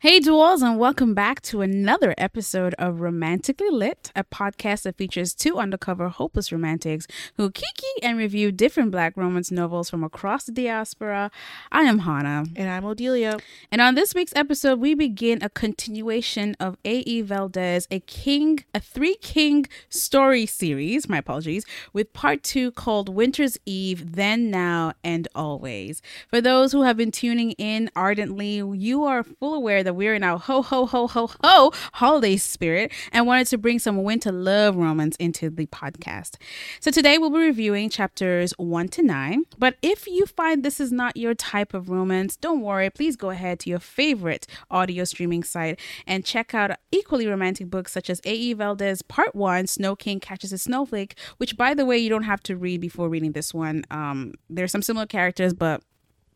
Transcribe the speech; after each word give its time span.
Hey, 0.00 0.18
duels, 0.18 0.62
and 0.62 0.80
welcome 0.80 1.14
back 1.14 1.40
to 1.42 1.60
another 1.60 2.12
episode 2.18 2.74
of 2.76 3.00
Romantically 3.00 3.70
Lit, 3.70 4.10
a 4.16 4.24
podcast 4.24 4.82
that 4.82 4.96
features 4.96 5.32
two 5.32 5.58
undercover 5.58 6.08
hopeless 6.08 6.50
romantics 6.50 7.06
who 7.36 7.52
kiki 7.52 7.86
and 8.02 8.18
review 8.18 8.50
different 8.50 8.90
black 8.90 9.16
romance 9.16 9.52
novels 9.52 9.88
from 9.88 10.02
across 10.02 10.42
the 10.42 10.50
diaspora. 10.50 11.30
I 11.70 11.82
am 11.82 12.00
Hannah. 12.00 12.46
And 12.56 12.68
I'm 12.68 12.82
Odelia. 12.82 13.40
And 13.70 13.80
on 13.80 13.94
this 13.94 14.12
week's 14.12 14.32
episode, 14.34 14.80
we 14.80 14.94
begin 14.94 15.40
a 15.40 15.48
continuation 15.48 16.56
of 16.58 16.78
A.E. 16.84 17.20
Valdez, 17.22 17.86
a 17.92 18.00
king, 18.00 18.64
a 18.74 18.80
three 18.80 19.14
king 19.14 19.66
story 19.88 20.46
series, 20.46 21.08
my 21.08 21.18
apologies, 21.18 21.64
with 21.92 22.12
part 22.12 22.42
two 22.42 22.72
called 22.72 23.08
Winter's 23.08 23.56
Eve, 23.66 24.16
Then, 24.16 24.50
Now, 24.50 24.94
and 25.04 25.28
Always. 25.36 26.02
For 26.28 26.40
those 26.40 26.72
who 26.72 26.82
have 26.82 26.96
been 26.96 27.12
tuning 27.12 27.52
in 27.52 27.88
ardently, 27.94 28.56
you 28.56 29.04
are 29.04 29.22
full 29.22 29.54
aware 29.54 29.81
that 29.82 29.94
we're 29.94 30.14
in 30.14 30.22
our 30.22 30.38
ho 30.38 30.62
ho 30.62 30.86
ho 30.86 31.06
ho 31.06 31.30
ho 31.42 31.72
holiday 31.94 32.36
spirit 32.36 32.92
and 33.12 33.26
wanted 33.26 33.46
to 33.48 33.58
bring 33.58 33.78
some 33.78 34.02
winter 34.02 34.32
love 34.32 34.76
romance 34.76 35.16
into 35.16 35.50
the 35.50 35.66
podcast. 35.66 36.36
So 36.80 36.90
today 36.90 37.18
we'll 37.18 37.30
be 37.30 37.38
reviewing 37.38 37.90
chapters 37.90 38.52
one 38.58 38.88
to 38.88 39.02
nine. 39.02 39.44
But 39.58 39.76
if 39.82 40.06
you 40.06 40.26
find 40.26 40.62
this 40.62 40.80
is 40.80 40.92
not 40.92 41.16
your 41.16 41.34
type 41.34 41.74
of 41.74 41.88
romance, 41.88 42.36
don't 42.36 42.60
worry. 42.60 42.90
Please 42.90 43.16
go 43.16 43.30
ahead 43.30 43.60
to 43.60 43.70
your 43.70 43.78
favorite 43.78 44.46
audio 44.70 45.04
streaming 45.04 45.42
site 45.42 45.78
and 46.06 46.24
check 46.24 46.54
out 46.54 46.72
equally 46.90 47.26
romantic 47.26 47.70
books 47.70 47.92
such 47.92 48.10
as 48.10 48.20
A.E. 48.24 48.52
Valdez 48.54 49.02
Part 49.02 49.34
One, 49.34 49.66
Snow 49.66 49.96
King 49.96 50.20
Catches 50.20 50.52
a 50.52 50.58
Snowflake, 50.58 51.16
which 51.38 51.56
by 51.56 51.74
the 51.74 51.84
way 51.84 51.98
you 51.98 52.08
don't 52.08 52.22
have 52.22 52.42
to 52.44 52.56
read 52.56 52.80
before 52.80 53.08
reading 53.08 53.32
this 53.32 53.52
one. 53.52 53.84
Um, 53.90 54.34
there's 54.48 54.72
some 54.72 54.82
similar 54.82 55.06
characters, 55.06 55.52
but 55.52 55.82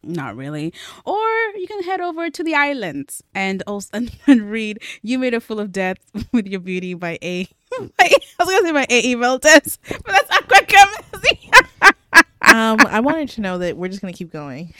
not 0.07 0.37
really. 0.37 0.73
Or 1.05 1.19
you 1.57 1.67
can 1.67 1.83
head 1.83 2.01
over 2.01 2.31
to 2.31 2.43
the 2.43 2.55
islands 2.55 3.23
and 3.35 3.63
also 3.67 4.07
and 4.27 4.51
read 4.51 4.79
"You 5.03 5.19
Made 5.19 5.35
a 5.35 5.41
Fool 5.41 5.61
of 5.61 5.73
Death 5.73 5.99
with 6.33 6.47
Your 6.47 6.61
Beauty" 6.61 6.95
by 6.95 7.19
A. 7.23 7.49
By, 7.99 8.11
I 8.39 8.45
was 8.45 8.49
gonna 8.49 8.67
say 8.67 8.73
by 8.73 8.87
A. 8.89 9.01
E. 9.01 9.15
Valdez, 9.15 9.79
but 9.89 10.07
that's 10.07 10.31
not 10.31 10.47
Aqua 10.53 11.93
um, 12.43 12.79
I 12.87 13.01
wanted 13.01 13.29
to 13.31 13.41
know 13.41 13.59
that 13.59 13.77
we're 13.77 13.89
just 13.89 14.01
gonna 14.01 14.13
keep 14.13 14.33
going. 14.33 14.73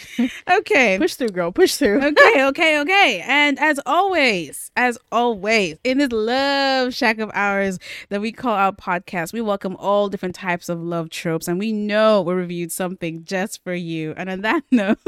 okay, 0.51 0.99
push 0.99 1.15
through, 1.15 1.29
girl. 1.29 1.53
Push 1.53 1.77
through. 1.77 2.03
okay, 2.03 2.45
okay, 2.47 2.81
okay. 2.81 3.23
And 3.27 3.59
as 3.59 3.81
always, 3.87 4.71
as 4.77 4.99
always, 5.11 5.79
in 5.85 5.99
this 5.99 6.13
love 6.13 6.95
shack 6.95 7.19
of 7.19 7.31
ours 7.35 7.79
that 8.09 8.21
we 8.21 8.33
call 8.33 8.53
our 8.53 8.73
podcast, 8.73 9.33
we 9.33 9.41
welcome 9.41 9.77
all 9.79 10.09
different 10.09 10.35
types 10.35 10.69
of 10.69 10.81
love 10.81 11.11
tropes, 11.11 11.49
and 11.49 11.59
we 11.59 11.73
know 11.73 12.23
we 12.23 12.35
reviewed 12.35 12.73
something 12.73 13.25
just 13.25 13.63
for 13.65 13.75
you. 13.75 14.15
And 14.17 14.31
on 14.31 14.41
that 14.43 14.63
note. 14.71 14.99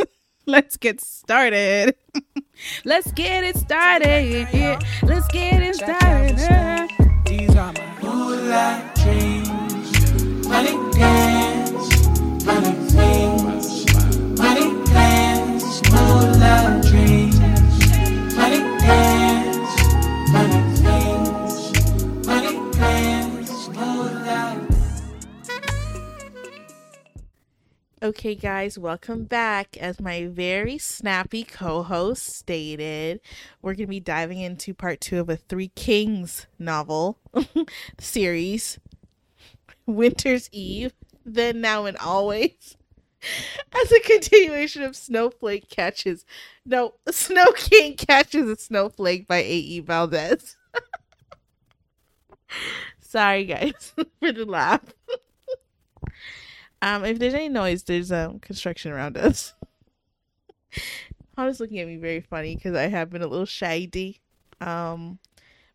let's 0.57 0.79
get 0.79 0.99
started. 1.03 1.95
let's 2.87 3.13
get 3.13 3.45
it 3.45 3.57
started. 3.59 4.49
Yeah, 4.51 4.79
let's 5.03 5.29
get 5.29 5.63
it 5.63 5.75
started. 5.75 6.39
These 7.27 7.55
are 7.55 7.73
my 7.75 8.03
moonlight 8.03 8.95
dreams. 8.95 10.49
Money 10.49 10.77
dance, 10.93 12.07
money 12.47 12.73
things, 12.89 13.95
money 14.39 14.85
plans, 14.87 15.83
moonlight 15.93 16.78
Okay, 28.01 28.37
guys, 28.37 28.79
welcome 28.79 29.25
back. 29.25 29.77
As 29.77 30.01
my 30.01 30.27
very 30.27 30.79
snappy 30.79 31.43
co 31.43 31.83
host 31.83 32.27
stated, 32.27 33.21
we're 33.61 33.75
going 33.75 33.87
to 33.87 33.91
be 33.91 33.99
diving 33.99 34.39
into 34.39 34.73
part 34.73 35.01
two 35.01 35.19
of 35.19 35.29
a 35.29 35.35
Three 35.37 35.73
Kings 35.75 36.47
novel 36.61 37.19
series 37.99 38.79
Winter's 39.85 40.49
Eve, 40.53 40.93
Then, 41.27 41.61
Now, 41.61 41.87
and 41.87 41.97
Always. 41.97 42.77
As 43.83 43.91
a 43.91 43.99
continuation 43.99 44.85
of 44.85 44.95
Snowflake 44.95 45.69
Catches. 45.69 46.25
No, 46.65 46.95
Snow 47.11 47.47
King 47.57 47.97
Catches 47.97 48.49
a 48.49 48.55
Snowflake 48.55 49.27
by 49.27 49.39
A.E. 49.39 49.81
Valdez. 49.81 50.57
Sorry, 53.01 53.45
guys, 53.45 53.93
for 54.21 54.31
the 54.31 54.45
laugh. 54.45 54.85
Um, 56.81 57.05
if 57.05 57.19
there's 57.19 57.35
any 57.35 57.49
noise, 57.49 57.83
there's 57.85 58.13
um 58.13 58.39
construction 58.41 58.93
around 58.93 59.17
us. 59.17 59.55
Hannah's 61.37 61.61
looking 61.61 61.79
at 61.79 61.87
me 61.87 61.97
very 61.97 62.21
funny 62.21 62.57
because 62.57 62.75
I 62.75 62.89
have 62.89 63.11
been 63.11 63.23
a 63.23 63.27
little 63.27 63.47
shady. 63.47 64.21
Um, 64.61 65.19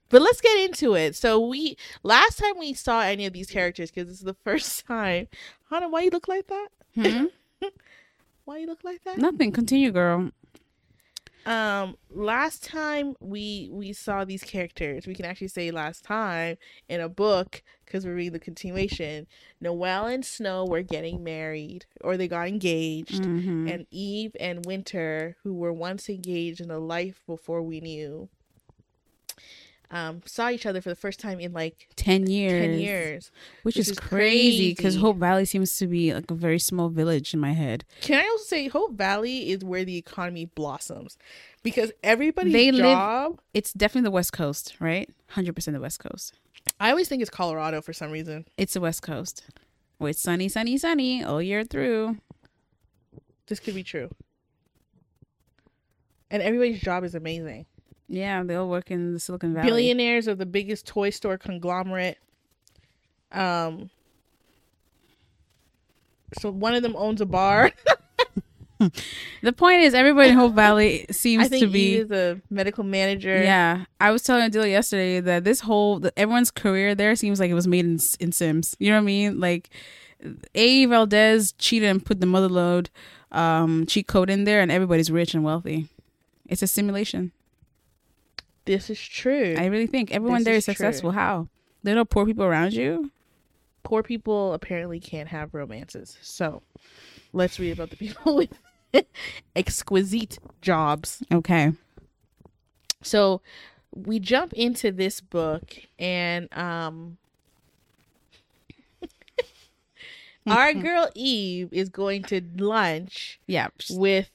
but 0.10 0.22
let's 0.22 0.42
get 0.42 0.58
into 0.60 0.94
it. 0.96 1.16
So 1.16 1.40
we 1.40 1.78
last 2.04 2.38
time 2.38 2.60
we 2.60 2.74
saw 2.74 3.02
any 3.02 3.26
of 3.26 3.34
these 3.34 3.50
characters 3.50 3.90
because 3.92 4.08
this 4.08 4.18
is 4.18 4.26
the 4.26 4.34
first 4.44 4.86
time. 4.86 5.28
Hannah, 5.70 5.90
why 5.90 6.02
you 6.02 6.10
look 6.10 6.28
like 6.28 6.48
that? 6.48 6.68
Hmm? 6.96 7.26
why 8.46 8.58
you 8.58 8.68
look 8.68 8.84
like 8.84 9.04
that? 9.04 9.18
Nothing. 9.18 9.52
Continue, 9.52 9.92
girl 9.92 10.32
um 11.46 11.98
last 12.10 12.64
time 12.64 13.16
we 13.20 13.70
we 13.72 13.92
saw 13.92 14.24
these 14.24 14.44
characters 14.44 15.06
we 15.06 15.14
can 15.14 15.26
actually 15.26 15.48
say 15.48 15.72
last 15.72 16.04
time 16.04 16.58
in 16.88 17.02
a 17.02 17.10
book 17.10 17.62
because 17.86 18.06
we're 18.06 18.16
reading 18.16 18.34
the 18.34 18.40
continuation 18.40 19.28
noel 19.60 20.06
and 20.06 20.26
snow 20.26 20.66
were 20.66 20.82
getting 20.82 21.24
married 21.24 21.86
or 22.02 22.16
they 22.16 22.28
got 22.28 22.48
engaged 22.48 23.24
mm-hmm. 23.24 23.68
and 23.68 23.86
eve 23.92 24.36
and 24.40 24.66
winter 24.66 25.36
who 25.44 25.54
were 25.54 25.74
once 25.74 26.08
engaged 26.08 26.62
in 26.62 26.72
a 26.72 26.80
life 26.80 27.22
before 27.28 27.62
we 27.62 27.82
knew 27.82 28.30
um, 29.94 30.24
saw 30.26 30.50
each 30.50 30.66
other 30.66 30.82
for 30.82 30.90
the 30.90 30.96
first 30.96 31.20
time 31.20 31.40
in 31.40 31.54
like 31.54 31.88
10 31.96 32.28
years. 32.28 32.66
10 32.66 32.80
years 32.80 33.32
which, 33.62 33.76
which 33.76 33.78
is, 33.78 33.90
is, 33.90 34.00
crazy 34.00 34.72
because 34.72 34.96
hope 34.96 35.18
valley 35.18 35.46
seems 35.46 35.78
to 35.78 35.86
be 35.86 36.12
like 36.14 36.30
a 36.32 36.34
very 36.34 36.58
small 36.58 36.90
village 36.90 37.34
in 37.34 37.40
my 37.40 37.54
head. 37.54 37.86
Can 38.02 38.20
i 38.20 38.28
also 38.28 38.44
say 38.44 38.68
hope 38.68 38.94
valley 38.94 39.52
is 39.52 39.64
where 39.64 39.86
the 39.86 39.96
economy 39.96 40.46
blossoms 40.46 41.18
because 41.62 41.92
everybody's 42.04 42.54
they 42.54 42.72
job 42.72 43.32
live, 43.32 43.40
it's 43.54 43.72
definitely 43.72 44.08
the 44.08 44.12
west 44.12 44.34
coast 44.34 44.76
right? 44.80 45.08
100% 45.36 45.72
the 45.72 45.80
west 45.80 46.00
coast. 46.00 46.34
I 46.80 46.90
always 46.90 47.08
think 47.08 47.22
it's 47.22 47.32
colorado 47.32 47.82
for 47.82 47.94
some 47.94 48.12
reason. 48.12 48.46
It's 48.58 48.74
the 48.74 48.82
west 48.82 49.04
coast. 49.04 49.44
Where 50.00 50.10
it's 50.10 50.22
sunny 50.22 50.50
sunny 50.50 50.78
sunny 50.78 51.24
all 51.24 51.42
year 51.42 51.64
through. 51.64 52.18
This 53.46 53.60
could 53.60 53.76
be 53.76 53.84
true. 53.84 54.10
And 56.32 56.42
everybody's 56.42 56.82
job 56.82 57.04
is 57.04 57.14
amazing 57.14 57.68
yeah, 58.14 58.44
they 58.44 58.56
all 58.56 58.70
work 58.70 58.92
in 58.92 59.14
the 59.14 59.20
Silicon 59.20 59.54
Valley. 59.54 59.68
Billionaires 59.68 60.28
of 60.28 60.38
the 60.38 60.46
biggest 60.46 60.86
toy 60.86 61.10
store 61.10 61.38
conglomerate. 61.38 62.18
Um. 63.32 63.90
So 66.40 66.52
one 66.52 66.76
of 66.76 66.84
them 66.84 66.96
owns 66.96 67.22
a 67.22 67.26
bar. 67.26 67.72
the 69.42 69.54
point 69.54 69.82
is, 69.82 69.94
everybody 69.94 70.30
in 70.30 70.36
Hope 70.36 70.54
Valley 70.54 71.06
seems 71.12 71.50
to 71.50 71.68
be 71.68 72.04
the 72.04 72.42
medical 72.50 72.84
manager. 72.84 73.42
Yeah, 73.42 73.86
I 74.00 74.12
was 74.12 74.24
telling 74.24 74.50
Adil 74.50 74.70
yesterday 74.70 75.20
that 75.20 75.44
this 75.44 75.62
whole 75.62 76.04
everyone's 76.16 76.52
career 76.52 76.94
there 76.94 77.16
seems 77.16 77.40
like 77.40 77.50
it 77.50 77.56
was 77.56 77.68
made 77.68 77.86
in 77.86 78.00
in 78.20 78.32
Sims. 78.32 78.76
You 78.80 78.90
know 78.90 78.98
what 78.98 79.04
I 79.04 79.06
mean? 79.06 79.40
Like, 79.40 79.70
A. 80.54 80.86
Valdez 80.86 81.54
cheated 81.54 81.90
and 81.90 82.06
put 82.06 82.20
the 82.20 82.28
motherload 82.28 82.90
um, 83.32 83.88
cheat 83.88 84.08
code 84.08 84.30
in 84.30 84.44
there, 84.44 84.62
and 84.62 84.72
everybody's 84.72 85.10
rich 85.10 85.34
and 85.34 85.44
wealthy. 85.44 85.88
It's 86.48 86.62
a 86.62 86.68
simulation. 86.68 87.32
This 88.66 88.90
is 88.90 89.00
true. 89.00 89.56
I 89.58 89.66
really 89.66 89.88
think 89.88 90.12
everyone 90.12 90.40
this 90.40 90.46
there 90.46 90.54
is, 90.54 90.60
is 90.60 90.66
successful. 90.66 91.12
True. 91.12 91.20
How? 91.20 91.48
There 91.84 91.98
are 91.98 92.06
poor 92.06 92.26
people 92.26 92.46
around 92.46 92.74
you. 92.74 93.12
Poor 93.84 94.02
people 94.04 94.54
apparently 94.54 95.00
can't 95.00 95.28
have 95.28 95.54
romances. 95.54 96.18
So 96.22 96.64
let's 97.34 97.60
read 97.60 97.72
about 97.72 97.90
the 97.90 97.98
people 97.98 98.36
with 98.94 99.06
exquisite 99.56 100.40
jobs. 100.62 101.22
Okay. 101.32 101.74
So 103.02 103.42
we 103.94 104.20
jump 104.20 104.54
into 104.54 104.92
this 104.92 105.20
book 105.20 105.76
and 106.00 106.48
um 106.54 107.18
our 110.48 110.74
girl 110.74 111.10
Eve 111.14 111.70
is 111.74 111.90
going 111.90 112.24
to 112.24 112.42
lunch. 112.58 113.42
Yeah. 113.46 113.68
With 113.90 114.30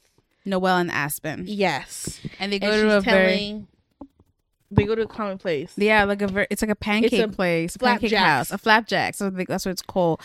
Noel 0.44 0.76
and 0.76 0.90
Aspen. 0.90 1.44
Yes. 1.46 2.20
And 2.38 2.52
they 2.52 2.58
go 2.58 2.70
and 2.70 2.90
to 2.90 2.98
a 2.98 3.02
telling, 3.02 3.04
very 3.04 3.66
they 4.70 4.84
go 4.84 4.94
to 4.94 5.02
a 5.02 5.06
common 5.06 5.38
place. 5.38 5.72
Yeah, 5.76 6.04
like 6.04 6.20
a 6.20 6.26
ver- 6.26 6.46
it's 6.50 6.60
like 6.60 6.70
a 6.70 6.76
pancake 6.76 7.12
it's 7.12 7.22
a 7.22 7.28
place, 7.28 7.76
a 7.76 7.78
pancake 7.78 8.12
house, 8.12 8.50
a 8.50 8.58
flapjack. 8.58 9.14
So 9.14 9.30
that's 9.30 9.64
what 9.64 9.72
it's 9.72 9.82
called. 9.82 10.20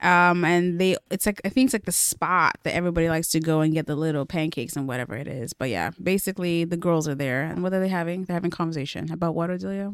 Um, 0.00 0.44
and 0.44 0.80
they 0.80 0.96
it's 1.10 1.26
like 1.26 1.40
I 1.44 1.48
think 1.48 1.66
it's 1.66 1.74
like 1.74 1.84
the 1.84 1.92
spot 1.92 2.58
that 2.62 2.74
everybody 2.74 3.08
likes 3.08 3.28
to 3.30 3.40
go 3.40 3.60
and 3.60 3.74
get 3.74 3.86
the 3.86 3.96
little 3.96 4.24
pancakes 4.24 4.76
and 4.76 4.86
whatever 4.86 5.16
it 5.16 5.26
is. 5.26 5.52
But 5.52 5.70
yeah, 5.70 5.90
basically 6.00 6.64
the 6.64 6.76
girls 6.76 7.08
are 7.08 7.14
there, 7.14 7.42
and 7.42 7.62
what 7.62 7.72
are 7.72 7.80
they 7.80 7.88
having? 7.88 8.24
They're 8.24 8.34
having 8.34 8.50
conversation 8.50 9.10
about 9.10 9.34
what, 9.34 9.50
Adelia? 9.50 9.92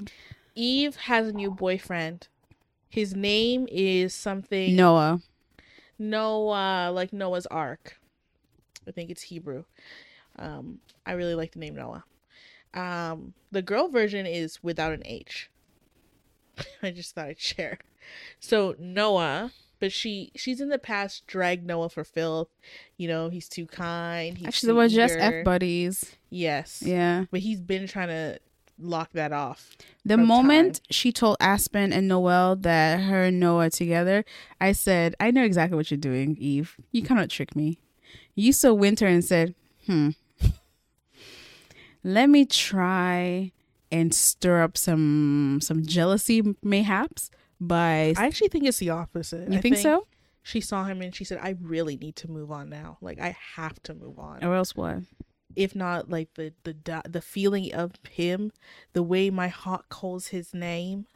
Eve 0.55 0.97
has 0.97 1.29
a 1.29 1.33
new 1.33 1.51
boyfriend. 1.51 2.29
His 2.91 3.15
name 3.15 3.67
is 3.71 4.15
something 4.15 4.77
Noah. 4.77 5.21
Noah, 5.99 6.91
like 6.93 7.13
Noah's 7.13 7.47
Ark. 7.47 7.97
I 8.87 8.91
think 8.91 9.11
it's 9.11 9.23
Hebrew. 9.23 9.65
Um, 10.39 10.81
I 11.07 11.13
really 11.13 11.35
like 11.35 11.53
the 11.53 11.59
name 11.59 11.75
Noah. 11.75 12.05
Um, 12.75 13.35
the 13.51 13.63
girl 13.63 13.89
version 13.89 14.27
is 14.27 14.63
without 14.63 14.93
an 14.93 15.03
H. 15.05 15.51
I 16.83 16.91
just 16.91 17.15
thought 17.15 17.29
I'd 17.29 17.41
share. 17.41 17.79
So 18.41 18.75
Noah, 18.79 19.53
but 19.81 19.93
she 19.93 20.33
she's 20.35 20.61
in 20.61 20.69
the 20.69 20.79
past 20.79 21.27
dragged 21.27 21.67
Noah 21.67 21.89
for 21.89 22.05
filth. 22.05 22.49
You 22.97 23.09
know, 23.09 23.29
he's 23.31 23.49
too 23.49 23.67
kind. 23.67 24.37
He's 24.39 24.47
Actually, 24.47 24.69
they 24.69 24.77
were 24.77 24.89
just. 24.89 25.17
F 25.17 25.45
buddies. 25.45 26.17
Yes. 26.31 26.83
Yeah. 26.85 27.25
But 27.31 27.41
he's 27.41 27.61
been 27.61 27.87
trying 27.87 28.09
to 28.09 28.39
lock 28.79 29.13
that 29.13 29.33
off. 29.33 29.77
The 30.05 30.17
moment 30.17 30.81
she 30.91 31.13
told 31.13 31.37
Aspen 31.41 31.93
and 31.93 32.09
Noel 32.09 32.57
that 32.57 33.01
her 33.01 33.25
and 33.25 33.41
Noah 33.41 33.67
are 33.67 33.71
together, 33.71 34.25
I 34.61 34.73
said, 34.73 35.15
I 35.21 35.31
know 35.31 35.45
exactly 35.45 35.77
what 35.77 35.91
you're 35.91 35.99
doing, 35.99 36.37
Eve. 36.39 36.77
You 36.91 37.03
cannot 37.03 37.31
trick 37.31 37.57
me. 37.57 37.79
You 38.35 38.53
saw 38.53 38.75
Winter 38.75 39.07
and 39.07 39.25
said, 39.25 39.55
hmm, 39.87 40.11
let 42.05 42.29
me 42.31 42.45
try 42.45 43.51
and 43.91 44.15
stir 44.15 44.63
up 44.63 44.77
some 44.77 45.59
some 45.63 45.85
jealousy 45.85 46.43
mayhaps 46.63 47.31
by 47.61 48.15
I 48.17 48.27
actually 48.27 48.49
think 48.49 48.65
it's 48.67 48.79
the 48.79 48.91
opposite. 48.91 49.51
you 49.51 49.59
I 49.59 49.61
think, 49.61 49.77
so 49.79 50.07
She 50.43 50.61
saw 50.61 50.85
him 50.85 51.01
and 51.01 51.15
she 51.15 51.25
said, 51.25 51.39
"I 51.43 51.57
really 51.61 51.97
need 51.97 52.17
to 52.17 52.31
move 52.31 52.51
on 52.51 52.69
now. 52.69 52.99
Like 53.01 53.19
I 53.21 53.37
have 53.57 53.83
to 53.85 53.95
move 53.95 54.19
on. 54.19 54.45
or 54.45 54.55
else 54.55 54.77
what 54.77 54.99
If 55.57 55.75
not, 55.75 56.11
like 56.11 56.35
the 56.35 56.53
the 56.65 57.03
the 57.09 57.21
feeling 57.23 57.73
of 57.75 57.93
him, 58.09 58.53
the 58.93 59.03
way 59.03 59.31
my 59.31 59.49
heart 59.49 59.89
calls 59.89 60.29
his 60.29 60.53
name. 60.53 61.07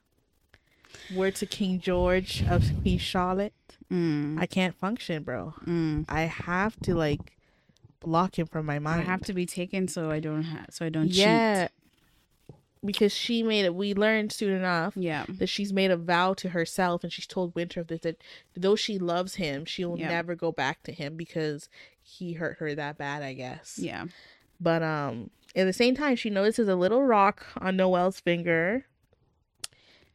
Word 1.14 1.34
to 1.36 1.46
King 1.46 1.80
George 1.80 2.42
of 2.48 2.64
Queen 2.82 2.98
Charlotte. 2.98 3.52
mm, 3.90 4.38
I 4.40 4.46
can't 4.46 4.74
function, 4.74 5.22
bro. 5.22 5.54
mm. 5.66 6.04
I 6.08 6.22
have 6.22 6.80
to 6.80 6.94
like 6.94 7.37
block 8.00 8.38
him 8.38 8.46
from 8.46 8.66
my 8.66 8.78
mind. 8.78 9.00
I 9.02 9.04
have 9.04 9.22
to 9.22 9.32
be 9.32 9.46
taken 9.46 9.88
so 9.88 10.10
I 10.10 10.20
don't 10.20 10.42
ha- 10.44 10.66
so 10.70 10.86
I 10.86 10.88
don't 10.88 11.08
yeah, 11.08 11.68
because 12.84 13.12
she 13.12 13.42
made 13.42 13.64
it. 13.64 13.74
We 13.74 13.92
learned 13.94 14.32
soon 14.32 14.52
enough 14.54 14.96
yeah 14.96 15.24
that 15.28 15.48
she's 15.48 15.72
made 15.72 15.90
a 15.90 15.96
vow 15.96 16.34
to 16.34 16.50
herself 16.50 17.02
and 17.02 17.12
she's 17.12 17.26
told 17.26 17.54
Winter 17.54 17.82
this 17.82 18.00
that 18.02 18.22
though 18.56 18.76
she 18.76 18.98
loves 18.98 19.34
him, 19.36 19.64
she'll 19.64 19.98
Yeah. 19.98 20.08
never 20.08 20.34
go 20.34 20.52
back 20.52 20.82
to 20.84 20.92
him 20.92 21.16
because 21.16 21.68
he 22.00 22.34
hurt 22.34 22.58
her 22.58 22.74
that 22.74 22.96
bad, 22.98 23.22
I 23.22 23.32
guess. 23.34 23.78
yeah 23.78 24.06
But 24.60 24.82
um 24.82 25.30
at 25.56 25.64
the 25.64 25.72
same 25.72 25.94
time 25.96 26.14
she 26.16 26.30
notices 26.30 26.68
a 26.68 26.76
little 26.76 27.02
rock 27.02 27.46
on 27.56 27.76
Noel's 27.76 28.20
finger 28.20 28.84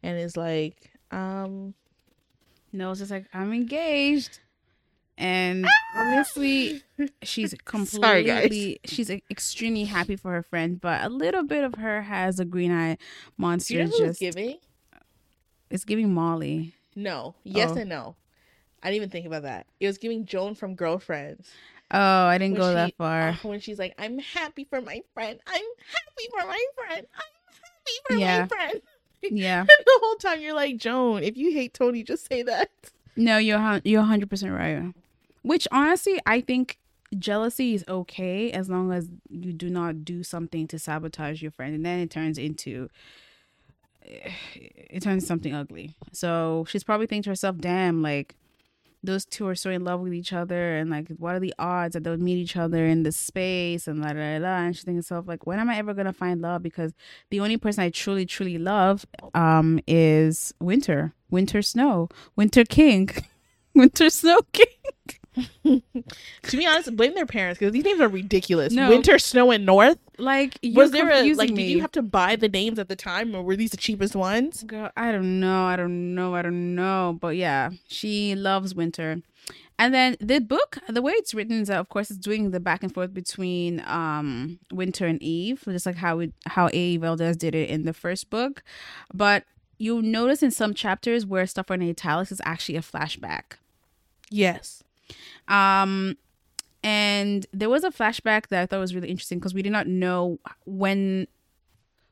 and 0.02 0.18
is 0.20 0.38
like, 0.38 0.92
um 1.12 1.74
Noel's 2.72 3.00
just 3.00 3.12
like, 3.12 3.26
I'm 3.34 3.54
engaged. 3.54 4.40
And 5.18 5.68
obviously, 5.96 6.82
she's 7.22 7.52
Sorry, 7.68 8.24
completely, 8.24 8.80
she's 8.86 9.12
e- 9.12 9.24
extremely 9.30 9.84
happy 9.84 10.16
for 10.16 10.32
her 10.32 10.42
friend, 10.44 10.82
but 10.82 11.04
a 11.04 11.10
little 11.10 11.44
bit 11.44 11.64
of 11.64 11.76
her 11.76 12.02
has 12.02 12.40
a 12.40 12.46
green 12.46 12.72
eye 12.72 12.98
monster. 13.38 13.76
you 13.76 13.84
know 13.86 13.92
just, 13.98 14.20
giving? 14.20 14.58
it's 15.70 15.86
giving 15.86 16.14
Molly. 16.14 16.74
No. 16.96 17.36
Yes 17.44 17.72
Oh. 17.74 17.78
and 17.78 17.90
no. 17.90 18.16
I 18.82 18.88
didn't 18.88 18.96
even 18.98 19.10
think 19.12 19.26
about 19.28 19.44
that. 19.44 19.68
It 19.80 19.88
was 19.88 19.98
giving 19.98 20.26
Joan 20.26 20.56
from 20.56 20.76
Girlfriends. 20.76 21.50
Oh, 21.92 22.00
I 22.26 22.38
didn't 22.38 22.58
go 22.58 22.70
she- 22.72 22.74
that 22.76 22.96
far. 22.98 23.30
uh, 23.30 23.36
when 23.44 23.60
she's 23.60 23.78
like, 23.80 23.94
I'm 24.00 24.18
happy 24.20 24.66
for 24.66 24.82
my 24.82 25.02
friend. 25.14 25.40
I'm 25.48 25.54
happy 25.54 26.30
for 26.32 26.48
my 26.48 26.66
friend. 26.76 27.06
I'm 27.16 27.54
happy 27.54 27.94
for 28.08 28.16
Yeah. 28.16 28.40
my 28.42 28.48
friend. 28.48 28.82
yeah. 29.22 29.60
And 29.60 29.68
the 29.70 30.00
whole 30.02 30.16
time 30.16 30.42
you're 30.42 30.56
like, 30.56 30.78
Joan, 30.78 31.24
if 31.24 31.38
you 31.38 31.54
hate 31.54 31.74
Toni, 31.76 32.04
just 32.04 32.28
say 32.28 32.42
that. 32.44 32.70
No, 33.16 33.38
you're 33.38 33.80
you're 33.84 34.02
100% 34.04 34.58
right. 34.58 34.92
Which 35.44 35.68
honestly, 35.72 36.20
I 36.26 36.42
think 36.42 36.80
jealousy 37.18 37.76
is 37.76 37.86
okay 37.88 38.52
as 38.52 38.70
long 38.70 38.92
as 38.92 39.10
you 39.30 39.54
do 39.54 39.70
not 39.70 40.04
do 40.04 40.24
something 40.24 40.68
to 40.68 40.80
sabotage 40.80 41.42
your 41.42 41.52
friend. 41.52 41.76
And 41.76 41.86
then 41.86 42.00
it 42.00 42.10
turns 42.10 42.38
into 42.38 42.90
it 44.06 45.02
turns 45.02 45.26
something 45.26 45.54
ugly. 45.54 45.96
So 46.12 46.66
she's 46.68 46.84
probably 46.84 47.08
thinking 47.08 47.24
to 47.24 47.30
herself, 47.30 47.58
"Damn, 47.58 48.02
like 48.02 48.36
those 49.04 49.26
two 49.26 49.46
are 49.48 49.56
so 49.56 49.70
in 49.70 49.84
love 49.84 50.00
with 50.00 50.14
each 50.14 50.32
other. 50.34 50.78
And 50.78 50.90
like 50.90 51.10
what 51.18 51.36
are 51.36 51.40
the 51.40 51.54
odds 51.60 51.94
that 51.94 52.04
they'll 52.04 52.18
meet 52.18 52.38
each 52.38 52.56
other 52.56 52.86
in 52.86 53.04
this 53.04 53.18
space? 53.18 53.88
And 53.88 54.02
la 54.02 54.12
la 54.12 54.38
la. 54.38 54.64
And 54.64 54.76
she's 54.76 54.86
thinking 54.86 55.02
to 55.02 55.06
herself 55.06 55.28
like 55.28 55.46
when 55.46 55.60
am 55.60 55.70
I 55.70 55.78
ever 55.78 55.94
gonna 55.94 56.14
find 56.14 56.42
love? 56.42 56.64
Because 56.64 56.94
the 57.30 57.40
only 57.42 57.58
person 57.58 57.84
I 57.84 57.90
truly 57.90 58.26
truly 58.26 58.58
love 58.58 59.06
um 59.34 59.80
is 59.88 60.54
Winter. 60.60 61.14
Winter 61.30 61.62
Snow. 61.62 62.10
Winter 62.36 62.64
King. 62.64 63.10
Winter 63.76 64.10
Snow 64.10 64.40
King 64.54 64.68
To 66.44 66.58
be 66.58 66.66
honest, 66.68 66.96
blame 66.96 67.16
their 67.16 67.26
parents 67.26 67.58
because 67.60 67.74
these 67.74 67.84
names 67.86 68.00
are 68.02 68.08
ridiculous. 68.08 68.74
No. 68.74 68.90
Winter, 68.90 69.18
Snow, 69.18 69.50
and 69.52 69.66
North. 69.66 69.98
like 70.18 70.58
you're 70.62 70.84
Was 70.84 70.92
there 70.92 71.10
a 71.10 71.34
like? 71.34 71.50
me. 71.50 71.68
Did 71.68 71.72
you 71.72 71.82
have 71.82 71.92
to 71.94 72.02
buy 72.02 72.36
the 72.36 72.50
names 72.50 72.78
at 72.78 72.90
the 72.90 72.96
time, 72.96 73.34
or 73.34 73.42
were 73.42 73.56
these 73.56 73.72
the 73.72 73.78
cheapest 73.78 74.16
ones? 74.16 74.64
Girl, 74.64 74.92
I 74.96 75.12
don't 75.12 75.40
know. 75.40 75.66
I 75.66 75.76
don't 75.76 76.14
know. 76.14 76.36
I 76.36 76.42
don't 76.42 76.76
know. 76.76 77.18
But 77.20 77.36
yeah, 77.38 77.72
she 77.88 78.36
loves 78.36 78.76
winter. 78.76 79.22
And 79.80 79.94
then 79.94 80.18
the 80.20 80.40
book, 80.40 80.78
the 80.88 81.02
way 81.02 81.14
it's 81.14 81.34
written 81.34 81.62
is 81.62 81.68
that, 81.70 81.80
of 81.80 81.90
course, 81.90 82.12
it's 82.12 82.20
doing 82.20 82.52
the 82.52 82.60
back 82.60 82.84
and 82.84 82.94
forth 82.94 83.14
between 83.14 83.82
um 83.88 84.60
Winter 84.72 85.08
and 85.08 85.22
Eve, 85.24 85.64
just 85.66 85.86
like 85.86 85.96
how 85.96 86.20
it 86.20 86.34
how 86.46 86.70
A. 86.74 86.98
Valdez 86.98 87.38
did 87.38 87.56
it 87.56 87.70
in 87.70 87.84
the 87.84 87.94
first 87.94 88.30
book. 88.30 88.64
But 89.14 89.46
you'll 89.80 90.02
notice 90.04 90.44
in 90.44 90.52
some 90.52 90.74
chapters 90.74 91.26
where 91.26 91.48
stuff 91.48 91.72
in 91.72 91.82
italics 91.82 92.32
is 92.32 92.42
actually 92.46 92.76
a 92.76 92.82
flashback. 92.82 93.54
Yes. 94.30 94.84
Um, 95.48 96.18
and 96.84 97.46
there 97.54 97.70
was 97.70 97.84
a 97.84 97.92
flashback 97.92 98.48
that 98.50 98.62
I 98.62 98.66
thought 98.66 98.80
was 98.80 98.94
really 98.94 99.10
interesting 99.10 99.40
because 99.40 99.54
we 99.54 99.62
did 99.62 99.72
not 99.72 99.88
know 99.88 100.40
when 100.66 101.28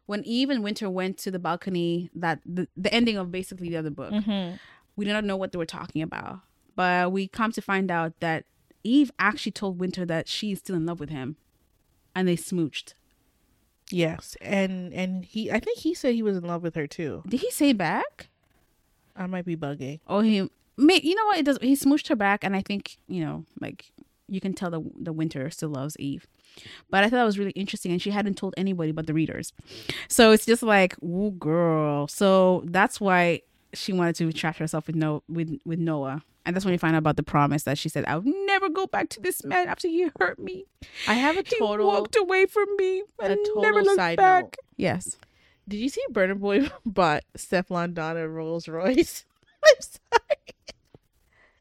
when 0.06 0.24
Eve 0.26 0.50
and 0.50 0.64
Winter 0.64 0.90
went 0.90 1.18
to 1.20 1.32
the 1.32 1.40
balcony 1.40 2.10
that 2.16 2.40
the, 2.46 2.68
the 2.76 2.94
ending 2.94 3.18
of 3.18 3.32
basically 3.32 3.70
the 3.70 3.78
other 3.78 3.90
book. 3.90 4.12
Mm-hmm. 4.12 4.56
We 4.96 5.06
did 5.06 5.14
not 5.14 5.24
know 5.24 5.38
what 5.38 5.52
they 5.52 5.58
were 5.58 5.66
talking 5.66 6.02
about, 6.02 6.40
but 6.76 7.12
we 7.12 7.28
come 7.28 7.52
to 7.54 7.62
find 7.62 7.90
out 7.90 8.20
that 8.20 8.46
Eve 8.84 9.12
actually 9.20 9.54
told 9.54 9.80
Winter 9.80 10.06
that 10.06 10.28
she's 10.28 10.60
still 10.60 10.76
in 10.76 10.86
love 10.86 11.00
with 11.00 11.10
him, 11.10 11.38
and 12.16 12.28
they 12.28 12.36
smooched. 12.36 12.94
Yes, 13.90 14.36
and 14.42 14.94
and 14.94 15.26
he, 15.26 15.52
I 15.52 15.60
think 15.60 15.80
he 15.80 15.94
said 15.94 16.14
he 16.14 16.24
was 16.24 16.38
in 16.38 16.44
love 16.44 16.62
with 16.64 16.76
her 16.76 16.88
too. 16.88 17.24
Did 17.28 17.42
he 17.42 17.52
say 17.52 17.74
back? 17.74 18.30
I 19.16 19.28
might 19.28 19.46
be 19.46 19.58
bugging. 19.58 20.00
Oh, 20.08 20.22
he 20.22 20.50
may. 20.82 21.00
You 21.02 21.16
know 21.16 21.26
what? 21.28 21.38
It 21.40 21.46
does. 21.46 21.58
He 21.62 21.76
smooched 21.76 22.08
her 22.10 22.16
back, 22.16 22.44
and 22.44 22.56
I 22.56 22.62
think 22.62 22.98
you 23.08 23.24
know, 23.24 23.46
like 23.60 23.92
you 24.28 24.42
can 24.42 24.54
tell 24.54 24.70
the 24.72 24.82
the 25.00 25.14
Winter 25.14 25.50
still 25.50 25.70
loves 25.70 25.96
Eve. 26.00 26.28
But 26.90 27.04
I 27.04 27.10
thought 27.10 27.16
that 27.18 27.24
was 27.24 27.40
really 27.40 27.52
interesting, 27.52 27.92
and 27.92 28.02
she 28.02 28.12
hadn't 28.12 28.36
told 28.36 28.54
anybody 28.58 28.92
but 28.92 29.08
the 29.08 29.14
readers. 29.14 29.54
So 30.10 30.32
it's 30.32 30.46
just 30.46 30.64
like, 30.64 31.02
ooh, 31.02 31.32
girl. 31.32 32.08
So 32.08 32.64
that's 32.66 33.00
why 33.00 33.42
she 33.74 33.94
wanted 33.94 34.16
to 34.16 34.32
trap 34.34 34.58
herself 34.58 34.88
with 34.88 34.96
no 34.98 35.24
with 35.30 35.60
with 35.66 35.80
Noah, 35.80 36.24
and 36.46 36.54
that's 36.56 36.66
when 36.66 36.74
we 36.74 36.78
find 36.78 36.96
out 36.96 37.00
about 37.00 37.16
the 37.16 37.24
promise 37.24 37.64
that 37.64 37.78
she 37.78 37.88
said, 37.88 38.04
"I'll 38.08 38.24
never 38.24 38.68
go 38.70 38.86
back 38.88 39.08
to 39.10 39.22
this 39.22 39.44
man 39.46 39.68
after 39.70 39.88
he 39.88 40.10
hurt 40.20 40.40
me. 40.40 40.66
I 41.08 41.14
have 41.14 41.38
a 41.38 41.44
He 41.46 41.58
total. 41.58 41.88
walked 41.88 42.16
away 42.18 42.46
from 42.48 42.68
me 42.78 43.04
and 43.24 43.38
total 43.46 43.62
never 43.62 43.82
looked 43.82 43.96
side 43.96 44.18
back." 44.18 44.44
note. 44.44 44.58
Yes. 44.76 45.18
Did 45.70 45.78
you 45.78 45.88
see 45.90 46.02
Burna 46.12 46.38
Boy 46.38 46.70
bought 46.86 47.24
Stefflon 47.38 47.94
Don 47.94 48.18
a 48.18 48.28
Rolls 48.28 48.68
Royce? 48.68 49.24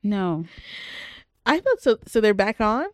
No. 0.03 0.45
I 1.47 1.61
thought 1.61 1.81
so. 1.81 1.99
So 2.07 2.21
they're 2.21 2.35
back 2.35 2.61
on. 2.61 2.87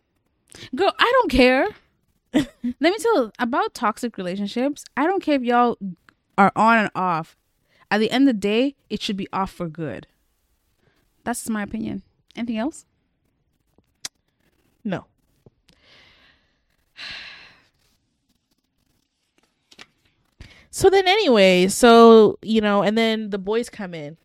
Girl, 0.75 0.91
I 0.97 1.11
don't 1.13 1.31
care. 1.31 1.67
Let 2.33 2.53
me 2.79 2.97
tell 2.97 3.23
you 3.23 3.31
about 3.39 3.73
toxic 3.73 4.17
relationships. 4.17 4.83
I 4.95 5.05
don't 5.05 5.21
care 5.21 5.35
if 5.35 5.43
y'all 5.43 5.77
are 6.37 6.51
on 6.55 6.77
and 6.77 6.91
off. 6.95 7.37
At 7.89 7.99
the 7.99 8.11
end 8.11 8.27
of 8.27 8.35
the 8.35 8.39
day, 8.39 8.75
it 8.89 9.01
should 9.01 9.17
be 9.17 9.27
off 9.31 9.51
for 9.51 9.69
good. 9.69 10.07
That's 11.23 11.49
my 11.49 11.63
opinion. 11.63 12.03
Anything 12.35 12.57
else? 12.57 12.85
No. 14.83 15.05
So 20.69 20.91
then, 20.91 21.07
anyway, 21.07 21.69
so 21.69 22.37
you 22.43 22.61
know, 22.61 22.83
and 22.83 22.95
then 22.95 23.31
the 23.31 23.39
boys 23.39 23.67
come 23.67 23.95
in. 23.95 24.15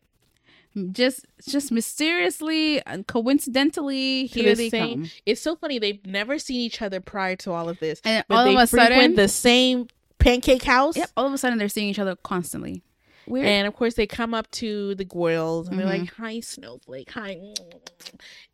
Just 0.93 1.26
just 1.49 1.71
mysteriously 1.71 2.81
and 2.87 3.07
coincidentally, 3.07 4.26
here 4.26 4.55
the 4.55 4.55
they 4.55 4.71
same- 4.71 5.02
come. 5.02 5.11
It's 5.26 5.41
so 5.41 5.55
funny 5.57 5.79
they've 5.79 6.05
never 6.07 6.38
seen 6.38 6.61
each 6.61 6.81
other 6.81 7.00
prior 7.00 7.37
to 7.37 7.52
all 7.52 7.69
of 7.69 7.79
this, 7.79 8.00
And 8.05 8.25
but 8.29 8.35
all 8.38 8.45
they 8.45 8.55
of 8.55 8.61
a 8.61 8.67
sudden, 8.67 9.14
the 9.14 9.29
same 9.29 9.88
pancake 10.19 10.62
house. 10.62 10.97
yep, 10.97 11.11
all 11.17 11.26
of 11.26 11.33
a 11.33 11.38
sudden 11.38 11.59
they're 11.59 11.69
seeing 11.69 11.88
each 11.88 11.99
other 11.99 12.17
constantly. 12.17 12.83
Weird. 13.26 13.47
And 13.47 13.69
of 13.69 13.76
course, 13.76 13.95
they 13.95 14.07
come 14.07 14.35
up 14.35 14.50
to 14.52 14.95
the 14.97 15.05
Goyles 15.05 15.69
and 15.69 15.79
they're 15.79 15.87
Mhm. 15.87 16.00
like, 16.00 16.12
"Hi, 16.14 16.41
Snowflake. 16.41 17.11
Hi," 17.12 17.37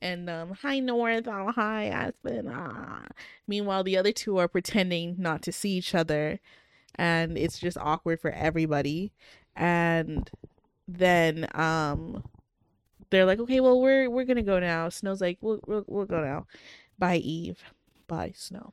and 0.03 0.29
um, 0.29 0.53
"Hi, 0.63 0.79
North. 0.81 1.27
Oh, 1.27 1.53
hi, 1.55 1.87
Aspen." 1.87 2.49
Ah. 2.53 3.07
Meanwhile, 3.47 3.85
the 3.85 3.97
other 3.97 4.13
two 4.13 4.37
are 4.39 4.49
pretending 4.49 5.17
not 5.19 5.41
to 5.43 5.53
see 5.53 5.71
each 5.79 5.95
other, 5.95 6.39
and 6.97 7.39
it's 7.39 7.59
just 7.59 7.79
awkward 7.79 8.21
for 8.21 8.31
everybody. 8.31 9.13
And 9.57 10.29
then 10.89 11.47
um, 11.55 12.25
they're 13.11 13.27
like, 13.27 13.39
"Okay, 13.39 13.61
well, 13.61 13.81
we're 13.81 14.09
we're 14.11 14.25
gonna 14.25 14.43
go 14.43 14.59
now." 14.59 14.89
Snow's 14.89 15.21
like, 15.21 15.39
"We'll 15.41 15.61
we'll, 15.67 15.85
we'll 15.87 16.07
go 16.07 16.23
now." 16.25 16.47
Bye, 16.99 17.17
Eve. 17.19 17.59
Bye, 18.09 18.33
Snow. 18.35 18.73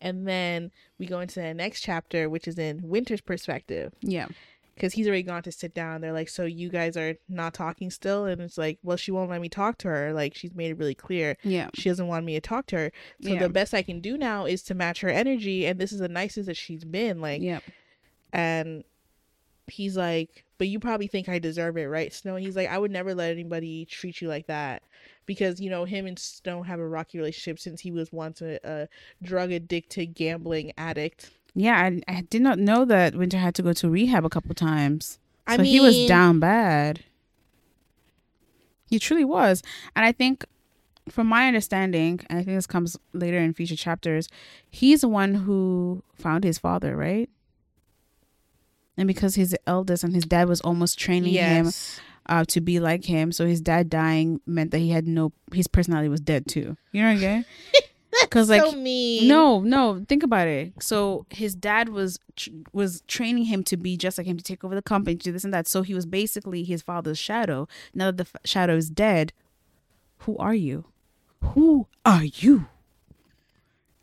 And 0.00 0.26
then 0.26 0.70
we 0.98 1.06
go 1.06 1.20
into 1.20 1.40
the 1.40 1.54
next 1.54 1.80
chapter, 1.82 2.28
which 2.28 2.48
is 2.48 2.58
in 2.58 2.80
Winter's 2.88 3.20
perspective. 3.20 3.92
Yeah. 4.00 4.26
because 4.74 4.92
he's 4.94 5.06
already 5.06 5.22
gone 5.22 5.40
to 5.44 5.52
sit 5.52 5.72
down. 5.72 6.00
They're 6.00 6.12
like, 6.12 6.28
"So 6.28 6.44
you 6.46 6.68
guys 6.68 6.96
are 6.96 7.14
not 7.28 7.54
talking 7.54 7.90
still?" 7.92 8.24
And 8.24 8.40
it's 8.42 8.58
like, 8.58 8.78
"Well, 8.82 8.96
she 8.96 9.12
won't 9.12 9.30
let 9.30 9.40
me 9.40 9.48
talk 9.48 9.78
to 9.78 9.88
her. 9.88 10.12
Like 10.12 10.34
she's 10.34 10.52
made 10.54 10.70
it 10.72 10.78
really 10.78 10.96
clear 10.96 11.36
Yeah. 11.44 11.68
she 11.74 11.88
doesn't 11.88 12.08
want 12.08 12.24
me 12.26 12.34
to 12.34 12.40
talk 12.40 12.66
to 12.68 12.76
her. 12.76 12.92
So 13.22 13.28
Yeah. 13.34 13.38
the 13.40 13.48
best 13.48 13.72
I 13.72 13.82
can 13.82 14.00
do 14.00 14.18
now 14.18 14.46
is 14.46 14.62
to 14.64 14.74
match 14.74 15.00
her 15.02 15.08
energy, 15.10 15.64
and 15.66 15.78
this 15.78 15.92
is 15.92 16.00
the 16.00 16.08
nicest 16.08 16.46
that 16.46 16.56
she's 16.56 16.84
been. 16.84 17.20
Like, 17.20 17.40
Yeah. 17.40 17.60
and 18.32 18.82
he's 19.66 19.96
like, 19.96 20.44
"But 20.58 20.68
you 20.68 20.78
probably 20.78 21.06
think 21.06 21.28
I 21.28 21.38
deserve 21.38 21.76
it, 21.76 21.86
right, 21.86 22.12
Snow?" 22.12 22.36
And 22.36 22.44
he's 22.44 22.56
like, 22.56 22.68
"I 22.68 22.78
would 22.78 22.90
never 22.90 23.14
let 23.14 23.30
anybody 23.30 23.84
treat 23.86 24.20
you 24.20 24.28
like 24.28 24.46
that." 24.46 24.82
Because 25.26 25.60
you 25.60 25.70
know 25.70 25.84
him 25.84 26.06
and 26.06 26.18
Snow 26.18 26.62
have 26.62 26.80
a 26.80 26.86
rocky 26.86 27.18
relationship 27.18 27.58
since 27.58 27.80
he 27.80 27.90
was 27.90 28.12
once 28.12 28.42
a, 28.42 28.58
a 28.64 28.88
drug 29.22 29.52
addicted 29.52 30.14
gambling 30.14 30.72
addict. 30.76 31.30
Yeah. 31.54 31.76
I, 31.76 32.00
I 32.08 32.20
did 32.22 32.42
not 32.42 32.58
know 32.58 32.84
that 32.84 33.14
Winter 33.14 33.38
had 33.38 33.54
to 33.56 33.62
go 33.62 33.72
to 33.72 33.88
rehab 33.88 34.24
a 34.24 34.30
couple 34.30 34.54
times. 34.54 35.18
I 35.46 35.56
so 35.56 35.62
he 35.62 35.80
was 35.80 36.06
down 36.06 36.40
bad. 36.40 37.04
He 38.88 38.98
truly 38.98 39.24
was. 39.24 39.62
And 39.96 40.04
I 40.04 40.12
think, 40.12 40.44
from 41.08 41.26
my 41.26 41.46
understanding, 41.46 42.20
and 42.28 42.38
I 42.38 42.42
think 42.42 42.56
this 42.56 42.66
comes 42.66 42.96
later 43.12 43.38
in 43.38 43.54
future 43.54 43.76
chapters, 43.76 44.28
he's 44.70 45.02
the 45.02 45.08
one 45.08 45.34
who 45.34 46.02
found 46.14 46.44
his 46.44 46.58
father, 46.58 46.96
right? 46.96 47.28
And 48.96 49.08
because 49.08 49.34
he's 49.34 49.50
the 49.50 49.68
eldest 49.68 50.04
and 50.04 50.14
his 50.14 50.24
dad 50.24 50.48
was 50.48 50.60
almost 50.60 50.98
training 50.98 51.34
him 51.34 51.72
uh, 52.26 52.44
to 52.46 52.60
be 52.60 52.78
like 52.80 53.04
him, 53.04 53.32
so 53.32 53.46
his 53.46 53.60
dad 53.60 53.90
dying 53.90 54.40
meant 54.46 54.70
that 54.70 54.78
he 54.78 54.90
had 54.90 55.06
no, 55.06 55.32
his 55.52 55.66
personality 55.66 56.08
was 56.08 56.20
dead 56.20 56.46
too. 56.46 56.76
You 56.92 57.02
know 57.02 57.08
what 57.08 57.14
I'm 57.14 57.18
saying? 57.18 57.44
Because 58.22 58.48
like 58.50 58.62
so 58.62 58.72
mean. 58.72 59.26
no, 59.28 59.60
no. 59.60 60.04
Think 60.08 60.22
about 60.22 60.46
it. 60.46 60.72
So 60.80 61.26
his 61.30 61.54
dad 61.54 61.88
was 61.88 62.18
tr- 62.36 62.50
was 62.72 63.02
training 63.08 63.44
him 63.46 63.64
to 63.64 63.76
be 63.76 63.96
just 63.96 64.16
like 64.16 64.26
him, 64.28 64.36
to 64.36 64.44
take 64.44 64.62
over 64.64 64.74
the 64.76 64.82
company, 64.82 65.16
to 65.16 65.24
do 65.24 65.32
this 65.32 65.44
and 65.44 65.52
that. 65.52 65.66
So 65.66 65.82
he 65.82 65.92
was 65.92 66.06
basically 66.06 66.62
his 66.62 66.80
father's 66.80 67.18
shadow. 67.18 67.66
Now 67.94 68.06
that 68.06 68.16
the 68.16 68.28
f- 68.32 68.40
shadow 68.44 68.76
is 68.76 68.88
dead, 68.90 69.32
who 70.18 70.36
are 70.38 70.54
you? 70.54 70.86
Who 71.42 71.88
are 72.06 72.24
you? 72.24 72.68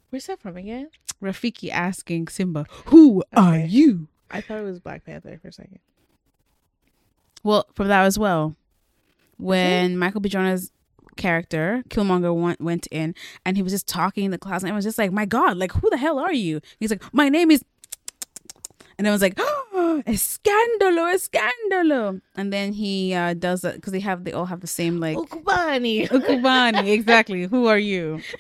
Where's 0.10 0.28
that 0.28 0.42
from 0.42 0.58
again? 0.58 0.90
Rafiki 1.24 1.72
asking 1.72 2.28
Simba, 2.28 2.66
"Who 2.88 3.24
are 3.34 3.60
you?" 3.60 4.08
I 4.32 4.42
thought 4.42 4.58
it 4.58 4.64
was 4.64 4.80
Black 4.80 5.06
Panther 5.06 5.38
for 5.42 5.50
a 5.50 5.54
second. 5.54 5.80
Well, 7.44 7.68
from 7.74 7.88
that 7.88 8.06
as 8.06 8.18
well, 8.18 8.56
when 9.38 9.98
Michael 9.98 10.22
B. 10.22 10.30
Jordan's 10.30 10.72
character 11.18 11.84
Killmonger 11.90 12.34
went, 12.36 12.62
went 12.62 12.88
in 12.92 13.14
and 13.46 13.58
he 13.58 13.64
was 13.64 13.74
just 13.74 13.88
talking 13.88 14.26
in 14.26 14.32
the 14.32 14.38
class, 14.38 14.64
and 14.64 14.72
I 14.72 14.76
was 14.76 14.86
just 14.86 14.98
like, 14.98 15.12
"My 15.12 15.26
God, 15.26 15.58
like 15.58 15.72
who 15.74 15.90
the 15.90 15.98
hell 15.98 16.20
are 16.20 16.34
you?" 16.34 16.62
He's 16.80 16.92
like, 16.92 17.04
"My 17.14 17.30
name 17.30 17.52
is," 17.52 17.64
and 18.98 19.08
I 19.08 19.12
was 19.12 19.22
like, 19.22 19.34
oh, 19.38 20.04
"Escandalo, 20.08 21.14
escandalo!" 21.16 22.22
And 22.36 22.54
then 22.54 22.74
he 22.74 23.14
uh, 23.14 23.34
does 23.34 23.62
that 23.62 23.76
because 23.76 23.94
they 23.94 24.00
have 24.00 24.24
they 24.24 24.34
all 24.34 24.46
have 24.46 24.62
the 24.62 24.68
same 24.68 25.00
like 25.00 25.18
Ukubani. 25.18 26.08
Ukubani, 26.08 26.90
exactly. 26.90 27.44
Who 27.48 27.68
are 27.68 27.80
you? 27.80 28.22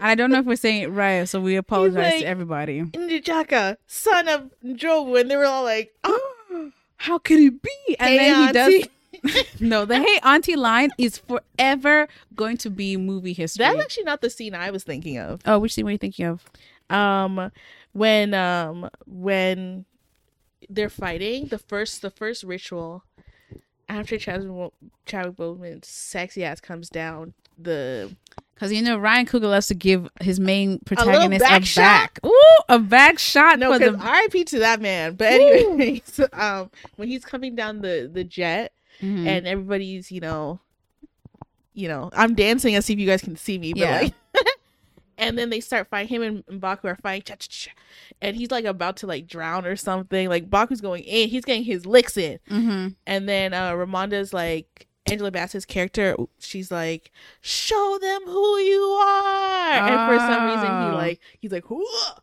I 0.00 0.14
don't 0.14 0.30
know 0.30 0.38
if 0.38 0.46
we're 0.46 0.56
saying 0.56 0.82
it 0.82 0.88
right, 0.88 1.28
so 1.28 1.40
we 1.40 1.56
apologize 1.56 2.12
like- 2.12 2.20
to 2.20 2.26
everybody. 2.26 2.82
Ndijaka, 2.82 3.76
son 3.86 4.28
of 4.28 4.50
Jobu, 4.64 5.20
and 5.20 5.30
they 5.30 5.36
were 5.36 5.44
all 5.44 5.64
like, 5.64 5.92
oh, 6.04 6.72
How 6.96 7.18
could 7.18 7.38
it 7.40 7.62
be? 7.62 7.96
And 7.98 8.08
hey, 8.08 8.18
then 8.18 8.46
he 8.46 8.52
does 8.52 8.88
no, 9.60 9.84
the 9.84 9.98
hey 9.98 10.18
auntie 10.22 10.56
line 10.56 10.90
is 10.96 11.18
forever 11.18 12.08
going 12.34 12.56
to 12.58 12.70
be 12.70 12.96
movie 12.96 13.32
history. 13.32 13.64
That's 13.64 13.78
actually 13.80 14.04
not 14.04 14.20
the 14.22 14.30
scene 14.30 14.54
I 14.54 14.70
was 14.70 14.84
thinking 14.84 15.18
of. 15.18 15.40
oh, 15.46 15.58
which 15.58 15.74
scene 15.74 15.84
were 15.84 15.90
you 15.90 15.98
thinking 15.98 16.26
of? 16.26 16.44
Um, 16.88 17.50
when 17.92 18.34
um 18.34 18.88
when 19.06 19.84
they're 20.68 20.88
fighting, 20.90 21.46
the 21.48 21.58
first 21.58 22.02
the 22.02 22.10
first 22.10 22.44
ritual 22.44 23.04
after 23.90 24.18
Chadwick 24.18 24.72
Chadwick 25.06 25.36
Boseman's 25.36 25.88
sexy 25.88 26.44
ass 26.44 26.60
comes 26.60 26.88
down 26.88 27.34
the 27.58 28.14
Because 28.54 28.72
you 28.72 28.82
know 28.82 28.96
Ryan 28.98 29.26
Coogler 29.26 29.50
loves 29.50 29.66
to 29.68 29.74
give 29.74 30.08
his 30.20 30.38
main 30.40 30.78
protagonist 30.80 31.42
a, 31.42 31.44
back 31.44 31.60
back, 31.60 31.64
shot? 31.64 32.18
Ooh, 32.24 32.56
a 32.68 32.78
back 32.78 33.18
shot 33.18 33.58
no 33.58 33.72
because 33.76 33.92
the. 33.98 33.98
R.I.P. 34.04 34.44
to 34.44 34.58
that 34.60 34.80
man. 34.80 35.14
But 35.14 35.32
anyway, 35.32 36.02
so, 36.06 36.26
um 36.32 36.70
when 36.96 37.08
he's 37.08 37.24
coming 37.24 37.54
down 37.54 37.80
the 37.82 38.10
the 38.12 38.24
jet 38.24 38.72
Mhm. 39.02 39.26
and 39.26 39.46
everybody's 39.46 40.12
you 40.12 40.20
know 40.20 40.60
you 41.72 41.88
know 41.88 42.10
i'm 42.12 42.34
dancing 42.34 42.76
I 42.76 42.80
see 42.80 42.92
if 42.92 42.98
you 42.98 43.06
guys 43.06 43.22
can 43.22 43.34
see 43.36 43.56
me 43.58 43.72
but 43.72 43.80
Yeah. 43.80 44.00
like 44.02 44.14
and 45.20 45.38
then 45.38 45.50
they 45.50 45.60
start 45.60 45.86
fighting 45.88 46.08
him 46.08 46.22
and, 46.22 46.44
and 46.48 46.60
baku 46.60 46.88
are 46.88 46.96
fighting 46.96 47.36
and 48.20 48.34
he's 48.36 48.50
like 48.50 48.64
about 48.64 48.96
to 48.96 49.06
like 49.06 49.26
drown 49.28 49.64
or 49.64 49.76
something 49.76 50.28
like 50.28 50.50
baku's 50.50 50.80
going 50.80 51.04
in 51.04 51.28
he's 51.28 51.44
getting 51.44 51.62
his 51.64 51.86
licks 51.86 52.16
in 52.16 52.38
Mhm. 52.50 52.96
and 53.06 53.28
then 53.28 53.54
uh 53.54 53.72
ramonda's 53.72 54.32
like 54.32 54.88
angela 55.06 55.30
bassett's 55.30 55.64
character 55.64 56.16
she's 56.38 56.70
like 56.70 57.10
show 57.40 57.98
them 58.00 58.22
who 58.24 58.58
you 58.58 58.82
are 58.82 59.72
and 59.72 60.10
for 60.10 60.18
some 60.26 60.44
reason 60.46 60.66
he 60.66 60.88
Oh. 60.90 60.96
like 60.96 61.20
he's 61.38 61.52
like 61.52 61.64
"Whoa." 61.70 61.82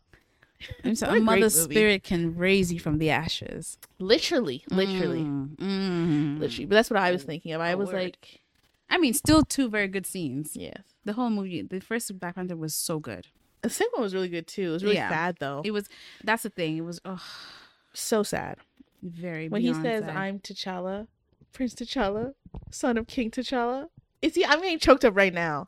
And 0.82 0.98
so 0.98 1.06
a 1.08 1.20
mother's 1.20 1.54
spirit 1.60 2.02
can 2.02 2.34
raise 2.36 2.72
you 2.72 2.80
from 2.80 2.98
the 2.98 3.10
ashes. 3.10 3.78
literally 4.00 4.64
literally 4.70 5.20
Mm, 5.20 5.56
mm. 5.56 6.40
literally 6.40 6.64
but 6.66 6.74
that's 6.74 6.90
what 6.90 6.98
i 6.98 7.12
was 7.12 7.22
thinking 7.22 7.52
of 7.52 7.60
i 7.60 7.74
was 7.76 7.92
like 7.92 8.40
I 8.90 8.96
mean, 8.96 9.12
still 9.12 9.42
two 9.44 9.68
very 9.68 9.86
good 9.86 10.06
scenes. 10.06 10.56
yes 10.56 10.80
The 11.08 11.14
whole 11.14 11.30
movie, 11.30 11.62
the 11.62 11.80
first 11.80 12.18
Black 12.20 12.34
Panther 12.34 12.54
was 12.56 12.74
so 12.74 12.98
good. 12.98 13.26
the 13.62 13.70
second 13.70 13.92
one 13.94 14.02
was 14.02 14.12
really 14.14 14.28
good 14.28 14.46
too 14.46 14.68
it 14.68 14.72
was 14.76 14.84
really 14.84 14.96
Yeah. 14.96 15.08
sad 15.08 15.36
though 15.40 15.62
It 15.64 15.70
was. 15.72 15.88
That's 16.22 16.42
the 16.42 16.50
thing. 16.50 16.76
It 16.76 16.82
was 16.84 17.00
oh, 17.06 17.24
so 17.94 18.22
sad 18.22 18.58
very. 19.02 19.48
when 19.48 19.62
he 19.62 19.72
says 19.72 20.04
sad. 20.04 20.16
i'm 20.16 20.38
t'challa 20.38 21.06
prince 21.54 21.74
t'challa 21.74 22.34
son 22.70 22.98
of 22.98 23.06
king 23.06 23.30
t'challa 23.30 23.88
is 24.20 24.34
he 24.34 24.44
i'm 24.44 24.60
getting 24.60 24.78
choked 24.78 25.04
up 25.04 25.16
right 25.16 25.32
now 25.32 25.66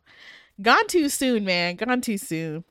gone 0.61 0.87
too 0.89 1.09
soon 1.09 1.45
man 1.45 1.75
gone 1.77 2.01
too 2.03 2.19
soon 2.19 2.65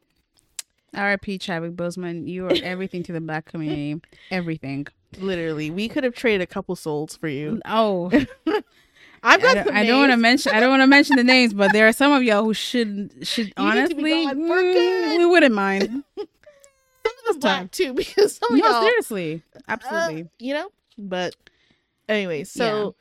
R.I.P. 0.93 1.37
Chadwick 1.37 1.73
Boseman, 1.73 2.27
you 2.27 2.47
are 2.47 2.55
everything 2.63 3.03
to 3.03 3.11
the 3.13 3.21
black 3.21 3.45
community. 3.45 4.01
Everything. 4.31 4.87
literally 5.19 5.69
we 5.69 5.87
could 5.87 6.03
have 6.03 6.15
traded 6.15 6.41
a 6.41 6.47
couple 6.47 6.75
souls 6.75 7.15
for 7.15 7.27
you 7.27 7.61
Oh, 7.65 8.11
i've 9.23 9.39
I 9.39 9.43
got 9.43 9.53
don't, 9.55 9.65
some 9.67 9.75
I 9.75 9.85
don't 9.85 9.99
want 9.99 10.11
to 10.11 10.17
mention. 10.17 10.53
I 10.53 10.59
don't 10.59 10.69
want 10.69 10.81
to 10.81 10.87
mention 10.87 11.15
the 11.15 11.23
names, 11.23 11.53
but 11.53 11.71
there 11.73 11.87
are 11.87 11.93
some 11.93 12.11
of 12.11 12.23
y'all 12.23 12.43
who 12.43 12.53
should 12.53 13.11
should 13.27 13.53
You 13.57 13.73
need 13.73 13.89
to 13.89 13.95
be 13.95 14.25
honestly. 14.25 14.25
for 14.47 14.55
mm, 14.61 14.73
good. 14.73 15.17
we 15.19 15.25
wouldn't 15.25 15.55
mind. 15.55 16.03
some 16.17 16.25
of 16.25 17.33
them 17.33 17.39
black 17.39 17.71
too 17.71 17.93
because 18.01 18.35
some 18.37 18.53
of 18.53 18.57
y'all 18.59 18.81
seriously, 18.81 19.43
uh, 19.55 19.59
absolutely. 19.67 20.29
you 20.39 20.53
know 20.53 20.69
but 20.97 21.35
anyway 22.07 22.43
so 22.43 22.95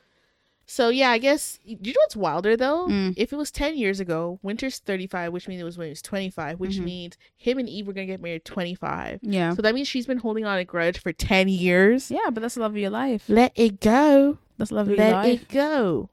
so 0.65 0.89
yeah 0.89 1.09
i 1.09 1.17
guess 1.17 1.59
you 1.65 1.75
know 1.81 1.93
what's 2.03 2.15
wilder 2.15 2.55
though 2.55 2.87
Mm. 2.87 3.13
if 3.17 3.33
it 3.33 3.35
was 3.35 3.51
10 3.51 3.75
years 3.77 3.99
ago 3.99 4.39
winter's 4.41 4.79
35 4.79 5.33
which 5.33 5.47
means 5.47 5.59
it 5.61 5.65
was 5.65 5.77
when 5.77 5.87
he 5.87 5.89
was 5.91 6.01
25 6.01 6.59
which 6.59 6.77
Mhm. 6.77 6.83
means 6.85 7.17
him 7.35 7.57
and 7.57 7.67
eve 7.67 7.87
were 7.87 7.93
gonna 7.93 8.05
get 8.05 8.21
married 8.21 8.45
25 8.45 9.19
yeah, 9.23 9.53
so 9.53 9.61
that 9.61 9.73
means 9.75 9.87
she's 9.87 10.05
been 10.05 10.19
holding 10.19 10.45
on 10.45 10.57
a 10.59 10.63
grudge 10.63 10.99
for 10.99 11.11
10 11.11 11.49
years 11.49 12.09
yeah, 12.11 12.29
but 12.31 12.41
that's 12.41 12.55
the 12.55 12.61
love 12.61 12.71
of 12.71 12.77
your 12.77 12.89
life. 12.91 13.23
let 13.27 13.51
it 13.55 13.79
go 13.81 14.37
That's 14.59 14.69
the 14.69 14.75
love 14.75 14.89
of 14.89 14.97
let 14.99 15.13
life. 15.13 15.41
it 15.41 15.47
go 15.49 16.09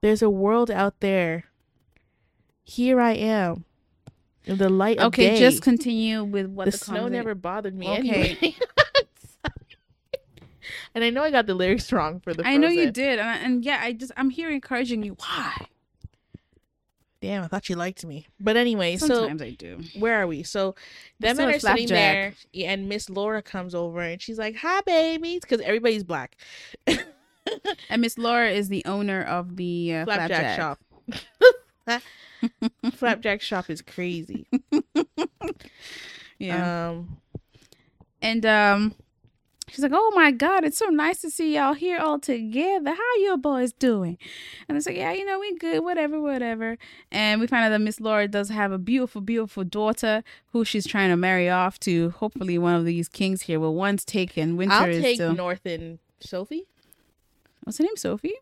there's 0.00 0.22
a 0.22 0.30
world 0.30 0.70
out 0.70 1.00
there 1.00 1.44
here 2.64 2.98
i 3.00 3.12
am 3.12 3.64
in 4.46 4.56
the 4.56 4.68
light 4.70 4.96
of 4.98 5.06
Okay, 5.08 5.30
day. 5.30 5.38
just 5.38 5.62
continue 5.62 6.24
with 6.24 6.46
what 6.46 6.64
the, 6.64 6.70
the, 6.70 6.78
snow 6.78 7.08
never 7.08 7.34
bothered 7.34 7.74
me 7.74 7.86
Okay. 7.88 8.36
anyway. 8.40 8.56
and 10.94 11.04
I 11.04 11.10
know 11.10 11.22
I 11.22 11.30
got 11.30 11.46
the 11.46 11.54
lyrics 11.54 11.92
wrong 11.92 12.20
for 12.20 12.32
the. 12.32 12.46
I 12.46 12.56
know 12.56 12.68
you 12.68 12.90
did, 12.90 13.18
and, 13.18 13.28
I- 13.28 13.36
and 13.38 13.64
yeah, 13.64 13.78
I 13.82 13.92
just 13.92 14.12
I'm 14.16 14.30
here 14.30 14.50
encouraging 14.50 15.02
you. 15.02 15.16
Why? 15.18 15.66
Damn, 17.20 17.42
I 17.42 17.48
thought 17.48 17.68
you 17.68 17.74
liked 17.76 18.06
me. 18.06 18.26
But 18.40 18.56
anyway, 18.56 18.96
Sometimes 18.96 19.42
I 19.42 19.50
do. 19.50 19.80
where 19.98 20.22
are 20.22 20.26
we? 20.26 20.44
So 20.44 20.76
them 21.20 21.34
Still 21.34 21.46
men 21.46 21.54
a 21.54 21.56
are 21.56 21.60
sitting 21.60 21.88
there, 21.88 22.34
and 22.54 22.88
Miss 22.88 23.10
Laura 23.10 23.42
comes 23.42 23.74
over 23.74 24.00
and 24.00 24.22
she's 24.22 24.38
like, 24.38 24.56
"Hi, 24.56 24.80
babies," 24.82 25.40
because 25.42 25.60
everybody's 25.60 26.04
black. 26.04 26.36
And 27.90 28.02
Miss 28.02 28.18
Laura 28.18 28.50
is 28.50 28.68
the 28.68 28.84
owner 28.84 29.22
of 29.22 29.56
the 29.56 29.94
uh, 29.94 30.04
Flapjack, 30.04 30.56
flapjack, 30.58 31.28
shop. 31.88 32.02
flapjack 32.94 33.40
shop 33.40 33.70
is 33.70 33.82
crazy. 33.82 34.46
Yeah, 36.38 36.90
Um, 36.90 37.16
and 38.22 38.46
um, 38.46 38.94
she's 39.68 39.80
like, 39.82 39.90
"Oh 39.92 40.12
my 40.14 40.30
God, 40.30 40.62
it's 40.64 40.78
so 40.78 40.86
nice 40.86 41.20
to 41.22 41.30
see 41.30 41.56
y'all 41.56 41.72
here 41.74 41.98
all 41.98 42.20
together. 42.20 42.90
How 42.90 43.02
are 43.02 43.18
your 43.18 43.36
boys 43.36 43.72
doing?" 43.72 44.18
And 44.68 44.76
it's 44.76 44.86
like, 44.86 44.94
"Yeah, 44.96 45.12
you 45.12 45.24
know, 45.24 45.40
we 45.40 45.56
good, 45.56 45.82
whatever, 45.82 46.20
whatever." 46.20 46.78
And 47.10 47.40
we 47.40 47.48
find 47.48 47.64
out 47.64 47.70
that 47.70 47.80
Miss 47.80 47.98
Laura 47.98 48.28
does 48.28 48.50
have 48.50 48.70
a 48.70 48.78
beautiful, 48.78 49.20
beautiful 49.20 49.64
daughter 49.64 50.22
who 50.52 50.64
she's 50.64 50.86
trying 50.86 51.10
to 51.10 51.16
marry 51.16 51.48
off 51.50 51.80
to. 51.80 52.10
Hopefully, 52.10 52.56
one 52.56 52.76
of 52.76 52.84
these 52.84 53.08
kings 53.08 53.42
here. 53.42 53.58
Well, 53.58 53.74
one's 53.74 54.04
taken. 54.04 54.56
Winter 54.56 54.74
I'll 54.74 54.88
is 54.88 55.02
take 55.02 55.16
still. 55.16 55.34
North 55.34 55.66
and 55.66 55.98
Sophie. 56.20 56.66
What's 57.68 57.76
her 57.76 57.84
name? 57.84 57.98
Sophie. 57.98 58.32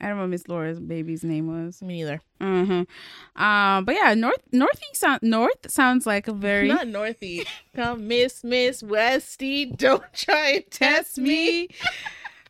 I 0.00 0.06
don't 0.06 0.16
know 0.16 0.22
what 0.22 0.30
Miss 0.30 0.48
Laura's 0.48 0.80
baby's 0.80 1.22
name 1.22 1.48
was. 1.48 1.82
Me 1.82 1.96
neither. 1.96 2.22
Mm-hmm. 2.40 3.42
Um, 3.42 3.84
but 3.84 3.94
yeah, 3.94 4.14
North 4.14 4.40
Northeast 4.52 4.96
sound 4.96 5.20
North 5.22 5.70
sounds 5.70 6.06
like 6.06 6.28
a 6.28 6.32
very 6.32 6.68
Not 6.68 6.86
Northy. 6.86 7.46
Come, 7.76 8.08
Miss 8.08 8.42
Miss 8.42 8.82
Westy. 8.82 9.66
Don't 9.66 10.02
try 10.14 10.48
and 10.52 10.70
test 10.70 11.18
me. 11.18 11.68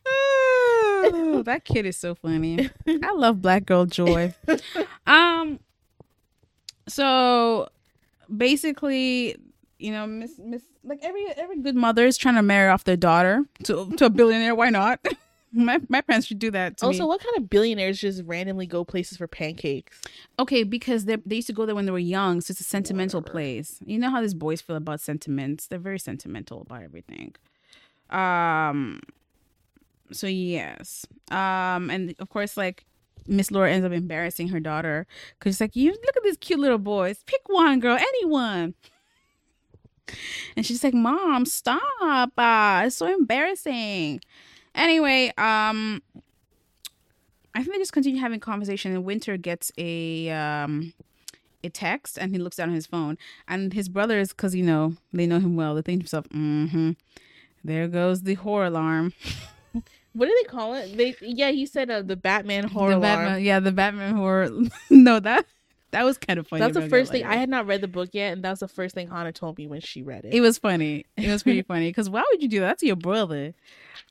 Ooh, 0.07 1.43
that 1.43 1.65
kid 1.65 1.85
is 1.85 1.97
so 1.97 2.15
funny. 2.15 2.69
I 2.87 3.11
love 3.11 3.41
Black 3.41 3.65
Girl 3.65 3.85
Joy. 3.85 4.33
Um, 5.05 5.59
so 6.87 7.67
basically, 8.33 9.35
you 9.79 9.91
know, 9.91 10.07
Miss 10.07 10.39
Miss 10.39 10.61
like 10.85 10.99
every 11.03 11.25
every 11.35 11.59
good 11.59 11.75
mother 11.75 12.05
is 12.05 12.17
trying 12.17 12.35
to 12.35 12.41
marry 12.41 12.69
off 12.69 12.85
their 12.85 12.95
daughter 12.95 13.43
to 13.63 13.91
to 13.97 14.05
a 14.05 14.09
billionaire. 14.09 14.55
Why 14.55 14.69
not? 14.69 15.05
My 15.55 15.79
my 15.89 16.01
parents 16.01 16.27
should 16.27 16.39
do 16.39 16.51
that. 16.51 16.77
To 16.77 16.85
Also, 16.87 17.03
me. 17.03 17.07
what 17.07 17.21
kind 17.21 17.35
of 17.37 17.49
billionaires 17.49 17.99
just 17.99 18.21
randomly 18.25 18.67
go 18.67 18.83
places 18.85 19.17
for 19.17 19.27
pancakes? 19.27 20.01
okay, 20.37 20.63
because 20.63 21.05
they 21.05 21.15
they 21.25 21.37
used 21.37 21.47
to 21.47 21.53
go 21.53 21.65
there 21.65 21.75
when 21.75 21.85
they 21.85 21.91
were 21.91 21.97
young, 21.99 22.41
so 22.41 22.51
it's 22.51 22.59
a 22.61 22.63
sentimental 22.63 23.21
Whatever. 23.21 23.31
place. 23.31 23.79
You 23.85 23.97
know 23.97 24.09
how 24.11 24.21
these 24.21 24.33
boys 24.33 24.61
feel 24.61 24.75
about 24.75 24.99
sentiments; 25.01 25.67
they're 25.67 25.79
very 25.79 25.99
sentimental 25.99 26.61
about 26.61 26.83
everything. 26.83 27.33
Um. 28.09 29.01
So 30.11 30.27
yes, 30.27 31.05
um, 31.31 31.89
and 31.89 32.13
of 32.19 32.29
course, 32.29 32.57
like 32.57 32.85
Miss 33.27 33.49
Laura 33.49 33.71
ends 33.71 33.85
up 33.85 33.91
embarrassing 33.91 34.49
her 34.49 34.59
daughter 34.59 35.07
because 35.39 35.55
she's 35.55 35.61
like, 35.61 35.75
"You 35.75 35.91
look 35.91 36.15
at 36.17 36.23
these 36.23 36.37
cute 36.37 36.59
little 36.59 36.77
boys. 36.77 37.23
Pick 37.25 37.41
one, 37.47 37.79
girl, 37.79 37.97
anyone." 37.97 38.75
And 40.55 40.63
she's 40.63 40.83
like, 40.83 40.93
"Mom, 40.93 41.45
stop! 41.47 42.31
Uh, 42.37 42.83
it's 42.85 42.95
so 42.97 43.07
embarrassing." 43.11 44.21
Anyway, 44.75 45.31
um, 45.37 46.01
I 47.55 47.63
think 47.63 47.71
they 47.71 47.77
just 47.79 47.93
continue 47.93 48.19
having 48.19 48.39
conversation, 48.39 48.91
and 48.91 49.05
Winter 49.05 49.37
gets 49.37 49.71
a 49.77 50.29
um 50.29 50.93
a 51.63 51.69
text, 51.69 52.17
and 52.17 52.31
he 52.31 52.37
looks 52.37 52.57
down 52.57 52.69
at 52.69 52.75
his 52.75 52.85
phone, 52.85 53.17
and 53.47 53.73
his 53.73 53.89
brothers, 53.89 54.29
because 54.29 54.53
you 54.53 54.63
know 54.63 54.95
they 55.13 55.25
know 55.25 55.39
him 55.39 55.55
well, 55.55 55.75
they 55.75 55.81
think 55.81 56.01
to 56.01 56.03
themselves, 56.03 56.27
"Mm-hmm, 56.29 56.91
there 57.63 57.87
goes 57.87 58.23
the 58.23 58.35
horror 58.35 58.65
alarm." 58.65 59.13
What 60.13 60.27
do 60.27 60.41
they 60.41 60.49
call 60.49 60.75
it? 60.75 60.95
They 60.95 61.13
yeah, 61.19 61.51
he 61.51 61.65
said 61.65 61.91
uh, 61.91 62.01
the 62.01 62.15
Batman 62.15 62.69
horror 62.69 62.91
the 62.91 62.97
alarm. 62.99 63.25
Batman, 63.25 63.43
yeah, 63.43 63.59
the 63.59 63.73
Batman 63.73 64.15
horror. 64.15 64.49
no, 64.89 65.19
that 65.19 65.45
that 65.91 66.03
was 66.03 66.17
kind 66.17 66.39
of 66.39 66.47
funny. 66.47 66.59
That's 66.59 66.73
the 66.73 66.89
first 66.89 67.11
thing. 67.11 67.25
I 67.25 67.35
had 67.35 67.49
not 67.49 67.67
read 67.67 67.81
the 67.81 67.87
book 67.87 68.09
yet, 68.11 68.33
and 68.33 68.43
that 68.43 68.49
was 68.49 68.59
the 68.59 68.67
first 68.67 68.95
thing 68.95 69.07
Hannah 69.07 69.31
told 69.31 69.57
me 69.57 69.67
when 69.67 69.81
she 69.81 70.01
read 70.01 70.25
it. 70.25 70.33
It 70.33 70.41
was 70.41 70.57
funny. 70.57 71.05
It 71.15 71.29
was 71.29 71.43
pretty 71.43 71.61
funny 71.73 71.89
because 71.89 72.09
why 72.09 72.23
would 72.31 72.41
you 72.41 72.49
do 72.49 72.59
that? 72.61 72.79
to 72.79 72.85
your 72.85 72.95
brother. 72.95 73.53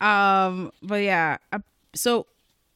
Um, 0.00 0.72
but 0.82 1.02
yeah, 1.02 1.36
uh, 1.52 1.58
so 1.94 2.26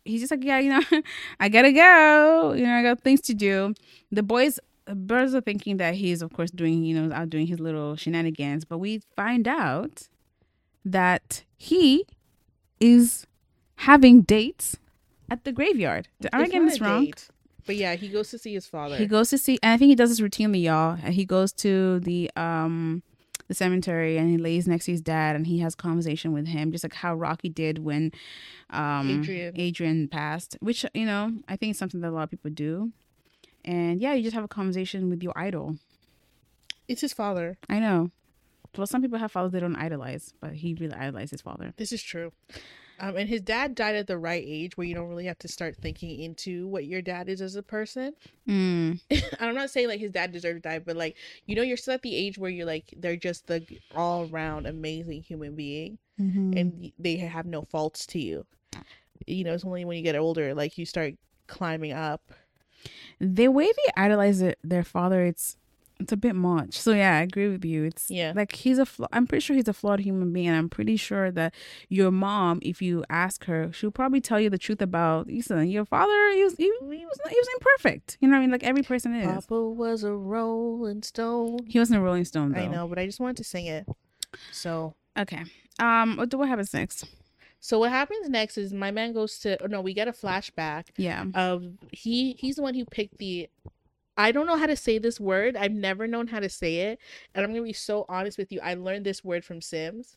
he's 0.05 0.21
just 0.21 0.31
like, 0.31 0.45
yeah, 0.45 0.59
you 0.59 0.71
know, 0.71 0.83
I 1.40 1.49
gotta 1.49 1.73
go. 1.73 2.52
You 2.57 2.64
know, 2.64 2.75
I 2.75 2.83
got 2.83 3.00
things 3.00 3.21
to 3.23 3.35
do. 3.35 3.75
The 4.11 4.23
boys, 4.23 4.59
the 4.87 4.95
brothers 4.95 5.35
are 5.35 5.40
thinking 5.40 5.78
that 5.78 5.95
he's, 5.95 6.21
of 6.23 6.33
course, 6.33 6.50
doing, 6.50 6.85
you 6.85 7.00
know, 7.00 7.14
out 7.14 7.31
doing 7.31 7.47
his 7.47 7.61
little 7.61 7.97
shenanigans. 7.97 8.64
But 8.64 8.78
we 8.78 9.02
find 9.17 9.49
out 9.49 10.09
that 10.85 11.45
he 11.57 12.05
is 12.81 13.26
having 13.76 14.23
dates 14.23 14.76
at 15.31 15.45
the 15.45 15.52
graveyard. 15.52 16.09
Am 16.33 16.43
I 16.43 16.47
getting 16.47 16.67
this 16.67 16.81
wrong? 16.81 17.07
date, 17.07 17.28
But 17.68 17.76
yeah, 17.76 17.94
he 17.94 18.08
goes 18.08 18.30
to 18.30 18.38
see 18.38 18.54
his 18.54 18.66
father. 18.66 18.96
He 18.96 19.06
goes 19.06 19.28
to 19.30 19.38
see, 19.38 19.58
and 19.62 19.72
I 19.72 19.76
think 19.76 19.90
he 19.90 19.94
does 19.94 20.08
this 20.08 20.20
routinely, 20.20 20.62
y'all. 20.62 20.98
And 21.04 21.14
He 21.14 21.25
goes 21.25 21.52
to 21.64 22.00
the 22.00 22.30
um 22.34 23.02
the 23.46 23.54
cemetery 23.54 24.18
and 24.18 24.28
he 24.30 24.37
lays 24.37 24.66
next 24.68 24.84
to 24.87 24.90
his 24.92 25.00
dad 25.00 25.34
and 25.37 25.46
he 25.46 25.58
has 25.60 25.75
conversation 25.75 26.32
with 26.32 26.46
him, 26.48 26.72
just 26.72 26.82
like 26.84 26.94
how 26.94 27.14
Rocky 27.14 27.48
did 27.48 27.78
when 27.84 28.10
um 28.70 29.20
Adrian. 29.20 29.52
Adrian 29.60 30.08
passed. 30.08 30.56
Which 30.60 30.84
you 30.94 31.04
know 31.06 31.32
I 31.46 31.56
think 31.56 31.72
is 31.72 31.78
something 31.78 32.00
that 32.00 32.08
a 32.08 32.16
lot 32.18 32.25
of 32.25 32.30
people 32.30 32.50
do. 32.50 32.90
And 33.64 34.00
yeah, 34.00 34.14
you 34.14 34.22
just 34.22 34.34
have 34.34 34.44
a 34.44 34.48
conversation 34.48 35.10
with 35.10 35.22
your 35.22 35.37
idol. 35.37 35.76
it's 36.88 37.02
his 37.02 37.12
father. 37.12 37.58
I 37.68 37.78
know. 37.80 38.10
Well, 38.76 38.87
some 38.87 39.02
people 39.02 39.18
have 39.18 39.32
fathers 39.32 39.52
they 39.52 39.60
don't 39.60 39.76
idolize, 39.76 40.32
but 40.40 40.52
he 40.54 40.75
really 40.75 40.94
idolized 40.94 41.32
his 41.32 41.42
father. 41.42 41.75
This 41.76 41.92
is 41.92 42.02
true. 42.02 42.32
Um, 43.00 43.17
and 43.17 43.28
his 43.28 43.40
dad 43.40 43.75
died 43.75 43.95
at 43.97 44.06
the 44.06 44.19
right 44.19 44.43
age 44.47 44.76
where 44.76 44.87
you 44.87 44.95
don't 44.95 45.08
really 45.08 45.26
have 45.26 45.39
to 45.41 45.49
start 45.49 45.76
thinking 45.76 46.19
into 46.21 46.67
what 46.67 46.87
your 46.87 47.00
dad 47.02 47.28
is 47.28 47.41
as 47.41 47.54
a 47.56 47.63
person. 47.63 48.13
Mm. 48.49 49.00
I'm 49.41 49.54
not 49.54 49.71
saying 49.71 49.89
like 49.89 50.00
his 50.00 50.11
dad 50.11 50.32
deserved 50.32 50.63
to 50.63 50.69
die, 50.69 50.78
but 50.80 50.97
like 50.97 51.17
you 51.47 51.54
know, 51.54 51.63
you're 51.63 51.76
still 51.76 51.95
at 51.95 52.02
the 52.02 52.15
age 52.15 52.39
where 52.39 52.50
you're 52.50 52.67
like 52.67 52.93
they're 52.97 53.17
just 53.17 53.47
the 53.47 53.65
all 53.95 54.28
around 54.32 54.67
amazing 54.67 55.23
human 55.23 55.54
being, 55.54 55.99
Mm-hmm. 56.21 56.52
and 56.56 56.93
they 56.99 57.17
have 57.17 57.47
no 57.47 57.63
faults 57.63 58.04
to 58.06 58.19
you. 58.19 58.45
You 59.26 59.45
know, 59.45 59.54
it's 59.54 59.65
only 59.65 59.84
when 59.84 59.97
you 59.99 60.02
get 60.02 60.17
older 60.17 60.52
like 60.54 60.76
you 60.78 60.84
start 60.84 61.15
climbing 61.47 61.93
up. 61.93 62.23
the 63.21 63.49
way 63.49 63.67
they 63.67 63.93
idolize 64.02 64.43
their 64.65 64.84
father, 64.84 65.25
it's 65.25 65.56
it's 66.00 66.13
a 66.13 66.17
bit 66.17 66.34
much. 66.34 66.78
So 66.78 66.93
yeah, 66.93 67.17
I 67.19 67.23
agree 67.23 67.49
with 67.49 67.65
you. 67.65 67.84
It's 67.84 68.11
Yeah. 68.11 68.32
like 68.37 68.52
he's 68.54 68.78
a. 68.78 68.87
Fla- 68.87 69.08
I'm 69.13 69.26
pretty 69.26 69.41
sure 69.41 69.56
he's 69.56 69.69
a 69.69 69.73
flawed 69.73 70.00
human 70.00 70.32
being. 70.32 70.50
I'm 70.50 70.69
pretty 70.69 70.97
sure 70.97 71.30
that 71.32 71.54
your 71.89 72.11
mom, 72.11 72.61
if 72.63 72.80
you 72.80 73.04
ask 73.11 73.45
her, 73.47 73.73
she'll 73.73 73.91
probably 73.91 74.21
tell 74.21 74.39
you 74.41 74.49
the 74.50 74.58
truth 74.58 74.80
about 74.80 75.26
listen. 75.26 75.69
Your 75.69 75.84
father, 75.84 76.30
he 76.34 76.45
was 76.45 76.54
he, 76.56 76.65
he 76.65 76.71
was 77.06 77.19
he 77.28 77.37
was 77.37 77.49
imperfect. 77.54 78.17
You 78.21 78.28
know 78.28 78.32
what 78.32 78.39
I 78.39 78.41
mean? 78.43 78.50
Like 78.52 78.63
every 78.65 78.82
person 78.82 79.15
is. 79.15 79.26
Papa 79.26 79.61
was 79.71 80.04
a 80.04 80.13
rolling 80.13 81.02
stone. 81.02 81.58
He 81.67 81.78
wasn't 81.78 81.99
a 81.99 82.02
Rolling 82.02 82.25
Stone 82.25 82.52
though. 82.52 82.61
I 82.61 82.67
know, 82.69 82.87
but 82.89 82.99
I 82.99 83.06
just 83.06 83.21
wanted 83.21 83.37
to 83.39 83.45
sing 83.45 83.67
it. 83.67 83.87
So 84.52 84.95
Okay. 85.19 85.45
Um. 85.80 86.17
What 86.17 86.32
what 86.34 86.49
happens 86.49 86.73
next? 86.75 87.04
So 87.61 87.80
what 87.80 87.91
happens 87.91 88.28
next 88.28 88.56
is 88.56 88.73
my 88.73 88.93
man 88.93 89.13
goes 89.13 89.39
to. 89.41 89.61
Oh 89.63 89.67
no, 89.67 89.80
we 89.80 89.93
get 89.95 90.06
a 90.06 90.13
flashback 90.13 90.84
Yeah. 90.97 91.25
of 91.34 91.65
he. 91.91 92.34
He's 92.39 92.54
the 92.56 92.63
one 92.63 92.75
who 92.75 92.84
picked 92.84 93.19
the. 93.19 93.49
I 94.19 94.33
don't 94.33 94.47
know 94.47 94.57
how 94.57 94.67
to 94.67 94.76
say 94.76 94.99
this 94.99 95.21
word. 95.21 95.57
I've 95.57 95.73
never 95.73 96.07
known 96.09 96.26
how 96.26 96.41
to 96.41 96.49
say 96.49 96.76
it, 96.91 96.99
and 97.35 97.45
I'm 97.45 97.52
gonna 97.52 97.63
be 97.65 97.73
so 97.73 98.04
honest 98.09 98.37
with 98.37 98.50
you. 98.52 98.61
I 98.61 98.75
learned 98.75 99.07
this 99.07 99.25
word 99.25 99.45
from 99.45 99.61
Sims. 99.63 100.17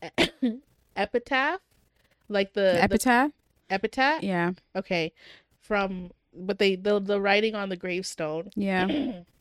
epitaph, 0.96 1.60
like 2.28 2.52
the, 2.54 2.60
The 2.60 2.72
the 2.76 2.82
epitaph. 2.84 3.30
epitaph. 3.68 4.22
Yeah. 4.22 4.52
Okay, 4.76 5.12
from 5.60 6.12
but 6.32 6.58
they 6.58 6.76
the 6.76 7.00
the 7.00 7.20
writing 7.20 7.54
on 7.54 7.68
the 7.68 7.76
gravestone. 7.76 8.50
Yeah. 8.54 9.22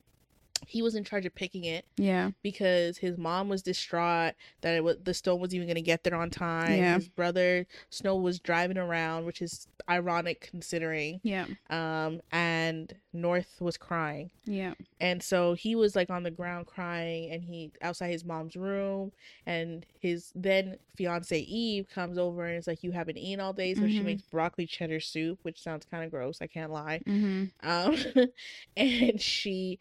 he 0.68 0.82
was 0.82 0.96
in 0.96 1.04
charge 1.04 1.26
of 1.26 1.34
picking 1.36 1.64
it 1.64 1.86
Yeah. 1.98 2.32
because 2.44 2.98
his 2.98 3.18
mom 3.18 3.50
was 3.50 3.62
distraught 3.62 4.34
that 4.62 4.76
it 4.76 4.84
was, 4.84 4.98
the 5.04 5.14
stone 5.14 5.40
was 5.40 5.54
even 5.54 5.68
going 5.68 5.76
to 5.76 5.82
get 5.82 6.04
there 6.04 6.16
on 6.16 6.30
time. 6.30 6.78
Yeah. 6.78 6.96
His 6.96 7.10
brother 7.10 7.68
Snow 7.90 8.16
was 8.16 8.40
driving 8.40 8.78
around, 8.78 9.26
which 9.26 9.42
is 9.42 9.68
ironic 9.90 10.48
considering. 10.52 11.20
Yeah. 11.24 11.46
Um, 11.70 12.22
and 12.32 12.94
North 13.14 13.56
was 13.62 13.78
crying, 13.78 14.30
Yeah. 14.46 14.74
and 15.00 15.24
so 15.24 15.54
he 15.54 15.76
was 15.76 15.96
like 15.96 16.10
on 16.10 16.24
the 16.24 16.32
ground 16.32 16.66
crying, 16.66 17.32
and 17.32 17.42
he 17.44 17.72
outside 17.82 18.10
his 18.12 18.26
mom's 18.26 18.58
room, 18.58 19.14
and 19.46 19.86
his 20.02 20.34
then 20.36 20.78
fiance 20.98 21.40
Eve 21.40 21.88
comes 21.88 22.18
over 22.18 22.46
and 22.46 22.58
is 22.58 22.68
like, 22.68 22.84
"You 22.84 22.92
haven't 22.92 23.18
eaten 23.18 23.40
all 23.40 23.54
day," 23.54 23.74
so 23.74 23.88
she 23.88 24.00
Mhm. 24.02 24.06
makes 24.06 24.24
broccoli 24.24 24.66
cheddar 24.66 25.00
soup, 25.00 25.40
which 25.44 25.62
sounds 25.62 25.86
kind 25.86 26.04
of 26.04 26.12
gross. 26.12 26.42
I 26.42 26.48
can't 26.48 26.72
lie. 26.74 27.00
Mm-hmm. 27.08 27.46
Um, 27.68 27.96
and 28.78 29.22
she, 29.22 29.80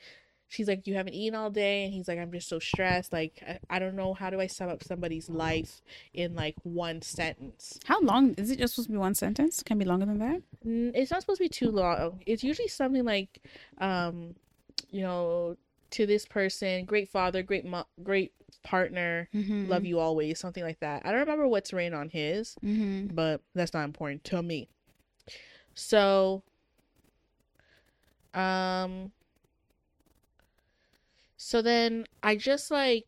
she's 0.55 0.69
like, 0.69 0.87
"You 0.87 0.95
haven't 0.95 1.15
eaten 1.15 1.35
all 1.35 1.51
day," 1.51 1.85
and 1.85 1.93
he's 1.93 2.09
like, 2.09 2.19
"I'm 2.19 2.33
just 2.33 2.49
so 2.49 2.59
stressed. 2.59 3.13
Like, 3.13 3.43
I, 3.47 3.59
I 3.77 3.79
don't 3.79 3.97
know 3.97 4.15
how 4.15 4.31
do 4.31 4.41
I 4.41 4.47
sum 4.47 4.69
up 4.69 4.83
somebody's 4.83 5.29
life 5.29 5.83
in 6.13 6.35
like 6.35 6.57
one 6.63 7.03
sentence. 7.03 7.79
How 7.85 8.01
long 8.01 8.35
is 8.35 8.51
it? 8.51 8.59
Just 8.59 8.75
supposed 8.75 8.89
to 8.89 8.93
be 8.93 8.99
one 8.99 9.15
sentence? 9.15 9.63
Can 9.63 9.77
it 9.79 9.85
be 9.85 9.91
longer 9.91 10.07
than 10.07 10.19
that. 10.19 10.43
It's 10.67 11.11
not 11.11 11.21
supposed 11.21 11.39
to 11.39 11.45
be 11.45 11.49
too 11.49 11.71
long. 11.71 12.21
It's 12.27 12.43
usually 12.43 12.69
something 12.69 13.05
like, 13.05 13.43
um, 13.79 14.35
you 14.91 15.03
know, 15.03 15.57
to 15.91 16.07
this 16.07 16.25
person, 16.27 16.85
great 16.87 17.09
father, 17.11 17.43
great 17.43 17.65
mo- 17.65 17.87
great 18.03 18.33
partner, 18.63 19.29
Mm-hmm. 19.35 19.69
love 19.69 19.85
you 19.85 19.99
always, 19.99 20.39
something 20.39 20.63
like 20.65 20.81
that. 20.81 21.03
I 21.05 21.11
don't 21.11 21.21
remember 21.21 21.47
what's 21.47 21.73
written 21.73 21.93
on 21.93 22.09
his, 22.09 22.57
Mm-hmm. 22.65 23.15
but 23.15 23.43
that's 23.55 23.75
not 23.75 23.85
important 23.85 24.25
to 24.25 24.43
me. 24.43 24.69
So, 25.75 26.43
um, 28.33 29.13
so 31.45 31.61
then 31.61 32.07
I 32.23 32.37
just 32.37 32.71
like, 32.71 33.05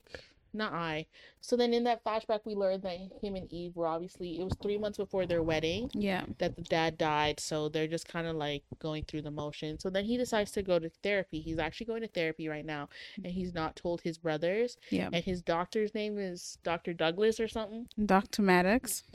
not 0.53 0.75
I. 0.75 1.07
So 1.41 1.57
then 1.57 1.73
in 1.73 1.85
that 1.85 2.05
flashback, 2.05 2.41
we 2.45 2.55
learned 2.55 2.83
that 2.83 2.99
him 3.23 3.35
and 3.35 3.51
Eve 3.51 3.75
were 3.77 3.87
obviously, 3.87 4.39
it 4.39 4.45
was 4.45 4.53
three 4.63 4.77
months 4.77 4.99
before 4.99 5.25
their 5.25 5.43
wedding 5.43 5.91
Yeah. 5.95 6.25
that 6.37 6.55
the 6.55 6.61
dad 6.63 6.99
died. 6.99 7.41
So 7.41 7.71
they're 7.71 7.87
just 7.87 8.07
kind 8.09 8.27
of 8.27 8.37
like 8.37 8.63
going 8.79 9.05
through 9.05 9.23
the 9.23 9.31
motion. 9.31 9.79
So 9.79 9.89
then 9.89 10.05
he 10.05 10.19
decides 10.19 10.51
to 10.53 10.63
go 10.63 10.79
to 10.79 10.91
therapy. 11.03 11.41
He's 11.41 11.59
actually 11.59 11.87
going 11.87 12.03
to 12.03 12.09
therapy 12.09 12.47
right 12.49 12.65
now, 12.67 12.91
and 13.17 13.33
he's 13.33 13.55
not 13.55 13.75
told 13.75 14.03
his 14.03 14.19
brothers. 14.19 14.77
Yeah. 14.91 15.09
And 15.13 15.25
his 15.25 15.41
doctor's 15.41 15.95
name 15.95 16.19
is 16.19 16.59
Dr. 16.63 16.93
Douglas 16.93 17.41
or 17.41 17.49
something. 17.49 17.87
Dr. 18.05 18.43
Maddox. 18.43 19.03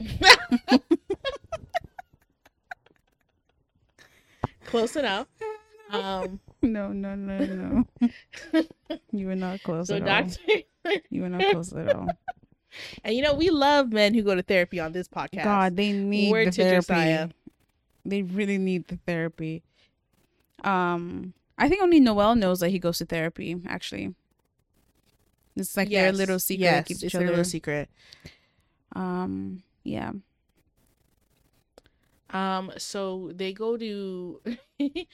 Close 4.66 4.96
enough. 4.96 5.28
Um, 5.90 6.40
No, 6.62 6.92
no, 6.92 7.14
no, 7.14 7.38
no. 7.38 7.84
you 9.12 9.26
were 9.26 9.34
not 9.34 9.62
close 9.62 9.88
so 9.88 9.96
at 9.96 10.02
all. 10.02 10.08
doctor, 10.08 10.40
You 11.10 11.22
were 11.22 11.28
not 11.28 11.50
close 11.50 11.72
at 11.72 11.94
all. 11.94 12.08
and 13.04 13.14
you 13.14 13.22
know 13.22 13.34
we 13.34 13.50
love 13.50 13.92
men 13.92 14.14
who 14.14 14.22
go 14.22 14.34
to 14.34 14.42
therapy 14.42 14.80
on 14.80 14.92
this 14.92 15.08
podcast. 15.08 15.44
God, 15.44 15.76
they 15.76 15.92
need 15.92 16.30
Word 16.30 16.48
the 16.48 16.52
to 16.52 16.62
therapy. 16.62 16.86
Josiah. 16.86 17.28
They 18.04 18.22
really 18.22 18.58
need 18.58 18.88
the 18.88 18.98
therapy. 19.06 19.62
Um, 20.64 21.34
I 21.58 21.68
think 21.68 21.82
only 21.82 22.00
Noel 22.00 22.34
knows 22.34 22.60
that 22.60 22.70
he 22.70 22.78
goes 22.78 22.98
to 22.98 23.06
therapy. 23.06 23.56
Actually, 23.66 24.14
it's 25.56 25.76
like 25.76 25.90
their 25.90 26.12
little 26.12 26.38
secret. 26.38 26.64
Yes, 26.64 26.88
keeps 26.88 27.02
it's 27.02 27.14
each 27.14 27.18
their 27.18 27.28
little 27.28 27.44
secret. 27.44 27.88
Um, 28.94 29.62
yeah. 29.84 30.12
Um, 32.30 32.72
so 32.78 33.30
they 33.34 33.52
go 33.52 33.76
to 33.76 34.40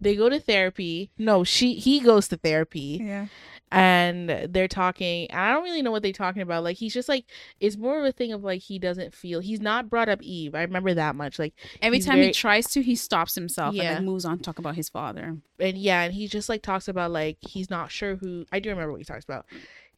they 0.00 0.14
go 0.16 0.28
to 0.28 0.38
therapy. 0.40 1.10
No, 1.18 1.42
she 1.44 1.74
he 1.74 2.00
goes 2.00 2.28
to 2.28 2.36
therapy 2.36 3.00
Yeah. 3.02 3.26
and 3.72 4.28
they're 4.50 4.68
talking. 4.68 5.30
And 5.30 5.40
I 5.40 5.52
don't 5.52 5.64
really 5.64 5.82
know 5.82 5.90
what 5.90 6.02
they're 6.02 6.12
talking 6.12 6.42
about. 6.42 6.64
Like 6.64 6.76
he's 6.76 6.92
just 6.94 7.08
like 7.08 7.24
it's 7.60 7.76
more 7.76 7.98
of 7.98 8.04
a 8.04 8.12
thing 8.12 8.32
of 8.32 8.44
like 8.44 8.60
he 8.62 8.78
doesn't 8.78 9.14
feel 9.14 9.40
he's 9.40 9.60
not 9.60 9.88
brought 9.88 10.08
up 10.08 10.22
Eve. 10.22 10.54
I 10.54 10.62
remember 10.62 10.92
that 10.94 11.16
much. 11.16 11.38
Like 11.38 11.54
Every 11.80 12.00
time 12.00 12.16
very- 12.16 12.26
he 12.28 12.32
tries 12.32 12.66
to, 12.72 12.82
he 12.82 12.94
stops 12.94 13.34
himself 13.34 13.70
and 13.70 13.78
Yeah. 13.82 13.94
then 13.94 14.04
moves 14.04 14.24
on 14.24 14.38
to 14.38 14.42
talk 14.42 14.58
about 14.58 14.76
his 14.76 14.88
father. 14.88 15.38
and 15.58 15.78
yeah, 15.78 16.02
and 16.02 16.14
he 16.14 16.28
just 16.28 16.48
like 16.48 16.62
talks 16.62 16.88
about 16.88 17.10
like 17.10 17.38
he's 17.40 17.70
not 17.70 17.90
sure 17.90 18.16
who 18.16 18.44
I 18.52 18.60
do 18.60 18.68
remember 18.70 18.92
what 18.92 19.00
he 19.00 19.04
talks 19.04 19.24
about. 19.24 19.46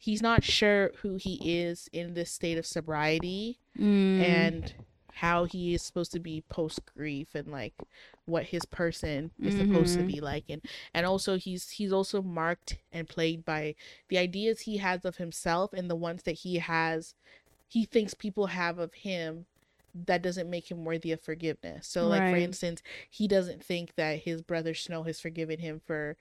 He's 0.01 0.23
not 0.23 0.45
sure 0.45 0.93
who 1.03 1.17
he 1.17 1.41
is 1.61 1.89
in 1.93 2.15
this 2.15 2.31
state 2.31 2.57
of 2.57 2.65
sobriety. 2.67 3.59
Mm. 3.77 4.21
and 4.23 4.75
how 5.21 5.45
he 5.45 5.75
is 5.75 5.83
supposed 5.83 6.13
to 6.13 6.21
be 6.21 6.43
post 6.49 6.81
grief 6.97 7.35
and 7.35 7.49
like 7.53 7.75
what 8.27 8.45
his 8.47 8.65
person 8.65 9.31
is 9.43 9.55
supposed 9.55 9.95
to 9.97 10.03
Mhm. 10.03 10.07
be 10.07 10.21
like. 10.21 10.45
And 10.49 10.63
and 10.95 11.07
also 11.07 11.37
he's 11.39 11.71
he's 11.71 11.93
also 11.93 12.23
marked 12.23 12.79
and 12.93 13.09
plagued 13.09 13.45
by 13.45 13.75
the 14.09 14.19
ideas 14.19 14.61
he 14.63 14.79
has 14.79 15.05
of 15.05 15.17
himself 15.17 15.73
and 15.73 15.91
the 15.91 15.97
ones 15.97 16.23
that 16.25 16.33
he 16.41 16.57
has 16.57 17.15
he 17.69 17.85
thinks 17.85 18.15
people 18.15 18.47
have 18.49 18.79
of 18.79 18.95
him 18.95 19.47
that 19.95 20.23
doesn't 20.23 20.51
make 20.51 20.71
him 20.71 20.85
worthy 20.85 21.13
of 21.13 21.21
forgiveness. 21.21 21.87
So 21.89 22.07
like 22.07 22.27
for 22.27 22.37
instance 22.37 22.83
he 23.11 23.27
doesn't 23.29 23.65
think 23.65 23.95
that 23.97 24.21
his 24.21 24.43
brother 24.43 24.75
snow 24.75 25.03
has 25.05 25.21
forgiven 25.21 25.59
him 25.61 25.81
for 25.87 26.17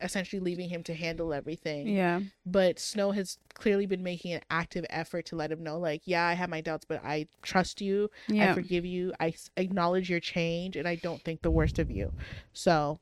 essentially 0.00 0.40
leaving 0.40 0.68
him 0.68 0.82
to 0.82 0.94
handle 0.94 1.32
everything 1.32 1.88
yeah. 1.88 2.20
but 2.44 2.78
Snow 2.78 3.12
has 3.12 3.38
clearly 3.56 3.86
been 3.86 4.02
making 4.02 4.32
an 4.32 4.42
active 4.50 4.84
effort 4.90 5.26
to 5.26 5.36
let 5.36 5.50
him 5.50 5.62
know, 5.62 5.78
like, 5.78 6.02
yeah, 6.04 6.26
I 6.26 6.34
have 6.34 6.50
my 6.50 6.60
doubts, 6.60 6.84
but 6.84 7.02
I 7.04 7.26
trust 7.42 7.80
you. 7.80 8.10
Yeah. 8.28 8.50
I 8.50 8.54
forgive 8.54 8.84
you. 8.84 9.12
I 9.18 9.34
acknowledge 9.56 10.10
your 10.10 10.20
change, 10.20 10.76
and 10.76 10.86
I 10.86 10.96
don't 10.96 11.22
think 11.22 11.42
the 11.42 11.50
worst 11.50 11.78
of 11.78 11.90
you. 11.90 12.12
So 12.52 13.00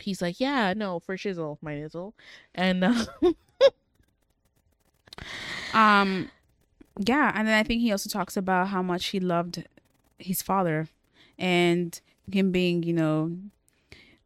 he's 0.00 0.22
like, 0.22 0.40
yeah, 0.40 0.72
no, 0.74 0.98
for 0.98 1.16
shizzle, 1.16 1.58
my 1.60 1.74
nizzle, 1.74 2.14
and 2.54 2.84
uh, 2.84 3.04
Um, 5.72 6.30
yeah, 6.98 7.30
and 7.34 7.46
then 7.46 7.54
I 7.56 7.62
think 7.62 7.80
he 7.80 7.92
also 7.92 8.10
talks 8.10 8.36
about 8.36 8.68
how 8.68 8.82
much 8.82 9.06
he 9.06 9.20
loved 9.20 9.64
his 10.18 10.42
father, 10.42 10.88
and 11.38 12.00
him 12.30 12.50
being, 12.50 12.82
you 12.82 12.92
know, 12.92 13.36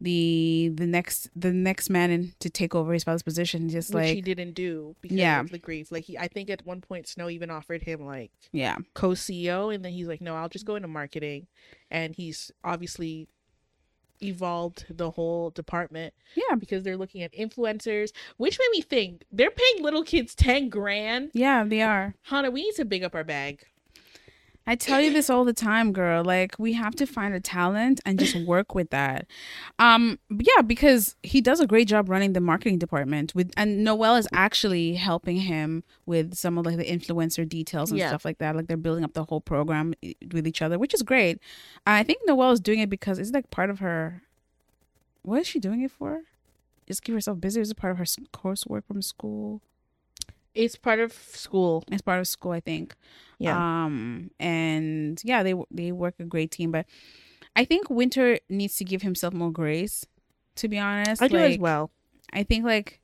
the 0.05 0.71
the 0.75 0.87
next 0.87 1.29
the 1.35 1.53
next 1.53 1.91
man 1.91 2.11
in, 2.11 2.33
to 2.41 2.49
take 2.49 2.75
over 2.75 2.93
his 2.93 3.03
father's 3.05 3.23
position. 3.23 3.69
Just 3.69 3.93
which 3.93 4.11
he 4.11 4.21
didn't 4.21 4.53
do 4.53 4.95
because 5.01 5.17
Yeah. 5.17 5.41
of 5.41 5.51
the 5.51 5.59
grief. 5.59 5.91
Like, 5.91 6.05
he, 6.05 6.17
I 6.17 6.29
think 6.29 6.49
at 6.51 6.65
one 6.65 6.81
point 6.81 7.09
Snow 7.09 7.29
even 7.29 7.51
offered 7.51 7.83
him 7.83 8.05
like 8.07 8.31
yeah, 8.53 8.77
co-CEO, 8.95 9.75
and 9.75 9.85
then 9.85 9.93
he's 9.93 10.07
like, 10.07 10.21
no, 10.21 10.37
I'll 10.37 10.49
just 10.49 10.65
go 10.67 10.77
into 10.77 10.87
marketing, 10.89 11.47
and 11.91 12.15
he's 12.15 12.53
obviously 12.63 13.27
evolved 14.23 14.87
the 14.89 15.11
whole 15.11 15.51
department 15.51 16.15
yeah, 16.37 16.55
because 16.55 16.83
they're 16.85 16.97
looking 16.97 17.23
at 17.23 17.33
influencers, 17.35 18.11
which 18.37 18.59
made 18.59 18.69
me 18.73 18.81
think 18.81 19.25
they're 19.33 19.51
paying 19.51 19.83
little 19.83 20.05
kids 20.05 20.35
10 20.35 20.69
grand. 20.69 21.31
yeah. 21.35 21.65
They 21.65 21.83
are. 21.83 22.15
Hannah, 22.23 22.51
we 22.51 22.63
need 22.63 22.75
to 22.77 22.85
big 22.85 23.03
up 23.03 23.15
our 23.15 23.25
bag. 23.25 23.65
I 24.67 24.77
tell 24.77 24.99
you 25.01 25.13
this 25.13 25.29
all 25.29 25.45
the 25.45 25.53
time, 25.53 25.93
girl. 25.93 26.25
Like 26.25 26.55
we 26.59 26.73
have 26.73 26.95
to 26.97 27.07
find 27.07 27.35
a 27.35 27.41
talent 27.41 28.01
and 28.07 28.19
just 28.19 28.35
work 28.47 28.75
with 28.75 28.89
that. 28.91 29.27
Um, 29.79 30.19
but 30.31 30.47
yeah, 30.57 30.63
because 30.63 31.17
he 31.23 31.43
does 31.43 31.61
a 31.61 31.67
great 31.67 31.87
job 31.87 32.09
running 32.09 32.33
the 32.33 32.41
marketing 32.41 32.79
department 32.79 33.35
with, 33.35 33.51
and 33.59 33.85
Noel 33.85 34.17
is 34.17 34.27
actually 34.33 34.95
helping 34.95 35.37
him 35.37 35.85
with 36.07 36.35
some 36.35 36.57
of 36.57 36.65
like 36.65 36.79
the 36.79 36.85
influencer 36.85 37.47
details 37.47 37.91
and 37.91 37.99
Yeah. 37.99 38.09
stuff 38.09 38.25
like 38.25 38.39
that. 38.39 38.57
Like 38.57 38.67
they're 38.67 38.79
building 38.79 39.05
up 39.05 39.13
the 39.13 39.25
whole 39.25 39.43
program 39.43 39.93
with 40.33 40.47
each 40.47 40.63
other, 40.63 40.79
which 40.79 40.95
is 40.95 41.03
great. 41.03 41.39
I 41.87 42.03
think 42.03 42.21
Noel 42.27 42.53
is 42.53 42.61
doing 42.61 42.79
it 42.79 42.89
because 42.89 43.19
it's 43.19 43.33
like 43.33 43.51
part 43.51 43.69
of 43.69 43.81
her. 43.81 44.23
What 45.23 45.41
is 45.41 45.47
she 45.47 45.59
doing 45.59 45.83
it 45.83 45.91
for? 45.91 46.23
Just 46.87 47.03
keep 47.03 47.15
herself 47.15 47.41
busy. 47.41 47.61
Is 47.61 47.71
it 47.71 47.77
part 47.77 47.93
of 47.93 47.99
her 47.99 48.05
coursework 48.33 48.85
from 48.87 49.03
school? 49.03 49.61
It's 50.55 50.77
part 50.77 51.01
of 51.01 51.13
school. 51.13 51.85
It's 51.91 52.03
part 52.03 52.21
of 52.21 52.29
school, 52.29 52.53
I 52.53 52.61
think. 52.61 52.95
Yeah. 53.39 53.57
Um, 53.57 54.31
and 54.39 55.21
yeah, 55.25 55.43
they 55.43 55.55
they 55.71 55.93
work 55.93 56.15
a 56.19 56.25
great 56.25 56.51
team, 56.51 56.71
but 56.71 56.87
I 57.57 57.65
think 57.65 57.91
Winter 57.91 58.39
needs 58.49 58.77
to 58.77 58.85
give 58.85 59.03
himself 59.03 59.35
more 59.35 59.51
grace. 59.51 60.07
To 60.57 60.69
be 60.69 60.79
honest, 60.79 61.21
I 61.21 61.29
do 61.29 61.37
as 61.37 61.59
well. 61.59 61.91
I 62.33 62.45
think 62.45 62.65
like 62.65 63.01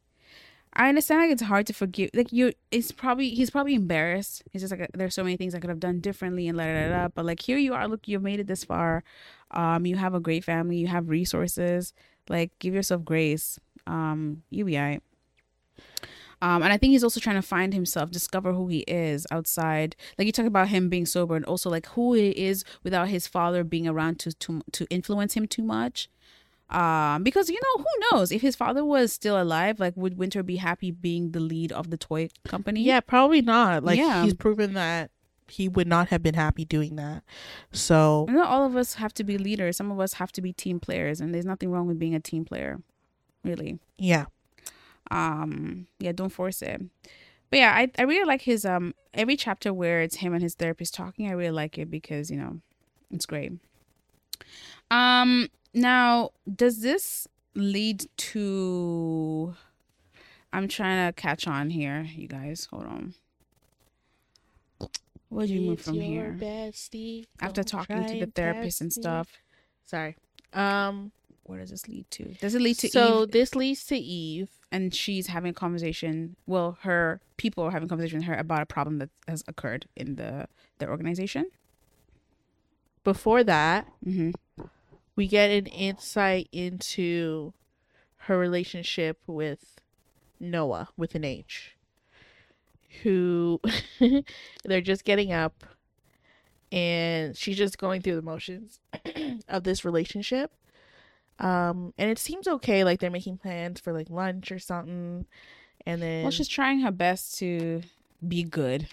I 0.72 0.88
understand 0.88 1.22
like 1.22 1.30
it's 1.32 1.42
hard 1.42 1.66
to 1.66 1.72
forgive. 1.72 2.10
Like 2.14 2.32
you, 2.32 2.52
it's 2.70 2.92
probably 2.92 3.30
he's 3.30 3.50
probably 3.50 3.74
embarrassed. 3.74 4.44
He's 4.50 4.62
just 4.62 4.70
like 4.70 4.88
there's 4.94 5.14
so 5.14 5.24
many 5.24 5.36
things 5.36 5.54
I 5.54 5.58
could 5.58 5.70
have 5.70 5.80
done 5.80 6.00
differently 6.00 6.46
and 6.46 6.56
la 6.56 6.64
da. 6.64 7.08
But 7.08 7.24
like 7.24 7.40
here 7.40 7.58
you 7.58 7.74
are, 7.74 7.88
look, 7.88 8.06
you've 8.06 8.22
made 8.22 8.38
it 8.38 8.46
this 8.46 8.64
far. 8.64 9.02
Um, 9.50 9.84
you 9.84 9.96
have 9.96 10.14
a 10.14 10.20
great 10.20 10.44
family. 10.44 10.76
You 10.76 10.86
have 10.86 11.08
resources. 11.08 11.92
Like 12.28 12.56
give 12.60 12.72
yourself 12.72 13.04
grace. 13.04 13.58
Um, 13.86 14.42
you'll 14.50 14.66
be 14.66 14.78
alright. 14.78 15.02
Um, 16.42 16.62
and 16.62 16.72
I 16.72 16.78
think 16.78 16.92
he's 16.92 17.04
also 17.04 17.20
trying 17.20 17.36
to 17.36 17.42
find 17.42 17.74
himself, 17.74 18.10
discover 18.10 18.52
who 18.54 18.68
he 18.68 18.78
is 18.80 19.26
outside. 19.30 19.94
Like 20.16 20.26
you 20.26 20.32
talk 20.32 20.46
about 20.46 20.68
him 20.68 20.88
being 20.88 21.04
sober, 21.06 21.36
and 21.36 21.44
also 21.44 21.68
like 21.68 21.86
who 21.88 22.14
he 22.14 22.30
is 22.30 22.64
without 22.82 23.08
his 23.08 23.26
father 23.26 23.62
being 23.64 23.86
around 23.86 24.18
to 24.20 24.32
to 24.32 24.62
to 24.72 24.86
influence 24.88 25.34
him 25.34 25.46
too 25.46 25.62
much. 25.62 26.08
Um, 26.70 27.24
because 27.24 27.50
you 27.50 27.58
know 27.60 27.82
who 27.84 28.16
knows 28.16 28.30
if 28.30 28.42
his 28.42 28.54
father 28.54 28.84
was 28.84 29.12
still 29.12 29.40
alive, 29.40 29.80
like 29.80 29.94
would 29.96 30.16
Winter 30.16 30.42
be 30.42 30.56
happy 30.56 30.90
being 30.92 31.32
the 31.32 31.40
lead 31.40 31.72
of 31.72 31.90
the 31.90 31.96
toy 31.96 32.28
company? 32.46 32.82
Yeah, 32.82 33.00
probably 33.00 33.42
not. 33.42 33.82
Like 33.82 33.98
Yeah. 33.98 34.22
he's 34.22 34.34
proven 34.34 34.74
that 34.74 35.10
he 35.48 35.68
would 35.68 35.88
not 35.88 36.08
have 36.08 36.22
been 36.22 36.34
happy 36.36 36.64
doing 36.64 36.94
that. 36.94 37.24
So 37.72 38.26
Not 38.30 38.46
all 38.46 38.64
of 38.64 38.76
us 38.76 38.94
have 38.94 39.12
to 39.14 39.24
be 39.24 39.36
leaders. 39.36 39.76
Some 39.76 39.90
of 39.90 39.98
us 39.98 40.12
have 40.14 40.30
to 40.32 40.40
be 40.40 40.52
team 40.52 40.78
players, 40.78 41.20
and 41.20 41.34
there's 41.34 41.44
nothing 41.44 41.72
wrong 41.72 41.88
with 41.88 41.98
being 41.98 42.14
a 42.14 42.20
team 42.20 42.44
player, 42.44 42.80
really. 43.44 43.78
yeah. 43.98 44.26
Um 45.10 45.86
yeah 45.98 46.12
don't 46.12 46.30
force 46.30 46.62
it. 46.62 46.80
But 47.50 47.58
yeah 47.58 47.72
i, 47.74 47.90
I 47.98 48.02
really 48.02 48.24
like 48.24 48.42
his 48.42 48.64
um 48.64 48.94
every 49.12 49.36
chapter 49.36 49.72
where 49.72 50.02
it's 50.02 50.16
him 50.16 50.32
and 50.34 50.42
his 50.42 50.54
therapist 50.54 50.94
talking 50.94 51.28
i 51.28 51.32
really 51.32 51.50
like 51.50 51.78
it 51.78 51.90
because 51.90 52.30
you 52.30 52.36
know 52.36 52.60
it's 53.10 53.26
great. 53.26 53.52
Um 54.90 55.48
now 55.74 56.30
does 56.52 56.80
this 56.80 57.26
lead 57.54 58.06
to 58.16 59.54
i'm 60.52 60.68
trying 60.68 61.06
to 61.08 61.12
catch 61.12 61.46
on 61.46 61.70
here 61.70 62.06
you 62.14 62.28
guys. 62.28 62.66
Hold 62.70 62.86
on. 62.86 63.14
Where 65.28 65.46
do 65.46 65.54
you 65.54 65.60
move 65.60 65.80
from 65.80 65.94
here? 65.94 66.36
bestie. 66.40 67.26
after 67.40 67.62
talking 67.62 68.04
to 68.04 68.18
the 68.18 68.26
therapist 68.26 68.80
and 68.80 68.92
stuff. 68.92 69.28
Sorry. 69.86 70.16
Um 70.52 71.12
where 71.50 71.58
does 71.58 71.70
this 71.70 71.88
lead 71.88 72.08
to 72.10 72.24
does 72.40 72.54
it 72.54 72.62
lead 72.62 72.78
to 72.78 72.86
Eve? 72.86 72.92
so 72.92 73.22
eve 73.22 73.30
this 73.32 73.54
leads 73.54 73.84
to 73.84 73.96
Eve. 73.96 74.48
and 74.70 74.94
she's 74.94 75.26
having 75.26 75.50
a 75.50 75.54
conversation 75.54 76.36
well 76.46 76.78
her 76.82 77.20
people 77.36 77.64
are 77.64 77.72
having 77.72 77.86
a 77.86 77.88
conversation 77.88 78.20
with 78.20 78.28
her 78.28 78.34
about 78.34 78.62
a 78.62 78.66
problem 78.66 78.98
that 78.98 79.10
has 79.26 79.42
occurred 79.48 79.86
in 79.96 80.14
the 80.14 80.46
the 80.78 80.88
organization 80.88 81.46
Before 83.02 83.42
that, 83.44 83.86
mm-hmm. 84.06 84.30
we 85.16 85.26
get 85.26 85.50
an 85.50 85.66
insight 85.66 86.48
into 86.52 87.54
her 88.26 88.38
relationship 88.38 89.18
with 89.26 89.80
Noah 90.38 90.88
with 90.96 91.14
an 91.14 91.24
H, 91.24 91.76
who 93.02 93.60
they're 94.64 94.82
just 94.82 95.04
getting 95.04 95.32
up 95.32 95.64
and 96.72 97.36
she's 97.36 97.56
just 97.56 97.78
going 97.78 98.00
through 98.02 98.16
the 98.16 98.22
motions 98.22 98.80
of 99.48 99.64
this 99.64 99.84
relationship. 99.84 100.52
Um, 101.40 101.94
and 101.98 102.10
it 102.10 102.18
seems 102.18 102.46
okay, 102.46 102.84
like 102.84 103.00
they're 103.00 103.10
making 103.10 103.38
plans 103.38 103.80
for 103.80 103.92
like 103.92 104.10
lunch 104.10 104.52
or 104.52 104.58
something. 104.58 105.26
And 105.86 106.02
then, 106.02 106.22
well 106.22 106.30
she's 106.30 106.48
trying 106.48 106.80
her 106.80 106.90
best 106.90 107.38
to 107.38 107.82
be 108.26 108.42
good 108.42 108.88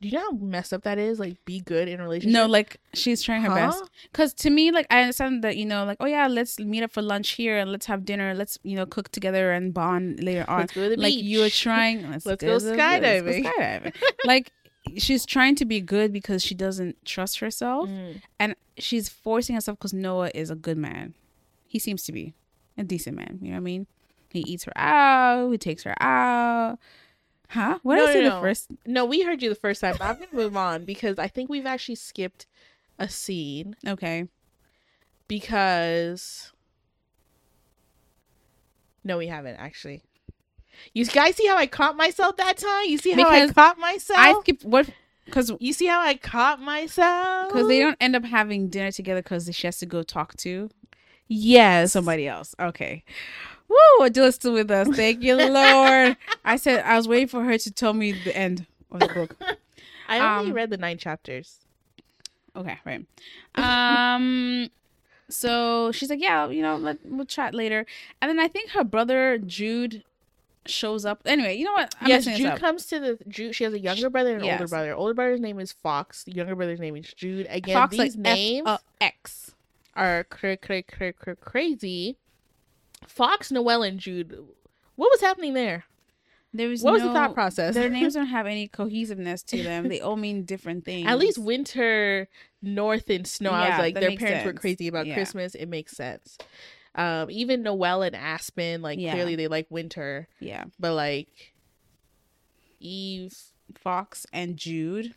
do 0.00 0.08
you 0.08 0.18
know 0.18 0.24
how 0.32 0.36
messed 0.36 0.74
up 0.74 0.82
that 0.82 0.98
is? 0.98 1.18
Like, 1.18 1.42
be 1.46 1.60
good 1.60 1.88
in 1.88 1.98
a 1.98 2.02
relationship. 2.02 2.32
no 2.34 2.44
like 2.46 2.76
she's 2.92 3.22
trying 3.22 3.40
her 3.42 3.54
best 3.54 3.82
because 4.12 4.34
to 4.34 4.50
me 4.50 4.70
like 4.70 4.86
i 4.90 5.00
understand 5.00 5.42
that 5.44 5.56
you 5.56 5.64
know 5.64 5.84
like 5.86 5.96
oh 6.00 6.04
yeah 6.06 6.26
let's 6.26 6.58
meet 6.60 6.82
up 6.82 6.90
for 6.92 7.00
lunch 7.00 7.30
here 7.30 7.56
and 7.58 7.72
let's 7.72 7.86
have 7.86 8.04
dinner 8.04 8.34
let's 8.34 8.58
you 8.64 8.76
know 8.76 8.84
cook 8.84 9.08
together 9.12 9.52
and 9.52 9.72
bond 9.72 10.22
later 10.22 10.44
on 10.46 10.58
Let's 10.60 10.74
go 10.74 10.82
to 10.90 10.96
the 10.96 11.00
like 11.00 11.14
beach. 11.14 11.24
you 11.24 11.42
are 11.44 11.48
trying 11.48 12.10
let's, 12.10 12.26
Let's 12.26 12.44
go 12.44 12.58
the- 12.58 12.72
skydiving. 12.76 13.24
let's 13.24 13.42
go 13.42 13.50
skydiving. 13.62 13.94
like 14.26 14.52
she's 14.98 15.24
trying 15.24 15.54
to 15.54 15.64
be 15.64 15.80
good 15.80 16.12
because 16.12 16.42
she 16.44 16.54
doesn't 16.54 17.02
trust 17.06 17.38
herself 17.38 17.88
Mm. 17.88 18.20
and 18.38 18.56
she's 18.76 19.08
forcing 19.08 19.54
herself 19.54 19.78
because 19.78 19.94
Noah 19.94 20.30
is 20.34 20.50
a 20.50 20.56
good 20.56 20.76
man. 20.76 21.14
He 21.74 21.80
seems 21.80 22.04
to 22.04 22.12
be 22.12 22.34
a 22.78 22.84
decent 22.84 23.16
man. 23.16 23.40
You 23.42 23.48
know 23.48 23.54
what 23.54 23.62
I 23.62 23.62
mean? 23.62 23.88
He 24.30 24.44
eats 24.46 24.62
her 24.62 24.72
out. 24.76 25.50
He 25.50 25.58
takes 25.58 25.82
her 25.82 25.94
out. 26.00 26.78
Huh? 27.48 27.80
What 27.82 27.96
No, 27.96 28.02
did 28.06 28.10
I 28.10 28.12
say 28.12 28.22
no, 28.22 28.30
the 28.36 28.40
first? 28.40 28.68
No, 28.86 29.04
we 29.04 29.22
heard 29.22 29.42
you 29.42 29.48
the 29.48 29.56
first 29.56 29.80
time, 29.80 29.96
but 29.98 30.04
I'm 30.04 30.14
gonna 30.14 30.28
move 30.32 30.56
on 30.56 30.84
because 30.84 31.18
I 31.18 31.26
think 31.26 31.50
we've 31.50 31.66
actually 31.66 31.96
skipped 31.96 32.46
a 32.96 33.08
scene 33.08 33.74
Okay. 33.84 34.28
because 35.26 36.52
no, 39.02 39.18
we 39.18 39.26
haven't 39.26 39.56
actually. 39.56 40.04
You 40.92 41.04
guys 41.06 41.34
see 41.34 41.48
how 41.48 41.56
I 41.56 41.66
caught 41.66 41.96
myself 41.96 42.36
that 42.36 42.56
time? 42.56 42.84
You 42.86 42.98
see 42.98 43.10
how 43.10 43.28
I 43.28 43.48
caught 43.48 43.78
myself? 43.80 44.18
I 44.20 44.40
skipped 44.42 44.64
what? 44.64 44.88
Because 45.24 45.50
You 45.58 45.72
see 45.72 45.86
how 45.86 46.00
I 46.00 46.14
caught 46.14 46.60
myself? 46.60 47.48
because 47.48 47.66
they 47.66 47.80
don't 47.80 47.96
end 48.00 48.14
up 48.14 48.24
having 48.24 48.68
dinner 48.68 48.92
together 48.92 49.22
because 49.22 49.48
she 49.52 49.66
has 49.66 49.78
to 49.78 49.86
go 49.86 50.04
talk 50.04 50.36
to 50.36 50.70
Yes. 51.28 51.92
somebody 51.92 52.28
else. 52.28 52.54
Okay. 52.58 53.04
Woo! 53.68 54.04
Adula's 54.04 54.34
still 54.34 54.52
with 54.52 54.70
us. 54.70 54.88
Thank 54.94 55.22
you, 55.22 55.36
Lord. 55.36 56.16
I 56.44 56.56
said 56.56 56.84
I 56.84 56.96
was 56.96 57.08
waiting 57.08 57.28
for 57.28 57.44
her 57.44 57.58
to 57.58 57.72
tell 57.72 57.94
me 57.94 58.12
the 58.12 58.36
end 58.36 58.66
of 58.90 59.00
the 59.00 59.08
book. 59.08 59.36
I 60.08 60.18
only 60.38 60.50
um, 60.50 60.56
read 60.56 60.70
the 60.70 60.76
nine 60.76 60.98
chapters. 60.98 61.60
Okay, 62.54 62.78
right. 62.84 63.06
Um 63.56 64.70
so 65.28 65.92
she's 65.92 66.10
like, 66.10 66.20
Yeah, 66.20 66.48
you 66.48 66.62
know, 66.62 66.76
let 66.76 66.98
we'll 67.04 67.24
chat 67.24 67.54
later. 67.54 67.86
And 68.20 68.28
then 68.28 68.38
I 68.38 68.48
think 68.48 68.70
her 68.70 68.84
brother 68.84 69.38
Jude 69.38 70.04
shows 70.66 71.04
up. 71.04 71.22
Anyway, 71.24 71.56
you 71.56 71.64
know 71.64 71.72
what? 71.72 71.94
I'm 72.00 72.08
yes, 72.08 72.24
Jude 72.24 72.56
comes 72.58 72.86
to 72.86 73.00
the 73.00 73.18
Jude. 73.28 73.54
She 73.54 73.64
has 73.64 73.72
a 73.72 73.78
younger 73.78 74.10
brother 74.10 74.34
and 74.34 74.44
an 74.44 74.50
older 74.50 74.68
brother. 74.68 74.94
Older 74.94 75.14
brother's 75.14 75.40
name 75.40 75.58
is 75.58 75.72
Fox. 75.72 76.24
The 76.24 76.32
younger 76.32 76.54
brother's 76.54 76.80
name 76.80 76.96
is 76.96 77.12
Jude. 77.12 77.46
Again, 77.50 77.74
Fox 77.74 77.90
these 77.96 78.16
like 78.16 78.16
names 78.16 78.68
F-A-X. 78.68 79.43
Are 79.96 80.24
cra- 80.24 80.56
cra- 80.56 80.82
cra- 80.82 81.12
cra- 81.12 81.36
crazy. 81.36 82.16
Fox, 83.06 83.50
Noel, 83.52 83.82
and 83.82 83.98
Jude. 84.00 84.38
What 84.96 85.10
was 85.10 85.20
happening 85.20 85.54
there? 85.54 85.84
There 86.52 86.68
was 86.68 86.82
What 86.82 86.92
was 86.94 87.02
the 87.02 87.12
thought 87.12 87.34
process? 87.34 87.74
Their 87.74 87.90
names 87.90 88.14
don't 88.14 88.26
have 88.26 88.46
any 88.46 88.68
cohesiveness 88.68 89.42
to 89.44 89.62
them. 89.62 89.88
They 89.88 90.00
all 90.00 90.16
mean 90.16 90.44
different 90.44 90.84
things. 90.84 91.06
At 91.08 91.18
least 91.18 91.36
winter, 91.38 92.28
north, 92.62 93.10
and 93.10 93.26
snow. 93.26 93.50
I 93.50 93.70
was 93.70 93.78
like, 93.78 93.94
their 93.96 94.16
parents 94.16 94.44
were 94.46 94.52
crazy 94.52 94.86
about 94.88 95.06
Yeah. 95.06 95.14
Christmas. 95.14 95.54
It 95.56 95.66
makes 95.68 95.96
sense. 95.96 96.38
Um, 96.94 97.28
even 97.30 97.62
Noel 97.64 98.02
and 98.02 98.14
Aspen, 98.14 98.82
like 98.82 99.00
Yeah. 99.00 99.12
clearly 99.14 99.34
they 99.34 99.48
like 99.48 99.66
winter, 99.68 100.28
Yeah. 100.40 100.64
but 100.78 100.94
like 100.94 101.54
Eve. 102.80 103.34
Fox 103.74 104.26
and 104.32 104.56
Jude. 104.56 105.14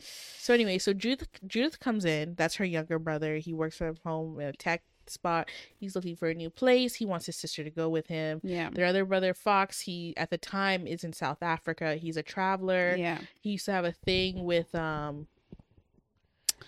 So 0.00 0.54
anyway, 0.54 0.78
so 0.78 0.92
Judith 0.92 1.28
Judith 1.46 1.80
comes 1.80 2.04
in. 2.04 2.34
That's 2.36 2.56
her 2.56 2.64
younger 2.64 2.98
brother. 2.98 3.36
He 3.36 3.52
works 3.52 3.76
from 3.76 3.96
home 4.04 4.38
in 4.40 4.48
a 4.48 4.52
tech 4.52 4.82
spot. 5.08 5.48
He's 5.78 5.94
looking 5.94 6.16
for 6.16 6.28
a 6.28 6.34
new 6.34 6.50
place. 6.50 6.94
He 6.96 7.06
wants 7.06 7.26
his 7.26 7.36
sister 7.36 7.62
to 7.64 7.70
go 7.70 7.88
with 7.88 8.06
him. 8.08 8.40
Yeah. 8.42 8.70
Their 8.70 8.86
other 8.86 9.04
brother 9.04 9.34
Fox, 9.34 9.80
he 9.80 10.14
at 10.16 10.30
the 10.30 10.38
time 10.38 10.86
is 10.86 11.04
in 11.04 11.12
South 11.12 11.42
Africa. 11.42 11.96
He's 11.96 12.16
a 12.16 12.22
traveler. 12.22 12.94
Yeah. 12.96 13.18
He 13.40 13.50
used 13.50 13.64
to 13.66 13.72
have 13.72 13.84
a 13.84 13.92
thing 13.92 14.44
with 14.44 14.74
um 14.74 15.26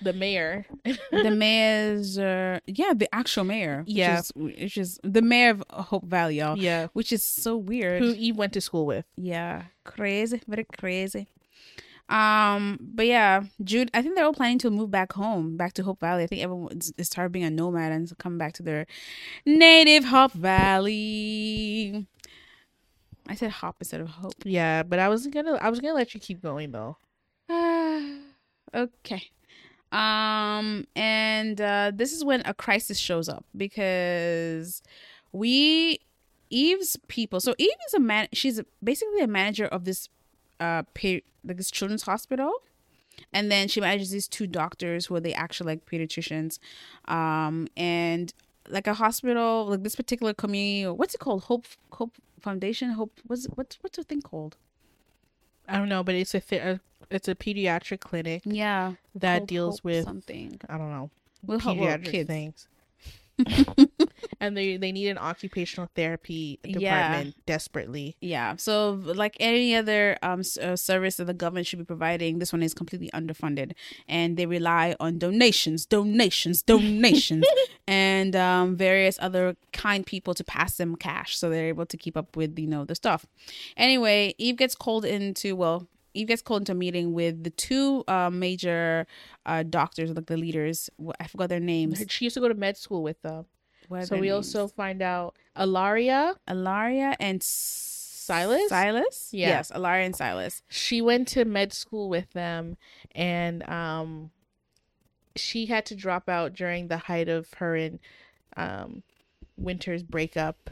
the 0.01 0.13
mayor. 0.13 0.67
the 1.11 1.31
mayor's 1.37 2.19
uh 2.19 2.61
yeah, 2.67 2.93
the 2.95 3.13
actual 3.15 3.45
mayor. 3.45 3.83
Yeah. 3.87 4.21
Which 4.37 4.79
is 4.79 5.01
the 5.03 5.23
mayor 5.23 5.51
of 5.51 5.65
Hope 5.87 6.05
Valley, 6.05 6.37
y'all. 6.39 6.57
yeah. 6.59 6.89
Which 6.93 7.13
is 7.13 7.25
so 7.25 7.57
weird. 7.57 8.03
Who 8.03 8.15
Eve 8.17 8.37
went 8.37 8.53
to 8.53 8.61
school 8.61 8.87
with. 8.87 9.05
Yeah, 9.17 9.65
crazy, 9.85 10.41
very 10.47 10.67
crazy. 10.79 11.27
Um, 12.09 12.79
but 12.81 13.07
yeah, 13.07 13.45
Jude. 13.63 13.91
I 13.93 14.03
think 14.03 14.15
they're 14.15 14.25
all 14.25 14.33
planning 14.33 14.59
to 14.61 14.71
move 14.71 14.91
back 14.91 15.13
home, 15.13 15.57
back 15.57 15.75
to 15.75 15.83
Hope 15.83 16.01
Valley. 16.01 16.25
I 16.25 16.27
think 16.27 16.43
everyone 16.43 16.81
is 16.97 17.09
tired 17.09 17.27
of 17.27 17.33
being 17.33 17.45
a 17.45 17.51
nomad 17.51 17.93
and 17.93 18.11
come 18.19 18.39
back 18.39 18.55
to 18.55 18.63
their 18.63 18.87
native 19.45 20.05
Hope 20.05 20.33
Valley. 20.33 22.07
I 23.29 23.35
said 23.35 23.51
hop 23.51 23.77
instead 23.81 24.01
of 24.01 24.09
hope. 24.09 24.33
Yeah, 24.45 24.83
but 24.83 24.99
I 24.99 25.09
wasn't 25.09 25.35
gonna 25.35 25.55
I 25.57 25.69
was 25.69 25.81
gonna 25.81 25.95
let 25.95 26.15
you 26.15 26.21
keep 26.21 26.41
going 26.41 26.73
though. 26.73 26.97
okay. 28.75 29.31
Um, 29.93 30.87
and 30.95 31.61
uh, 31.61 31.93
this 31.95 32.13
is 32.13 32.25
when 32.25 32.43
a 32.45 32.55
crisis 32.55 32.99
shows 32.99 33.29
up 33.29 33.45
because 33.57 34.83
we 35.33 36.01
Eve's 36.51 36.97
people. 37.09 37.41
So 37.41 37.55
Eve 37.59 37.69
is 37.87 37.95
a 37.95 38.01
man. 38.01 38.29
She's 38.33 38.61
basically 38.83 39.21
a 39.21 39.27
manager 39.27 39.67
of 39.67 39.85
this 39.85 40.09
uh 40.61 40.83
pe- 40.95 41.23
like 41.45 41.57
this 41.57 41.71
children's 41.71 42.03
hospital. 42.03 42.53
And 43.33 43.51
then 43.51 43.67
she 43.69 43.81
manages 43.81 44.11
these 44.11 44.29
two 44.29 44.47
doctors 44.47 45.07
who 45.07 45.17
are 45.17 45.21
they 45.21 45.35
actually 45.35 45.73
like 45.75 45.87
pediatricians. 45.87 46.59
Um 47.07 47.69
and 47.77 48.33
like 48.69 48.87
a 48.87 48.95
hospital 48.95 49.67
like 49.67 49.83
this 49.83 49.97
particular 49.97 50.35
community 50.35 50.85
or 50.87 50.95
what's 50.95 51.15
it 51.15 51.19
called? 51.21 51.45
Hope 51.45 51.67
hope 51.93 52.13
foundation? 52.41 52.91
Hope 52.91 53.13
what's 53.27 53.47
what's 53.55 53.79
what's 53.83 53.97
the 53.97 54.05
thing 54.05 54.23
called? 54.23 54.57
I 55.67 55.77
don't 55.79 55.89
know, 55.89 56.03
but 56.03 56.15
it's 56.15 56.35
a 56.35 56.41
th- 56.41 56.79
it's 57.11 57.29
a 57.29 57.35
pediatric 57.35 58.01
clinic 58.01 58.43
yeah 58.45 58.95
that 59.15 59.41
Hope- 59.41 59.49
deals 59.49 59.77
Hope 59.79 59.85
with 59.85 60.05
something. 60.05 60.61
I 60.69 60.77
don't 60.79 60.91
know 60.91 61.11
We'll 61.47 61.59
help 61.61 61.79
well, 61.79 61.97
pediatric 61.99 62.11
kids. 62.11 62.29
things. 62.29 62.69
and 64.41 64.57
they 64.57 64.77
they 64.77 64.93
need 64.93 65.09
an 65.09 65.19
occupational 65.19 65.89
therapy 65.95 66.59
department 66.63 67.27
Yeah. 67.37 67.43
desperately. 67.47 68.17
Yeah. 68.21 68.57
So, 68.57 69.01
like 69.05 69.37
any 69.41 69.75
other 69.75 70.17
um 70.23 70.41
s- 70.41 70.59
uh, 70.59 70.77
service 70.77 71.17
that 71.17 71.25
the 71.27 71.35
government 71.35 71.67
should 71.67 71.79
be 71.79 71.85
providing, 71.85 72.39
this 72.39 72.53
one 72.53 72.63
is 72.63 72.75
completely 72.75 73.11
underfunded, 73.15 73.73
and 74.09 74.37
they 74.37 74.47
rely 74.47 74.95
on 75.01 75.19
donations, 75.19 75.87
donations, 75.87 76.63
donations, 76.63 77.45
and 77.87 78.35
um, 78.37 78.77
various 78.77 79.19
other 79.21 79.57
kind 79.73 80.05
people 80.07 80.35
to 80.35 80.45
pass 80.45 80.77
them 80.77 80.97
cash, 80.97 81.37
so 81.37 81.51
they're 81.51 81.69
able 81.69 81.87
to 81.87 81.97
keep 81.97 82.17
up 82.17 82.37
with 82.37 82.59
you 82.59 82.67
know 82.67 82.85
the 82.85 82.95
stuff. 82.95 83.27
Anyway, 83.77 84.35
Eve 84.39 84.57
gets 84.57 84.75
called 84.75 85.05
into 85.05 85.57
well. 85.57 85.89
Eve 86.15 86.27
gets 86.29 86.43
called 86.43 86.63
into 86.63 86.73
a 86.73 86.75
meeting 86.75 87.13
with 87.13 87.45
the 87.45 87.51
two 87.51 88.03
uh, 88.09 88.31
major 88.31 89.07
uh, 89.47 89.63
doctors, 89.63 90.11
like 90.11 90.27
the 90.27 90.37
leaders. 90.37 90.91
I 91.21 91.27
forgot 91.29 91.49
their 91.49 91.61
names. 91.61 92.03
She 92.09 92.25
used 92.25 92.35
to 92.35 92.41
go 92.41 92.49
to 92.49 92.55
med 92.55 92.77
school 92.77 93.03
with 93.03 93.21
them. 93.23 93.45
What 93.89 94.07
So 94.07 94.15
we 94.17 94.29
names? 94.29 94.35
also 94.55 94.69
find 94.69 95.03
out 95.03 95.35
Alaria, 95.57 96.37
Alaria 96.47 97.17
and 97.19 97.43
Silas? 97.43 98.69
Silas. 98.69 99.29
Yeah. 99.33 99.49
Yes, 99.49 99.71
Alaria 99.75 100.05
and 100.07 100.15
Silas. 100.17 100.63
she 100.69 101.01
went 101.01 101.27
to 101.29 101.45
med 101.45 101.73
school 101.73 102.09
with 102.09 102.31
them 102.33 102.77
and 103.15 103.69
um 103.69 104.31
she 105.37 105.67
had 105.67 105.87
to 105.87 105.95
drop 105.95 106.29
out 106.29 106.53
during 106.53 106.89
the 106.89 106.99
height 106.99 107.29
of 107.29 107.53
her 107.55 107.77
and 107.77 107.99
um 108.57 109.03
Winter's 109.57 110.03
breakup. 110.03 110.71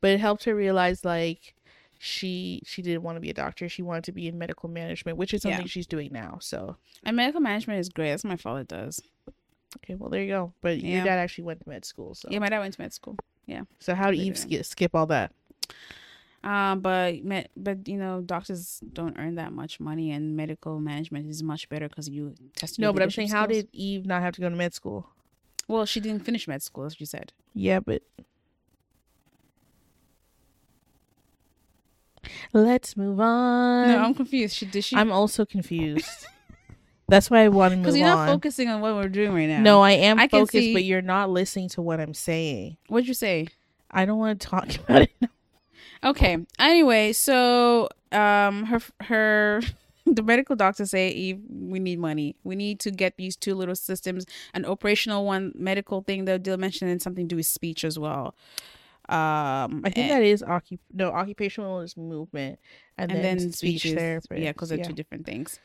But 0.00 0.10
it 0.12 0.20
helped 0.20 0.44
her 0.44 0.54
realize 0.54 1.04
like 1.04 1.54
she 1.98 2.62
she 2.64 2.80
didn't 2.82 3.02
want 3.02 3.16
to 3.16 3.20
be 3.20 3.30
a 3.30 3.34
doctor. 3.34 3.68
She 3.68 3.82
wanted 3.82 4.04
to 4.04 4.12
be 4.12 4.26
in 4.28 4.38
medical 4.38 4.68
management, 4.68 5.18
which 5.18 5.34
is 5.34 5.44
Yeah. 5.44 5.52
something 5.52 5.66
she's 5.66 5.86
doing 5.86 6.10
now. 6.12 6.38
So 6.40 6.76
And 7.04 7.16
medical 7.16 7.40
management 7.40 7.80
is 7.80 7.88
great. 7.88 8.10
That's 8.10 8.24
what 8.24 8.30
my 8.30 8.36
father 8.36 8.64
does. 8.64 9.00
Okay, 9.78 9.94
well 9.94 10.10
there 10.10 10.22
you 10.22 10.28
go. 10.28 10.52
But 10.60 10.78
Yeah. 10.78 10.96
your 10.96 11.04
dad 11.04 11.18
actually 11.18 11.44
went 11.44 11.60
to 11.62 11.68
med 11.68 11.84
school. 11.84 12.14
So 12.14 12.28
Yeah, 12.30 12.38
my 12.40 12.48
dad 12.48 12.58
went 12.60 12.74
to 12.74 12.80
med 12.82 12.92
school. 12.92 13.16
Yeah. 13.46 13.62
So 13.80 13.94
how 13.94 14.10
did 14.10 14.18
Eve 14.20 14.34
did. 14.48 14.66
skip, 14.66 14.94
all 14.94 15.06
that? 15.06 15.32
Um, 16.42 16.80
but 16.80 17.22
med- 17.22 17.50
but 17.54 17.86
you 17.86 17.98
know, 17.98 18.22
doctors 18.22 18.80
don't 18.92 19.18
earn 19.18 19.34
that 19.34 19.52
much 19.52 19.78
money, 19.78 20.10
and 20.10 20.34
medical 20.36 20.80
management 20.80 21.28
is 21.28 21.42
much 21.42 21.68
better 21.68 21.86
because 21.88 22.08
you 22.08 22.34
test. 22.56 22.78
No, 22.78 22.92
but 22.92 23.02
I'm 23.02 23.10
saying 23.10 23.28
how 23.28 23.46
did 23.46 23.68
Eve 23.72 24.06
not 24.06 24.22
have 24.22 24.32
to 24.36 24.40
go 24.40 24.48
to 24.48 24.56
med 24.56 24.72
school? 24.72 25.06
Well, 25.68 25.84
she 25.84 26.00
didn't 26.00 26.24
finish 26.24 26.48
med 26.48 26.62
school, 26.62 26.84
as 26.86 26.98
you 26.98 27.04
said. 27.06 27.32
Yeah, 27.54 27.80
but 27.80 28.02
let's 32.52 32.96
move 32.96 33.20
on. 33.20 33.88
no, 33.88 33.98
I'm 33.98 34.14
confused. 34.14 34.56
She 34.56 34.66
did 34.66 34.82
she? 34.84 34.96
I'm 34.96 35.12
also 35.12 35.44
confused. 35.44 36.26
That's 37.10 37.28
why 37.30 37.44
I 37.44 37.48
want 37.48 37.74
to 37.74 37.78
Because 37.78 37.96
you're 37.96 38.06
not 38.06 38.28
focusing 38.28 38.68
on 38.68 38.80
what 38.80 38.94
we're 38.94 39.08
doing 39.08 39.34
right 39.34 39.46
now. 39.48 39.60
no, 39.60 39.80
I 39.82 39.92
am 39.92 40.18
I 40.18 40.28
focused, 40.28 40.52
see- 40.52 40.72
but 40.72 40.84
you're 40.84 41.02
not 41.02 41.28
listening 41.30 41.68
to 41.70 41.82
what 41.82 42.00
I'm 42.00 42.14
saying. 42.14 42.76
What'd 42.88 43.08
you 43.08 43.14
say? 43.14 43.48
I 43.90 44.04
don't 44.04 44.18
want 44.18 44.40
to 44.40 44.46
talk 44.46 44.74
about 44.76 45.02
it. 45.02 45.10
Okay. 46.02 46.38
Anyway, 46.58 47.12
so 47.12 47.88
um, 48.12 48.64
her 48.66 48.80
her 49.02 49.60
the 50.06 50.22
medical 50.22 50.56
doctors 50.56 50.90
say, 50.90 51.10
Eve, 51.10 51.40
we 51.50 51.78
need 51.78 51.98
money. 51.98 52.36
We 52.44 52.54
need 52.56 52.80
to 52.80 52.90
get 52.90 53.16
these 53.16 53.36
two 53.36 53.54
little 53.54 53.74
systems, 53.74 54.24
an 54.54 54.64
operational 54.64 55.26
one, 55.26 55.52
medical 55.54 56.02
thing 56.02 56.24
that 56.24 56.42
they'll 56.44 56.56
mention, 56.56 56.88
and 56.88 57.02
something 57.02 57.26
to 57.26 57.34
do 57.34 57.36
with 57.36 57.46
speech 57.46 57.84
as 57.84 57.98
well. 57.98 58.34
Um, 59.08 59.82
I 59.84 59.90
think 59.90 59.98
and, 60.08 60.10
that 60.10 60.22
is 60.22 60.40
occup- 60.42 60.78
no 60.92 61.10
occupational 61.10 61.80
is 61.80 61.96
movement, 61.96 62.60
and, 62.96 63.10
and 63.10 63.24
then, 63.24 63.38
then 63.38 63.52
speech 63.52 63.80
speech 63.80 63.86
is- 63.86 63.94
therapy. 63.98 64.40
Yeah, 64.42 64.52
because 64.52 64.68
they're 64.68 64.78
two 64.84 64.92
different 64.92 65.26
things. 65.26 65.58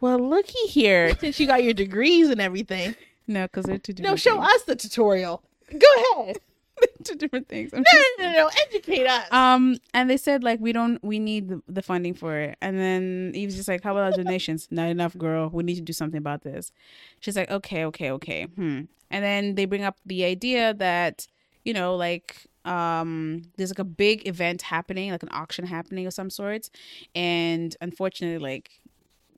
Well, 0.00 0.18
looky 0.18 0.66
here. 0.68 1.14
Since 1.20 1.40
you 1.40 1.46
got 1.46 1.62
your 1.64 1.74
degrees 1.74 2.28
and 2.28 2.40
everything, 2.40 2.94
No, 3.26 3.44
because 3.44 3.64
they're 3.64 3.78
two 3.78 3.92
different. 3.92 4.12
no, 4.12 4.16
show 4.16 4.34
things. 4.40 4.46
us 4.54 4.62
the 4.64 4.76
tutorial. 4.76 5.42
Go 5.76 6.22
ahead. 6.22 6.38
two 7.04 7.16
different 7.16 7.48
things. 7.48 7.72
I'm 7.74 7.82
No, 7.82 8.00
no, 8.18 8.30
no, 8.30 8.38
no. 8.44 8.50
Educate 8.68 9.06
us. 9.06 9.26
Um, 9.32 9.78
and 9.94 10.08
they 10.08 10.16
said 10.16 10.44
like 10.44 10.60
we 10.60 10.72
don't, 10.72 11.02
we 11.02 11.18
need 11.18 11.48
the, 11.48 11.62
the 11.68 11.82
funding 11.82 12.14
for 12.14 12.36
it. 12.38 12.56
And 12.62 12.78
then 12.78 13.32
he 13.34 13.44
was 13.46 13.56
just 13.56 13.66
like, 13.68 13.82
"How 13.82 13.90
about 13.92 14.04
our 14.12 14.12
donations? 14.24 14.68
Not 14.70 14.88
enough, 14.88 15.16
girl. 15.18 15.50
We 15.52 15.64
need 15.64 15.74
to 15.74 15.80
do 15.80 15.92
something 15.92 16.18
about 16.18 16.42
this." 16.42 16.70
She's 17.18 17.36
like, 17.36 17.50
"Okay, 17.50 17.84
okay, 17.86 18.12
okay." 18.12 18.44
Hmm. 18.44 18.82
And 19.10 19.24
then 19.24 19.56
they 19.56 19.64
bring 19.64 19.82
up 19.82 19.96
the 20.06 20.24
idea 20.24 20.72
that 20.74 21.26
you 21.64 21.74
know, 21.74 21.96
like, 21.96 22.46
um 22.64 23.42
there's 23.56 23.70
like 23.70 23.78
a 23.78 23.84
big 23.84 24.26
event 24.28 24.62
happening 24.62 25.10
like 25.10 25.22
an 25.22 25.28
auction 25.32 25.64
happening 25.66 26.06
of 26.06 26.12
some 26.12 26.28
sorts 26.28 26.70
and 27.14 27.76
unfortunately 27.80 28.38
like 28.38 28.70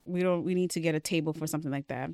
we 0.05 0.21
don't 0.21 0.43
we 0.43 0.55
need 0.55 0.71
to 0.71 0.79
get 0.79 0.95
a 0.95 0.99
table 0.99 1.33
for 1.33 1.47
something 1.47 1.71
like 1.71 1.87
that. 1.87 2.09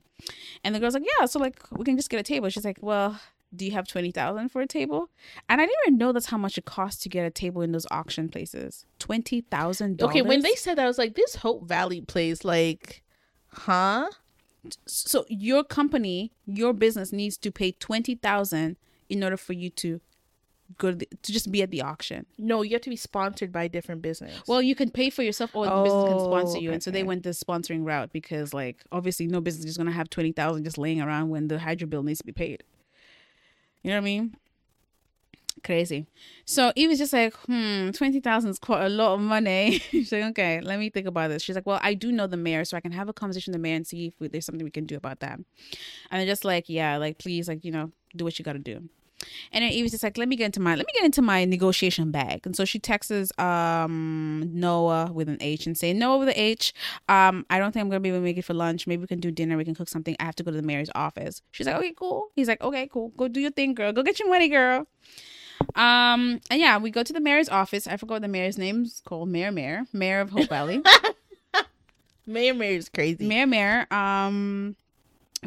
And 0.63 0.76
the 0.76 0.80
girl's 0.80 0.93
like 0.93 1.08
yeah 1.19 1.26
so 1.26 1.39
like 1.39 1.60
we 1.71 1.86
can 1.86 1.95
just 1.95 2.10
get 2.10 2.19
a 2.19 2.23
table. 2.23 2.50
She's 2.50 2.65
like 2.65 2.80
well 2.82 3.19
do 3.56 3.65
you 3.65 3.71
have 3.71 3.88
20000 3.88 4.50
for 4.50 4.62
a 4.62 4.67
table? 4.67 5.10
And 5.47 5.62
i 5.62 5.65
didn't 5.65 5.78
even 5.86 5.97
know 5.97 6.12
that's 6.12 6.26
how 6.26 6.38
much 6.38 6.58
it 6.58 6.65
costs 6.65 7.02
to 7.04 7.10
get 7.10 7.26
a 7.26 7.30
table 7.30 7.62
in 7.62 7.71
those 7.71 7.88
auction 7.89 8.28
places. 8.28 8.86
$20000 9.00 10.02
Okay, 10.02 10.21
when 10.21 10.41
they 10.41 10.54
said 10.56 10.78
that, 10.78 10.84
I 10.84 10.88
was 10.88 10.97
like, 10.97 11.15
this 11.15 11.36
Hope 11.36 11.65
Valley 11.65 12.02
place, 12.02 12.43
like, 12.43 13.04
huh? 13.47 14.10
so 14.86 15.26
your 15.30 15.63
company 15.63 16.32
your 16.45 16.73
business 16.73 17.12
needs 17.12 17.38
to 17.38 17.52
pay 17.52 17.71
20000 17.71 18.78
in 19.10 19.23
order 19.23 19.38
for 19.38 19.54
you 19.54 19.69
to 19.69 20.02
go 20.77 20.91
to, 20.91 20.97
the, 20.97 21.08
to 21.23 21.32
just 21.32 21.51
be 21.51 21.62
at 21.62 21.71
the 21.71 21.82
auction 21.82 22.25
No, 22.38 22.62
you 22.62 22.73
have 22.73 22.82
to 22.82 22.89
be 22.89 22.95
sponsored 22.95 23.51
by 23.51 23.63
a 23.63 23.69
different 23.69 24.01
business. 24.01 24.41
Well, 24.47 24.62
you 24.62 24.75
can 24.75 24.89
pay 24.89 25.10
for 25.10 25.23
yourself, 25.23 25.56
or 25.56 25.65
the 25.65 25.84
business 25.84 26.10
can 26.10 26.19
sponsor 26.19 26.58
Oh, 26.58 26.62
you. 26.62 26.71
And 26.71 26.84
so 26.84 26.91
they 26.91 27.03
went 27.03 27.23
the 27.23 27.30
sponsoring 27.30 27.86
route 27.86 28.12
because, 28.12 28.53
like, 28.53 28.84
obviously, 28.91 29.27
no 29.27 29.41
business 29.41 29.65
is 29.65 29.77
gonna 29.77 29.91
have 29.91 30.10
twenty 30.10 30.32
thousand 30.32 30.63
just 30.63 30.77
laying 30.77 31.01
around 31.01 31.30
when 31.30 31.47
the 31.47 31.60
hydro 31.60 31.88
bill 31.88 32.03
needs 32.03 32.19
to 32.19 32.25
be 32.25 32.32
paid. 32.32 32.63
You 33.84 33.91
know 33.91 33.97
what 33.97 34.01
I 34.01 34.06
mean? 34.06 34.36
Crazy. 35.63 36.06
So 36.45 36.71
Eve 36.75 36.89
was 36.89 36.99
just 36.99 37.13
like, 37.13 37.34
hmm, 37.34 37.89
twenty 37.91 38.19
thousand 38.19 38.51
is 38.51 38.60
quite 38.60 38.86
a 38.86 38.89
lot 38.89 39.15
of 39.15 39.19
money. 39.21 39.80
She's 39.91 40.12
like, 40.12 40.23
okay, 40.25 40.62
let 40.62 40.77
me 40.80 40.89
think 40.89 41.08
about 41.08 41.30
this. 41.30 41.41
She's 41.41 41.56
like, 41.56 41.65
well, 41.65 41.80
I 41.82 41.93
do 41.93 42.12
know 42.12 42.27
the 42.27 42.38
mayor, 42.38 42.63
so 42.63 42.77
I 42.77 42.80
can 42.82 42.91
have 42.91 43.10
a 43.10 43.13
conversation 43.13 43.51
with 43.51 43.60
the 43.60 43.63
mayor 43.63 43.75
and 43.75 43.88
see 43.88 44.13
if 44.19 44.32
there's 44.32 44.45
something 44.45 44.63
we 44.63 44.71
can 44.71 44.86
do 44.86 44.95
about 44.97 45.19
that. 45.21 45.39
And 46.12 46.19
they're 46.19 46.27
just 46.27 46.45
like, 46.45 46.65
yeah, 46.69 46.97
like 46.97 47.17
please, 47.17 47.47
like 47.47 47.65
you 47.65 47.71
know, 47.71 47.91
do 48.15 48.23
what 48.23 48.38
you 48.38 48.45
got 48.45 48.53
to 48.53 48.60
do. 48.60 48.88
And 49.51 49.63
then 49.63 49.71
Evie's 49.71 49.91
just 49.91 50.03
like, 50.03 50.17
let 50.17 50.27
me 50.27 50.36
get 50.36 50.45
into 50.45 50.60
my 50.60 50.75
let 50.75 50.86
me 50.86 50.93
get 50.93 51.03
into 51.03 51.21
my 51.21 51.45
negotiation 51.45 52.12
bag. 52.12 52.45
And 52.45 52.56
so 52.56 52.65
she 52.65 52.80
texts 52.80 53.32
um 53.39 54.49
Noah 54.53 55.12
with 55.12 55.30
an 55.30 55.38
H 55.41 55.65
and 55.65 55.77
say, 55.77 55.93
Noah 55.93 56.19
with 56.19 56.30
an 56.30 56.36
H, 56.38 56.73
um, 57.10 57.45
I 57.49 57.60
don't 57.60 57.71
think 57.71 57.82
I'm 57.82 57.89
gonna 57.89 57.99
be 57.99 58.10
able 58.10 58.19
to 58.19 58.23
make 58.23 58.38
it 58.38 58.45
for 58.45 58.53
lunch. 58.53 58.86
Maybe 58.88 59.01
we 59.01 59.08
can 59.08 59.19
do 59.19 59.32
dinner, 59.32 59.58
we 59.58 59.65
can 59.65 59.75
cook 59.75 59.89
something. 59.89 60.15
I 60.19 60.25
have 60.25 60.36
to 60.36 60.43
go 60.43 60.51
to 60.51 60.58
the 60.58 60.63
mayor's 60.63 60.89
office. 60.95 61.41
She's 61.51 61.65
like, 61.65 61.75
Okay, 61.77 61.93
cool. 61.97 62.27
He's 62.36 62.47
like, 62.47 62.62
Okay, 62.62 62.88
cool. 62.91 63.10
Go 63.17 63.27
do 63.27 63.39
your 63.39 63.51
thing, 63.51 63.73
girl. 63.73 63.91
Go 63.91 64.03
get 64.03 64.19
your 64.19 64.30
money, 64.30 64.49
girl. 64.49 64.88
Um 65.75 66.39
and 66.51 66.60
yeah, 66.62 66.77
we 66.77 66.91
go 66.91 67.03
to 67.03 67.13
the 67.13 67.19
mayor's 67.21 67.49
office. 67.49 67.88
I 67.88 67.97
forgot 67.97 68.15
what 68.15 68.21
the 68.21 68.27
mayor's 68.27 68.58
name's 68.58 69.01
called. 69.06 69.30
Mayor 69.30 69.51
Mayor. 69.51 69.86
Mayor 69.93 70.19
of 70.19 70.30
Hope 70.30 70.49
Valley. 70.49 70.82
Mayor 72.27 72.53
Mayor 72.53 72.77
is 72.77 72.89
crazy. 72.89 73.25
Mayor 73.25 73.47
Mayor. 73.47 73.88
Um 73.91 74.75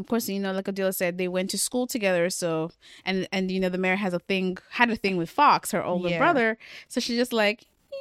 of 0.01 0.07
course, 0.07 0.29
you 0.29 0.41
know, 0.41 0.53
like 0.53 0.67
Adila 0.67 0.95
said, 0.95 1.19
they 1.19 1.29
went 1.29 1.51
to 1.51 1.59
school 1.59 1.87
together. 1.87 2.31
So, 2.31 2.71
and 3.05 3.29
and 3.33 3.51
you 3.51 3.61
know, 3.61 3.69
the 3.69 3.79
mayor 3.79 3.97
has 3.97 4.13
a 4.15 4.19
thing, 4.19 4.59
had 4.71 4.91
a 4.91 4.97
thing 4.97 5.17
with 5.17 5.31
Fox, 5.31 5.71
her 5.73 5.85
older 5.85 6.09
Yeah. 6.09 6.19
brother. 6.19 6.59
So 6.89 7.01
she's 7.01 7.17
just 7.19 7.33
like, 7.33 7.67
"Yeah, 7.93 7.99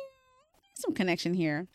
some 0.75 0.93
connection 0.93 1.33
here. 1.33 1.67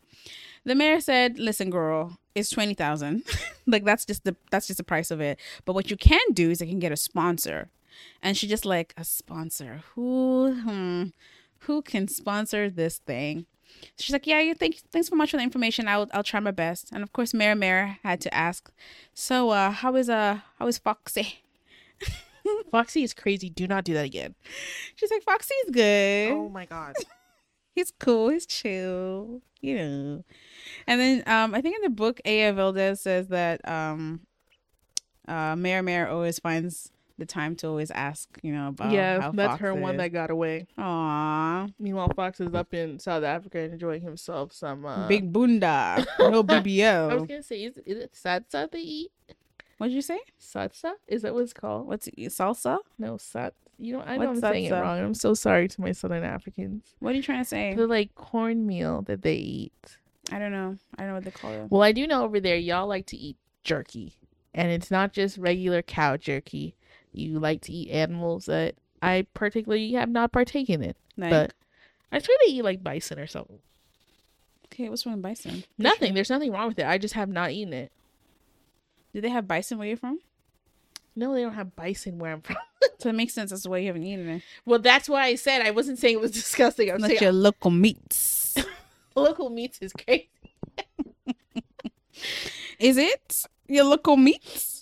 The 0.65 0.75
mayor 0.75 1.01
said, 1.01 1.39
"Listen, 1.39 1.71
girl, 1.71 2.19
it's 2.35 2.51
twenty 2.51 2.75
thousand. 2.75 3.23
like 3.67 3.85
that's 3.85 4.05
just 4.05 4.25
the 4.25 4.35
that's 4.51 4.67
just 4.67 4.79
the 4.79 4.85
price 4.85 5.11
of 5.11 5.21
it. 5.21 5.39
But 5.65 5.75
what 5.75 5.91
you 5.91 5.97
can 5.97 6.33
do 6.33 6.51
is 6.51 6.61
you 6.61 6.67
can 6.67 6.79
get 6.81 6.93
a 6.93 6.97
sponsor." 6.97 7.71
And 8.23 8.37
she 8.37 8.49
just 8.49 8.65
like 8.65 8.93
a 8.97 9.05
sponsor. 9.05 9.83
Who 9.95 10.55
hmm, 10.55 11.05
who 11.61 11.81
can 11.83 12.09
sponsor 12.09 12.69
this 12.71 12.99
thing? 12.99 13.47
She's 13.97 14.13
like, 14.13 14.27
yeah, 14.27 14.41
you 14.41 14.55
thank 14.55 14.77
thanks 14.91 15.09
so 15.09 15.17
much 15.17 15.31
for 15.31 15.37
the 15.37 15.43
information. 15.43 15.89
I'll 15.89 16.09
I'll 16.13 16.23
try 16.25 16.41
my 16.41 16.51
best. 16.51 16.91
And 16.93 17.03
of 17.03 17.13
course, 17.13 17.33
Mayor 17.33 17.55
Mayor 17.55 17.99
had 18.03 18.21
to 18.23 18.35
ask, 18.35 18.71
so 19.13 19.51
uh, 19.51 19.71
how 19.71 19.95
is 19.97 20.09
uh 20.09 20.41
how 20.59 20.67
is 20.67 20.79
Foxy? 20.79 21.41
Foxy 22.71 23.03
is 23.03 23.15
crazy. 23.15 23.49
Do 23.51 23.67
not 23.67 23.85
do 23.85 23.95
that 23.95 24.05
again. 24.05 24.35
She's 24.97 25.11
like, 25.11 25.23
Foxy's 25.23 25.71
good. 25.71 26.33
Oh 26.33 26.49
my 26.49 26.67
god. 26.67 26.97
He's 27.75 27.93
cool. 27.99 28.29
He's 28.29 28.47
chill. 28.47 29.43
You 29.61 29.77
know. 29.77 30.25
And 30.87 31.01
then 31.01 31.23
um, 31.27 31.55
I 31.55 31.61
think 31.61 31.77
in 31.77 31.83
the 31.83 31.91
book, 31.91 32.21
Aya 32.27 32.53
Valdez 32.53 33.01
says 33.01 33.29
that 33.29 33.67
um, 33.69 34.21
uh, 35.27 35.57
Mayor 35.57 35.83
Mayor 35.83 36.09
always 36.09 36.39
finds 36.39 36.93
the 37.18 37.27
time 37.27 37.55
to 37.57 37.68
always 37.68 37.90
ask, 37.90 38.29
you 38.42 38.53
know, 38.53 38.68
about 38.68 38.92
yeah, 38.92 39.31
that's 39.33 39.37
Fox 39.37 39.61
her 39.61 39.74
one 39.74 39.96
that 39.98 40.09
got 40.09 40.31
away. 40.31 40.66
Aw, 40.79 41.68
Meanwhile, 41.79 42.11
Fox 42.16 42.40
is 42.40 42.55
up 42.55 42.74
in 42.74 42.98
South 42.98 43.22
Africa 43.22 43.61
enjoying 43.61 44.03
himself 44.03 44.53
some 44.53 44.85
uh, 44.85 45.07
big 45.07 45.33
bunda, 45.33 46.05
no 46.18 46.42
BBL. 46.42 47.11
I 47.11 47.14
was 47.14 47.27
gonna 47.27 47.42
say, 47.42 47.64
is, 47.64 47.79
is 47.87 47.98
it 47.98 48.12
salsa 48.14 48.70
they 48.70 48.81
eat? 48.81 49.12
What'd 49.79 49.94
you 49.94 50.03
say? 50.03 50.20
Salsa? 50.40 50.92
Is 51.09 51.22
that 51.22 51.35
what 51.35 51.42
it's 51.42 51.53
called? 51.53 51.87
What's 51.87 52.07
it, 52.07 52.16
salsa? 52.16 52.79
No, 52.98 53.16
sat. 53.16 53.55
You 53.79 53.94
know, 53.94 54.00
I 54.00 54.16
know 54.16 54.29
What's 54.29 54.42
I'm 54.42 54.53
saying 54.53 54.66
it 54.66 54.72
wrong. 54.72 54.98
I'm 55.00 55.14
so 55.14 55.35
sorry 55.35 55.66
to 55.66 55.81
my 55.81 55.92
Southern 55.92 56.22
Africans. 56.22 56.94
What 57.00 57.12
are 57.12 57.16
you 57.16 57.22
trying 57.22 57.42
to 57.42 57.44
say? 57.44 57.74
The 57.74 57.87
like 57.87 58.14
cornmeal 58.14 59.03
that 59.03 59.22
they 59.22 59.35
eat. 59.35 59.98
I 60.31 60.38
don't 60.38 60.53
know. 60.53 60.77
I 60.96 61.03
don't 61.03 61.09
know 61.09 61.14
what 61.14 61.24
they 61.24 61.31
call 61.33 61.53
it. 61.53 61.70
Well, 61.70 61.83
I 61.83 61.92
do 61.92 62.07
know 62.07 62.24
over 62.24 62.40
there 62.40 62.57
y'all 62.57 62.87
like 62.87 63.07
to 63.07 63.16
eat 63.16 63.37
jerky, 63.62 64.16
and 64.55 64.70
it's 64.70 64.90
not 64.90 65.12
just 65.12 65.38
regular 65.38 65.83
cow 65.83 66.16
jerky. 66.16 66.77
You 67.14 67.38
like 67.38 67.62
to 67.62 67.72
eat 67.72 67.90
animals 67.90 68.46
that 68.46 68.74
I 69.03 69.27
particularly 69.35 69.92
have 69.92 70.09
not 70.09 70.33
partaken 70.33 70.83
in. 70.83 70.94
Like, 71.16 71.31
but 71.31 71.53
I 72.12 72.18
try 72.18 72.37
to 72.46 72.50
eat 72.53 72.62
like 72.62 72.83
bison 72.83 73.18
or 73.18 73.27
something. 73.27 73.59
okay, 74.66 74.88
what's 74.88 75.07
wrong 75.07 75.16
with 75.16 75.22
bison? 75.22 75.64
Nothing. 75.79 76.14
There's 76.14 76.31
nothing 76.31 76.53
wrong 76.53 76.68
with 76.68 76.79
it. 76.79 76.87
I 76.87 76.98
just 76.98 77.14
have 77.14 77.29
not 77.29 77.50
eaten 77.53 77.72
it. 77.72 77.92
Do 79.12 79.20
they 79.20 79.29
have 79.29 79.46
bison 79.46 79.79
where 79.79 79.87
you're 79.87 79.96
from? 79.96 80.18
No, 81.14 81.33
they 81.33 81.42
don't 81.42 81.55
have 81.55 81.77
bison 81.77 82.18
where 82.18 82.33
I'm 82.33 82.40
from. 82.42 82.57
So 83.00 83.09
it 83.11 83.14
makes 83.14 83.35
sense. 83.35 83.50
That's 83.50 83.66
why 83.66 83.79
you 83.79 83.88
haven't 83.88 84.05
eaten 84.05 84.29
it. 84.29 84.42
well, 84.64 84.79
that's 84.79 85.09
why 85.09 85.24
I 85.24 85.35
said 85.35 85.61
I 85.62 85.72
wasn't 85.72 85.98
saying 85.98 86.14
it 86.14 86.20
was 86.20 86.31
disgusting. 86.42 86.90
I'm 86.90 86.98
Not 87.00 87.09
saying 87.11 87.22
your 87.22 87.33
local 87.33 87.70
meats. 87.70 88.57
local 89.14 89.50
meats 89.50 89.79
is 89.83 89.92
crazy. 89.92 90.31
Is 92.79 92.96
it 92.96 93.44
your 93.68 93.85
local 93.85 94.16
meats? 94.16 94.74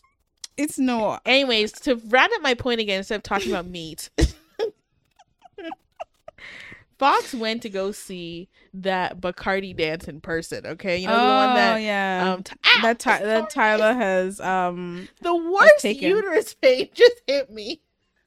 It's 0.56 0.78
not. 0.78 1.22
Anyways, 1.26 1.72
to 1.72 1.96
round 1.96 2.30
up 2.34 2.42
my 2.42 2.54
point 2.54 2.80
again, 2.80 2.98
instead 2.98 3.16
of 3.16 3.22
talking 3.22 3.50
about 3.52 3.66
meat, 3.66 4.10
Fox 6.98 7.34
went 7.34 7.62
to 7.62 7.68
go 7.68 7.90
see 7.90 8.48
that 8.74 9.20
Bacardi 9.20 9.76
dance 9.76 10.06
in 10.06 10.20
person. 10.20 10.64
Okay, 10.66 10.98
you 10.98 11.08
know 11.08 11.14
the 11.14 11.18
one 11.46 11.54
that 11.56 11.74
Oh, 11.74 11.78
yeah. 11.78 12.32
um 12.32 12.42
t- 12.44 12.54
Ow! 12.64 12.78
that 12.82 12.98
Ty- 13.00 13.22
that 13.24 13.50
Tyler 13.50 13.92
has 13.92 14.38
um. 14.40 15.08
the 15.20 15.34
worst 15.34 15.84
uterus 15.84 16.54
pain 16.54 16.88
just 16.94 17.22
hit 17.26 17.50
me. 17.50 17.80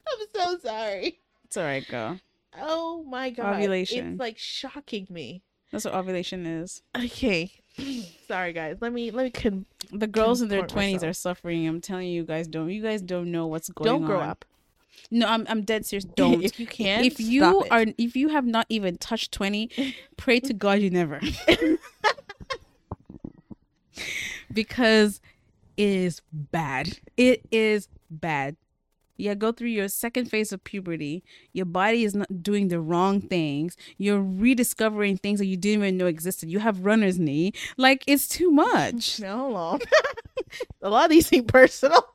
I'm 0.08 0.28
so 0.36 0.58
sorry. 0.60 1.20
It's 1.46 1.56
alright, 1.58 1.88
girl. 1.88 2.20
Oh 2.60 3.04
my 3.08 3.30
god, 3.30 3.56
Ovulation. 3.56 4.14
It's 4.14 4.20
like 4.20 4.38
shocking 4.38 5.08
me. 5.10 5.42
That's 5.72 5.86
what 5.86 5.94
ovulation 5.94 6.46
is. 6.46 6.82
Okay, 6.98 7.52
sorry 8.28 8.54
guys. 8.54 8.78
Let 8.82 8.94
me 8.94 9.12
let 9.12 9.24
me 9.26 9.30
con- 9.32 9.66
The 9.92 10.08
girls 10.08 10.42
in 10.42 10.48
their 10.48 10.66
twenties 10.66 10.96
myself. 10.98 11.10
are 11.10 11.14
suffering. 11.14 11.68
I'm 11.68 11.82
telling 11.82 12.08
you, 12.10 12.24
guys 12.24 12.48
don't. 12.48 12.70
You 12.70 12.82
guys 12.82 13.02
don't 13.02 13.32
know 13.32 13.48
what's 13.48 13.70
going 13.70 13.90
on. 13.90 14.00
don't 14.02 14.06
grow 14.08 14.22
up. 14.22 14.46
No, 15.12 15.28
I'm 15.28 15.46
I'm 15.50 15.62
dead 15.62 15.86
serious. 15.86 16.06
Don't. 16.16 16.42
if 16.44 16.60
you 16.60 16.66
can't, 16.66 17.06
if 17.06 17.20
you 17.20 17.42
stop 17.42 17.66
it. 17.66 17.72
are 17.72 17.86
if 17.98 18.16
you 18.16 18.30
have 18.30 18.46
not 18.46 18.66
even 18.70 18.98
touched 18.98 19.32
20 19.34 19.94
pray 20.18 20.40
to 20.40 20.54
god 20.54 20.80
you 20.80 20.90
never 20.90 21.20
because 24.54 25.22
it 25.78 25.88
is 25.88 26.22
bad 26.32 26.98
it 27.18 27.42
is 27.52 27.88
bad 28.10 28.56
yeah 29.18 29.34
go 29.34 29.52
through 29.52 29.70
your 29.70 29.88
second 29.88 30.26
phase 30.26 30.52
of 30.52 30.64
puberty. 30.64 31.24
Your 31.54 31.66
body 31.66 32.04
is 32.04 32.16
not 32.16 32.44
doing 32.44 32.68
the 32.68 32.80
wrong 32.80 33.22
things. 33.22 33.78
You're 33.98 34.22
rediscovering 34.22 35.18
things 35.18 35.40
that 35.40 35.46
you 35.46 35.58
didn't 35.58 35.84
even 35.84 35.98
know 35.98 36.08
existed. 36.08 36.50
You 36.50 36.60
have 36.60 36.86
runner's 36.86 37.20
knee. 37.20 37.54
Like 37.78 38.04
it's 38.08 38.28
too 38.28 38.52
much. 38.52 39.20
No, 39.26 39.50
long. 39.50 39.82
a 40.82 40.90
lot 40.90 41.06
of 41.06 41.10
these 41.10 41.28
seem 41.28 41.46
personal. 41.46 42.06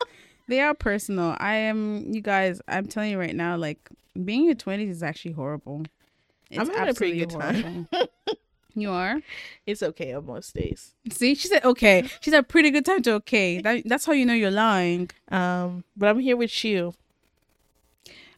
they 0.48 0.60
are 0.60 0.74
personal. 0.74 1.36
I 1.38 1.54
am 1.54 2.12
you 2.12 2.20
guys 2.20 2.60
i'm 2.68 2.86
telling 2.86 3.10
you 3.10 3.18
right 3.18 3.34
now 3.34 3.56
like 3.56 3.88
being 4.24 4.40
in 4.40 4.46
your 4.46 4.54
20s 4.54 4.90
is 4.90 5.02
actually 5.02 5.32
horrible. 5.32 5.84
I'm 6.56 6.68
having 6.68 6.88
a 6.88 6.94
pretty 6.94 7.18
good 7.18 7.30
time. 7.30 7.88
you 8.74 8.90
are 8.90 9.20
It's 9.66 9.82
okay 9.82 10.12
on 10.14 10.26
most 10.26 10.54
days. 10.54 10.94
See, 11.10 11.34
she 11.34 11.48
said 11.48 11.64
okay. 11.64 12.08
She's 12.20 12.34
a 12.34 12.42
pretty 12.42 12.70
good 12.70 12.84
time 12.84 13.02
to 13.02 13.12
okay. 13.14 13.60
That, 13.60 13.82
that's 13.86 14.04
how 14.06 14.12
you 14.12 14.24
know 14.26 14.34
you're 14.34 14.50
lying. 14.50 15.10
Um, 15.30 15.84
but 15.96 16.08
I'm 16.08 16.18
here 16.18 16.36
with 16.36 16.64
you. 16.64 16.94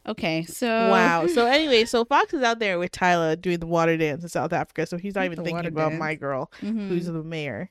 Okay, 0.05 0.43
so 0.43 0.67
Wow. 0.89 1.27
So 1.27 1.45
anyway, 1.59 1.85
so 1.85 2.03
Fox 2.03 2.33
is 2.33 2.43
out 2.43 2.59
there 2.59 2.77
with 2.77 2.91
Tyler 2.91 3.35
doing 3.35 3.59
the 3.59 3.67
water 3.67 3.95
dance 3.95 4.23
in 4.23 4.29
South 4.29 4.51
Africa. 4.51 4.85
So 4.85 4.97
he's 4.97 5.15
not 5.15 5.25
even 5.25 5.37
The 5.37 5.43
thinking 5.43 5.65
about 5.67 5.89
dance. 5.89 5.99
my 5.99 6.15
girl, 6.15 6.51
Mhm. 6.61 6.89
who's 6.89 7.05
the 7.05 7.23
mayor. 7.23 7.69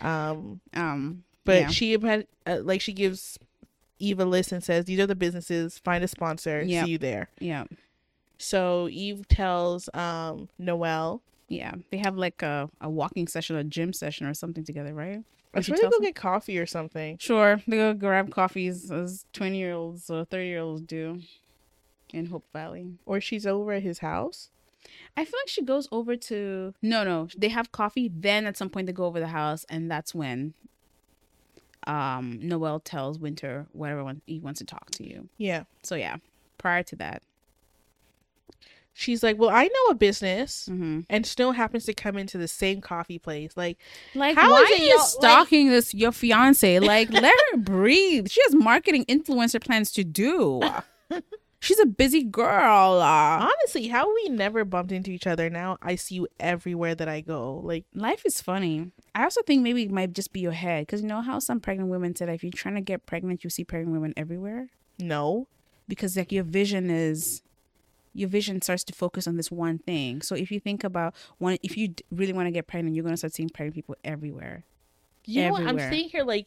Um, 0.00 0.60
um, 0.74 1.24
but 1.44 1.60
yeah. 1.62 1.68
she 1.68 1.92
had 1.98 2.26
uh, 2.46 2.58
like 2.62 2.80
she 2.80 2.92
gives 2.92 3.38
Eve 3.98 4.20
a 4.20 4.24
list 4.24 4.52
and 4.52 4.62
says, 4.62 4.84
"These 4.84 5.00
are 5.00 5.06
the 5.06 5.14
businesses. 5.14 5.78
Find 5.78 6.04
a 6.04 6.08
sponsor. 6.08 6.62
Yep. 6.62 6.84
See 6.84 6.90
you 6.92 6.98
there." 6.98 7.28
yeah, 7.40 7.64
So 8.38 8.88
Eve 8.90 9.26
tells 9.28 9.88
um 9.94 10.48
Noel, 10.58 11.22
yeah. 11.52 11.72
They 11.90 11.98
have 11.98 12.16
like 12.16 12.42
a, 12.42 12.68
a 12.80 12.88
walking 12.88 13.26
session, 13.28 13.56
a 13.56 13.64
gym 13.64 13.92
session, 13.92 14.26
or 14.26 14.34
something 14.34 14.64
together, 14.64 14.92
right? 14.94 15.20
"I 15.54 15.58
Did 15.58 15.64
she 15.64 15.72
should 15.72 15.80
tell 15.80 15.90
go 15.90 15.96
some- 15.96 16.04
get 16.06 16.14
coffee 16.14 16.58
or 16.58 16.66
something." 16.66 17.18
Sure, 17.18 17.60
they 17.66 17.76
go 17.76 17.92
grab 17.94 18.30
coffees 18.30 18.90
as 18.90 19.26
twenty 19.32 19.58
year 19.58 19.74
olds 19.74 20.08
or 20.10 20.24
thirty 20.24 20.46
year 20.48 20.60
olds 20.60 20.82
do. 20.82 21.20
in 22.12 22.26
Hope 22.26 22.44
Valley. 22.52 22.86
Or 23.06 23.20
she's 23.20 23.46
over 23.46 23.72
at 23.72 23.82
his 23.82 23.98
house. 24.00 24.50
I 25.16 25.24
feel 25.24 25.38
like 25.42 25.48
she 25.48 25.62
goes 25.62 25.88
over 25.92 26.14
to 26.16 26.74
no, 26.82 27.04
no. 27.04 27.28
They 27.36 27.48
have 27.48 27.70
coffee. 27.72 28.10
Then 28.14 28.46
at 28.46 28.56
some 28.56 28.68
point 28.68 28.86
they 28.86 28.92
go 28.92 29.06
over 29.06 29.20
the 29.20 29.28
house, 29.28 29.64
and 29.70 29.90
that's 29.90 30.14
when 30.14 30.54
um 31.86 32.38
Noel 32.42 32.80
tells 32.80 33.18
Winter 33.18 33.66
whatever 33.72 34.04
one, 34.04 34.22
he 34.26 34.38
wants 34.40 34.58
to 34.60 34.64
talk 34.66 34.90
to 34.92 35.08
you. 35.08 35.28
Yeah. 35.38 35.64
So 35.82 35.94
yeah, 35.94 36.16
prior 36.58 36.82
to 36.84 36.96
that, 36.96 37.22
She's 38.94 39.22
like, 39.22 39.38
Well, 39.38 39.50
I 39.50 39.64
know 39.64 39.90
a 39.90 39.94
business. 39.94 40.68
mm-hmm. 40.70 41.00
And 41.08 41.26
Snow 41.26 41.52
happens 41.52 41.84
to 41.86 41.94
come 41.94 42.16
into 42.18 42.36
the 42.38 42.48
same 42.48 42.80
coffee 42.80 43.18
place. 43.18 43.52
Like, 43.56 43.78
like 44.14 44.36
How 44.36 44.50
why 44.52 44.62
is 44.62 44.70
are 44.70 44.82
you 44.82 44.88
y'all- 44.90 44.98
like- 44.98 45.06
stalking 45.06 45.70
this 45.70 45.94
your 45.94 46.12
fiance? 46.12 46.78
Like 46.92 47.10
let 47.12 47.34
her 47.52 47.56
breathe. 47.58 48.28
She 48.28 48.40
has 48.44 48.54
marketing 48.54 49.04
influencer 49.06 49.62
plans 49.62 49.92
to 49.92 50.04
do. 50.04 50.60
She's 51.60 51.78
a 51.78 51.86
busy 51.86 52.24
girl. 52.24 53.00
Uh, 53.00 53.48
honestly, 53.48 53.86
how 53.86 54.12
we 54.12 54.28
never 54.30 54.64
bumped 54.64 54.90
into 54.90 55.12
each 55.12 55.28
other 55.28 55.48
now? 55.48 55.78
I 55.80 55.94
see 55.94 56.16
you 56.16 56.26
everywhere 56.40 56.96
that 56.96 57.08
I 57.08 57.20
go. 57.20 57.60
Like, 57.62 57.84
life 57.94 58.26
is 58.26 58.42
funny. 58.42 58.90
I 59.14 59.22
also 59.22 59.42
think 59.42 59.62
maybe 59.62 59.84
it 59.84 59.92
might 59.92 60.12
just 60.12 60.32
be 60.32 60.40
your 60.40 60.50
head 60.52 60.86
because 60.88 61.02
you 61.02 61.06
know 61.06 61.20
how 61.20 61.38
some 61.38 61.60
pregnant 61.60 61.88
women 61.88 62.16
said 62.16 62.28
if 62.30 62.42
you're 62.42 62.50
trying 62.50 62.74
to 62.74 62.80
get 62.80 63.06
pregnant, 63.06 63.44
you 63.44 63.50
see 63.50 63.62
pregnant 63.62 63.92
women 63.92 64.12
everywhere. 64.16 64.70
no. 64.98 65.46
because 65.86 66.16
like 66.16 66.32
your 66.32 66.42
vision 66.44 66.90
is 66.90 67.42
your 68.14 68.28
vision 68.28 68.60
starts 68.62 68.84
to 68.84 68.92
focus 68.92 69.26
on 69.26 69.36
this 69.36 69.50
one 69.50 69.78
thing 69.78 70.20
so 70.22 70.34
if 70.34 70.50
you 70.50 70.60
think 70.60 70.84
about 70.84 71.14
one 71.38 71.56
if 71.62 71.76
you 71.76 71.94
really 72.10 72.32
want 72.32 72.46
to 72.46 72.50
get 72.50 72.66
pregnant 72.66 72.94
you're 72.94 73.02
going 73.04 73.12
to 73.14 73.16
start 73.16 73.32
seeing 73.34 73.48
pregnant 73.48 73.74
people 73.74 73.96
everywhere 74.04 74.64
You 75.24 75.42
know 75.44 75.50
what? 75.52 75.62
I'm 75.62 75.68
Everywhere. 75.68 75.90
sitting 75.90 76.08
here 76.10 76.24
like, 76.24 76.46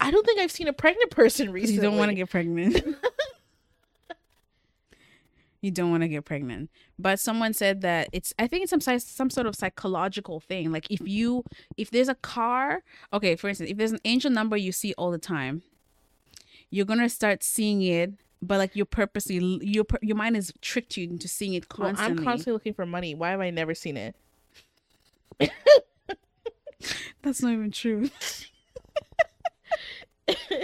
I 0.00 0.10
don't 0.10 0.24
think 0.26 0.40
I've 0.40 0.50
seen 0.50 0.68
a 0.68 0.72
pregnant 0.72 1.10
person 1.10 1.50
recently. 1.52 1.74
you 1.76 1.80
don't 1.80 1.96
want 1.96 2.10
to 2.10 2.14
get 2.14 2.28
pregnant 2.30 2.82
you 5.62 5.70
don't 5.70 5.90
want 5.90 6.02
to 6.02 6.08
get 6.08 6.24
pregnant 6.24 6.70
but 6.98 7.18
someone 7.18 7.52
said 7.52 7.80
that 7.80 8.08
it's 8.12 8.32
i 8.38 8.46
think 8.46 8.62
it's 8.62 8.70
some 8.70 8.98
some 9.00 9.30
sort 9.30 9.46
of 9.46 9.54
psychological 9.56 10.38
thing 10.38 10.70
like 10.70 10.88
if 10.90 11.00
you 11.08 11.42
if 11.76 11.90
there's 11.90 12.08
a 12.08 12.14
car 12.16 12.82
okay 13.12 13.34
for 13.36 13.48
instance 13.48 13.70
if 13.70 13.76
there's 13.76 13.90
an 13.92 13.98
angel 14.04 14.30
number 14.30 14.56
you 14.56 14.70
see 14.70 14.92
all 14.98 15.10
the 15.10 15.18
time 15.18 15.62
you're 16.70 16.84
going 16.86 17.00
to 17.00 17.08
start 17.08 17.42
seeing 17.42 17.80
it 17.82 18.12
but 18.46 18.58
like 18.58 18.76
you're 18.76 18.86
purposely 18.86 19.36
your 19.62 19.84
your 20.02 20.16
mind 20.16 20.36
is 20.36 20.52
tricked 20.60 20.96
you 20.96 21.08
into 21.08 21.28
seeing 21.28 21.54
it 21.54 21.66
Well, 21.76 21.88
constantly 21.88 22.18
I'm 22.18 22.24
constantly 22.24 22.52
looking 22.54 22.74
for 22.74 22.86
money. 22.86 23.14
Why 23.14 23.30
have 23.30 23.40
I 23.40 23.50
never 23.50 23.74
seen 23.74 23.96
it? 23.96 24.14
That's 27.22 27.42
not 27.42 27.52
even 27.52 27.70
true. 27.70 28.08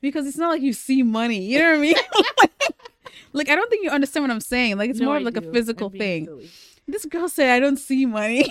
because 0.00 0.26
it's 0.26 0.36
not 0.38 0.48
like 0.48 0.62
you 0.62 0.72
see 0.72 1.02
money. 1.02 1.40
You 1.44 1.58
know 1.58 1.70
what 1.70 1.76
I 1.76 1.80
mean? 1.80 1.94
like 3.32 3.48
I 3.48 3.54
don't 3.54 3.68
think 3.70 3.84
you 3.84 3.90
understand 3.90 4.24
what 4.24 4.30
I'm 4.30 4.40
saying. 4.40 4.78
Like 4.78 4.90
it's 4.90 5.00
No, 5.00 5.06
more 5.06 5.16
of 5.18 5.22
like 5.22 5.34
do. 5.34 5.48
a 5.48 5.52
physical 5.52 5.90
thing. 5.90 6.26
silly. 6.26 6.50
This 6.86 7.04
girl 7.06 7.28
said 7.28 7.50
I 7.50 7.60
don't 7.60 7.78
see 7.78 8.06
money. 8.06 8.46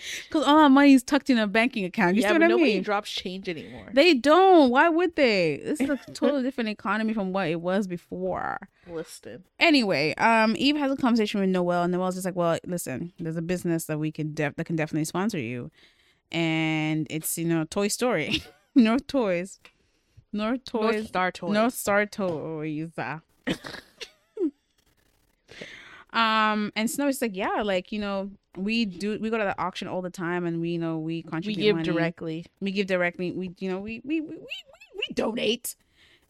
Because 0.28 0.44
all 0.46 0.58
our 0.58 0.68
money 0.68 0.92
is 0.94 1.02
tucked 1.02 1.28
in 1.30 1.38
a 1.38 1.46
banking 1.46 1.84
account. 1.84 2.16
You 2.16 2.22
yeah, 2.22 2.28
see 2.28 2.34
but 2.34 2.40
what 2.42 2.44
I 2.44 2.48
nobody 2.48 2.74
mean? 2.74 2.82
drops 2.82 3.10
change 3.10 3.48
anymore. 3.48 3.88
They 3.92 4.14
don't. 4.14 4.70
Why 4.70 4.88
would 4.88 5.16
they? 5.16 5.60
This 5.64 5.80
is 5.80 5.90
a 5.90 5.96
totally 6.14 6.42
different 6.42 6.70
economy 6.70 7.12
from 7.14 7.32
what 7.32 7.48
it 7.48 7.60
was 7.60 7.86
before. 7.86 8.68
Listed. 8.88 9.42
Anyway, 9.58 10.14
um, 10.16 10.54
Eve 10.56 10.76
has 10.76 10.92
a 10.92 10.96
conversation 10.96 11.40
with 11.40 11.48
Noel, 11.50 11.82
and 11.82 11.92
Noel's 11.92 12.14
just 12.14 12.24
like, 12.24 12.36
"Well, 12.36 12.58
listen, 12.66 13.12
there's 13.18 13.36
a 13.36 13.42
business 13.42 13.84
that 13.86 13.98
we 13.98 14.12
can 14.12 14.34
def- 14.34 14.56
that 14.56 14.64
can 14.64 14.76
definitely 14.76 15.04
sponsor 15.04 15.38
you, 15.38 15.70
and 16.30 17.06
it's 17.10 17.36
you 17.38 17.46
know 17.46 17.64
Toy 17.64 17.88
Story, 17.88 18.42
North 18.74 19.06
Toys, 19.06 19.60
North 20.32 20.64
Toys, 20.64 20.94
North 20.94 21.06
Star 21.08 21.32
Toys. 21.32 21.52
North 21.52 21.74
Star 21.74 22.06
Toys. 22.06 22.90
um, 26.12 26.72
and 26.76 26.90
Snow 26.90 27.08
is 27.08 27.20
like, 27.20 27.36
yeah, 27.36 27.62
like 27.62 27.92
you 27.92 27.98
know, 27.98 28.30
we 28.56 28.84
do 28.84 29.18
we 29.20 29.30
go 29.30 29.38
to 29.38 29.44
the 29.44 29.58
auction 29.60 29.88
all 29.88 30.02
the 30.02 30.10
time, 30.10 30.44
and 30.46 30.60
we 30.60 30.70
you 30.70 30.78
know 30.78 30.98
we 30.98 31.22
contribute 31.22 31.56
we 31.58 31.62
give 31.62 31.76
money. 31.76 31.84
directly. 31.88 32.46
We 32.60 32.70
give 32.72 32.86
directly. 32.86 33.30
We 33.32 33.52
you 33.58 33.70
know 33.70 33.78
we 33.78 34.00
we 34.04 34.20
we 34.20 34.30
we, 34.30 34.36
we, 34.36 34.46
we 35.08 35.14
donate. 35.14 35.76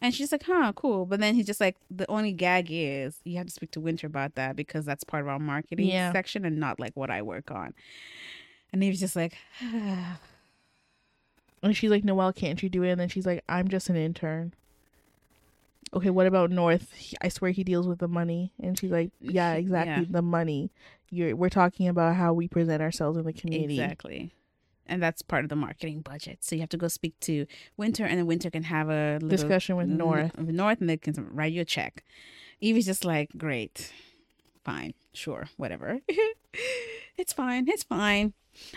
And 0.01 0.15
she's 0.15 0.31
like, 0.31 0.43
huh, 0.43 0.71
cool. 0.77 1.05
But 1.05 1.19
then 1.19 1.35
he's 1.35 1.45
just 1.45 1.59
like, 1.59 1.75
the 1.91 2.09
only 2.09 2.31
gag 2.31 2.67
is 2.69 3.17
you 3.25 3.35
have 3.37 3.47
to 3.47 3.51
speak 3.51 3.71
to 3.71 3.81
Winter 3.81 4.07
about 4.07 4.35
that 4.35 4.55
because 4.55 4.85
that's 4.85 5.03
part 5.03 5.23
of 5.23 5.27
our 5.27 5.39
marketing 5.39 5.87
Yeah. 5.87 6.13
section 6.13 6.45
and 6.45 6.57
not 6.57 6.79
like 6.79 6.95
what 6.95 7.09
I 7.11 7.21
work 7.21 7.51
on. 7.51 7.73
And 8.71 8.81
he 8.81 8.87
was 8.89 9.01
just 9.01 9.17
like, 9.17 9.35
And 11.61 11.75
she's 11.75 11.89
like, 11.91 12.05
Noel, 12.05 12.31
can't 12.31 12.63
you 12.63 12.69
do 12.69 12.83
it? 12.83 12.91
And 12.91 13.01
then 13.01 13.09
she's 13.09 13.25
like, 13.25 13.43
I'm 13.49 13.67
just 13.67 13.89
an 13.89 13.97
intern. 13.97 14.53
Okay, 15.93 16.09
what 16.11 16.27
about 16.27 16.49
North? 16.51 16.93
I 17.21 17.27
swear 17.29 17.51
he 17.51 17.63
deals 17.65 17.87
with 17.87 17.99
the 17.99 18.07
money. 18.07 18.53
And 18.61 18.79
she's 18.79 18.91
like, 18.91 19.11
Yeah, 19.19 19.53
exactly, 19.55 20.03
Yeah. 20.05 20.11
the 20.11 20.21
money. 20.21 20.69
You're 21.11 21.35
we're 21.35 21.49
talking 21.49 21.87
about 21.87 22.15
how 22.15 22.33
we 22.33 22.47
present 22.47 22.81
ourselves 22.81 23.17
in 23.17 23.25
the 23.25 23.33
community. 23.33 23.79
exactly. 23.79 24.33
And 24.85 25.03
that's 25.03 25.21
part 25.21 25.43
of 25.45 25.49
the 25.49 25.55
marketing 25.55 26.01
budget. 26.01 26.39
So 26.43 26.55
you 26.55 26.61
have 26.61 26.69
to 26.69 26.77
go 26.77 26.87
speak 26.87 27.19
to 27.21 27.45
Winter, 27.77 28.05
and 28.05 28.17
then 28.17 28.25
Winter 28.25 28.49
can 28.49 28.63
have 28.63 28.89
a 28.89 29.13
little 29.21 29.29
Discussion 29.29 29.75
with 29.75 29.87
North. 29.87 30.35
with 30.35 30.49
North, 30.49 30.81
and 30.81 30.89
they 30.89 30.97
can 30.97 31.13
write 31.31 31.53
you 31.53 31.61
a 31.61 31.65
check. 31.65 32.03
Evie's 32.59 32.87
just 32.87 33.05
like, 33.05 33.29
great, 33.37 33.93
fine, 34.65 34.95
sure, 35.13 35.47
whatever. 35.57 35.99
it's 37.17 37.33
fine, 37.33 37.67
it's 37.69 37.83
fine. 37.83 38.33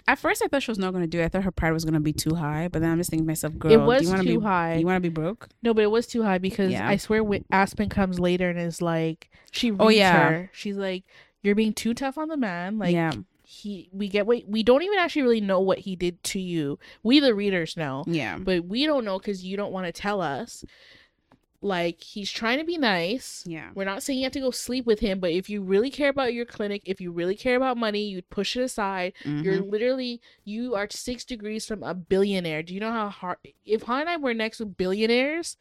At 0.06 0.18
first, 0.18 0.42
I 0.44 0.48
thought 0.48 0.62
she 0.62 0.70
was 0.70 0.78
not 0.78 0.92
going 0.92 1.02
to 1.02 1.08
do 1.08 1.18
it. 1.20 1.24
I 1.24 1.28
thought 1.28 1.42
her 1.44 1.50
pride 1.50 1.72
was 1.72 1.84
going 1.84 1.94
to 1.94 2.00
be 2.00 2.12
too 2.12 2.34
high. 2.34 2.68
But 2.68 2.82
then 2.82 2.90
I'm 2.92 2.98
just 2.98 3.10
thinking 3.10 3.24
to 3.24 3.30
myself, 3.30 3.58
girl, 3.58 3.72
It 3.72 3.76
do 3.78 3.82
was 3.82 4.10
you 4.10 4.16
too 4.18 4.38
be, 4.38 4.44
high. 4.44 4.74
You 4.76 4.86
want 4.86 4.96
to 4.96 5.00
be 5.00 5.08
broke? 5.08 5.48
No, 5.62 5.74
but 5.74 5.82
it 5.82 5.90
was 5.90 6.06
too 6.06 6.22
high 6.22 6.38
because 6.38 6.70
Yeah. 6.70 6.86
I 6.88 6.96
swear 6.98 7.24
Aspen 7.50 7.88
comes 7.88 8.20
later 8.20 8.48
and 8.50 8.60
is 8.60 8.80
like 8.80 9.30
she 9.50 9.72
Oh, 9.72 9.88
yeah. 9.88 10.28
her. 10.28 10.50
She's 10.52 10.76
like, 10.76 11.04
You're 11.42 11.54
being 11.54 11.72
too 11.74 11.92
tough 11.94 12.16
on 12.18 12.28
the 12.28 12.36
man. 12.36 12.78
Like 12.78 12.92
yeah, 12.92 13.12
he 13.44 13.88
we 13.92 14.08
get 14.08 14.26
what 14.26 14.42
we 14.46 14.62
don't 14.62 14.82
even 14.82 14.98
actually 14.98 15.22
really 15.22 15.40
know 15.40 15.60
what 15.60 15.80
he 15.80 15.96
did 15.96 16.22
to 16.24 16.40
you. 16.40 16.78
We 17.02 17.20
the 17.20 17.34
readers 17.34 17.76
know. 17.76 18.04
yeah, 18.06 18.38
But 18.38 18.64
we 18.66 18.86
don't 18.86 19.04
know 19.04 19.18
because 19.18 19.44
you 19.44 19.56
don't 19.56 19.72
want 19.72 19.86
to 19.86 19.92
tell 19.92 20.20
us. 20.20 20.64
Like 21.64 22.02
he's 22.02 22.28
trying 22.30 22.58
to 22.58 22.64
be 22.64 22.76
nice. 22.76 23.44
yeah. 23.46 23.70
We're 23.72 23.84
not 23.84 24.02
saying 24.02 24.18
you 24.18 24.24
have 24.24 24.32
to 24.32 24.40
go 24.40 24.50
sleep 24.50 24.84
with 24.84 24.98
him, 24.98 25.20
but 25.20 25.30
if 25.30 25.48
you 25.48 25.62
really 25.62 25.90
care 25.90 26.08
about 26.08 26.34
your 26.34 26.44
clinic, 26.44 26.82
if 26.86 27.00
you 27.00 27.12
really 27.12 27.36
care 27.36 27.54
about 27.54 27.76
money, 27.76 28.02
you'd 28.02 28.28
push 28.30 28.56
it 28.56 28.62
aside. 28.62 29.12
You're 29.24 29.60
Mhm. 29.62 29.70
literally 29.70 30.20
you 30.44 30.74
are 30.74 30.88
six 30.90 31.24
degrees 31.24 31.64
from 31.64 31.84
a 31.84 31.94
billionaire. 31.94 32.64
Do 32.64 32.74
you 32.74 32.80
know 32.80 32.90
how 32.90 33.10
hard 33.10 33.36
if 33.64 33.82
Han 33.84 34.00
and 34.00 34.10
I 34.10 34.16
were 34.16 34.34
next 34.34 34.58
to 34.58 34.66
billionaires, 34.66 35.56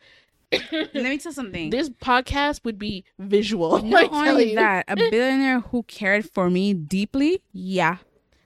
Let 0.52 0.94
me 0.94 1.18
tell 1.20 1.32
something. 1.32 1.70
this 1.70 1.90
podcast 1.90 2.64
would 2.66 2.78
be 2.78 3.04
visual. 3.20 3.82
Not 3.82 4.10
only 4.12 4.56
that, 4.56 4.86
a 4.88 4.96
billionaire 5.12 5.62
who 5.62 5.84
cared 5.84 6.30
for 6.30 6.50
me 6.50 6.74
deeply. 6.74 7.42
Yeah, 7.54 7.98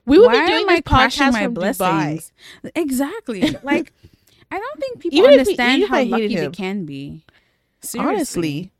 we 0.04 0.18
would 0.18 0.26
Why 0.28 0.46
be 0.46 0.52
doing 0.52 0.66
my 0.66 0.80
podcast 0.80 1.32
my 1.32 1.44
from 1.44 1.54
Dubai. 1.54 1.76
blessings? 1.76 2.32
Exactly. 2.74 3.56
like, 3.62 3.92
I 4.50 4.58
don't 4.58 4.80
think 4.80 5.00
people 5.00 5.18
Even 5.18 5.30
we- 5.30 5.38
understand 5.38 5.84
how 5.88 6.02
lucky 6.04 6.36
they 6.36 6.48
can 6.50 6.84
be. 6.84 7.24
Seriously. 7.80 8.14
Honestly, 8.14 8.72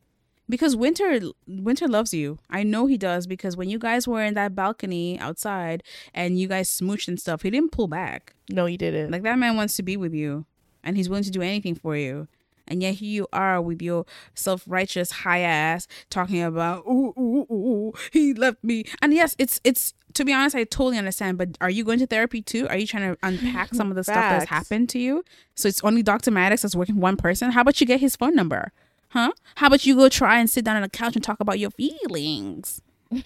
because 0.48 0.76
Winter 0.76 1.20
Winter 1.46 1.88
loves 1.88 2.14
you. 2.14 2.38
I 2.48 2.62
know 2.62 2.86
he 2.86 2.96
does 2.96 3.26
because 3.26 3.56
when 3.56 3.68
you 3.68 3.78
guys 3.78 4.06
were 4.08 4.22
in 4.22 4.34
that 4.34 4.54
balcony 4.54 5.18
outside 5.18 5.82
and 6.14 6.38
you 6.38 6.46
guys 6.48 6.68
smooched 6.70 7.08
and 7.08 7.18
stuff, 7.20 7.42
he 7.42 7.50
didn't 7.50 7.72
pull 7.72 7.88
back. 7.88 8.34
no, 8.50 8.66
he 8.66 8.76
didn't. 8.76 9.10
Like 9.10 9.22
that 9.22 9.38
man 9.38 9.56
wants 9.56 9.76
to 9.76 9.82
be 9.82 9.96
with 9.96 10.14
you, 10.14 10.46
and 10.84 10.96
he's 10.96 11.08
willing 11.08 11.24
to 11.24 11.30
do 11.30 11.42
anything 11.42 11.74
for 11.74 11.96
you. 11.96 12.28
And 12.68 12.82
yet 12.82 12.94
here 12.94 13.08
you 13.08 13.26
are 13.32 13.60
with 13.60 13.80
your 13.80 14.06
self 14.34 14.64
righteous 14.66 15.10
high 15.10 15.40
ass 15.40 15.86
talking 16.10 16.42
about 16.42 16.84
ooh, 16.86 17.14
ooh 17.18 17.46
ooh 17.50 17.54
ooh 17.54 17.92
he 18.12 18.34
left 18.34 18.62
me. 18.62 18.84
And 19.00 19.14
yes, 19.14 19.34
it's 19.38 19.60
it's 19.64 19.94
to 20.14 20.24
be 20.24 20.32
honest, 20.32 20.56
I 20.56 20.64
totally 20.64 20.98
understand. 20.98 21.38
But 21.38 21.58
are 21.60 21.70
you 21.70 21.84
going 21.84 21.98
to 21.98 22.06
therapy 22.06 22.42
too? 22.42 22.66
Are 22.68 22.76
you 22.76 22.86
trying 22.86 23.14
to 23.14 23.18
unpack 23.22 23.74
some 23.74 23.90
of 23.90 23.96
the 23.96 24.04
stuff 24.04 24.16
that's 24.16 24.50
happened 24.50 24.88
to 24.90 24.98
you? 24.98 25.24
So 25.54 25.68
it's 25.68 25.84
only 25.84 26.02
Dr. 26.02 26.30
Maddox 26.30 26.62
that's 26.62 26.74
working 26.74 27.00
one 27.00 27.16
person. 27.16 27.52
How 27.52 27.60
about 27.60 27.80
you 27.80 27.86
get 27.86 28.00
his 28.00 28.16
phone 28.16 28.34
number? 28.34 28.72
Huh? 29.10 29.32
How 29.56 29.68
about 29.68 29.84
you 29.86 29.94
go 29.94 30.08
try 30.08 30.38
and 30.38 30.48
sit 30.48 30.64
down 30.64 30.76
on 30.76 30.82
a 30.82 30.88
couch 30.88 31.14
and 31.16 31.24
talk 31.24 31.40
about 31.40 31.58
your 31.58 31.70
feelings? 31.70 32.80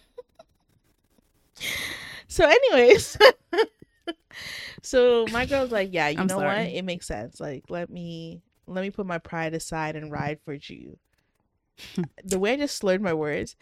So, 2.31 2.47
anyways, 2.47 3.19
so 4.83 5.27
my 5.33 5.47
girl's 5.47 5.73
like, 5.73 5.89
yeah, 5.93 6.09
you 6.09 6.21
I'm 6.21 6.29
know 6.29 6.37
what? 6.39 6.59
It 6.59 6.85
makes 6.85 7.07
sense. 7.07 7.41
Like, 7.41 7.65
let 7.69 7.91
me 7.91 8.41
let 8.71 8.83
me 8.83 8.91
put 8.91 9.07
my 9.07 9.19
pride 9.19 9.55
aside 9.55 9.97
and 9.97 10.11
ride 10.13 10.39
for 10.45 10.55
you. 10.55 10.99
the 12.25 12.39
way 12.39 12.53
I 12.53 12.57
just 12.57 12.77
slurred 12.77 13.03
my 13.03 13.15
words. 13.15 13.57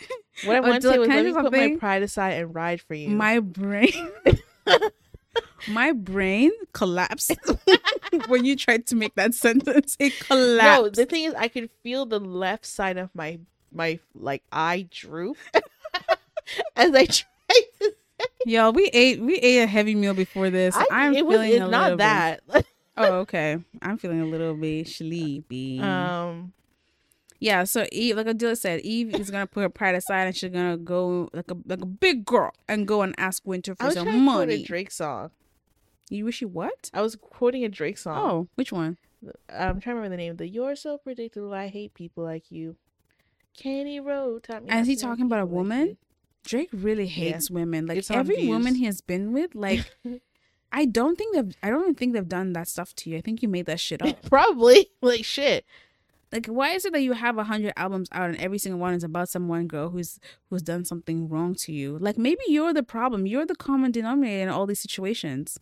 What 0.45 0.57
I 0.57 0.59
Oh, 0.59 0.63
wanted 0.63 0.83
to 0.83 0.89
say 0.91 0.99
was, 0.99 1.09
let 1.09 1.25
me 1.25 1.33
put 1.33 1.53
my 1.53 1.77
pride 1.79 2.03
aside 2.03 2.35
and 2.35 2.55
ride 2.55 2.81
for 2.81 2.95
you. 2.95 3.11
My 3.11 3.41
brain 3.41 4.11
My 5.67 5.93
brain 5.93 6.51
collapsed 6.73 7.37
when 8.27 8.45
you 8.45 8.57
tried 8.57 8.87
to 8.87 8.97
make 8.97 9.15
that 9.17 9.35
sentence. 9.35 9.97
It 9.99 10.19
collapsed. 10.21 10.83
no, 10.83 10.89
the 10.89 11.05
thing 11.07 11.25
is, 11.25 11.35
I 11.35 11.49
could 11.49 11.71
feel 11.83 12.07
the 12.07 12.21
left 12.21 12.65
side 12.65 12.97
of 12.97 13.11
my 13.15 13.39
my 13.73 13.99
like 14.15 14.43
eye 14.51 14.89
droop 14.91 15.37
as 16.77 16.95
I 16.95 17.05
tried 17.05 17.27
to. 17.81 17.85
Say. 18.21 18.27
Yo, 18.47 18.71
we 18.71 18.87
ate 18.95 19.21
we 19.21 19.37
ate 19.37 19.63
a 19.63 19.67
heavy 19.67 19.95
meal 19.95 20.15
before 20.15 20.49
this. 20.49 20.75
I, 20.75 20.87
I'm 20.91 21.15
it 21.15 21.27
was 21.27 21.35
feeling 21.37 21.53
it's 21.53 21.67
a 21.67 21.69
not 21.69 21.99
that. 21.99 22.41
Oh, 22.99 23.15
okay. 23.21 23.59
I'm 23.83 23.97
feeling 23.99 24.21
a 24.21 24.27
little 24.27 24.55
bit 24.55 24.89
sleepy. 24.89 25.81
um, 25.81 26.53
Yeah, 27.41 27.65
so 27.65 27.87
Eve, 27.93 28.17
like 28.17 28.27
Adila 28.27 28.57
said, 28.57 28.81
Eve 28.81 29.15
is 29.15 29.31
gonna 29.31 29.47
put 29.47 29.61
her 29.63 29.69
pride 29.69 29.95
aside 29.95 30.27
and 30.27 30.37
she's 30.37 30.51
gonna 30.51 30.77
go 30.77 31.29
like 31.33 31.51
a 31.51 31.57
like 31.67 31.81
a 31.83 31.87
big 31.87 32.25
girl 32.25 32.51
and 32.69 32.87
go 32.87 33.03
and 33.03 33.15
ask 33.19 33.47
Winter 33.47 33.73
I 33.73 33.75
for 33.77 33.85
was 33.87 33.95
some 33.95 34.07
trying 34.07 34.19
to 34.21 34.25
quote 34.25 34.43
a 34.43 34.47
money. 34.53 34.63
Drake 34.65 34.91
song. 34.91 35.31
You 36.11 36.25
wish 36.25 36.41
you 36.41 36.49
what? 36.49 36.91
I 36.95 37.03
was 37.03 37.17
quoting 37.17 37.65
a 37.65 37.69
Drake 37.69 37.99
song. 37.99 38.19
Oh, 38.19 38.49
which 38.57 38.73
one? 38.73 38.97
I'm 39.51 39.81
trying 39.81 39.97
to 39.97 40.01
remember 40.01 40.11
the 40.11 40.17
name. 40.17 40.37
The 40.37 40.49
"You're 40.49 40.75
so 40.77 40.97
predictable. 40.99 41.53
I 41.53 41.69
hate 41.69 41.93
people 41.95 42.25
like 42.25 42.51
you." 42.51 42.77
Kennedy 43.57 43.99
Road 44.01 44.45
taught 44.45 44.63
me. 44.63 44.71
And 44.71 44.81
is 44.81 44.87
he 44.87 44.97
talking 44.97 45.27
about 45.27 45.41
a 45.41 45.47
people 45.47 45.59
like 45.59 45.69
woman? 45.71 45.97
Drake 46.45 46.69
really 46.73 47.07
hates 47.07 47.51
women. 47.51 47.87
Like 47.87 47.99
It's 47.99 48.11
every 48.11 48.47
woman 48.47 48.77
he 48.77 48.85
has 48.87 49.01
been 49.01 49.33
with, 49.33 49.55
like 49.55 49.93
I 50.73 50.85
don't 50.85 51.17
think 51.17 51.35
they've 51.35 51.57
I 51.63 51.71
don't 51.71 51.83
even 51.83 51.95
think 51.95 52.13
they've 52.13 52.29
done 52.29 52.53
that 52.53 52.69
stuff 52.69 52.95
to 52.97 53.11
you. 53.11 53.17
I 53.19 53.21
think 53.21 53.43
you 53.43 53.49
made 53.49 53.67
that 53.67 53.81
shit 53.81 54.03
up. 54.07 54.23
Probably 54.29 54.91
like 55.01 55.25
shit. 55.25 55.65
like 56.33 56.47
why 56.47 56.73
is 56.73 56.85
it 56.85 56.93
that 56.93 57.01
you 57.03 57.13
have 57.15 57.39
a 57.39 57.45
hundred 57.45 57.73
albums 57.77 58.09
out 58.13 58.29
and 58.31 58.39
every 58.39 58.59
single 58.59 58.79
one 58.81 58.93
is 58.95 59.03
about 59.05 59.29
some 59.31 59.49
one 59.49 59.67
girl 59.67 59.89
who's 59.91 60.21
who's 60.51 60.63
done 60.63 60.85
something 60.85 61.29
wrong 61.29 61.55
to 61.57 61.73
you? 61.73 61.99
Like 61.99 62.19
maybe 62.19 62.43
you're 62.49 62.75
the 62.75 62.83
problem. 62.83 63.27
You're 63.27 63.47
the 63.47 63.55
common 63.57 63.93
denominator 63.93 64.43
in 64.43 64.49
all 64.51 64.67
these 64.67 64.81
situations. 64.81 65.59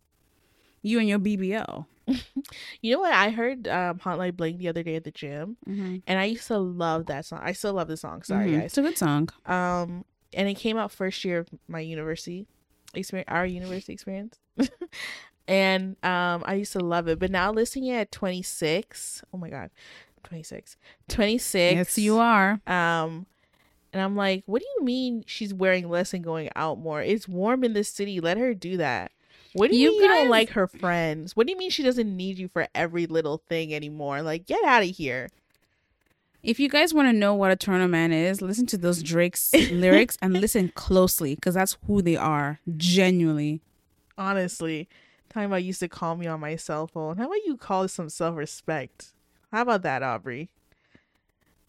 You 0.83 0.99
and 0.99 1.09
your 1.09 1.19
BBL. 1.19 1.87
You 2.81 2.95
know 2.95 3.01
what? 3.01 3.13
I 3.13 3.31
heard 3.31 3.67
um, 3.67 3.99
Hotline 3.99 4.37
Bling 4.37 4.59
the 4.59 4.69
other 4.69 4.85
day 4.85 4.95
at 4.95 5.03
the 5.05 5.11
gym, 5.11 5.57
Mm-hmm. 5.69 5.97
and 6.07 6.19
I 6.21 6.25
used 6.27 6.47
to 6.47 6.59
love 6.59 7.07
that 7.07 7.25
song. 7.25 7.41
I 7.43 7.51
still 7.53 7.73
love 7.73 7.89
the 7.89 7.97
song. 7.97 8.23
Sorry, 8.23 8.53
guys. 8.53 8.63
It's 8.67 8.79
a 8.79 8.83
good 8.83 8.97
song. 8.97 9.29
Um, 9.47 10.05
and 10.33 10.49
it 10.49 10.55
came 10.55 10.77
out 10.77 10.93
first 10.93 11.25
year 11.25 11.39
of 11.41 11.49
my 11.67 11.81
university 11.81 12.47
experience, 12.95 13.28
our 13.30 13.47
university 13.47 13.93
experience. 13.93 14.39
and 15.49 15.97
um, 16.05 16.43
I 16.47 16.55
used 16.55 16.72
to 16.72 16.80
love 16.80 17.09
it. 17.09 17.18
But 17.18 17.30
now 17.30 17.53
listening 17.53 17.91
at 17.91 18.12
26, 18.12 19.22
oh 19.32 19.39
my 19.39 19.51
god, 19.51 19.70
26, 20.24 20.76
26. 21.09 21.74
Yes, 21.74 21.99
you 21.99 22.18
are. 22.18 22.61
Um, 22.66 23.26
and 23.93 24.03
I'm 24.03 24.16
like, 24.16 24.43
what 24.47 24.61
do 24.61 24.68
you 24.76 24.84
mean 24.84 25.24
she's 25.26 25.55
wearing 25.55 25.89
less 25.89 26.12
and 26.12 26.22
going 26.22 26.51
out 26.55 26.78
more? 26.78 27.03
It's 27.03 27.28
warm 27.28 27.64
in 27.64 27.72
this 27.72 27.89
city. 27.89 28.20
Let 28.20 28.37
her 28.37 28.53
do 28.53 28.76
that. 28.76 29.12
What 29.55 29.70
do 29.70 29.76
you, 29.76 29.84
You 29.84 29.91
mean 29.93 30.03
you 30.03 30.09
don't 30.09 30.28
like 30.28 30.51
her 30.51 30.66
friends? 30.66 31.34
What 31.34 31.47
do 31.47 31.53
you 31.53 31.59
mean 31.59 31.70
she 31.70 31.82
doesn't 31.82 32.14
need 32.14 32.37
you 32.37 32.49
for 32.49 32.68
every 32.74 33.07
little 33.07 33.39
thing 33.49 33.74
anymore? 33.74 34.20
Like, 34.20 34.47
get 34.47 34.62
out 34.64 34.82
of 34.82 34.91
here. 34.91 35.28
If 36.47 36.61
you 36.61 36.69
guys 36.69 36.95
want 36.95 37.09
to 37.09 37.13
know 37.13 37.35
what 37.35 37.51
a 37.51 37.57
turner 37.57 37.89
man 37.89 38.13
is, 38.13 38.41
listen 38.41 38.67
to 38.67 38.79
those 38.79 39.03
Drake's 39.03 39.53
lyrics 39.73 40.17
and 40.23 40.33
listen 40.33 40.71
closely 40.77 41.35
because 41.35 41.55
that's 41.55 41.77
who 41.89 42.03
they 42.03 42.15
are. 42.15 42.61
Genuinely. 42.77 43.63
Honestly, 44.17 44.89
talking 45.29 45.47
about 45.47 45.65
used 45.65 45.81
to 45.81 45.89
call 45.89 46.15
me 46.15 46.29
on 46.29 46.39
my 46.39 46.55
cell 46.55 46.87
phone. 46.87 47.17
How 47.17 47.25
about 47.25 47.45
you 47.45 47.57
call 47.57 47.89
some 47.89 48.09
self 48.09 48.37
respect? 48.37 49.13
How 49.51 49.63
about 49.63 49.83
that, 49.83 50.05
Aubrey? 50.05 50.49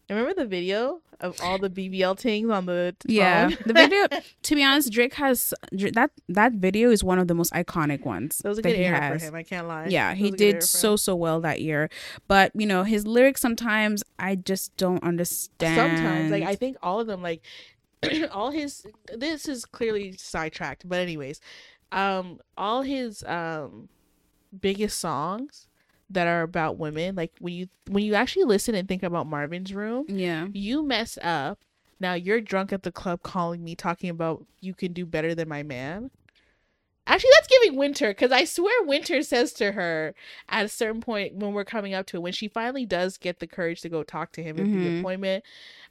Remember 0.08 0.32
the 0.34 0.46
video 0.46 1.00
of 1.20 1.38
all 1.42 1.58
the 1.58 1.68
BBL 1.68 2.18
things 2.18 2.48
on 2.50 2.66
the 2.66 2.96
Yeah, 3.04 3.50
the 3.66 3.74
video. 3.74 4.06
To 4.42 4.54
be 4.54 4.64
honest, 4.64 4.90
Drake 4.90 5.14
has 5.14 5.52
that. 5.72 6.10
That 6.28 6.52
video 6.52 6.90
is 6.90 7.04
one 7.04 7.18
of 7.18 7.28
the 7.28 7.34
most 7.34 7.52
iconic 7.52 8.04
ones. 8.06 8.38
that 8.38 8.48
was 8.48 8.58
a 8.58 8.62
good 8.62 8.76
era 8.76 8.98
has. 9.00 9.20
for 9.20 9.28
him. 9.28 9.34
I 9.34 9.42
can't 9.42 9.68
lie. 9.68 9.86
Yeah, 9.88 10.14
he 10.14 10.24
was 10.24 10.34
a 10.34 10.36
good 10.36 10.52
did 10.54 10.62
so 10.62 10.96
so 10.96 11.14
well 11.14 11.40
that 11.42 11.60
year. 11.60 11.90
But 12.26 12.52
you 12.54 12.66
know, 12.66 12.84
his 12.84 13.06
lyrics 13.06 13.40
sometimes 13.42 14.02
I 14.18 14.36
just 14.36 14.74
don't 14.76 15.02
understand. 15.02 15.76
sometimes 15.76 16.30
like 16.30 16.42
i 16.44 16.54
think 16.54 16.76
all 16.82 17.00
of 17.00 17.06
them 17.06 17.22
like 17.22 17.42
all 18.32 18.50
his 18.50 18.86
this 19.14 19.48
is 19.48 19.64
clearly 19.64 20.12
sidetracked 20.16 20.88
but 20.88 20.98
anyways 20.98 21.40
um 21.92 22.38
all 22.56 22.82
his 22.82 23.22
um 23.24 23.88
biggest 24.60 24.98
songs 24.98 25.66
that 26.10 26.26
are 26.26 26.42
about 26.42 26.78
women 26.78 27.14
like 27.14 27.32
when 27.38 27.52
you 27.54 27.68
when 27.88 28.04
you 28.04 28.14
actually 28.14 28.44
listen 28.44 28.74
and 28.74 28.88
think 28.88 29.02
about 29.02 29.26
marvin's 29.26 29.74
room 29.74 30.06
yeah, 30.08 30.46
you 30.52 30.82
mess 30.82 31.18
up. 31.22 31.58
Now 32.00 32.14
you're 32.14 32.40
drunk 32.40 32.72
at 32.72 32.84
the 32.84 32.92
club 32.92 33.22
calling 33.22 33.64
me 33.64 33.74
talking 33.74 34.08
about 34.08 34.44
you 34.60 34.72
can 34.72 34.92
do 34.92 35.04
better 35.04 35.34
than 35.34 35.48
my 35.48 35.62
man. 35.62 36.10
Actually 37.06 37.30
that's 37.36 37.48
giving 37.48 37.78
winter 37.78 38.08
because 38.08 38.30
i 38.30 38.44
swear 38.44 38.84
winter 38.84 39.22
says 39.22 39.52
to 39.54 39.72
her 39.72 40.14
at 40.48 40.66
a 40.66 40.68
certain 40.68 41.00
point 41.00 41.34
when 41.34 41.54
we're 41.54 41.64
coming 41.64 41.94
up 41.94 42.04
to 42.06 42.18
it 42.18 42.20
when 42.20 42.34
she 42.34 42.48
finally 42.48 42.84
does 42.84 43.16
get 43.16 43.38
the 43.40 43.46
courage 43.46 43.80
to 43.80 43.88
go 43.88 44.02
talk 44.02 44.30
to 44.32 44.42
him 44.42 44.58
at 44.58 44.66
the 44.66 44.98
appointment 45.00 45.42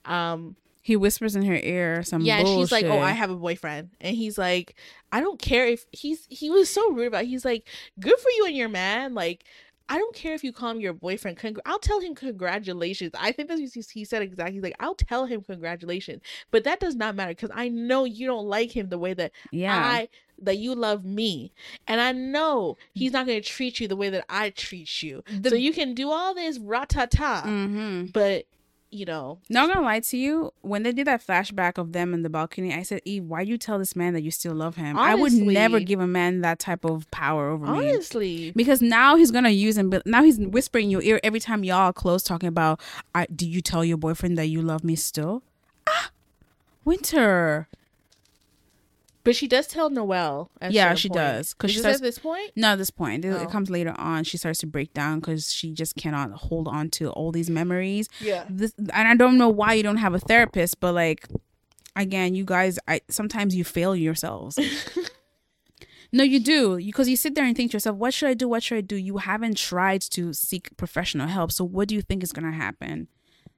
um 0.05 0.55
he 0.83 0.95
whispers 0.95 1.35
in 1.35 1.43
her 1.43 1.59
ear 1.63 2.03
some. 2.03 2.21
yeah 2.21 2.37
and 2.37 2.47
she's 2.47 2.71
like 2.71 2.85
oh 2.85 2.99
i 2.99 3.11
have 3.11 3.29
a 3.31 3.35
boyfriend. 3.35 3.89
And 3.99 4.15
he's 4.15 4.37
like 4.37 4.75
i 5.11 5.19
don't 5.19 5.41
care 5.41 5.67
if 5.67 5.85
he's 5.91 6.27
he 6.29 6.49
was 6.49 6.69
so 6.69 6.91
rude 6.91 7.07
about 7.07 7.23
it. 7.23 7.27
he's 7.27 7.43
like 7.43 7.67
good 7.99 8.17
for 8.19 8.29
you 8.37 8.45
and 8.45 8.55
your 8.55 8.69
man. 8.69 9.13
Like 9.13 9.43
I 9.89 9.97
don't 9.97 10.15
care 10.15 10.33
if 10.33 10.43
you 10.43 10.51
call 10.51 10.71
him 10.71 10.79
your 10.79 10.93
boyfriend. 10.93 11.37
Congr- 11.37 11.59
I'll 11.65 11.79
tell 11.79 11.99
him 11.99 12.15
congratulations. 12.15 13.11
I 13.17 13.31
think 13.31 13.49
that's 13.49 13.61
what 13.61 13.85
he- 13.91 14.05
said 14.05 14.21
exactly. 14.21 14.55
He's 14.55 14.63
like, 14.63 14.75
I'll 14.79 14.95
tell 14.95 15.25
him 15.25 15.41
congratulations, 15.41 16.21
but 16.51 16.63
that 16.63 16.79
does 16.79 16.95
not 16.95 17.15
matter 17.15 17.31
because 17.31 17.51
I 17.53 17.69
know 17.69 18.03
you 18.05 18.27
don't 18.27 18.47
like 18.47 18.75
him 18.75 18.89
the 18.89 18.97
way 18.97 19.13
that 19.13 19.31
Yeah, 19.51 19.75
I 19.75 20.09
that 20.39 20.57
you 20.57 20.75
love 20.75 21.03
me, 21.03 21.51
and 21.87 21.99
I 21.99 22.11
know 22.11 22.77
he's 22.93 23.11
not 23.11 23.25
going 23.25 23.41
to 23.41 23.47
treat 23.47 23.79
you 23.79 23.87
the 23.87 23.95
way 23.95 24.09
that 24.09 24.25
I 24.29 24.51
treat 24.51 25.01
you. 25.01 25.23
The- 25.27 25.49
so 25.49 25.55
you 25.55 25.73
can 25.73 25.93
do 25.93 26.11
all 26.11 26.33
this 26.35 26.59
ratata, 26.59 27.43
mm-hmm. 27.43 28.05
but 28.13 28.45
you 28.89 29.05
know, 29.05 29.39
Not 29.49 29.67
gonna 29.67 29.85
lie 29.85 29.99
to 29.99 30.17
you, 30.17 30.53
when 30.61 30.83
they 30.83 30.91
did 30.93 31.07
that 31.07 31.25
flashback 31.25 31.77
of 31.77 31.91
them 31.91 32.13
in 32.13 32.21
the 32.23 32.29
balcony, 32.29 32.73
I 32.73 32.83
said, 32.83 33.01
Eve, 33.05 33.25
why 33.25 33.41
you 33.41 33.57
tell 33.57 33.77
this 33.79 33.95
man 33.95 34.13
that 34.13 34.21
you 34.23 34.31
still 34.31 34.53
love 34.55 34.75
him? 34.77 34.97
I 34.97 35.13
would 35.13 35.33
never 35.33 35.79
give 35.79 35.99
a 35.99 36.07
man 36.07 36.41
that 36.41 36.59
type 36.59 36.85
of 36.85 37.09
power 37.11 37.49
over 37.49 37.65
me. 37.67 37.91
honestly, 37.91 38.51
Because 38.55 38.81
now 38.81 39.15
he's 39.17 39.31
gonna 39.31 39.49
use 39.49 39.77
him, 39.77 39.89
but 39.89 40.05
now 40.05 40.23
he's 40.23 40.39
whispering 40.39 40.85
in 40.85 40.89
your 40.91 41.01
ear 41.01 41.19
every 41.23 41.39
time 41.41 41.63
y'all 41.63 41.77
are 41.89 41.93
close, 41.93 42.23
talking 42.23 42.47
about, 42.47 42.79
I, 43.13 43.25
"Do 43.27 43.47
you 43.47 43.61
tell 43.61 43.83
your 43.83 43.97
boyfriend 43.97 44.37
that 44.37 44.47
you 44.47 44.61
love 44.61 44.83
me 44.83 44.95
still?" 44.95 45.43
Ah, 45.87 46.09
Winter. 46.85 47.67
But 49.27 49.35
she 49.35 49.47
does 49.47 49.67
tell 49.67 49.89
Noel. 49.89 50.49
at 50.61 50.71
Yeah, 50.71 50.93
she 50.95 51.09
point. 51.09 51.17
does, 51.17 51.53
'cause 51.53 51.69
Is 51.69 51.73
she 51.75 51.79
starts- 51.81 51.97
at 51.97 52.01
this 52.01 52.17
point. 52.17 52.51
No, 52.55 52.69
at 52.69 52.77
this 52.77 52.89
point, 52.89 53.25
it, 53.25 53.29
Oh. 53.29 53.43
it 53.43 53.49
comes 53.51 53.69
later 53.69 53.93
on. 53.97 54.23
She 54.23 54.37
starts 54.37 54.59
to 54.59 54.67
break 54.67 54.93
down 54.93 55.19
because 55.19 55.51
she 55.51 55.71
just 55.73 55.95
cannot 55.97 56.31
hold 56.31 56.67
on 56.69 56.89
to 56.91 57.09
all 57.09 57.31
these 57.33 57.49
memories. 57.49 58.07
Yeah. 58.21 58.45
This, 58.49 58.71
and 58.77 59.07
I 59.07 59.15
don't 59.15 59.37
know 59.37 59.49
why 59.49 59.73
you 59.73 59.83
don't 59.83 59.97
have 59.97 60.13
a 60.13 60.19
therapist, 60.19 60.79
but 60.79 60.93
like, 60.93 61.27
again, 61.95 62.35
you 62.35 62.45
guys, 62.45 62.79
I 62.87 63.01
sometimes 63.09 63.53
you 63.55 63.63
fail 63.65 63.95
yourselves. 63.95 64.57
No, 66.13 66.23
you 66.23 66.39
do. 66.39 66.77
Because 66.77 67.09
you 67.09 67.17
sit 67.17 67.35
there 67.35 67.43
and 67.43 67.53
think 67.53 67.71
to 67.71 67.75
yourself, 67.75 67.97
what 67.97 68.13
should 68.13 68.29
I 68.29 68.33
do? 68.33 68.47
What 68.47 68.63
should 68.63 68.77
I 68.77 68.81
do? 68.81 68.95
You 68.95 69.17
haven't 69.17 69.57
tried 69.57 69.99
to 70.11 70.31
seek 70.31 70.69
professional 70.77 71.27
help. 71.27 71.51
So 71.51 71.65
what 71.65 71.89
do 71.89 71.95
you 71.95 72.01
think 72.01 72.23
is 72.23 72.31
going 72.31 72.45
to 72.49 72.57
happen? 72.57 73.09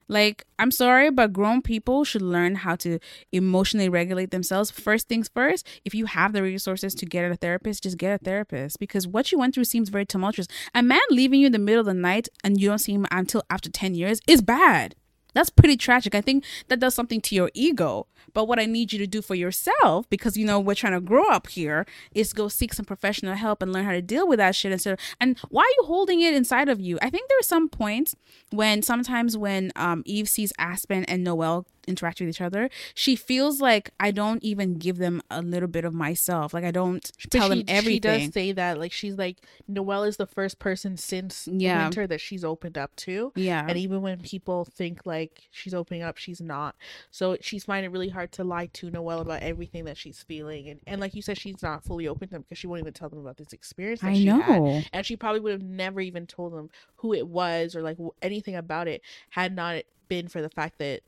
Like, 0.10 0.45
I'm 0.57 0.72
sorry, 0.72 1.12
but 1.12 1.32
grown 1.32 1.62
people 1.62 2.03
should 2.03 2.24
learn 2.24 2.55
how 2.55 2.76
to 2.78 2.97
emotionally 3.32 3.88
regulate 3.88 4.32
themselves. 4.32 4.72
First 4.72 5.07
things 5.07 5.30
first, 5.34 5.68
if 5.86 5.93
you 5.93 6.07
have 6.07 6.34
the 6.34 6.41
resources 6.41 6.95
to 6.95 7.05
get 7.05 7.32
a 7.32 7.36
therapist, 7.36 7.84
just 7.84 7.97
get 7.97 8.20
a 8.20 8.24
therapist 8.24 8.80
because 8.80 9.07
what 9.07 9.32
you 9.32 9.38
went 9.38 9.53
through 9.53 9.66
seems 9.66 9.89
very 9.89 10.07
tumultuous. 10.07 10.47
A 10.74 10.82
man 10.82 10.99
leaving 11.12 11.39
you 11.39 11.45
in 11.45 11.51
the 11.51 11.60
middle 11.60 11.82
of 11.82 11.86
the 11.86 11.93
night 11.93 12.28
and 12.43 12.60
you 12.60 12.70
don't 12.70 12.80
see 12.80 12.93
him 12.93 13.05
until 13.12 13.43
after 13.51 13.70
10 13.70 13.93
years 13.93 14.20
is 14.28 14.41
bad. 14.41 14.95
That's 15.34 15.50
pretty 15.50 15.78
tragic. 15.78 16.16
I 16.16 16.22
think 16.22 16.44
that 16.68 16.80
does 16.80 16.96
something 16.96 17.22
to 17.22 17.36
your 17.36 17.52
ego. 17.54 18.08
But 18.34 18.46
what 18.46 18.60
I 18.60 18.66
need 18.66 18.94
you 18.94 19.00
to 19.00 19.08
do 19.08 19.22
for 19.22 19.36
yourself, 19.36 20.10
because 20.10 20.38
you 20.38 20.46
know 20.46 20.60
we're 20.60 20.76
trying 20.76 20.94
to 20.94 21.02
grow 21.02 21.28
up 21.30 21.48
here, 21.48 21.86
is 22.14 22.34
go 22.34 22.48
seek 22.48 22.74
some 22.74 22.86
professional 22.86 23.36
help 23.36 23.62
and 23.62 23.74
learn 23.74 23.86
how 23.86 23.92
to 23.92 24.02
deal 24.02 24.28
with 24.28 24.38
that 24.38 24.56
shit 24.56 24.72
instead. 24.72 24.94
Of, 24.94 25.00
and 25.20 25.38
why 25.50 25.64
are 25.64 25.76
you 25.82 25.86
holding 25.86 26.22
it 26.22 26.34
inside 26.34 26.70
of 26.70 26.80
you? 26.80 26.98
I 27.02 27.10
think 27.10 27.30
there 27.30 27.40
are 27.40 27.44
some 27.44 27.70
points 27.70 28.16
when 28.52 28.82
sometimes 28.82 29.38
when 29.38 29.72
um, 29.76 30.04
Eve 30.06 30.30
sees 30.30 30.54
Aspen 30.58 31.06
and 31.06 31.24
Noel 31.24 31.66
interact 31.90 32.20
with 32.20 32.30
each 32.30 32.40
other, 32.42 32.70
she 32.94 33.16
feels 33.16 33.60
like 33.62 33.90
I 34.00 34.12
don't 34.12 34.44
even 34.44 34.76
give 34.78 34.98
them 34.98 35.22
a 35.30 35.42
little 35.42 35.68
bit 35.68 35.84
of 35.86 35.94
myself. 35.94 36.54
Like 36.54 36.64
I 36.64 36.72
don't 36.72 37.12
But 37.24 37.32
tell 37.32 37.50
she, 37.50 37.56
them 37.56 37.64
everything. 37.68 37.94
She 37.94 38.00
does 38.26 38.34
say 38.34 38.52
that, 38.54 38.78
like 38.80 38.92
she's 38.92 39.18
like 39.18 39.38
Noel 39.68 40.04
is 40.04 40.18
the 40.18 40.28
first 40.28 40.60
person 40.60 40.96
since 40.98 41.48
Yeah. 41.52 41.84
winter 41.84 42.08
that 42.08 42.22
she's 42.22 42.44
opened 42.46 42.78
up 42.78 42.96
to, 42.98 43.32
yeah. 43.36 43.66
and 43.68 43.78
even 43.78 44.02
when 44.02 44.20
people 44.22 44.66
think 44.66 45.06
like 45.06 45.42
she's 45.52 45.74
opening 45.74 46.04
up, 46.04 46.18
she's 46.18 46.40
not. 46.40 46.76
So 47.12 47.38
she's 47.42 47.64
finding 47.66 47.90
it 47.90 47.94
really 47.94 48.10
hard 48.10 48.32
to 48.34 48.44
lie 48.44 48.68
to 48.74 48.90
Noel 48.92 49.20
about 49.22 49.42
everything 49.42 49.86
that 49.86 49.98
she's 49.98 50.22
feeling, 50.24 50.70
and 50.70 50.80
and 50.88 51.02
like 51.02 51.16
you 51.16 51.22
said, 51.22 51.38
she's 51.38 51.62
not 51.62 51.84
fully 51.84 52.08
open 52.08 52.28
to 52.28 52.34
them 52.36 52.42
because 52.44 52.58
she 52.58 52.68
won't 52.68 52.82
even 52.82 52.94
tell 52.94 53.10
them 53.10 53.20
about 53.20 53.38
this 53.38 53.52
experience 53.54 54.02
that 54.02 54.10
I 54.10 54.14
she 54.14 54.26
had. 54.28 54.62
know. 54.62 54.82
and 54.94 55.06
she 55.06 55.16
probably 55.16 55.40
would 55.42 55.52
have 55.54 55.64
never 55.64 56.00
even 56.02 56.28
told 56.28 56.54
them 56.54 56.70
who 56.98 57.14
it 57.14 57.28
was 57.28 57.76
or 57.76 57.82
like 57.82 57.98
anything 58.22 58.56
about 58.56 58.88
it 58.88 59.02
had 59.30 59.56
not 59.56 59.84
been 60.08 60.28
for 60.28 60.42
the 60.42 60.50
fact 60.50 60.78
that 60.80 61.02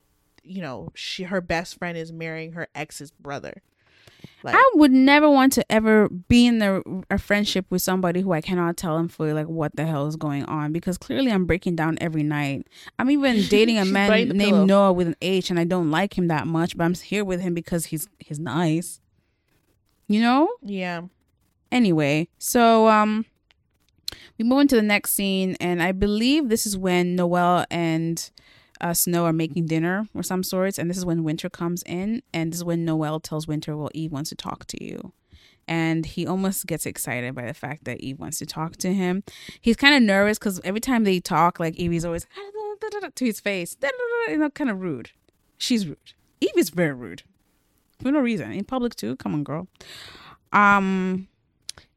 you 0.43 0.61
know 0.61 0.89
she 0.95 1.23
her 1.23 1.41
best 1.41 1.77
friend 1.77 1.97
is 1.97 2.11
marrying 2.11 2.53
her 2.53 2.67
ex's 2.75 3.11
brother 3.11 3.61
like 4.43 4.55
I 4.55 4.71
would 4.75 4.91
never 4.91 5.29
want 5.29 5.53
to 5.53 5.71
ever 5.71 6.09
be 6.09 6.47
in 6.47 6.61
a, 6.61 6.81
a 7.09 7.17
friendship 7.17 7.65
with 7.69 7.81
somebody 7.81 8.21
who 8.21 8.31
I 8.31 8.41
cannot 8.41 8.77
tell 8.77 8.97
them 8.97 9.07
fully 9.07 9.33
like 9.33 9.47
what 9.47 9.75
the 9.75 9.85
hell 9.85 10.07
is 10.07 10.15
going 10.15 10.45
on 10.45 10.71
because 10.71 10.97
clearly 10.97 11.31
I'm 11.31 11.45
breaking 11.45 11.75
down 11.75 11.97
every 12.01 12.23
night. 12.23 12.67
I'm 12.97 13.09
even 13.11 13.41
dating 13.49 13.77
a 13.77 13.85
man 13.85 14.09
named 14.09 14.39
pillow. 14.39 14.65
Noah 14.65 14.93
with 14.93 15.07
an 15.07 15.15
H 15.21 15.49
and 15.49 15.59
I 15.59 15.63
don't 15.63 15.91
like 15.91 16.17
him 16.17 16.27
that 16.27 16.47
much, 16.47 16.75
but 16.75 16.85
I'm 16.85 16.95
here 16.95 17.23
with 17.23 17.41
him 17.41 17.53
because 17.53 17.85
he's 17.85 18.07
he's 18.19 18.39
nice. 18.39 18.99
You 20.07 20.21
know? 20.21 20.49
yeah 20.63 21.01
Anyway, 21.71 22.27
so 22.37 22.87
um 22.87 23.25
we 24.37 24.43
move 24.45 24.61
into 24.61 24.75
the 24.75 24.81
next 24.81 25.13
scene 25.13 25.55
and 25.59 25.81
I 25.81 25.91
believe 25.91 26.49
this 26.49 26.65
is 26.65 26.77
when 26.77 27.15
Noel 27.15 27.65
and 27.69 28.29
uh, 28.81 28.93
Snow 28.93 29.25
are 29.25 29.33
making 29.33 29.67
dinner 29.67 30.07
or 30.13 30.23
some 30.23 30.43
sorts, 30.43 30.77
and 30.77 30.89
this 30.89 30.97
is 30.97 31.05
when 31.05 31.23
Winter 31.23 31.49
comes 31.49 31.83
in, 31.83 32.21
and 32.33 32.51
this 32.51 32.59
is 32.59 32.63
when 32.63 32.83
Noel 32.83 33.19
tells 33.19 33.47
Winter, 33.47 33.77
"Well, 33.77 33.91
Eve 33.93 34.11
wants 34.11 34.29
to 34.29 34.35
talk 34.35 34.65
to 34.67 34.83
you." 34.83 35.13
And 35.67 36.05
he 36.05 36.27
almost 36.27 36.65
gets 36.65 36.85
excited 36.85 37.33
by 37.35 37.45
the 37.45 37.53
fact 37.53 37.85
that 37.85 38.01
Eve 38.01 38.19
wants 38.19 38.39
to 38.39 38.45
talk 38.45 38.75
to 38.77 38.93
him. 38.93 39.23
He's 39.61 39.77
kind 39.77 39.95
of 39.95 40.01
nervous 40.01 40.37
because 40.37 40.59
every 40.63 40.81
time 40.81 41.03
they 41.03 41.19
talk, 41.19 41.59
like 41.59 41.79
Evie's 41.79 42.03
always 42.03 42.25
to 43.15 43.25
his 43.25 43.39
face, 43.39 43.77
you 44.27 44.37
know, 44.37 44.49
kind 44.49 44.69
of 44.69 44.81
rude. 44.81 45.11
She's 45.57 45.87
rude. 45.87 46.13
Eve 46.41 46.57
is 46.57 46.71
very 46.71 46.93
rude 46.93 47.23
for 48.01 48.11
no 48.11 48.19
reason 48.19 48.51
in 48.51 48.65
public 48.65 48.95
too. 48.95 49.15
Come 49.17 49.33
on, 49.33 49.43
girl. 49.43 49.67
Um, 50.51 51.27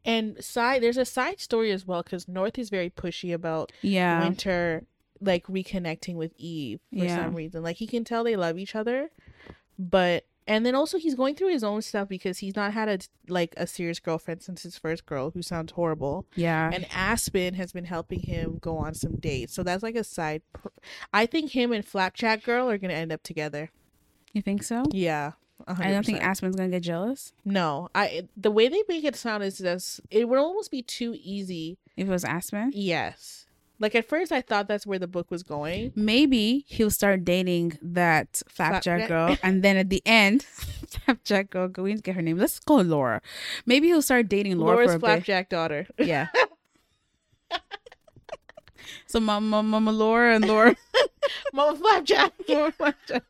And 0.05 0.43
side, 0.45 0.83
there's 0.83 0.99
a 0.99 1.07
side 1.07 1.41
story 1.41 1.73
as 1.73 1.87
well 1.87 2.03
because 2.03 2.29
North 2.29 2.59
is 2.59 2.69
very 2.69 2.91
pushy 2.91 3.33
about 3.33 3.73
yeah, 3.81 4.21
Winter 4.23 4.85
like 5.25 5.47
reconnecting 5.47 6.15
with 6.15 6.33
Eve 6.37 6.81
for 6.91 7.05
Yeah. 7.05 7.17
some 7.25 7.35
reason. 7.35 7.63
Like 7.63 7.77
he 7.77 7.87
can 7.87 8.05
tell 8.05 8.25
they 8.25 8.37
love 8.37 8.59
each 8.59 8.75
other, 8.75 9.11
but 9.79 10.25
and 10.47 10.67
then 10.67 10.75
also 10.75 10.99
he's 10.99 11.15
going 11.15 11.35
through 11.35 11.49
his 11.49 11.65
own 11.65 11.81
stuff 11.81 12.07
because 12.07 12.39
he's 12.39 12.55
not 12.55 12.75
had 12.75 12.89
a 12.89 12.99
like 13.33 13.55
a 13.57 13.67
serious 13.67 13.99
girlfriend 13.99 14.43
since 14.43 14.63
his 14.63 14.77
first 14.77 15.07
girl, 15.07 15.31
who 15.31 15.41
sounds 15.43 15.73
horrible. 15.73 16.27
yeah, 16.35 16.71
And 16.73 16.87
Aspen 16.93 17.55
has 17.55 17.73
been 17.73 17.87
helping 17.87 18.21
him 18.21 18.59
go 18.61 18.77
on 18.77 18.93
some 18.95 19.17
dates, 19.17 19.55
so 19.55 19.63
that's 19.63 19.83
like 19.83 19.97
a 19.97 20.05
side. 20.05 20.43
Pr- 20.53 20.69
I 21.15 21.25
think 21.27 21.53
him 21.53 21.73
and 21.73 21.85
Flapjack 21.85 22.43
Girl 22.43 22.69
are 22.69 22.77
gonna 22.79 22.93
end 22.95 23.11
up 23.13 23.23
together. 23.23 23.71
you 24.35 24.43
think 24.43 24.63
so? 24.63 24.85
Yeah. 24.91 25.33
100%. 25.69 25.81
I 25.87 25.91
don't 25.93 26.05
think 26.05 26.21
Aspen's 26.21 26.57
gonna 26.57 26.69
get 26.69 26.83
jealous 26.83 27.33
No, 27.45 27.89
I 27.95 28.29
the 28.37 28.51
way 28.51 28.69
they 28.69 28.83
make 28.89 29.05
it 29.05 29.17
sound 29.17 29.45
is 29.45 29.57
just 29.59 30.01
it 30.11 30.29
would 30.29 30.39
almost 30.39 30.71
be 30.71 30.83
too 30.83 31.17
easy. 31.19 31.79
if 31.97 32.07
it 32.07 32.11
was 32.11 32.25
Aspen. 32.25 32.71
Yes. 32.75 33.44
Like 33.81 33.95
at 33.95 34.09
first 34.09 34.31
I 34.33 34.41
thought 34.41 34.69
that's 34.69 34.87
where 34.87 34.99
the 34.99 35.09
book 35.09 35.31
was 35.31 35.43
going. 35.43 35.93
Maybe 35.97 36.65
he'll 36.69 36.91
start 36.91 37.25
dating 37.25 37.79
that 37.83 38.41
Flapjack 38.49 39.09
girl, 39.09 39.37
and 39.43 39.63
then 39.63 39.77
at 39.77 39.91
the 39.91 40.01
end, 40.07 40.43
Flapjack 41.05 41.51
girl, 41.51 41.69
go 41.69 41.85
and 41.85 42.03
get 42.03 42.15
her 42.15 42.23
name. 42.23 42.39
Let's 42.39 42.61
call 42.61 42.83
Laura. 42.83 43.21
Maybe 43.67 43.89
he'll 43.89 44.03
start 44.03 44.29
dating 44.29 44.59
Laura 44.59 44.87
Laura's 44.87 45.01
Flapjack 45.01 45.49
daughter. 45.49 45.87
Yeah. 45.99 46.29
so 49.07 49.19
Mama, 49.21 49.63
Mama 49.63 49.93
Laura 49.93 50.35
and 50.37 50.47
Laura. 50.47 50.77
Mama 51.53 51.77
Flapjack. 51.79 52.33
Laura 52.49 52.73
Flapjack. 52.73 53.23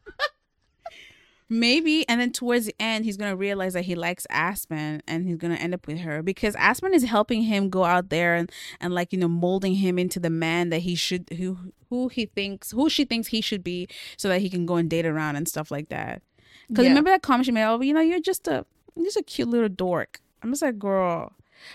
Maybe, 1.54 2.06
and 2.08 2.20
then 2.20 2.32
towards 2.32 2.66
the 2.66 2.74
end, 2.80 3.04
he's 3.04 3.16
gonna 3.16 3.36
realize 3.36 3.74
that 3.74 3.84
he 3.84 3.94
likes 3.94 4.26
Aspen, 4.28 5.02
and 5.06 5.24
he's 5.24 5.36
gonna 5.36 5.54
end 5.54 5.72
up 5.72 5.86
with 5.86 5.98
her 6.00 6.20
because 6.20 6.56
Aspen 6.56 6.92
is 6.92 7.04
helping 7.04 7.42
him 7.42 7.70
go 7.70 7.84
out 7.84 8.08
there 8.10 8.34
and 8.34 8.50
and 8.80 8.92
like 8.92 9.12
you 9.12 9.18
know 9.20 9.28
molding 9.28 9.74
him 9.76 9.96
into 9.96 10.18
the 10.18 10.30
man 10.30 10.70
that 10.70 10.80
he 10.80 10.96
should 10.96 11.28
who 11.36 11.56
who 11.90 12.08
he 12.08 12.26
thinks 12.26 12.72
who 12.72 12.90
she 12.90 13.04
thinks 13.04 13.28
he 13.28 13.40
should 13.40 13.62
be, 13.62 13.86
so 14.16 14.28
that 14.28 14.40
he 14.40 14.50
can 14.50 14.66
go 14.66 14.74
and 14.74 14.90
date 14.90 15.06
around 15.06 15.36
and 15.36 15.46
stuff 15.46 15.70
like 15.70 15.90
that. 15.90 16.22
Because 16.68 16.84
Yeah. 16.84 16.90
remember 16.90 17.10
that 17.10 17.22
comment 17.22 17.46
she 17.46 17.52
made? 17.52 17.64
Oh, 17.64 17.80
you 17.80 17.92
know, 17.94 18.00
you're 18.00 18.18
just 18.20 18.48
a 18.48 18.66
you're 18.96 19.04
just 19.04 19.16
a 19.16 19.22
cute 19.22 19.48
little 19.48 19.68
dork. 19.68 20.20
I'm 20.42 20.50
just 20.50 20.62
like, 20.62 20.78
girl. 20.78 21.34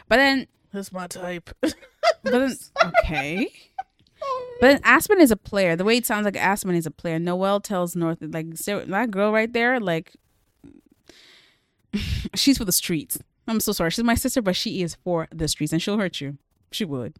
But 0.09 0.17
then, 0.17 0.47
That's 0.73 0.91
my 0.91 1.07
type. 1.07 1.49
but 1.61 1.73
then, 2.23 2.53
okay. 2.85 3.49
But 4.61 4.81
Aspen 4.83 5.21
is 5.21 5.31
a 5.31 5.37
player. 5.37 5.75
The 5.75 5.85
way 5.85 5.97
it 5.97 6.05
sounds 6.05 6.25
like 6.25 6.35
Aspen 6.35 6.75
is 6.75 6.85
a 6.85 6.91
player. 6.91 7.17
Noel 7.17 7.59
tells 7.61 7.95
North 7.95 8.17
like 8.21 8.49
that 8.55 9.07
girl 9.11 9.31
right 9.31 9.51
there, 9.51 9.79
like 9.79 10.13
she's 12.35 12.57
for 12.57 12.65
the 12.65 12.71
streets. 12.71 13.17
I'm 13.47 13.59
so 13.59 13.71
sorry. 13.71 13.89
She's 13.91 14.03
my 14.03 14.15
sister, 14.15 14.41
but 14.41 14.55
she 14.55 14.81
is 14.81 14.95
for 15.03 15.27
the 15.31 15.47
streets, 15.47 15.71
and 15.73 15.81
she'll 15.81 15.97
hurt 15.97 16.21
you. 16.21 16.37
She 16.71 16.85
would. 16.85 17.15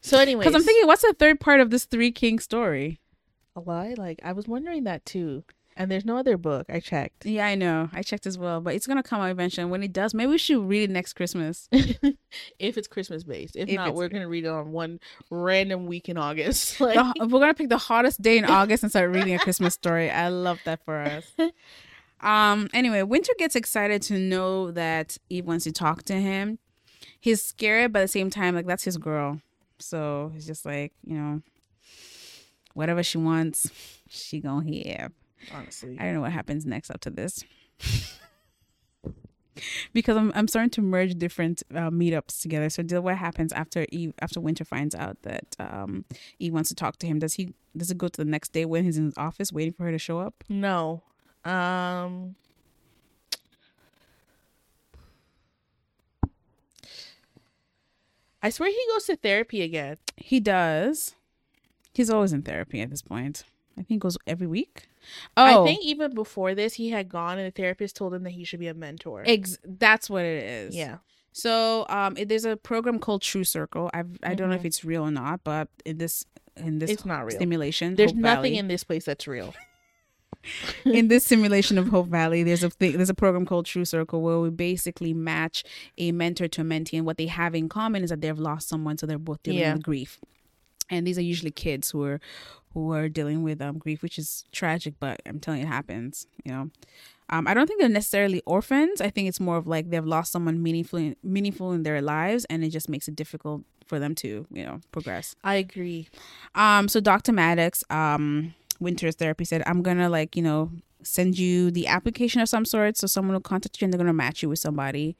So 0.00 0.18
anyway, 0.18 0.40
Because 0.44 0.54
I'm 0.54 0.64
thinking, 0.64 0.86
what's 0.88 1.02
the 1.02 1.14
third 1.16 1.38
part 1.38 1.60
of 1.60 1.70
this 1.70 1.84
Three 1.84 2.10
King 2.10 2.38
story? 2.40 2.98
a 3.54 3.60
lie. 3.60 3.94
Like 3.96 4.20
I 4.24 4.32
was 4.32 4.48
wondering 4.48 4.84
that 4.84 5.04
too. 5.04 5.44
And 5.76 5.90
there's 5.90 6.04
no 6.04 6.18
other 6.18 6.36
book. 6.36 6.66
I 6.68 6.80
checked. 6.80 7.24
Yeah, 7.24 7.46
I 7.46 7.54
know. 7.54 7.88
I 7.94 8.02
checked 8.02 8.26
as 8.26 8.36
well, 8.36 8.60
but 8.60 8.74
it's 8.74 8.86
gonna 8.86 9.02
come 9.02 9.20
out 9.22 9.30
eventually. 9.30 9.62
And 9.62 9.70
when 9.70 9.82
it 9.82 9.92
does, 9.92 10.12
maybe 10.12 10.30
we 10.30 10.38
should 10.38 10.68
read 10.68 10.82
it 10.82 10.92
next 10.92 11.14
Christmas. 11.14 11.68
if 11.72 12.76
it's 12.78 12.86
Christmas 12.88 13.24
based. 13.24 13.56
If, 13.56 13.68
If 13.70 13.76
not, 13.76 13.94
we're 13.94 14.08
gonna 14.08 14.28
read 14.28 14.44
it 14.44 14.48
on 14.48 14.70
one 14.72 15.00
random 15.30 15.86
week 15.86 16.08
in 16.08 16.16
August. 16.18 16.78
Like, 16.80 16.94
The- 16.94 17.26
we're 17.26 17.40
gonna 17.40 17.54
pick 17.54 17.70
the 17.70 17.78
hottest 17.78 18.20
day 18.20 18.36
in 18.38 18.44
August 18.44 18.82
and 18.82 18.92
start 18.92 19.10
reading 19.10 19.34
a 19.34 19.38
Christmas 19.38 19.72
story. 19.74 20.10
I 20.10 20.28
love 20.28 20.60
that 20.64 20.84
for 20.84 20.98
us. 20.98 21.24
Um. 22.20 22.68
Anyway, 22.72 23.02
Winter 23.02 23.32
gets 23.36 23.56
excited 23.56 24.00
to 24.02 24.16
know 24.16 24.70
that 24.70 25.18
Eve 25.28 25.44
wants 25.44 25.64
to 25.64 25.72
talk 25.72 26.04
to 26.04 26.14
him. 26.14 26.60
He's 27.18 27.42
scared, 27.42 27.92
but 27.92 27.98
at 27.98 28.02
the 28.02 28.08
same 28.08 28.30
time, 28.30 28.54
like 28.54 28.64
that's 28.66 28.84
his 28.84 28.96
girl. 28.96 29.40
So 29.80 30.30
he's 30.32 30.46
just 30.46 30.64
like, 30.64 30.92
you 31.04 31.16
know, 31.16 31.42
whatever 32.74 33.02
she 33.02 33.18
wants, 33.18 33.70
she 34.08 34.38
gonna 34.40 34.70
have. 34.96 35.10
Honestly. 35.52 35.96
I 35.98 36.04
don't 36.04 36.14
know 36.14 36.20
what 36.20 36.32
happens 36.32 36.66
next 36.66 36.90
up 36.90 37.00
to 37.02 37.10
this. 37.10 37.44
because 39.92 40.16
I'm 40.16 40.32
I'm 40.34 40.48
starting 40.48 40.70
to 40.70 40.82
merge 40.82 41.14
different 41.14 41.62
uh, 41.74 41.90
meetups 41.90 42.40
together. 42.40 42.70
So 42.70 42.82
what 43.00 43.16
happens 43.16 43.52
after 43.52 43.86
Eve 43.90 44.14
after 44.20 44.40
Winter 44.40 44.64
finds 44.64 44.94
out 44.94 45.22
that 45.22 45.56
um 45.58 46.04
Eve 46.38 46.52
wants 46.52 46.68
to 46.70 46.74
talk 46.74 46.98
to 46.98 47.06
him? 47.06 47.18
Does 47.18 47.34
he 47.34 47.54
does 47.76 47.90
it 47.90 47.98
go 47.98 48.08
to 48.08 48.16
the 48.16 48.30
next 48.30 48.52
day 48.52 48.64
when 48.64 48.84
he's 48.84 48.98
in 48.98 49.06
his 49.06 49.18
office 49.18 49.52
waiting 49.52 49.72
for 49.72 49.84
her 49.84 49.92
to 49.92 49.98
show 49.98 50.18
up? 50.18 50.44
No. 50.48 51.02
Um 51.44 52.36
I 58.44 58.50
swear 58.50 58.70
he 58.70 58.84
goes 58.92 59.04
to 59.04 59.16
therapy 59.16 59.62
again. 59.62 59.98
He 60.16 60.40
does. 60.40 61.14
He's 61.94 62.10
always 62.10 62.32
in 62.32 62.42
therapy 62.42 62.80
at 62.80 62.90
this 62.90 63.02
point. 63.02 63.44
I 63.74 63.82
think 63.82 63.88
he 63.88 63.96
goes 63.98 64.18
every 64.26 64.48
week. 64.48 64.88
Oh, 65.36 65.62
I 65.62 65.66
think 65.66 65.82
even 65.84 66.14
before 66.14 66.54
this 66.54 66.74
he 66.74 66.90
had 66.90 67.08
gone 67.08 67.38
and 67.38 67.46
the 67.46 67.50
therapist 67.50 67.96
told 67.96 68.14
him 68.14 68.22
that 68.24 68.30
he 68.30 68.44
should 68.44 68.60
be 68.60 68.68
a 68.68 68.74
mentor. 68.74 69.22
ex- 69.26 69.58
that's 69.64 70.08
what 70.10 70.24
it 70.24 70.44
is. 70.44 70.74
yeah. 70.76 70.98
So 71.34 71.86
um, 71.88 72.16
it, 72.18 72.28
there's 72.28 72.44
a 72.44 72.56
program 72.58 72.98
called 72.98 73.22
True 73.22 73.44
Circle. 73.44 73.90
I've, 73.94 74.18
I 74.22 74.34
don't 74.34 74.50
know 74.50 74.54
if 74.54 74.62
Mhm. 74.62 74.66
it's 74.66 74.84
real 74.84 75.02
or 75.04 75.10
not, 75.10 75.42
but 75.44 75.68
in 75.86 75.96
this 75.98 76.26
in 76.56 76.78
this 76.78 76.90
It's 76.90 77.06
not 77.06 77.24
real. 77.24 77.34
stimulation, 77.36 77.94
There's 77.96 78.10
Hope 78.10 78.20
nothing 78.20 78.42
Valley- 78.52 78.58
in 78.58 78.68
this 78.68 78.84
place 78.84 79.06
that's 79.06 79.26
real. 79.26 79.54
in 80.84 81.08
this 81.08 81.24
simulation 81.24 81.78
of 81.78 81.88
Hope 81.88 82.08
Valley, 82.08 82.42
there's 82.42 82.62
a 82.62 82.68
thing, 82.70 82.96
there's 82.96 83.08
a 83.08 83.14
program 83.14 83.46
called 83.46 83.64
True 83.64 83.84
Circle 83.84 84.20
where 84.20 84.38
we 84.40 84.50
basically 84.50 85.14
match 85.14 85.64
a 85.96 86.12
mentor 86.12 86.48
to 86.48 86.60
a 86.60 86.64
mentee, 86.64 86.98
and 86.98 87.06
what 87.06 87.16
they 87.16 87.26
have 87.28 87.54
in 87.54 87.68
common 87.68 88.02
is 88.02 88.10
that 88.10 88.20
they've 88.20 88.38
lost 88.38 88.68
someone, 88.68 88.98
so 88.98 89.06
they're 89.06 89.18
both 89.18 89.42
dealing 89.42 89.60
Yeah. 89.60 89.74
with 89.74 89.82
grief. 89.84 90.18
And 90.92 91.06
these 91.06 91.18
are 91.18 91.22
usually 91.22 91.50
kids 91.50 91.90
who 91.90 92.04
are 92.04 92.20
who 92.74 92.92
are 92.92 93.08
dealing 93.08 93.42
with 93.42 93.60
um, 93.60 93.78
grief, 93.78 94.02
which 94.02 94.18
is 94.18 94.44
tragic, 94.52 94.94
but 94.98 95.20
I'm 95.26 95.40
telling 95.40 95.60
you, 95.60 95.66
it 95.66 95.68
happens. 95.68 96.26
You 96.44 96.52
know, 96.52 96.70
um, 97.30 97.46
I 97.46 97.54
don't 97.54 97.66
think 97.66 97.80
they're 97.80 97.88
necessarily 97.88 98.42
orphans. 98.46 99.00
I 99.00 99.10
think 99.10 99.28
it's 99.28 99.40
more 99.40 99.56
of 99.56 99.66
like 99.66 99.90
they've 99.90 100.04
lost 100.04 100.32
someone 100.32 100.62
meaningful 100.62 101.14
meaningful 101.22 101.72
in 101.72 101.82
their 101.82 102.00
lives, 102.00 102.44
and 102.46 102.64
it 102.64 102.70
just 102.70 102.88
makes 102.88 103.08
it 103.08 103.16
difficult 103.16 103.62
for 103.86 103.98
them 103.98 104.14
to 104.16 104.46
you 104.50 104.64
know 104.64 104.80
progress. 104.92 105.34
I 105.42 105.56
agree. 105.56 106.08
Um, 106.54 106.88
so 106.88 107.00
Dr. 107.00 107.32
Maddox, 107.32 107.84
um, 107.90 108.54
Winter's 108.80 109.16
therapy 109.16 109.44
said, 109.44 109.62
I'm 109.66 109.82
gonna 109.82 110.08
like, 110.08 110.36
you 110.36 110.42
know, 110.42 110.70
send 111.02 111.38
you 111.38 111.70
the 111.70 111.86
application 111.86 112.40
of 112.40 112.48
some 112.48 112.64
sort. 112.64 112.96
So 112.96 113.06
someone 113.06 113.34
will 113.34 113.40
contact 113.40 113.80
you 113.80 113.86
and 113.86 113.92
they're 113.92 113.98
gonna 113.98 114.12
match 114.12 114.42
you 114.42 114.48
with 114.48 114.58
somebody. 114.58 115.16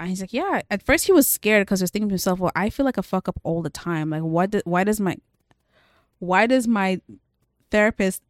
And 0.00 0.08
he's 0.08 0.20
like, 0.20 0.32
yeah. 0.32 0.62
At 0.70 0.84
first 0.84 1.06
he 1.06 1.12
was 1.12 1.28
scared 1.28 1.66
because 1.66 1.80
he 1.80 1.84
was 1.84 1.90
thinking 1.90 2.08
to 2.08 2.14
himself, 2.14 2.38
well, 2.38 2.52
I 2.56 2.70
feel 2.70 2.84
like 2.84 2.96
a 2.96 3.02
fuck 3.02 3.28
up 3.28 3.38
all 3.42 3.62
the 3.62 3.70
time. 3.70 4.10
Like, 4.10 4.22
what? 4.22 4.50
Do, 4.50 4.62
why 4.64 4.84
does 4.84 5.00
my, 5.00 5.16
why 6.18 6.46
does 6.46 6.66
my 6.66 7.00
therapist 7.70 8.22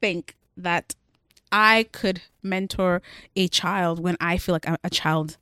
think 0.00 0.36
that 0.56 0.94
I 1.52 1.86
could 1.92 2.22
mentor 2.42 3.02
a 3.36 3.48
child 3.48 4.00
when 4.02 4.16
I 4.20 4.38
feel 4.38 4.54
like 4.54 4.68
I'm 4.68 4.76
a 4.82 4.90
child 4.90 5.36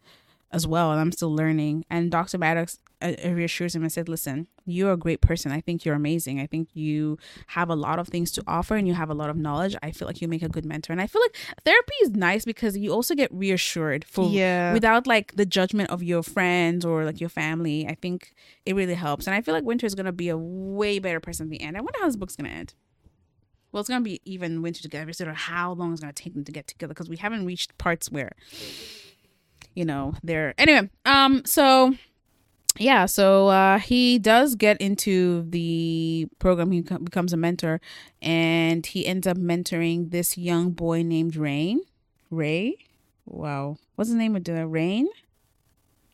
as 0.50 0.66
well 0.66 0.90
and 0.90 1.00
I'm 1.00 1.12
still 1.12 1.34
learning? 1.34 1.84
And 1.90 2.10
Dr. 2.10 2.38
Maddox 2.38 2.78
uh, 3.00 3.12
reassures 3.24 3.74
him 3.74 3.82
and 3.82 3.92
said, 3.92 4.08
listen, 4.08 4.48
you're 4.66 4.92
a 4.92 4.96
great 4.96 5.20
person. 5.20 5.52
I 5.52 5.60
think 5.60 5.84
you're 5.84 5.94
amazing. 5.94 6.40
I 6.40 6.46
think 6.46 6.68
you 6.74 7.16
have 7.48 7.70
a 7.70 7.76
lot 7.76 7.98
of 7.98 8.08
things 8.08 8.30
to 8.32 8.42
offer 8.46 8.74
and 8.76 8.88
you 8.88 8.94
have 8.94 9.08
a 9.10 9.14
lot 9.14 9.30
of 9.30 9.36
knowledge. 9.36 9.76
I 9.82 9.92
feel 9.92 10.06
like 10.08 10.20
you 10.20 10.28
make 10.28 10.42
a 10.42 10.48
good 10.48 10.64
mentor. 10.64 10.92
And 10.92 11.00
I 11.00 11.06
feel 11.06 11.22
like 11.22 11.36
therapy 11.64 11.94
is 12.02 12.10
nice 12.10 12.44
because 12.44 12.76
you 12.76 12.92
also 12.92 13.14
get 13.14 13.32
reassured 13.32 14.04
for 14.04 14.28
Yeah. 14.30 14.72
without 14.72 15.06
like 15.06 15.36
the 15.36 15.46
judgment 15.46 15.90
of 15.90 16.02
your 16.02 16.22
friends 16.22 16.84
or 16.84 17.04
like 17.04 17.20
your 17.20 17.30
family. 17.30 17.86
I 17.86 17.94
think 17.94 18.32
it 18.66 18.74
really 18.74 18.94
helps. 18.94 19.26
And 19.26 19.34
I 19.34 19.40
feel 19.42 19.54
like 19.54 19.64
Winter 19.64 19.86
is 19.86 19.94
going 19.94 20.06
to 20.06 20.12
be 20.12 20.28
a 20.28 20.36
way 20.36 20.98
better 20.98 21.20
person 21.20 21.46
at 21.46 21.50
the 21.50 21.60
end. 21.60 21.76
I 21.76 21.80
wonder 21.80 21.98
how 22.00 22.06
this 22.06 22.16
book's 22.16 22.36
going 22.36 22.50
to 22.50 22.56
end. 22.56 22.74
Well, 23.70 23.80
it's 23.80 23.88
going 23.88 24.00
to 24.00 24.04
be 24.10 24.20
even 24.24 24.62
Winter 24.62 24.82
together. 24.82 25.12
Don't 25.12 25.34
how 25.34 25.72
long 25.72 25.92
it's 25.92 26.00
going 26.00 26.12
to 26.12 26.22
take 26.22 26.34
them 26.34 26.44
to 26.44 26.52
get 26.52 26.66
together 26.66 26.94
because 26.94 27.08
we 27.08 27.18
haven't 27.18 27.44
reached 27.44 27.76
parts 27.76 28.10
where, 28.10 28.32
you 29.74 29.84
know, 29.84 30.14
they're. 30.22 30.54
Anyway, 30.58 30.88
um, 31.04 31.42
so 31.44 31.94
yeah 32.78 33.06
so 33.06 33.48
uh 33.48 33.78
he 33.78 34.18
does 34.18 34.54
get 34.54 34.80
into 34.80 35.42
the 35.50 36.26
program 36.38 36.70
he 36.70 36.80
becomes 36.80 37.32
a 37.32 37.36
mentor 37.36 37.80
and 38.22 38.86
he 38.86 39.06
ends 39.06 39.26
up 39.26 39.36
mentoring 39.36 40.10
this 40.10 40.38
young 40.38 40.70
boy 40.70 41.02
named 41.02 41.36
rain 41.36 41.80
ray 42.30 42.76
wow 43.26 43.76
what's 43.96 44.10
the 44.10 44.16
name 44.16 44.36
of 44.36 44.44
the 44.44 44.66
rain 44.66 45.08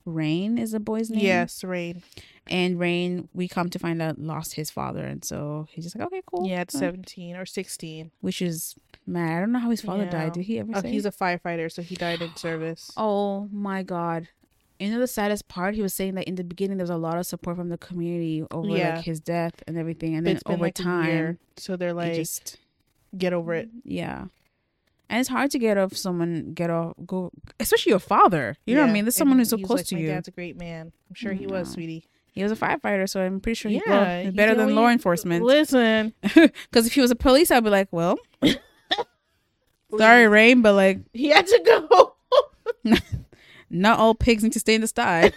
rain 0.04 0.58
is 0.58 0.74
a 0.74 0.80
boy's 0.80 1.10
name 1.10 1.20
Yes, 1.20 1.64
Rain. 1.64 2.02
And 2.46 2.78
Rain, 2.78 3.30
we 3.32 3.48
come 3.48 3.70
to 3.70 3.78
find 3.78 4.02
out, 4.02 4.18
lost 4.18 4.52
his 4.52 4.70
father, 4.70 5.02
and 5.02 5.24
so 5.24 5.66
he's 5.70 5.84
just 5.84 5.96
like, 5.96 6.06
okay, 6.08 6.20
cool. 6.26 6.46
Yeah, 6.46 6.56
at 6.60 6.70
17 6.70 7.36
or 7.36 7.46
16. 7.46 8.10
which 8.20 8.42
is 8.42 8.74
mad. 9.06 9.38
I 9.38 9.40
don't 9.40 9.52
know 9.52 9.60
how 9.60 9.70
his 9.70 9.80
father 9.80 10.04
Yeah. 10.04 10.10
died. 10.10 10.32
Did 10.34 10.42
he 10.42 10.58
ever 10.58 10.72
Oh, 10.74 10.82
say? 10.82 10.90
he's 10.90 11.06
a 11.06 11.10
firefighter, 11.10 11.72
so 11.72 11.80
he 11.80 11.94
died 11.94 12.20
in 12.20 12.36
service. 12.36 12.90
oh 12.98 13.48
my 13.50 13.82
god. 13.82 14.28
You 14.80 14.90
know 14.90 14.98
the 14.98 15.06
saddest 15.06 15.46
part? 15.48 15.74
He 15.74 15.82
was 15.82 15.94
saying 15.94 16.14
that 16.16 16.24
in 16.24 16.34
the 16.34 16.44
beginning 16.44 16.76
there 16.78 16.82
was 16.84 16.90
a 16.90 16.96
lot 16.96 17.16
of 17.16 17.26
support 17.26 17.56
from 17.56 17.68
the 17.68 17.78
community 17.78 18.44
over 18.50 18.68
Yeah. 18.76 18.96
like 18.96 19.04
his 19.04 19.20
death 19.20 19.62
and 19.66 19.78
everything, 19.78 20.14
and 20.16 20.26
then 20.26 20.34
it's 20.36 20.42
been 20.42 20.54
over 20.54 20.62
like 20.64 20.74
time, 20.74 21.38
so 21.56 21.76
they're 21.76 21.92
like, 21.94 22.14
just 22.14 22.58
get 23.16 23.32
over 23.32 23.54
it. 23.54 23.68
yeah. 23.84 24.26
And 25.10 25.20
it's 25.20 25.28
hard 25.28 25.50
to 25.52 25.58
get 25.58 25.76
off 25.76 25.94
someone 25.96 26.54
get 26.54 26.70
off 26.70 26.94
go, 27.06 27.30
especially 27.60 27.90
your 27.90 27.98
father. 28.00 28.56
You 28.66 28.74
know 28.74 28.80
what 28.80 28.90
I 28.90 28.92
mean? 28.92 29.04
There's 29.04 29.14
someone 29.16 29.38
who's 29.38 29.50
so 29.50 29.58
close 29.58 29.80
like, 29.80 29.86
to 29.88 29.98
you. 29.98 30.08
dad's 30.08 30.28
a 30.28 30.32
great 30.32 30.56
man. 30.56 30.92
I'm 31.08 31.14
sure 31.14 31.32
he 31.34 31.46
was, 31.46 31.70
sweetie. 31.70 32.08
He 32.32 32.42
was 32.42 32.50
a 32.50 32.56
firefighter, 32.56 33.08
so 33.08 33.20
I'm 33.20 33.38
pretty 33.38 33.54
sure 33.54 33.70
he 33.70 33.80
Yeah, 33.86 34.22
he's 34.22 34.32
better 34.32 34.54
than 34.56 34.74
law 34.74 34.88
enforcement. 34.88 35.44
Listen, 35.44 36.14
Because 36.22 36.86
if 36.86 36.94
he 36.94 37.00
was 37.00 37.12
a 37.12 37.14
police, 37.16 37.50
I'd 37.52 37.62
be 37.62 37.70
like, 37.70 37.88
well, 37.92 38.18
sorry, 39.98 40.26
Rain, 40.26 40.62
but 40.62 40.72
like, 40.74 41.00
he 41.12 41.28
had 41.28 41.46
to 41.46 41.62
go. 41.64 42.16
Not 43.74 43.98
all 43.98 44.14
pigs 44.14 44.42
need 44.42 44.52
to 44.52 44.60
stay 44.60 44.74
in 44.74 44.80
the 44.80 44.86
sty. 44.86 45.32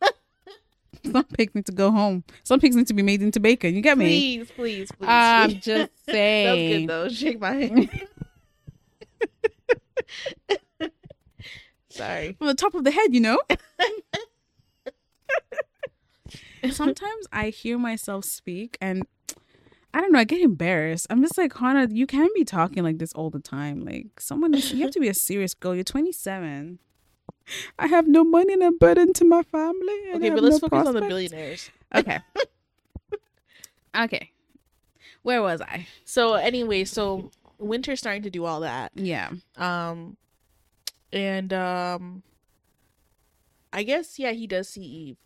Some 1.04 1.24
pigs 1.24 1.54
need 1.54 1.66
to 1.66 1.72
go 1.72 1.90
home. 1.90 2.24
Some 2.44 2.60
pigs 2.60 2.76
need 2.76 2.86
to 2.86 2.94
be 2.94 3.02
made 3.02 3.22
into 3.22 3.40
bacon. 3.40 3.74
You 3.74 3.82
get 3.82 3.98
me? 3.98 4.06
please, 4.38 4.50
please, 4.52 4.92
please. 4.92 5.08
I'm 5.08 5.50
please. 5.50 5.54
just 5.64 5.66
that 5.66 5.76
was 5.76 5.90
good 6.06 6.12
saying. 6.14 6.86
though. 6.86 7.08
Shake 7.08 7.40
my 7.40 7.52
hand. 7.52 7.90
Sorry. 11.90 12.32
From 12.38 12.46
the 12.46 12.54
top 12.54 12.74
of 12.74 12.84
the 12.84 12.90
head, 12.90 13.12
you 13.12 13.20
know? 13.20 13.38
Sometimes 16.70 17.26
I 17.32 17.48
hear 17.50 17.76
myself 17.76 18.24
speak 18.24 18.78
and 18.80 19.04
I 19.92 20.00
don't 20.00 20.12
know, 20.12 20.20
I 20.20 20.24
get 20.24 20.40
embarrassed. 20.40 21.06
I'm 21.10 21.20
just 21.20 21.36
like, 21.36 21.54
Hannah, 21.54 21.88
you 21.90 22.06
can't 22.06 22.34
be 22.34 22.44
talking 22.44 22.82
like 22.82 22.98
this 22.98 23.12
all 23.12 23.28
the 23.28 23.40
time. 23.40 23.84
Like, 23.84 24.20
someone, 24.20 24.54
is, 24.54 24.72
you 24.72 24.82
have 24.82 24.92
to 24.92 25.00
be 25.00 25.08
a 25.08 25.14
serious 25.14 25.52
girl. 25.52 25.74
You're 25.74 25.84
27. 25.84 26.78
I 27.78 27.86
have 27.88 28.06
no 28.06 28.24
money 28.24 28.52
and 28.54 28.62
a 28.62 28.72
burden 28.72 29.12
to 29.14 29.24
my 29.24 29.42
family. 29.42 29.98
Okay, 30.14 30.30
but 30.30 30.42
let's 30.42 30.60
no 30.62 30.68
focus 30.68 30.88
on 30.88 30.94
the 30.94 31.00
billionaires. 31.02 31.70
Okay. 31.94 32.20
okay. 33.94 34.30
Where 35.22 35.42
was 35.42 35.60
I? 35.60 35.86
So 36.06 36.34
anyway, 36.34 36.84
so 36.84 37.30
Winter's 37.58 37.98
starting 37.98 38.22
to 38.22 38.30
do 38.30 38.44
all 38.46 38.60
that. 38.60 38.92
Yeah. 38.94 39.30
Um 39.56 40.16
and 41.12 41.52
um 41.52 42.22
I 43.72 43.82
guess 43.82 44.18
yeah, 44.18 44.32
he 44.32 44.46
does 44.46 44.68
see 44.70 44.82
Eve. 44.82 45.16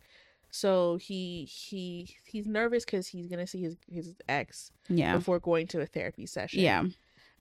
So 0.51 0.97
he 0.97 1.45
he 1.45 2.15
he's 2.25 2.47
nervous 2.47 2.83
cuz 2.83 3.07
he's 3.07 3.27
going 3.27 3.39
to 3.39 3.47
see 3.47 3.61
his 3.61 3.77
his 3.89 4.15
ex 4.27 4.71
Yeah. 4.89 5.15
before 5.15 5.39
going 5.39 5.67
to 5.67 5.81
a 5.81 5.85
therapy 5.85 6.25
session. 6.25 6.59
Yeah. 6.59 6.83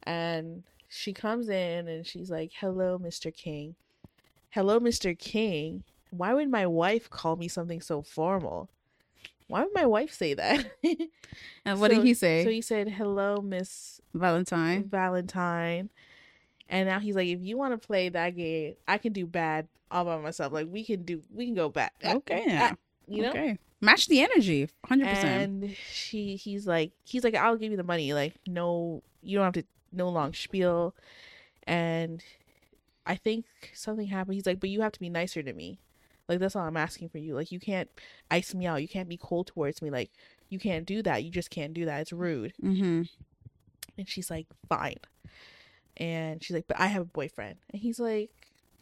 And 0.05 0.62
she 0.89 1.12
comes 1.12 1.49
in 1.49 1.89
and 1.89 2.07
she's 2.07 2.31
like, 2.31 2.53
"Hello, 2.61 2.97
Mr. 2.99 3.35
King." 3.35 3.74
"Hello, 4.57 4.81
Mr. 4.81 5.17
King. 5.19 5.85
Why 6.11 6.33
would 6.33 6.49
my 6.51 6.67
wife 6.67 7.11
call 7.11 7.37
me 7.37 7.47
something 7.47 7.83
so 7.83 8.01
formal?" 8.01 8.71
Why 9.49 9.63
would 9.63 9.75
my 9.75 9.85
wife 9.87 10.13
say 10.13 10.35
that? 10.35 10.67
And 11.65 11.79
what 11.81 11.93
did 11.93 12.03
he 12.03 12.15
say? 12.15 12.43
So 12.43 12.51
he 12.51 12.63
said, 12.63 12.89
"Hello, 12.89 13.41
Miss 13.41 14.01
Valentine. 14.15 14.85
Valentine. 14.89 15.91
And 16.69 16.89
now 16.89 16.99
he's 16.99 17.15
like, 17.15 17.29
if 17.29 17.41
you 17.43 17.57
want 17.57 17.81
to 17.81 17.87
play 17.87 18.09
that 18.09 18.31
game, 18.31 18.75
I 18.89 18.99
can 18.99 19.13
do 19.13 19.27
bad 19.27 19.69
all 19.91 20.05
by 20.05 20.19
myself. 20.19 20.53
Like 20.53 20.67
we 20.69 20.85
can 20.85 21.03
do, 21.03 21.23
we 21.33 21.45
can 21.47 21.55
go 21.55 21.69
back. 21.69 21.95
Okay. 22.05 22.45
Ah, 22.49 22.51
Yeah. 22.51 22.73
you 23.07 23.23
know. 23.23 23.31
Okay. 23.31 23.59
Match 23.81 24.09
the 24.09 24.21
energy. 24.21 24.69
100%. 24.91 25.05
And 25.05 25.77
she, 25.93 26.35
he's 26.37 26.67
like, 26.67 26.93
he's 27.05 27.23
like, 27.23 27.35
I'll 27.37 27.57
give 27.57 27.71
you 27.71 27.77
the 27.77 27.85
money. 27.85 28.13
Like, 28.15 28.35
no, 28.49 29.03
you 29.23 29.39
don't 29.39 29.45
have 29.45 29.55
to, 29.55 29.65
no 29.93 30.09
long 30.09 30.33
spiel. 30.33 30.95
And 31.69 32.23
I 33.07 33.15
think 33.17 33.47
something 33.73 34.07
happened. 34.09 34.35
He's 34.35 34.47
like, 34.47 34.61
but 34.61 34.71
you 34.71 34.81
have 34.83 34.93
to 34.93 35.01
be 35.01 35.09
nicer 35.09 35.43
to 35.43 35.53
me. 35.53 35.79
Like 36.29 36.41
that's 36.41 36.57
all 36.57 36.65
I'm 36.65 36.77
asking 36.77 37.09
for 37.11 37.19
you. 37.19 37.35
Like 37.35 37.53
you 37.53 37.61
can't 37.61 37.89
ice 38.31 38.53
me 38.55 38.67
out. 38.67 38.83
You 38.83 38.89
can't 38.89 39.09
be 39.09 39.17
cold 39.17 39.47
towards 39.47 39.81
me. 39.81 39.91
Like 39.91 40.11
you 40.49 40.59
can't 40.59 40.85
do 40.87 41.03
that. 41.03 41.23
You 41.25 41.31
just 41.31 41.51
can't 41.51 41.73
do 41.73 41.85
that. 41.85 42.01
It's 42.01 42.13
rude. 42.13 42.53
mm-hmm. 42.63 43.03
And 43.99 44.09
she's 44.09 44.31
like, 44.31 44.47
fine. 44.69 44.97
And 45.97 46.43
she's 46.43 46.55
like, 46.55 46.67
but 46.69 46.79
I 46.79 46.87
have 46.87 47.03
a 47.03 47.07
boyfriend. 47.07 47.57
And 47.71 47.81
he's 47.81 47.99
like, 47.99 48.31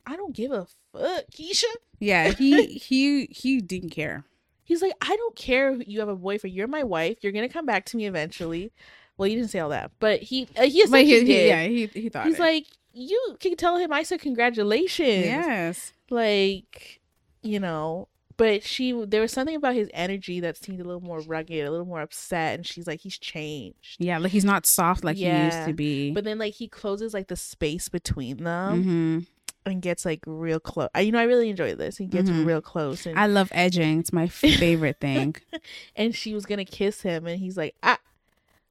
I 0.06 0.16
don't 0.16 0.34
give 0.34 0.50
a 0.52 0.66
fuck, 0.92 1.24
Keisha. 1.32 1.64
Yeah, 2.00 2.30
he 2.38 2.66
he 2.66 3.26
he 3.30 3.60
didn't 3.60 3.90
care. 3.90 4.24
He's 4.64 4.82
like, 4.82 4.94
I 5.02 5.14
don't 5.14 5.36
care 5.36 5.70
if 5.74 5.86
you 5.86 6.00
have 6.00 6.08
a 6.08 6.16
boyfriend. 6.16 6.56
You're 6.56 6.66
my 6.66 6.82
wife. 6.82 7.18
You're 7.20 7.32
gonna 7.32 7.48
come 7.48 7.66
back 7.66 7.84
to 7.86 7.96
me 7.96 8.06
eventually. 8.06 8.72
Well, 9.16 9.28
he 9.28 9.36
didn't 9.36 9.50
say 9.50 9.60
all 9.60 9.68
that, 9.68 9.92
but 10.00 10.22
he 10.22 10.48
uh, 10.56 10.62
he 10.62 10.84
But 10.90 11.04
he, 11.04 11.20
he 11.20 11.24
did. 11.24 11.48
yeah, 11.48 11.62
he 11.64 11.86
he 11.86 12.08
thought 12.08 12.26
He's 12.26 12.36
it. 12.36 12.40
like, 12.40 12.66
you 12.94 13.36
can 13.40 13.56
tell 13.56 13.76
him 13.76 13.92
I 13.92 14.02
said 14.04 14.20
congratulations. 14.20 15.24
yes. 15.24 15.92
Like, 16.10 17.00
you 17.42 17.60
know. 17.60 18.08
But 18.36 18.64
she, 18.64 18.90
there 19.06 19.20
was 19.20 19.30
something 19.30 19.54
about 19.54 19.74
his 19.76 19.88
energy 19.94 20.40
that 20.40 20.56
seemed 20.56 20.80
a 20.80 20.84
little 20.84 21.00
more 21.00 21.20
rugged, 21.20 21.64
a 21.66 21.70
little 21.70 21.86
more 21.86 22.00
upset, 22.00 22.56
and 22.56 22.66
she's 22.66 22.84
like, 22.86 22.98
he's 23.00 23.16
changed. 23.16 23.96
Yeah, 24.00 24.18
like 24.18 24.32
he's 24.32 24.44
not 24.44 24.66
soft 24.66 25.04
like 25.04 25.16
he 25.16 25.22
used 25.22 25.64
to 25.66 25.72
be. 25.72 26.10
But 26.10 26.24
then, 26.24 26.38
like, 26.38 26.54
he 26.54 26.66
closes 26.66 27.14
like 27.14 27.28
the 27.28 27.36
space 27.36 27.88
between 27.88 28.38
them. 28.38 28.82
hmm 28.82 29.18
and 29.66 29.80
gets 29.80 30.04
like 30.04 30.20
real 30.26 30.60
close. 30.60 30.90
You 30.94 31.10
know, 31.10 31.18
I 31.18 31.22
really 31.22 31.48
enjoy 31.48 31.74
this. 31.74 31.96
He 31.96 32.04
gets 32.04 32.28
Mhm. 32.28 32.44
real 32.44 32.60
close, 32.60 33.06
and 33.06 33.18
I 33.18 33.26
love 33.26 33.48
edging. 33.50 34.00
It's 34.00 34.12
my 34.12 34.26
favorite 34.28 35.00
thing. 35.00 35.36
and 35.96 36.14
she 36.14 36.34
was 36.34 36.44
gonna 36.44 36.66
kiss 36.66 37.00
him, 37.00 37.26
and 37.26 37.38
he's 37.38 37.56
like, 37.56 37.74
ah, 37.82 37.98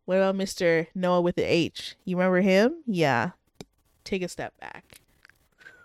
what 0.06 0.18
about 0.18 0.36
Mister 0.36 0.88
Noah 0.94 1.22
with 1.22 1.36
the 1.36 1.42
H? 1.44 1.96
You 2.06 2.16
remember 2.18 2.42
him? 2.42 2.84
Yeah. 2.86 3.32
Take 4.04 4.22
a 4.22 4.28
step 4.28 4.54
back. 4.60 5.00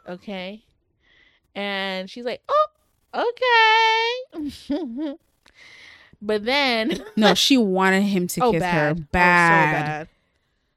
Okay. 0.09 0.62
And 1.55 2.09
she's 2.11 2.25
like, 2.25 2.41
oh, 2.49 2.66
okay. 4.35 5.14
but 6.23 6.45
then, 6.45 7.03
No, 7.16 7.35
she 7.35 7.57
wanted 7.59 8.03
him 8.03 8.27
to 8.29 8.41
oh 8.45 8.53
kiss 8.53 8.61
bad, 8.61 8.75
her 8.75 8.91
Oh, 8.91 8.95
so 8.97 9.03
bad. 9.12 9.87
bad, 9.87 10.09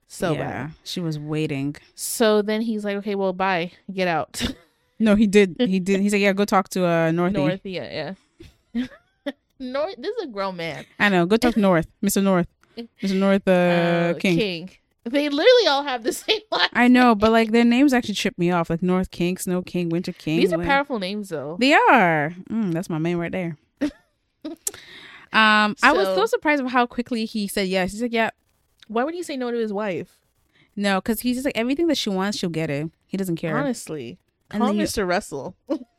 so 0.07 0.31
yeah, 0.33 0.37
bad. 0.39 0.71
She 0.83 0.99
was 0.99 1.17
waiting. 1.19 1.75
So 1.95 2.41
then 2.41 2.61
he's 2.61 2.83
like, 2.85 2.97
okay, 2.97 3.15
well, 3.15 3.33
bye, 3.33 3.71
get 3.93 4.07
out. 4.07 4.41
No, 5.03 5.15
he 5.15 5.25
did. 5.25 5.55
He 5.57 5.79
did. 5.79 5.99
He's 5.99 6.13
like, 6.13 6.21
yeah, 6.21 6.31
go 6.31 6.45
talk 6.45 6.69
to 6.69 6.85
uh 6.85 7.09
Northy. 7.09 7.31
North, 7.33 7.61
yeah, 7.63 8.13
yeah. 8.75 8.85
North. 9.59 9.95
This 9.97 10.15
is 10.15 10.23
a 10.25 10.27
grown 10.27 10.57
man. 10.57 10.85
I 10.99 11.09
know. 11.09 11.25
Go 11.25 11.37
talk 11.37 11.55
to 11.55 11.59
North, 11.59 11.87
Mr. 12.03 12.21
North, 12.21 12.45
Mr. 12.77 13.15
North 13.15 13.47
uh, 13.47 13.51
Uh, 13.51 14.13
King. 14.19 14.37
King. 14.37 14.69
They 15.03 15.29
literally 15.29 15.67
all 15.67 15.83
have 15.83 16.03
the 16.03 16.13
same 16.13 16.41
last. 16.51 16.69
I 16.73 16.87
know, 16.87 17.15
but 17.15 17.31
like 17.31 17.51
their 17.51 17.63
names 17.65 17.91
actually 17.93 18.13
trip 18.15 18.37
me 18.37 18.51
off. 18.51 18.69
Like 18.69 18.83
North 18.83 19.09
King, 19.11 19.37
Snow 19.37 19.61
King, 19.61 19.89
Winter 19.89 20.11
King. 20.13 20.39
These 20.39 20.53
are 20.53 20.57
like- 20.57 20.67
powerful 20.67 20.99
names, 20.99 21.29
though. 21.29 21.57
They 21.59 21.73
are. 21.73 22.33
Mm, 22.49 22.71
that's 22.73 22.89
my 22.89 22.97
man 22.99 23.17
right 23.17 23.31
there. 23.31 23.57
um, 25.33 25.75
I 25.81 25.91
was 25.93 26.05
so 26.07 26.15
So- 26.17 26.25
surprised 26.27 26.61
of 26.63 26.69
how 26.71 26.85
quickly 26.85 27.25
he 27.25 27.47
said 27.47 27.67
yes. 27.67 27.91
He's 27.93 28.01
like, 28.01 28.13
yeah, 28.13 28.29
Why 28.87 29.03
would 29.03 29.13
he 29.13 29.23
say 29.23 29.37
no 29.37 29.51
to 29.51 29.57
his 29.57 29.73
wife? 29.73 30.17
no, 30.75 31.01
because 31.01 31.19
he's 31.19 31.35
just 31.35 31.45
like 31.45 31.57
everything 31.57 31.87
that 31.87 31.97
she 31.97 32.09
wants, 32.09 32.37
she'll 32.37 32.49
get 32.49 32.69
it. 32.69 32.89
He 33.07 33.17
doesn't 33.17 33.35
care. 33.35 33.57
Honestly, 33.57 34.19
And 34.51 34.59
call 34.61 34.67
then 34.69 34.77
you- 34.77 34.83
Mr. 34.85 35.07
Russell. 35.07 35.55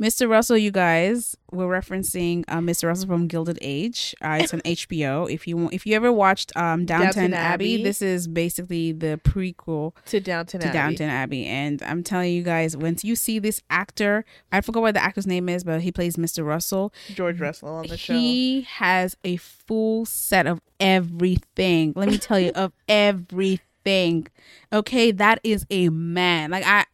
Mr. 0.00 0.28
Russell, 0.28 0.58
you 0.58 0.72
guys, 0.72 1.36
we're 1.52 1.68
referencing 1.68 2.42
uh, 2.48 2.58
Mr. 2.58 2.88
Russell 2.88 3.06
from 3.06 3.28
Gilded 3.28 3.58
Age. 3.62 4.12
Uh, 4.20 4.38
it's 4.40 4.52
on 4.52 4.60
HBO. 4.64 5.32
If 5.32 5.46
you 5.46 5.68
if 5.70 5.86
you 5.86 5.94
ever 5.94 6.12
watched 6.12 6.54
um, 6.56 6.84
Downton, 6.84 7.06
Downton 7.06 7.34
Abbey, 7.34 7.74
Abbey. 7.74 7.84
this 7.84 8.02
is 8.02 8.26
basically 8.26 8.90
the 8.90 9.20
prequel 9.22 9.92
to 10.06 10.18
Downton 10.18 10.60
to 10.60 10.66
Abbey. 10.66 10.76
Downton 10.76 11.08
Abbey. 11.10 11.46
And 11.46 11.80
I'm 11.84 12.02
telling 12.02 12.32
you 12.32 12.42
guys, 12.42 12.76
once 12.76 13.04
you 13.04 13.14
see 13.14 13.38
this 13.38 13.62
actor, 13.70 14.24
I 14.50 14.62
forgot 14.62 14.80
what 14.82 14.94
the 14.94 15.02
actor's 15.02 15.28
name 15.28 15.48
is, 15.48 15.62
but 15.62 15.80
he 15.80 15.92
plays 15.92 16.16
Mr. 16.16 16.44
Russell. 16.44 16.92
George 17.14 17.40
Russell 17.40 17.68
on 17.68 17.86
the 17.86 17.96
show. 17.96 18.14
He 18.14 18.62
has 18.62 19.16
a 19.22 19.36
full 19.36 20.06
set 20.06 20.48
of 20.48 20.60
everything. 20.80 21.92
Let 21.94 22.08
me 22.08 22.18
tell 22.18 22.40
you, 22.40 22.50
of 22.56 22.72
everything. 22.88 24.26
Okay, 24.72 25.12
that 25.12 25.38
is 25.44 25.66
a 25.70 25.88
man. 25.90 26.50
Like 26.50 26.64
I 26.66 26.84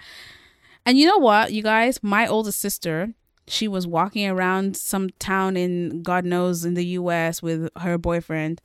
and 0.91 0.99
you 0.99 1.07
know 1.07 1.19
what, 1.19 1.53
you 1.53 1.63
guys, 1.63 2.03
my 2.03 2.27
oldest 2.27 2.59
sister, 2.59 3.15
she 3.47 3.69
was 3.69 3.87
walking 3.87 4.29
around 4.29 4.77
some 4.77 5.11
town 5.21 5.57
in 5.57 6.03
God 6.03 6.25
knows 6.25 6.65
in 6.65 6.75
the 6.75 6.85
US 6.85 7.41
with 7.41 7.69
her 7.79 7.97
boyfriend 7.97 8.61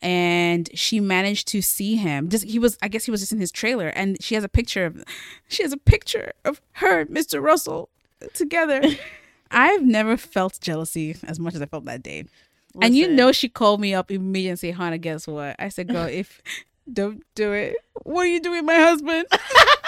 and 0.00 0.70
she 0.72 1.00
managed 1.00 1.48
to 1.48 1.60
see 1.60 1.96
him. 1.96 2.30
Just 2.30 2.44
he 2.44 2.58
was 2.58 2.78
I 2.80 2.88
guess 2.88 3.04
he 3.04 3.10
was 3.10 3.20
just 3.20 3.32
in 3.32 3.40
his 3.40 3.52
trailer 3.52 3.88
and 3.88 4.16
she 4.24 4.34
has 4.36 4.42
a 4.42 4.48
picture 4.48 4.86
of 4.86 5.04
she 5.48 5.62
has 5.64 5.72
a 5.74 5.76
picture 5.76 6.32
of 6.46 6.62
her, 6.72 7.04
Mr. 7.04 7.42
Russell 7.42 7.90
together. 8.32 8.80
I've 9.50 9.82
never 9.82 10.16
felt 10.16 10.58
jealousy 10.62 11.16
as 11.24 11.38
much 11.38 11.54
as 11.54 11.60
I 11.60 11.66
felt 11.66 11.84
that 11.84 12.02
day. 12.02 12.24
And 12.80 12.96
you 12.96 13.06
know 13.06 13.32
she 13.32 13.50
called 13.50 13.82
me 13.82 13.92
up 13.92 14.10
immediately 14.10 14.48
and 14.48 14.58
say, 14.58 14.70
Hannah, 14.70 14.96
guess 14.96 15.26
what? 15.26 15.56
I 15.58 15.68
said, 15.68 15.88
girl, 15.88 16.06
if 16.06 16.40
don't 16.90 17.22
do 17.34 17.52
it. 17.52 17.76
What 18.04 18.22
are 18.22 18.30
you 18.30 18.40
doing, 18.40 18.64
my 18.64 18.76
husband? 18.76 19.26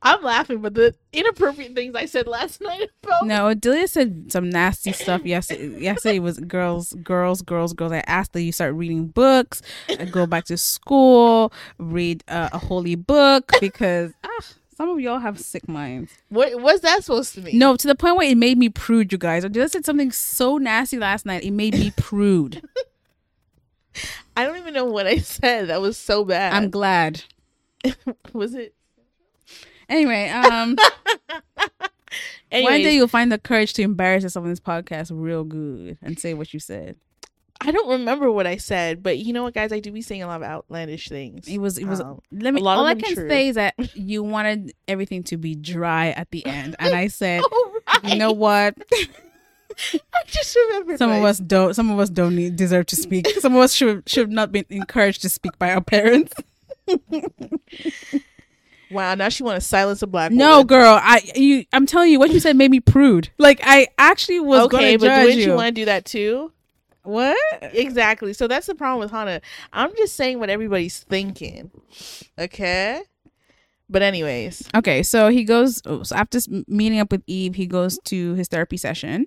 I'm 0.00 0.22
laughing, 0.22 0.60
but 0.60 0.74
the 0.74 0.94
inappropriate 1.12 1.74
things 1.74 1.94
I 1.96 2.06
said 2.06 2.28
last 2.28 2.60
night 2.62 2.88
about 3.02 3.26
No, 3.26 3.52
Delia 3.54 3.88
said 3.88 4.30
some 4.30 4.48
nasty 4.48 4.92
stuff 4.92 5.24
yesterday. 5.24 5.80
Yesterday 5.80 6.18
was 6.20 6.38
girls, 6.38 6.92
girls, 7.02 7.42
girls, 7.42 7.72
girls. 7.72 7.92
I 7.92 8.04
asked 8.06 8.32
that 8.34 8.42
you 8.42 8.52
start 8.52 8.74
reading 8.74 9.08
books, 9.08 9.60
uh, 9.88 10.04
go 10.04 10.26
back 10.26 10.44
to 10.46 10.56
school, 10.56 11.52
read 11.78 12.22
uh, 12.28 12.48
a 12.52 12.58
holy 12.58 12.94
book 12.94 13.50
because 13.60 14.12
ah, 14.24 14.44
some 14.76 14.88
of 14.88 15.00
y'all 15.00 15.18
have 15.18 15.40
sick 15.40 15.68
minds. 15.68 16.12
what 16.28 16.60
was 16.60 16.80
that 16.82 17.02
supposed 17.02 17.34
to 17.34 17.40
mean? 17.40 17.58
No, 17.58 17.74
to 17.76 17.86
the 17.88 17.96
point 17.96 18.16
where 18.16 18.30
it 18.30 18.36
made 18.36 18.56
me 18.58 18.68
prude, 18.68 19.10
you 19.10 19.18
guys. 19.18 19.42
Delia 19.42 19.68
said 19.68 19.84
something 19.84 20.12
so 20.12 20.58
nasty 20.58 20.98
last 20.98 21.26
night. 21.26 21.42
It 21.42 21.50
made 21.50 21.74
me 21.74 21.90
prude. 21.96 22.62
I 24.36 24.44
don't 24.44 24.58
even 24.58 24.74
know 24.74 24.84
what 24.84 25.08
I 25.08 25.18
said. 25.18 25.68
That 25.70 25.80
was 25.80 25.96
so 25.96 26.24
bad. 26.24 26.52
I'm 26.52 26.70
glad. 26.70 27.24
was 28.32 28.54
it? 28.54 28.74
Anyway, 29.88 30.28
um, 30.28 30.76
one 32.52 32.82
day 32.82 32.94
you'll 32.94 33.08
find 33.08 33.32
the 33.32 33.38
courage 33.38 33.72
to 33.74 33.82
embarrass 33.82 34.22
yourself 34.22 34.44
on 34.44 34.50
this 34.50 34.60
podcast 34.60 35.10
real 35.12 35.44
good 35.44 35.98
and 36.02 36.18
say 36.18 36.34
what 36.34 36.52
you 36.52 36.60
said. 36.60 36.96
I 37.60 37.72
don't 37.72 37.88
remember 37.88 38.30
what 38.30 38.46
I 38.46 38.56
said, 38.56 39.02
but 39.02 39.18
you 39.18 39.32
know 39.32 39.42
what, 39.42 39.54
guys? 39.54 39.72
I 39.72 39.80
do 39.80 39.90
be 39.90 40.00
saying 40.00 40.22
a 40.22 40.28
lot 40.28 40.42
of 40.42 40.48
outlandish 40.48 41.08
things. 41.08 41.48
It 41.48 41.58
was. 41.58 41.76
It 41.76 41.86
was. 41.86 42.00
Um, 42.00 42.20
let 42.30 42.54
me. 42.54 42.60
a 42.60 42.64
lot 42.64 42.74
of 42.74 42.78
All 42.80 42.86
I 42.86 42.94
can 42.94 43.14
true. 43.14 43.28
say 43.28 43.48
is 43.48 43.56
that 43.56 43.74
you 43.96 44.22
wanted 44.22 44.74
everything 44.86 45.24
to 45.24 45.36
be 45.36 45.56
dry 45.56 46.10
at 46.10 46.30
the 46.30 46.46
end, 46.46 46.76
and 46.78 46.94
I 46.94 47.08
said, 47.08 47.42
right. 47.88 48.04
you 48.04 48.16
know 48.16 48.30
what? 48.30 48.76
I 48.92 50.22
just 50.26 50.54
remembered. 50.54 50.98
Some 50.98 51.10
of 51.10 51.24
us 51.24 51.38
don't. 51.38 51.74
Some 51.74 51.90
of 51.90 51.98
us 51.98 52.10
don't 52.10 52.36
need, 52.36 52.54
deserve 52.54 52.86
to 52.86 52.96
speak. 52.96 53.26
Some 53.40 53.56
of 53.56 53.60
us 53.60 53.74
should 53.74 54.08
should 54.08 54.30
not 54.30 54.52
been 54.52 54.64
encouraged 54.70 55.22
to 55.22 55.28
speak 55.28 55.58
by 55.58 55.72
our 55.72 55.80
parents. 55.80 56.32
Wow, 58.90 59.14
now 59.14 59.28
she 59.28 59.42
want 59.42 59.60
to 59.60 59.66
silence 59.66 60.00
a 60.02 60.06
black 60.06 60.32
No, 60.32 60.50
woman. 60.58 60.66
girl. 60.66 60.98
I 61.02 61.20
you. 61.36 61.64
I'm 61.72 61.84
telling 61.86 62.10
you, 62.10 62.18
what 62.18 62.30
you 62.30 62.40
said 62.40 62.56
made 62.56 62.70
me 62.70 62.80
prude. 62.80 63.30
Like 63.38 63.60
I 63.62 63.88
actually 63.98 64.40
was 64.40 64.62
okay, 64.66 64.96
but 64.96 65.06
judge 65.06 65.26
didn't 65.26 65.40
you, 65.40 65.46
you. 65.48 65.54
want 65.54 65.68
to 65.68 65.72
do 65.72 65.84
that 65.86 66.04
too? 66.04 66.52
what? 67.02 67.36
Exactly. 67.62 68.32
So 68.34 68.46
that's 68.48 68.66
the 68.66 68.74
problem 68.74 69.00
with 69.00 69.10
Hannah. 69.10 69.40
I'm 69.72 69.94
just 69.96 70.14
saying 70.14 70.38
what 70.40 70.50
everybody's 70.50 70.98
thinking. 71.00 71.70
Okay. 72.38 73.00
But 73.90 74.02
anyways, 74.02 74.68
Okay, 74.74 75.02
so 75.02 75.28
he 75.30 75.44
goes. 75.44 75.80
oh, 75.86 76.02
So 76.02 76.14
after 76.16 76.38
meeting 76.66 76.98
up 76.98 77.10
with 77.10 77.22
Eve, 77.26 77.54
he 77.54 77.64
goes 77.66 77.98
to 78.04 78.34
his 78.34 78.46
therapy 78.48 78.76
session. 78.76 79.26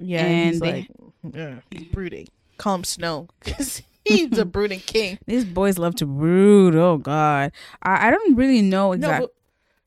yeah, 0.00 0.24
And 0.24 0.50
he's 0.50 0.60
they- 0.60 0.72
like, 0.72 0.88
yeah, 1.34 1.54
he's 1.70 1.84
brooding. 1.84 2.26
Call 2.58 2.74
him 2.76 2.84
Snow 2.84 3.28
because 3.38 3.82
he's 4.16 4.38
a 4.38 4.44
brooding 4.44 4.80
king. 4.80 5.18
These 5.26 5.44
boys 5.44 5.78
love 5.78 5.94
to 5.96 6.06
brood. 6.06 6.74
Oh 6.76 6.98
God, 6.98 7.52
I, 7.82 8.08
I 8.08 8.10
don't 8.10 8.36
really 8.36 8.62
know 8.62 8.92
exactly. 8.92 9.26
No, 9.26 9.32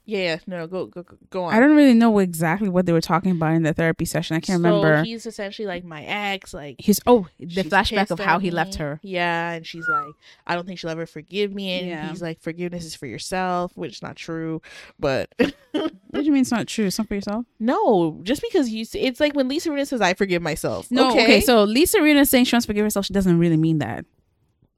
yeah, 0.06 0.20
yeah, 0.20 0.38
no, 0.48 0.68
go, 0.68 0.88
go, 0.88 1.06
go- 1.30 1.44
on. 1.46 1.54
I 1.54 1.62
don't 1.62 1.78
really 1.78 1.94
know 1.94 2.20
exactly 2.20 2.68
what 2.68 2.86
they 2.86 2.92
were 2.92 3.00
talking 3.00 3.32
about 3.32 3.54
in 3.54 3.64
the 3.64 3.72
therapy 3.74 4.04
session. 4.04 4.36
I 4.36 4.42
can't 4.42 4.62
So 4.62 4.68
remember. 4.68 5.02
He's 5.06 5.26
essentially 5.26 5.66
like 5.66 5.86
my 5.86 6.04
ex, 6.04 6.54
like 6.54 6.76
He's 6.78 7.00
oh 7.08 7.28
the 7.40 7.64
flashback 7.64 8.12
of 8.12 8.20
how 8.20 8.38
he 8.40 8.52
left 8.52 8.76
her. 8.76 9.00
Yeah, 9.02 9.52
and 9.52 9.66
she's 9.66 9.88
like, 9.88 10.14
I 10.46 10.56
don't 10.56 10.66
think 10.68 10.78
she'll 10.80 10.90
ever 10.90 11.06
forgive 11.06 11.54
me. 11.54 11.72
And 11.80 11.88
Yeah. 11.88 12.10
he's 12.10 12.22
like, 12.22 12.42
forgiveness 12.42 12.84
is 12.84 12.96
for 12.96 13.06
yourself, 13.06 13.72
which 13.78 13.94
is 13.94 14.02
not 14.02 14.18
true. 14.18 14.62
But 15.00 15.34
What 15.72 15.92
do 16.14 16.22
you 16.22 16.34
mean 16.34 16.42
it's 16.42 16.52
not 16.52 16.68
true? 16.68 16.86
It's 16.88 16.98
not 17.00 17.08
for 17.08 17.16
yourself. 17.16 17.46
no, 17.60 18.20
just 18.24 18.42
because 18.42 18.70
you, 18.70 18.86
it's 18.94 19.20
like 19.22 19.34
when 19.36 19.48
Lisa 19.48 19.70
Rinna 19.70 19.88
says, 19.88 20.02
I 20.02 20.14
forgive 20.16 20.42
myself. 20.42 20.92
No, 20.92 21.12
okay. 21.12 21.24
okay, 21.24 21.42
so 21.42 21.64
Lisa 21.64 22.00
Rinna 22.00 22.28
saying 22.28 22.44
she 22.46 22.56
wants 22.56 22.66
to 22.66 22.70
forgive 22.70 22.84
herself. 22.86 23.06
She 23.06 23.14
doesn't 23.14 23.40
really 23.40 23.58
mean 23.58 23.80
that. 23.80 24.06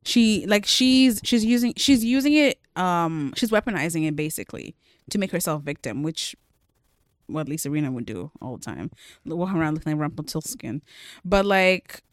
She 0.06 0.46
like 0.46 0.66
she's 0.66 1.20
she's 1.24 1.44
using 1.44 1.74
she's 1.76 2.04
using 2.06 2.34
it 2.34 2.60
um 2.76 3.34
she's 3.36 3.52
weaponizing 3.52 4.08
it 4.08 4.16
basically 4.16 4.76
to 5.10 5.18
make 5.18 5.32
herself 5.32 5.64
victim, 5.64 6.04
which 6.04 6.36
what 7.28 7.50
Lisa 7.50 7.70
Rinna 7.70 7.92
would 7.92 8.06
do 8.06 8.32
all 8.42 8.58
the 8.58 8.64
time, 8.64 8.92
walking 9.26 9.58
around 9.58 9.74
looking 9.74 9.94
like 9.94 10.02
Rumpelstiltskin. 10.02 10.82
But 11.24 11.46
like 11.46 12.04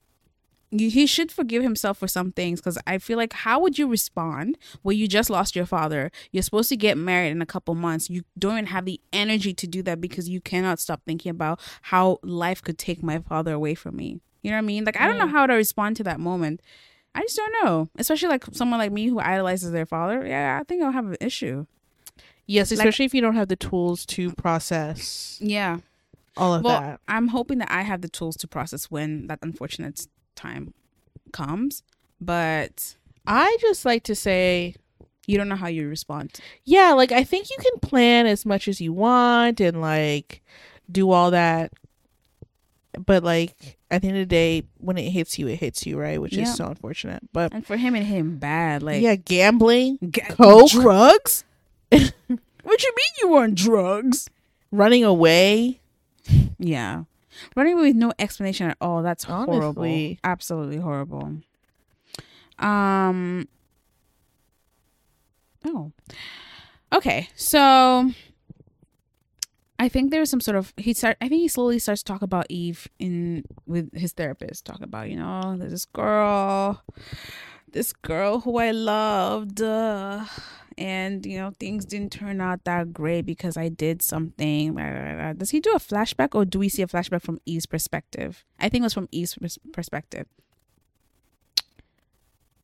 he 0.70 1.06
should 1.06 1.30
forgive 1.30 1.62
himself 1.62 1.98
for 1.98 2.08
some 2.08 2.32
things 2.32 2.58
because 2.58 2.78
I 2.86 2.96
feel 2.96 3.18
like 3.18 3.34
how 3.34 3.60
would 3.60 3.78
you 3.78 3.86
respond 3.86 4.56
when 4.80 4.96
you 4.96 5.06
just 5.06 5.28
lost 5.28 5.54
your 5.54 5.66
father? 5.66 6.10
You're 6.30 6.42
supposed 6.42 6.70
to 6.70 6.76
get 6.76 6.96
married 6.96 7.30
in 7.30 7.42
a 7.42 7.46
couple 7.46 7.74
months. 7.74 8.08
You 8.08 8.22
don't 8.38 8.52
even 8.52 8.66
have 8.66 8.86
the 8.86 8.98
energy 9.12 9.52
to 9.52 9.66
do 9.66 9.82
that 9.82 10.00
because 10.00 10.30
you 10.30 10.40
cannot 10.40 10.80
stop 10.80 11.02
thinking 11.04 11.28
about 11.28 11.60
how 11.82 12.20
life 12.22 12.62
could 12.62 12.78
take 12.78 13.02
my 13.02 13.18
father 13.18 13.52
away 13.52 13.74
from 13.74 13.96
me. 13.96 14.20
You 14.40 14.50
know 14.50 14.56
what 14.56 14.62
I 14.62 14.66
mean? 14.66 14.84
Like 14.84 14.98
I 14.98 15.06
don't 15.06 15.18
know 15.18 15.26
how 15.26 15.46
to 15.46 15.52
respond 15.52 15.96
to 15.96 16.04
that 16.04 16.18
moment. 16.18 16.62
I 17.14 17.20
just 17.22 17.36
don't 17.36 17.54
know. 17.64 17.88
Especially 17.98 18.28
like 18.28 18.44
someone 18.52 18.78
like 18.78 18.92
me 18.92 19.06
who 19.08 19.18
idolizes 19.20 19.70
their 19.72 19.86
father. 19.86 20.26
Yeah, 20.26 20.58
I 20.60 20.64
think 20.64 20.82
I'll 20.82 20.92
have 20.92 21.06
an 21.06 21.16
issue. 21.20 21.66
yes, 22.46 22.70
like- 22.70 22.78
especially 22.78 23.04
if 23.04 23.14
you 23.14 23.20
don't 23.20 23.34
have 23.36 23.48
the 23.48 23.56
tools 23.56 24.04
to 24.06 24.32
process 24.32 25.38
Yeah. 25.40 25.78
all 26.36 26.54
of 26.54 26.64
Well, 26.64 26.80
that. 26.80 27.00
I'm 27.08 27.28
hoping 27.28 27.58
that 27.58 27.70
I 27.70 27.82
have 27.82 28.00
the 28.02 28.08
tools 28.08 28.36
to 28.38 28.48
process 28.48 28.90
when 28.90 29.26
that 29.28 29.38
unfortunate 29.42 30.06
time 30.34 30.74
comes. 31.32 31.82
But 32.20 32.96
I 33.26 33.56
just 33.60 33.84
like 33.84 34.02
to 34.04 34.14
say, 34.14 34.74
you 35.26 35.36
don't 35.38 35.48
know 35.48 35.56
how 35.56 35.68
you 35.68 35.88
respond. 35.88 36.38
yeah, 36.64 36.92
like 36.92 37.12
I 37.12 37.22
think 37.24 37.48
you 37.50 37.56
can 37.60 37.78
plan 37.80 38.26
as 38.26 38.44
much 38.46 38.66
as 38.68 38.80
you 38.80 38.92
want 38.92 39.60
and 39.60 39.80
like 39.80 40.42
do 40.90 41.10
all 41.10 41.30
that. 41.30 41.72
But 43.06 43.22
like 43.24 43.78
at 43.90 44.02
the 44.02 44.08
end 44.08 44.16
of 44.18 44.22
the 44.22 44.26
day, 44.26 44.64
when 44.78 44.98
it 44.98 45.10
hits 45.10 45.38
you, 45.38 45.48
it 45.48 45.56
hits 45.60 45.86
you, 45.86 45.98
right? 45.98 46.20
Which 46.20 46.34
Yeah. 46.34 46.42
is 46.44 46.54
so 46.54 46.66
unfortunate. 46.66 47.22
But 47.32 47.52
And 47.54 47.66
for 47.66 47.76
him 47.76 47.94
and 47.94 48.06
him 48.06 48.36
bad. 48.38 48.82
Like 48.82 49.02
yeah, 49.02 49.14
gambling, 49.16 49.98
G- 50.10 50.20
Coke? 50.28 50.70
drugs? 50.70 51.44
what 51.90 52.02
you 52.02 52.92
mean 52.96 53.12
you 53.20 53.36
on 53.36 53.54
drugs? 53.54 54.28
running 54.70 55.04
away. 55.04 55.80
Yeah. 56.58 57.04
Running 57.56 57.74
away 57.74 57.82
with 57.88 57.96
no 57.96 58.12
explanation 58.18 58.68
at 58.70 58.76
all. 58.80 59.02
That's 59.02 59.24
horrible. 59.24 60.16
Absolutely 60.24 60.76
horrible. 60.78 61.36
Um 62.58 63.48
Oh. 65.64 65.92
Okay. 66.92 67.28
So 67.36 68.10
I 69.82 69.88
think 69.88 70.12
there's 70.12 70.30
some 70.30 70.40
sort 70.40 70.56
of 70.56 70.72
he 70.76 70.94
start 70.94 71.16
I 71.20 71.28
think 71.28 71.40
he 71.40 71.48
slowly 71.48 71.80
starts 71.80 72.04
to 72.04 72.12
talk 72.12 72.22
about 72.22 72.46
Eve 72.48 72.86
in 73.00 73.44
with 73.66 73.92
his 73.92 74.12
therapist, 74.12 74.64
talk 74.64 74.80
about, 74.80 75.10
you 75.10 75.16
know, 75.16 75.56
there's 75.58 75.72
this 75.72 75.86
girl 75.86 76.80
this 77.72 77.92
girl 77.92 78.38
who 78.38 78.58
I 78.58 78.70
loved 78.70 79.60
uh, 79.60 80.24
and 80.78 81.26
you 81.26 81.36
know 81.36 81.50
things 81.58 81.84
didn't 81.84 82.12
turn 82.12 82.40
out 82.40 82.62
that 82.62 82.92
great 82.92 83.22
because 83.22 83.56
I 83.56 83.70
did 83.70 84.02
something. 84.02 84.72
blah, 84.72 84.88
blah, 84.88 85.14
blah. 85.14 85.32
Does 85.32 85.50
he 85.50 85.58
do 85.58 85.72
a 85.72 85.80
flashback 85.80 86.36
or 86.36 86.44
do 86.44 86.60
we 86.60 86.68
see 86.68 86.82
a 86.82 86.86
flashback 86.86 87.22
from 87.22 87.40
Eve's 87.44 87.66
perspective? 87.66 88.44
I 88.60 88.68
think 88.68 88.82
it 88.82 88.84
was 88.84 88.94
from 88.94 89.08
Eve's 89.10 89.36
perspective. 89.72 90.28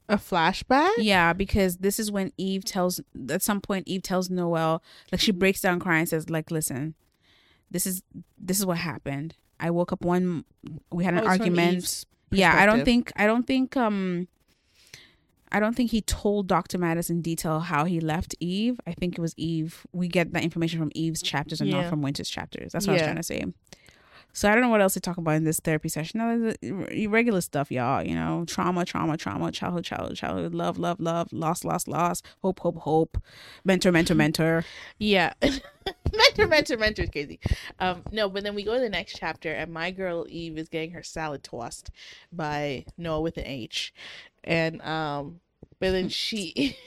A 0.09 0.19
flashback? 0.19 0.93
Yeah, 0.99 1.33
because 1.33 1.79
this 1.79 1.99
is 1.99 2.13
when 2.13 2.33
Eve 2.39 2.65
tells 2.65 3.01
at 3.29 3.43
some 3.43 3.61
point 3.61 3.89
Eve 3.89 4.03
tells 4.03 4.31
Noel 4.31 4.85
like 5.11 5.21
she 5.21 5.33
breaks 5.33 5.61
down 5.61 5.81
crying 5.81 6.03
and 6.03 6.09
says 6.09 6.31
like 6.31 6.53
listen, 6.53 6.95
this 7.71 7.87
is 7.87 8.03
this 8.39 8.59
is 8.59 8.67
what 8.67 8.79
happened. 8.79 9.35
I 9.61 9.71
woke 9.71 9.93
up 9.93 10.05
one 10.05 10.45
we 10.93 11.05
had 11.05 11.15
an 11.15 11.21
Oh, 11.25 11.27
argument. 11.27 12.05
Yeah, 12.31 12.55
I 12.55 12.67
don't 12.67 12.85
think 12.85 13.13
I 13.17 13.27
don't 13.27 13.47
think 13.47 13.77
um 13.77 14.29
I 15.51 15.61
don't 15.61 15.75
think 15.75 15.91
he 15.91 16.03
told 16.03 16.47
Dr. 16.47 16.77
Maddox 16.77 17.09
in 17.09 17.23
detail 17.23 17.61
how 17.61 17.85
he 17.87 18.01
left 18.01 18.35
Eve. 18.39 18.79
I 18.87 18.93
think 18.93 19.17
it 19.17 19.21
was 19.21 19.35
Eve. 19.39 19.87
We 19.93 20.07
get 20.07 20.33
that 20.35 20.43
information 20.43 20.79
from 20.79 20.91
Eve's 20.95 21.23
chapters 21.23 21.61
and 21.63 21.71
not 21.71 21.89
from 21.89 22.03
Winter's 22.03 22.29
chapters. 22.29 22.73
That's 22.73 22.87
what 22.87 22.93
I 22.93 22.97
was 22.97 23.03
trying 23.03 23.17
to 23.17 23.23
say. 23.23 23.45
So 24.33 24.49
I 24.49 24.53
don't 24.53 24.63
know 24.63 24.69
what 24.69 24.81
else 24.81 24.95
to 24.95 25.01
talk 25.01 25.17
about 25.17 25.35
in 25.35 25.45
this 25.45 25.59
therapy 25.59 25.89
session. 25.89 26.19
No, 26.19 26.53
the 26.61 27.07
regular 27.09 27.41
stuff, 27.41 27.73
y'all. 27.73 28.05
You 28.05 28.15
know, 28.15 28.45
trauma, 28.47 28.85
trauma, 28.85 29.17
trauma, 29.17 29.51
childhood, 29.51 29.85
childhood, 29.85 30.17
childhood, 30.17 30.55
love, 30.55 30.79
love, 30.79 31.01
love, 31.01 31.33
loss, 31.33 31.65
loss, 31.65 31.89
loss, 31.89 32.23
hope, 32.43 32.61
hope, 32.61 32.77
hope, 32.79 33.19
mentor, 33.65 33.91
mentor, 33.91 34.15
mentor. 34.15 34.65
Yeah. 34.99 35.33
mentor, 35.43 36.47
mentor, 36.47 36.77
mentor 36.77 37.03
is 37.03 37.11
crazy. 37.11 37.41
Um, 37.81 38.03
no, 38.13 38.29
but 38.29 38.45
then 38.45 38.55
we 38.55 38.63
go 38.63 38.75
to 38.75 38.81
the 38.81 38.89
next 38.89 39.17
chapter, 39.19 39.53
and 39.53 39.73
my 39.73 39.91
girl 39.91 40.27
Eve 40.29 40.57
is 40.59 40.69
getting 40.69 40.93
her 40.93 41.03
salad 41.03 41.43
tossed 41.43 41.91
by 42.33 42.85
Noah 42.97 43.23
with 43.23 43.39
an 43.39 43.47
H, 43.47 43.93
and 44.45 44.81
um, 44.83 45.41
but 45.81 45.91
then 45.93 46.09
she. 46.09 46.77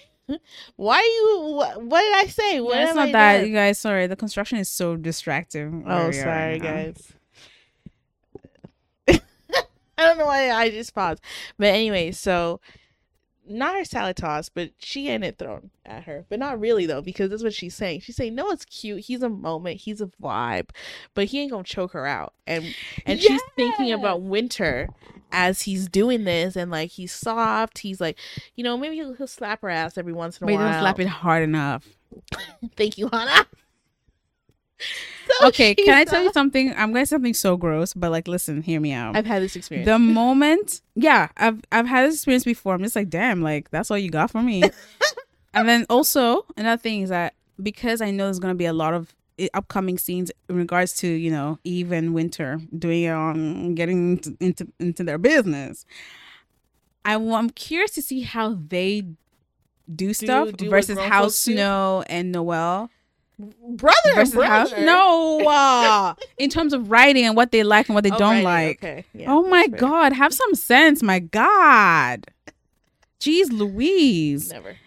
Why 0.77 1.01
you? 1.01 1.55
What, 1.55 1.83
what 1.83 2.01
did 2.01 2.13
I 2.15 2.27
say? 2.27 2.61
What 2.61 2.75
Yeah, 2.77 2.85
it's 2.85 2.95
not 2.95 3.09
I 3.09 3.11
that, 3.11 3.37
done? 3.39 3.47
you 3.47 3.53
guys. 3.53 3.77
Sorry, 3.79 4.07
the 4.07 4.15
construction 4.15 4.59
is 4.59 4.69
so 4.69 4.95
distracting. 4.95 5.83
Oh, 5.85 6.11
sorry, 6.11 6.57
now. 6.57 6.63
guys. 6.63 7.13
I 9.97 10.05
don't 10.05 10.17
know 10.17 10.25
why 10.25 10.51
I 10.51 10.69
just 10.69 10.93
paused. 10.93 11.21
But 11.57 11.67
anyway, 11.67 12.11
so 12.11 12.59
not 13.47 13.75
her 13.75 13.83
salad 13.83 14.17
toss, 14.17 14.49
but 14.49 14.71
she 14.77 15.03
getting 15.03 15.27
it 15.27 15.37
thrown 15.37 15.71
at 15.85 16.03
her. 16.03 16.25
But 16.29 16.39
not 16.39 16.59
really 16.59 16.85
though, 16.85 17.01
because 17.01 17.29
that's 17.29 17.43
what 17.43 17.53
she's 17.53 17.75
saying. 17.75 18.01
She's 18.01 18.15
saying, 18.15 18.35
No, 18.35 18.49
it's 18.51 18.65
cute. 18.65 19.01
He's 19.01 19.21
a 19.21 19.29
moment, 19.29 19.81
he's 19.81 20.01
a 20.01 20.07
vibe. 20.21 20.69
But 21.13 21.25
he 21.25 21.39
ain't 21.41 21.51
gonna 21.51 21.63
choke 21.63 21.93
her 21.93 22.05
out. 22.05 22.33
And 22.47 22.73
and 23.05 23.19
she's 23.19 23.41
thinking 23.55 23.91
about 23.91 24.21
winter 24.21 24.89
as 25.31 25.61
he's 25.61 25.87
doing 25.87 26.23
this 26.23 26.55
and 26.55 26.71
like 26.71 26.91
he's 26.91 27.11
soft. 27.11 27.79
He's 27.79 28.01
like, 28.01 28.17
you 28.55 28.63
know, 28.63 28.77
maybe 28.77 28.95
he'll, 28.95 29.13
he'll 29.13 29.27
slap 29.27 29.61
her 29.61 29.69
ass 29.69 29.97
every 29.97 30.13
once 30.13 30.39
in 30.39 30.49
a 30.49 30.53
while. 30.53 30.71
don't 30.71 30.81
slap 30.81 30.99
it 30.99 31.07
hard 31.07 31.43
enough. 31.43 31.87
Thank 32.75 32.97
you, 32.97 33.09
Hannah. 33.11 33.45
So 35.39 35.47
Okay, 35.47 35.75
can 35.75 35.93
I 35.93 36.03
tell 36.03 36.23
you 36.23 36.33
something? 36.33 36.71
I'm 36.71 36.91
gonna 36.91 37.05
say 37.05 37.11
something 37.11 37.35
so 37.35 37.55
gross, 37.55 37.93
but 37.93 38.11
like, 38.11 38.27
listen, 38.27 38.61
hear 38.61 38.81
me 38.81 38.91
out. 38.91 39.15
I've 39.15 39.25
had 39.25 39.41
this 39.41 39.55
experience. 39.55 39.85
the 39.85 39.99
moment, 39.99 40.81
yeah, 40.95 41.29
I've 41.37 41.61
I've 41.71 41.85
had 41.85 42.07
this 42.07 42.15
experience 42.15 42.43
before. 42.43 42.73
I'm 42.73 42.83
just 42.83 42.95
like, 42.95 43.09
damn, 43.09 43.41
like 43.41 43.69
that's 43.69 43.91
all 43.91 43.97
you 43.97 44.09
got 44.09 44.31
for 44.31 44.41
me. 44.41 44.63
and 45.53 45.69
then 45.69 45.85
also 45.89 46.45
another 46.57 46.81
thing 46.81 47.03
is 47.03 47.09
that 47.09 47.35
because 47.61 48.01
I 48.01 48.11
know 48.11 48.25
there's 48.25 48.39
gonna 48.39 48.55
be 48.55 48.65
a 48.65 48.73
lot 48.73 48.93
of 48.93 49.15
upcoming 49.53 49.97
scenes 49.97 50.31
in 50.49 50.55
regards 50.55 50.93
to 50.93 51.07
you 51.07 51.31
know 51.31 51.59
Eve 51.63 51.91
and 51.91 52.13
Winter 52.13 52.59
doing 52.77 53.07
um 53.07 53.75
getting 53.75 54.13
into 54.17 54.35
into, 54.39 54.67
into 54.79 55.03
their 55.03 55.17
business. 55.17 55.85
I, 57.03 57.13
am 57.13 57.49
curious 57.51 57.91
to 57.91 58.01
see 58.01 58.21
how 58.21 58.57
they 58.67 59.03
do 59.93 60.13
stuff 60.13 60.51
do 60.53 60.69
versus 60.69 60.99
how 60.99 61.23
folks 61.23 61.43
do? 61.43 61.53
Snow 61.53 62.03
and 62.07 62.31
Noel 62.31 62.89
brother, 63.69 64.13
versus 64.15 64.33
how 64.43 64.65
no 64.79 65.39
uh, 65.47 66.13
in 66.37 66.49
terms 66.49 66.73
of 66.73 66.89
writing 66.91 67.25
and 67.25 67.35
what 67.35 67.51
they 67.51 67.63
like 67.63 67.87
and 67.89 67.95
what 67.95 68.03
they 68.03 68.11
Oh, 68.11 68.17
don't 68.17 68.43
right, 68.43 68.67
like. 68.67 68.77
Okay. 68.83 69.05
yeah, 69.13 69.31
oh 69.31 69.43
my 69.47 69.67
fair. 69.67 69.79
god, 69.79 70.13
have 70.13 70.33
some 70.33 70.55
sense, 70.55 71.01
my 71.03 71.19
god. 71.19 72.25
Jeez 73.19 73.51
Louise. 73.51 74.51
Never. 74.51 74.77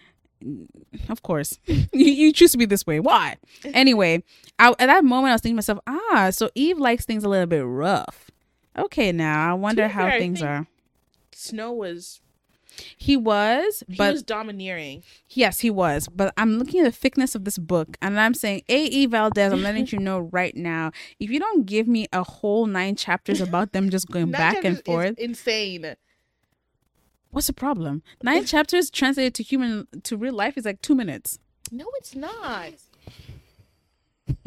Of 1.09 1.23
course. 1.23 1.59
you, 1.65 1.85
you 1.93 2.31
choose 2.33 2.51
to 2.51 2.57
be 2.57 2.65
this 2.65 2.85
way. 2.85 2.99
Why? 2.99 3.37
Anyway, 3.73 4.23
I, 4.59 4.69
at 4.71 4.77
that 4.87 5.03
moment 5.03 5.31
I 5.31 5.35
was 5.35 5.41
thinking 5.41 5.55
to 5.55 5.57
myself, 5.57 5.79
ah, 5.87 6.29
so 6.31 6.49
Eve 6.55 6.77
likes 6.77 7.05
things 7.05 7.23
a 7.23 7.29
little 7.29 7.47
bit 7.47 7.65
rough. 7.65 8.29
Okay, 8.77 9.11
now 9.11 9.51
I 9.51 9.53
wonder 9.53 9.87
how 9.87 10.07
fair, 10.09 10.19
things 10.19 10.39
think- 10.39 10.49
are. 10.49 10.67
Snow 11.33 11.71
was 11.73 12.21
He 12.97 13.17
was, 13.17 13.83
but 13.87 14.05
he 14.07 14.11
was 14.11 14.23
domineering. 14.23 15.03
yes, 15.29 15.59
he 15.59 15.69
was. 15.69 16.07
But 16.07 16.33
I'm 16.37 16.57
looking 16.57 16.81
at 16.81 16.85
the 16.85 16.91
thickness 16.91 17.35
of 17.35 17.45
this 17.45 17.57
book, 17.57 17.97
and 18.01 18.19
I'm 18.19 18.33
saying, 18.33 18.63
A.E. 18.69 19.05
Valdez, 19.07 19.51
I'm 19.51 19.61
letting 19.61 19.87
you 19.87 19.99
know 19.99 20.19
right 20.19 20.55
now, 20.55 20.91
if 21.19 21.29
you 21.29 21.39
don't 21.39 21.65
give 21.65 21.87
me 21.87 22.07
a 22.13 22.23
whole 22.23 22.65
nine 22.65 22.95
chapters 22.95 23.41
about 23.41 23.73
them 23.73 23.89
just 23.89 24.09
going 24.09 24.31
back 24.43 24.63
and 24.63 24.83
forth, 24.83 25.17
insane. 25.17 25.95
What's 27.31 27.47
the 27.47 27.53
problem? 27.53 28.01
Nine 28.23 28.45
chapters 28.53 28.89
translated 28.89 29.33
to 29.35 29.43
human 29.43 29.87
to 30.03 30.15
real 30.15 30.33
life 30.33 30.57
is 30.57 30.65
like 30.65 30.81
two 30.81 30.95
minutes. 30.95 31.39
No, 31.71 31.85
it's 31.97 32.15
not. 32.15 32.73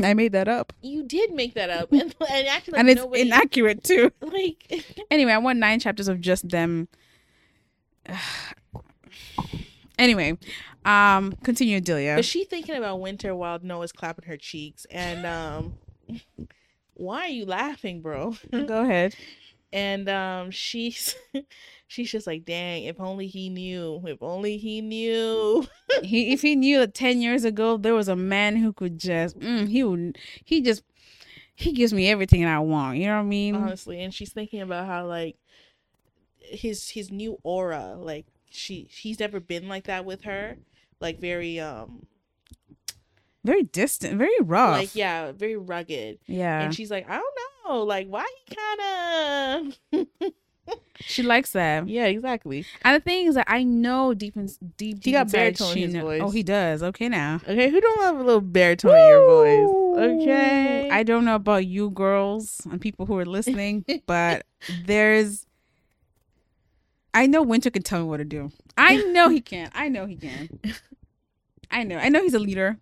I 0.03 0.15
made 0.15 0.33
that 0.33 0.49
up, 0.49 0.73
You 0.81 1.03
did 1.03 1.33
make 1.33 1.55
that 1.55 1.71
up, 1.71 1.93
and, 1.93 2.15
and 2.31 2.49
actually, 2.49 2.73
like, 2.73 2.81
and 2.81 2.91
it's 2.91 3.01
nobody, 3.01 3.23
inaccurate 3.23 3.85
too. 3.85 4.13
like 4.21 4.85
Anyway, 5.11 5.33
I 5.33 5.39
want 5.39 5.59
nine 5.59 5.81
chapters 5.81 6.09
of 6.09 6.21
just 6.21 6.49
them. 6.49 6.89
anyway, 9.99 10.39
um, 10.85 11.33
continue, 11.43 11.81
Delia. 11.81 12.17
But 12.17 12.25
she 12.25 12.45
thinking 12.45 12.77
about 12.77 13.01
winter 13.01 13.35
while 13.35 13.59
Noah's 13.63 13.93
clapping 13.93 14.27
her 14.27 14.37
cheeks, 14.37 14.87
and 14.91 15.27
um, 15.27 15.75
why 16.95 17.23
are 17.23 17.29
you 17.29 17.45
laughing, 17.45 18.01
bro? 18.01 18.37
Go 18.51 18.83
ahead. 18.83 19.15
And 19.71 20.09
um, 20.09 20.51
she's 20.51 21.15
she's 21.87 22.11
just 22.11 22.27
like, 22.27 22.47
dang, 22.47 22.85
if 22.85 22.99
only 23.01 23.27
he 23.27 23.51
knew, 23.51 24.03
if 24.07 24.23
only 24.23 24.57
he 24.57 24.81
knew. 24.81 25.67
He, 26.03 26.33
if 26.33 26.43
he 26.43 26.57
knew 26.57 26.79
that 26.79 26.95
ten 26.95 27.21
years 27.21 27.45
ago 27.45 27.77
there 27.77 27.95
was 27.95 28.09
a 28.09 28.17
man 28.17 28.57
who 28.57 28.73
could 28.73 28.99
just, 28.99 29.39
mm, 29.39 29.69
he 29.69 29.85
would, 29.85 30.17
he 30.43 30.63
just, 30.63 30.83
he 31.55 31.73
gives 31.73 31.93
me 31.93 32.09
everything 32.09 32.47
I 32.47 32.61
want. 32.61 32.97
You 32.97 33.09
know 33.09 33.17
what 33.17 33.23
I 33.23 33.25
mean? 33.25 33.57
honestly 33.57 34.01
and 34.01 34.15
she's 34.15 34.33
thinking 34.33 34.63
about 34.63 34.87
how 34.87 35.07
like 35.07 35.37
his 36.51 36.91
his 36.91 37.11
new 37.11 37.39
aura 37.43 37.95
like 37.97 38.27
she 38.51 38.89
he's 38.91 39.21
never 39.21 39.41
been 39.41 39.69
like 39.69 39.85
that 39.85 40.05
with 40.05 40.23
her 40.23 40.57
like 41.01 41.21
very 41.21 41.61
um 41.61 42.07
very 43.45 43.63
distant, 43.63 44.19
very 44.19 44.41
rough. 44.41 44.77
like 44.77 44.95
yeah 44.95 45.33
very 45.33 45.57
rugged 45.57 46.19
yeah. 46.27 46.61
and 46.63 46.75
she's 46.75 46.91
like 46.91 47.09
i 47.09 47.15
don't 47.15 47.35
know 47.67 47.83
like 47.83 48.07
why 48.09 48.27
he 48.47 48.55
kind 48.55 49.77
of 49.93 50.33
she 51.01 51.23
likes 51.23 51.53
that. 51.53 51.89
yeah 51.89 52.07
exactly 52.07 52.67
And 52.83 52.97
the 52.97 53.01
thing 53.01 53.27
is 53.27 53.37
that 53.37 53.47
I 53.49 53.63
know 53.63 54.13
deep 54.13 54.37
in 54.37 54.51
deep, 54.77 55.01
deep 55.01 55.15
got 55.15 55.31
baritone 55.31 55.79
in 55.79 55.95
his 55.95 56.03
voice. 56.03 56.21
Oh, 56.23 56.31
he 56.31 56.43
does. 56.43 56.83
Okay, 56.83 57.09
now. 57.09 57.41
okay 57.49 57.71
who 57.71 57.81
don't 57.81 58.01
love 58.01 58.17
a 58.19 58.23
little 58.23 58.41
baritone 58.43 58.97
in 58.97 59.09
your 59.09 59.27
voice 59.27 59.89
okay 59.99 60.89
I 60.91 61.03
don't 61.03 61.25
know 61.25 61.35
about 61.35 61.67
you 61.67 61.91
girls 61.91 62.61
and 62.71 62.81
people 62.81 63.07
who 63.07 63.17
are 63.19 63.27
listening, 63.27 63.85
but 64.07 64.47
there's. 64.85 65.47
I 67.15 67.27
know 67.27 67.43
Winter 67.43 67.71
can 67.71 67.83
tell 67.83 68.01
me 68.01 68.07
what 68.07 68.19
to 68.19 68.25
do. 68.25 68.51
I 68.77 68.97
know 69.13 69.29
he 69.29 69.41
can. 69.41 69.71
I 69.75 69.89
know 69.89 70.07
he 70.07 70.17
can. 70.17 70.49
I 71.71 71.83
know. 71.83 71.97
I 71.97 72.09
know 72.09 72.23
he's 72.23 72.35
a 72.35 72.39
leader. 72.39 72.79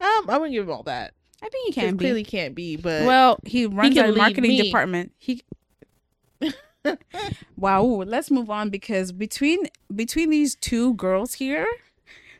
um 0.00 0.26
i 0.28 0.36
wouldn't 0.38 0.52
give 0.52 0.64
him 0.64 0.70
all 0.70 0.82
that 0.84 1.14
I 1.42 1.48
think 1.48 1.66
he 1.66 1.72
can 1.72 1.96
be. 1.96 2.04
He 2.04 2.10
clearly 2.10 2.24
can't 2.24 2.54
be 2.54 2.76
but 2.76 3.04
well, 3.04 3.38
he 3.44 3.66
runs 3.66 3.96
a 3.98 4.06
lead 4.06 4.16
marketing 4.16 4.42
me. 4.42 4.62
department. 4.62 5.12
He. 5.18 5.42
wow. 7.56 7.82
Let's 7.84 8.30
move 8.30 8.48
on 8.50 8.70
because 8.70 9.12
between 9.12 9.66
between 9.94 10.30
these 10.30 10.54
two 10.54 10.94
girls 10.94 11.34
here, 11.34 11.66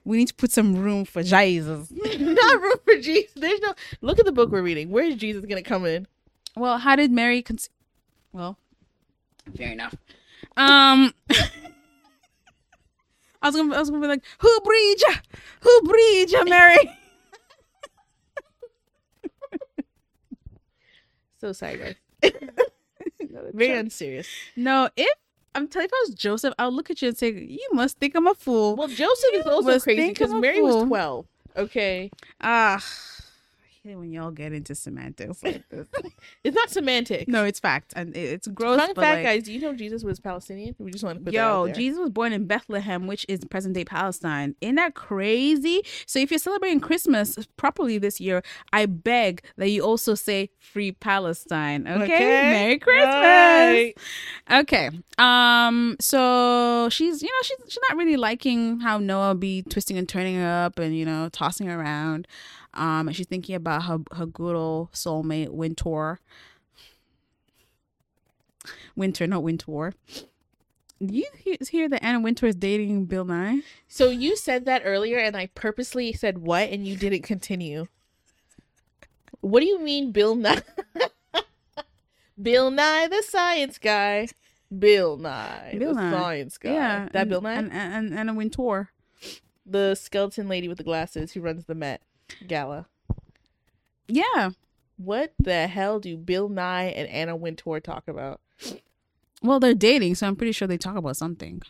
we 0.05 0.17
need 0.17 0.29
to 0.29 0.35
put 0.35 0.53
some 0.53 0.75
room 0.77 1.05
for 1.05 1.23
Jesus. 1.23 1.91
not 2.19 2.61
room 2.63 2.77
for 2.85 3.01
jesus 3.01 3.33
there's 3.37 3.61
no 3.61 3.75
look 4.01 4.19
at 4.19 4.25
the 4.25 4.33
book 4.33 4.51
we're 4.51 4.63
reading 4.63 4.91
where 4.91 5.05
is 5.05 5.17
jesus 5.17 5.45
gonna 5.47 5.63
come 5.63 5.85
in 5.87 6.07
Well, 6.57 6.79
how 6.79 6.95
did 6.97 7.11
Mary? 7.11 7.43
Con- 7.43 7.59
well, 8.33 8.57
fair 9.57 9.73
enough. 9.73 9.95
Um, 10.57 11.13
I 13.43 13.49
was 13.49 13.57
gonna, 13.57 13.75
I 13.75 13.81
was 13.81 13.91
gonna 13.91 14.03
be 14.03 14.09
like, 14.09 14.25
who 14.39 14.61
breed 14.61 14.97
ya? 15.07 15.15
Who 15.61 15.83
breed 15.83 16.31
ya, 16.31 16.45
Mary? 16.45 16.79
so 21.41 21.53
sorry 21.53 21.77
guys 21.77 21.97
very 23.53 23.77
unserious 23.79 24.27
no, 24.57 24.89
if 24.97 25.13
I'm 25.55 25.69
telling 25.69 25.85
you, 25.85 25.89
if 25.89 25.93
I 25.93 26.05
was 26.09 26.15
Joseph, 26.15 26.55
I 26.59 26.65
would 26.65 26.75
look 26.75 26.91
at 26.91 27.01
you 27.01 27.09
and 27.09 27.17
say, 27.17 27.31
you 27.33 27.69
must 27.73 27.99
think 27.99 28.17
I'm 28.17 28.27
a 28.27 28.35
fool. 28.35 28.75
Well, 28.75 28.89
Joseph 28.89 29.35
is 29.35 29.47
also 29.47 29.79
crazy 29.79 30.09
because 30.09 30.35
Mary 30.35 30.61
was 30.61 30.85
12. 30.87 31.27
Okay. 31.57 32.11
Ah, 32.41 32.77
I 32.79 33.14
hate 33.85 33.97
when 33.97 34.11
y'all 34.11 34.31
get 34.31 34.53
into 34.55 34.75
semantics 34.75 35.43
like 35.43 35.63
this. 35.71 35.87
It's 36.43 36.55
not 36.57 36.71
semantic. 36.71 37.29
no, 37.29 37.45
it's 37.45 37.61
fact, 37.61 37.93
and 37.95 38.17
it- 38.17 38.21
it's 38.21 38.49
gross. 38.49 38.79
Fun 38.79 38.89
fact, 38.95 38.97
like, 38.99 39.23
guys, 39.23 39.43
do 39.45 39.53
you 39.53 39.61
know 39.61 39.75
Jesus 39.75 40.03
was 40.03 40.19
Palestinian? 40.21 40.75
We 40.79 40.91
just 40.91 41.05
want 41.05 41.19
to 41.19 41.25
put 41.25 41.35
Yo. 41.35 41.69
Jesus 41.75 41.99
was 41.99 42.09
born 42.11 42.33
in 42.33 42.47
Bethlehem, 42.47 43.07
which 43.07 43.27
is 43.29 43.45
present 43.45 43.75
day 43.75 43.85
Palestine. 43.85 44.55
Isn't 44.63 44.77
that 44.77 44.95
crazy? 44.95 45.83
So 46.07 46.19
if 46.19 46.31
you're 46.31 46.39
celebrating 46.39 46.81
Christmas 46.81 47.39
properly 47.59 47.99
this 47.99 48.21
year, 48.21 48.43
I 48.73 48.87
beg 48.87 49.43
that 49.59 49.69
you 49.69 49.83
also 49.85 50.15
say 50.15 50.49
free 50.59 50.93
Palestine. 50.93 51.87
Okay. 51.87 52.05
Okay. 52.05 52.51
Merry 52.51 52.79
Christmas. 52.79 53.15
Right. 53.15 53.95
Okay. 54.51 54.91
Um, 55.19 55.97
so 56.01 56.89
she's 56.91 57.23
you 57.23 57.29
know, 57.29 57.43
she's 57.43 57.59
she's 57.69 57.79
not 57.91 57.99
really 57.99 58.17
liking 58.17 58.81
how 58.81 58.99
Noah 58.99 59.35
be 59.35 59.63
twisting 59.63 59.99
and 59.99 60.09
turning 60.09 60.37
her 60.37 60.65
up 60.65 60.79
and, 60.79 60.97
you 60.97 61.05
know, 61.05 61.29
tossing 61.31 61.69
around. 61.69 62.27
Um, 62.75 63.11
she's 63.13 63.27
thinking 63.27 63.55
about 63.55 63.85
her 63.85 63.99
her 64.13 64.27
good 64.27 64.57
old 64.57 64.93
soulmate, 64.93 65.51
Winter. 65.51 66.19
Winter, 68.97 69.27
not 69.27 69.43
Winter. 69.43 69.93
Do 71.05 71.15
you 71.15 71.27
hear, 71.37 71.57
hear 71.71 71.89
that 71.89 72.03
Anna 72.03 72.21
Wintour 72.21 72.49
is 72.49 72.55
dating 72.57 73.07
Bill 73.07 73.25
Nye? 73.25 73.61
So 73.89 74.09
you 74.09 74.37
said 74.37 74.65
that 74.65 74.83
earlier, 74.85 75.19
and 75.19 75.37
I 75.37 75.47
purposely 75.55 76.13
said 76.13 76.39
what, 76.39 76.71
and 76.71 76.87
you 76.87 76.97
didn't 76.97 77.23
continue. 77.23 77.87
What 79.41 79.61
do 79.61 79.67
you 79.67 79.81
mean, 79.81 80.13
Bill 80.13 80.35
Nye? 80.35 80.63
Bill 82.41 82.71
Nye, 82.71 83.09
the 83.09 83.23
science 83.29 83.79
guy. 83.79 84.29
Bill 84.77 85.17
Nye, 85.19 85.77
Bill 85.79 85.95
the 85.95 86.01
Nye. 86.01 86.11
science 86.11 86.59
guy. 86.59 86.73
Yeah, 86.73 87.09
that 87.13 87.23
and- 87.23 87.31
Bill 87.31 87.41
Nye, 87.43 87.53
and, 87.55 87.73
and, 87.73 87.95
and 88.09 88.19
Anna 88.19 88.35
Wintour. 88.35 88.91
the 89.67 89.95
skeleton 89.95 90.49
lady 90.49 90.69
with 90.69 90.79
the 90.79 90.85
glasses 90.85 91.33
who 91.33 91.41
runs 91.41 91.67
the 91.67 91.75
Met 91.75 92.01
Gala. 92.47 92.87
Yeah. 94.09 94.51
What 94.97 95.33
the 95.39 95.67
hell 95.67 95.99
do 95.99 96.17
Bill 96.17 96.49
Nye 96.49 96.85
and 96.85 97.09
Anna 97.09 97.35
Wintour 97.35 97.81
talk 97.81 98.07
about? 98.07 98.41
Well, 99.43 99.61
they're 99.61 99.75
dating, 99.75 100.15
so 100.15 100.27
I'm 100.27 100.37
pretty 100.37 100.53
sure 100.53 100.69
they 100.69 100.79
talk 100.79 100.97
about 100.97 101.17
something. 101.17 101.63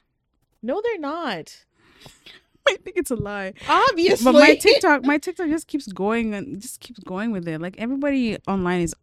No, 0.63 0.81
they're 0.83 0.99
not. 0.99 1.65
I 2.69 2.77
think 2.77 2.97
it's 2.97 3.11
a 3.11 3.17
lie. 3.17 3.53
Obviously. 3.69 4.25
But 4.25 4.39
my 4.39 4.55
TikTok, 4.55 5.05
my 5.05 5.19
TikTok 5.19 5.49
just 5.49 5.67
keeps 5.67 5.87
going 5.93 6.35
and 6.35 6.61
just 6.61 6.81
keeps 6.81 7.01
going 7.01 7.31
with 7.31 7.47
it. 7.47 7.61
Like 7.61 7.77
everybody 7.79 8.39
online 8.47 8.81
is 8.81 8.95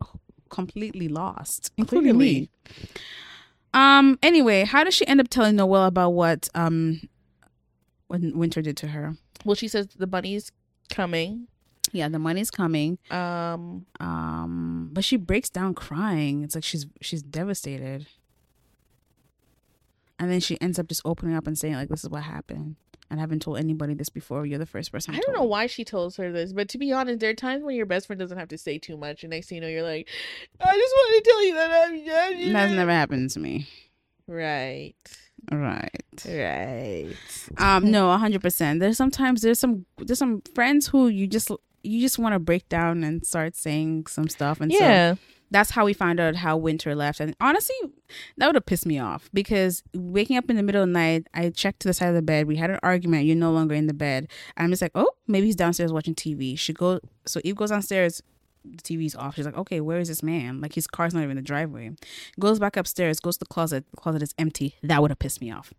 completely 0.49 1.08
lost, 1.08 1.72
including 1.78 2.18
me. 2.18 2.49
Um. 3.74 4.18
Anyway, 4.24 4.64
how 4.64 4.84
does 4.84 4.93
she 4.93 5.06
end 5.08 5.20
up 5.20 5.28
telling 5.30 5.56
Noelle 5.56 5.86
about 5.86 6.12
what 6.12 6.49
um, 6.56 7.02
when 8.08 8.38
Winter 8.38 8.62
did 8.62 8.78
to 8.78 8.88
her? 8.88 9.16
Well, 9.45 9.56
she 9.56 9.68
says 9.68 9.88
the 9.95 10.08
money's 10.08 10.52
coming. 10.92 11.48
Yeah, 11.92 12.08
the 12.10 12.20
money's 12.20 12.52
coming. 12.52 13.00
Um, 13.10 13.86
Um, 14.00 14.89
but 14.94 15.04
she 15.04 15.18
breaks 15.18 15.50
down 15.50 15.74
crying. 15.74 16.44
It's 16.44 16.54
like 16.56 16.64
she's 16.64 16.86
she's 17.02 17.24
devastated. 17.24 18.08
And 20.20 20.30
then 20.30 20.39
she 20.39 20.62
ends 20.62 20.78
up 20.78 20.88
just 20.88 21.02
opening 21.04 21.36
up 21.36 21.48
and 21.48 21.58
saying 21.58 21.74
like, 21.74 21.89
"This 21.89 22.04
is 22.04 22.10
what 22.10 22.24
happened." 22.24 22.76
and 23.12 23.20
I 23.20 23.22
haven't 23.24 23.42
told 23.42 23.58
anybody 23.58 23.94
this 23.94 24.08
before. 24.08 24.46
You're 24.46 24.58
the 24.58 24.66
first 24.66 24.89
person. 24.92 25.14
I 25.14 25.20
don't 25.20 25.36
know 25.36 25.44
why 25.44 25.68
she 25.68 25.84
tells 25.84 26.16
her 26.16 26.32
this, 26.32 26.54
but 26.54 26.70
to 26.70 26.78
be 26.78 26.94
honest, 26.94 27.20
there 27.20 27.30
are 27.30 27.36
times 27.36 27.62
when 27.62 27.76
your 27.76 27.86
best 27.86 28.08
friend 28.08 28.18
doesn't 28.18 28.38
have 28.38 28.48
to 28.48 28.58
say 28.58 28.78
too 28.78 28.96
much, 28.96 29.24
and 29.24 29.32
next 29.32 29.50
thing 29.50 29.58
you 29.58 29.62
know, 29.62 29.68
you're 29.68 29.84
like, 29.84 30.08
I 30.62 30.74
just 30.74 30.96
want 30.96 31.24
to 31.24 31.30
tell 31.30 31.46
you 31.46 31.54
that 31.56 31.88
I'm 31.88 32.06
dead. 32.06 32.56
That's 32.56 32.72
never 32.72 32.92
happened 32.92 33.30
to 33.32 33.39
me. 33.39 33.68
Right. 34.28 34.96
Right. 35.52 35.89
Right. 36.28 37.14
Um. 37.58 37.89
No. 37.92 38.12
hundred 38.18 38.42
percent. 38.42 38.80
There's 38.80 38.98
sometimes 38.98 39.42
there's 39.42 39.60
some 39.60 39.86
there's 39.98 40.20
some 40.20 40.42
friends 40.56 40.88
who 40.88 41.08
you 41.08 41.28
just 41.28 41.50
you 41.84 42.00
just 42.02 42.20
want 42.20 42.34
to 42.34 42.39
break 42.39 42.68
down 42.70 43.04
and 43.04 43.26
start 43.26 43.56
saying 43.56 44.06
some 44.08 44.28
stuff, 44.30 44.62
and 44.62 44.72
so 44.72 44.78
Yeah. 44.80 45.16
that's 45.50 45.72
how 45.72 45.84
we 45.86 45.94
found 45.94 46.20
out 46.20 46.36
how 46.36 46.56
Winter 46.58 46.94
left. 46.94 47.20
And 47.20 47.36
honestly, 47.42 47.76
that 48.38 48.46
would 48.46 48.56
have 48.56 48.66
pissed 48.68 48.86
me 48.86 49.00
off 49.00 49.30
because 49.34 49.82
waking 49.96 50.38
up 50.38 50.50
in 50.50 50.58
the 50.58 50.64
middle 50.64 50.84
of 50.84 50.89
the 50.89 50.94
night, 50.94 51.28
I 51.34 51.50
checked 51.50 51.80
to 51.82 51.88
the 51.88 51.94
side 51.94 52.10
of 52.10 52.16
the 52.16 52.22
bed. 52.22 52.46
We 52.46 52.58
had 52.58 52.70
an 52.70 52.80
argument. 52.84 53.26
You're 53.26 53.36
no 53.36 53.52
longer 53.52 53.74
in 53.74 53.88
the 53.88 53.94
bed. 53.96 54.28
I'm 54.58 54.70
just 54.70 54.82
like, 54.84 54.92
oh, 54.94 55.10
maybe 55.28 55.48
he's 55.48 55.56
downstairs 55.56 55.92
watching 55.92 56.14
TV. 56.14 56.58
She 56.58 56.72
go. 56.72 57.00
So 57.26 57.42
Eve 57.44 57.56
goes 57.56 57.72
downstairs. 57.72 58.22
The 58.64 58.78
TV's 58.84 59.16
off. 59.16 59.36
She's 59.36 59.45
like, 59.45 59.57
okay, 59.57 59.82
where 59.82 59.99
is 59.99 60.07
this 60.07 60.22
man? 60.22 60.62
Like 60.62 60.74
his 60.74 60.88
car's 60.88 61.14
not 61.14 61.22
even 61.22 61.32
in 61.32 61.38
the 61.38 61.41
driveway. 61.43 61.91
Goes 62.39 62.59
back 62.59 62.78
upstairs. 62.78 63.20
Goes 63.20 63.36
to 63.38 63.39
the 63.39 63.45
closet. 63.45 63.86
The 63.91 63.97
closet 63.97 64.22
is 64.22 64.34
empty. 64.38 64.76
That 64.84 65.01
would 65.01 65.09
have 65.12 65.20
pissed 65.20 65.41
me 65.41 65.51
off. 65.51 65.74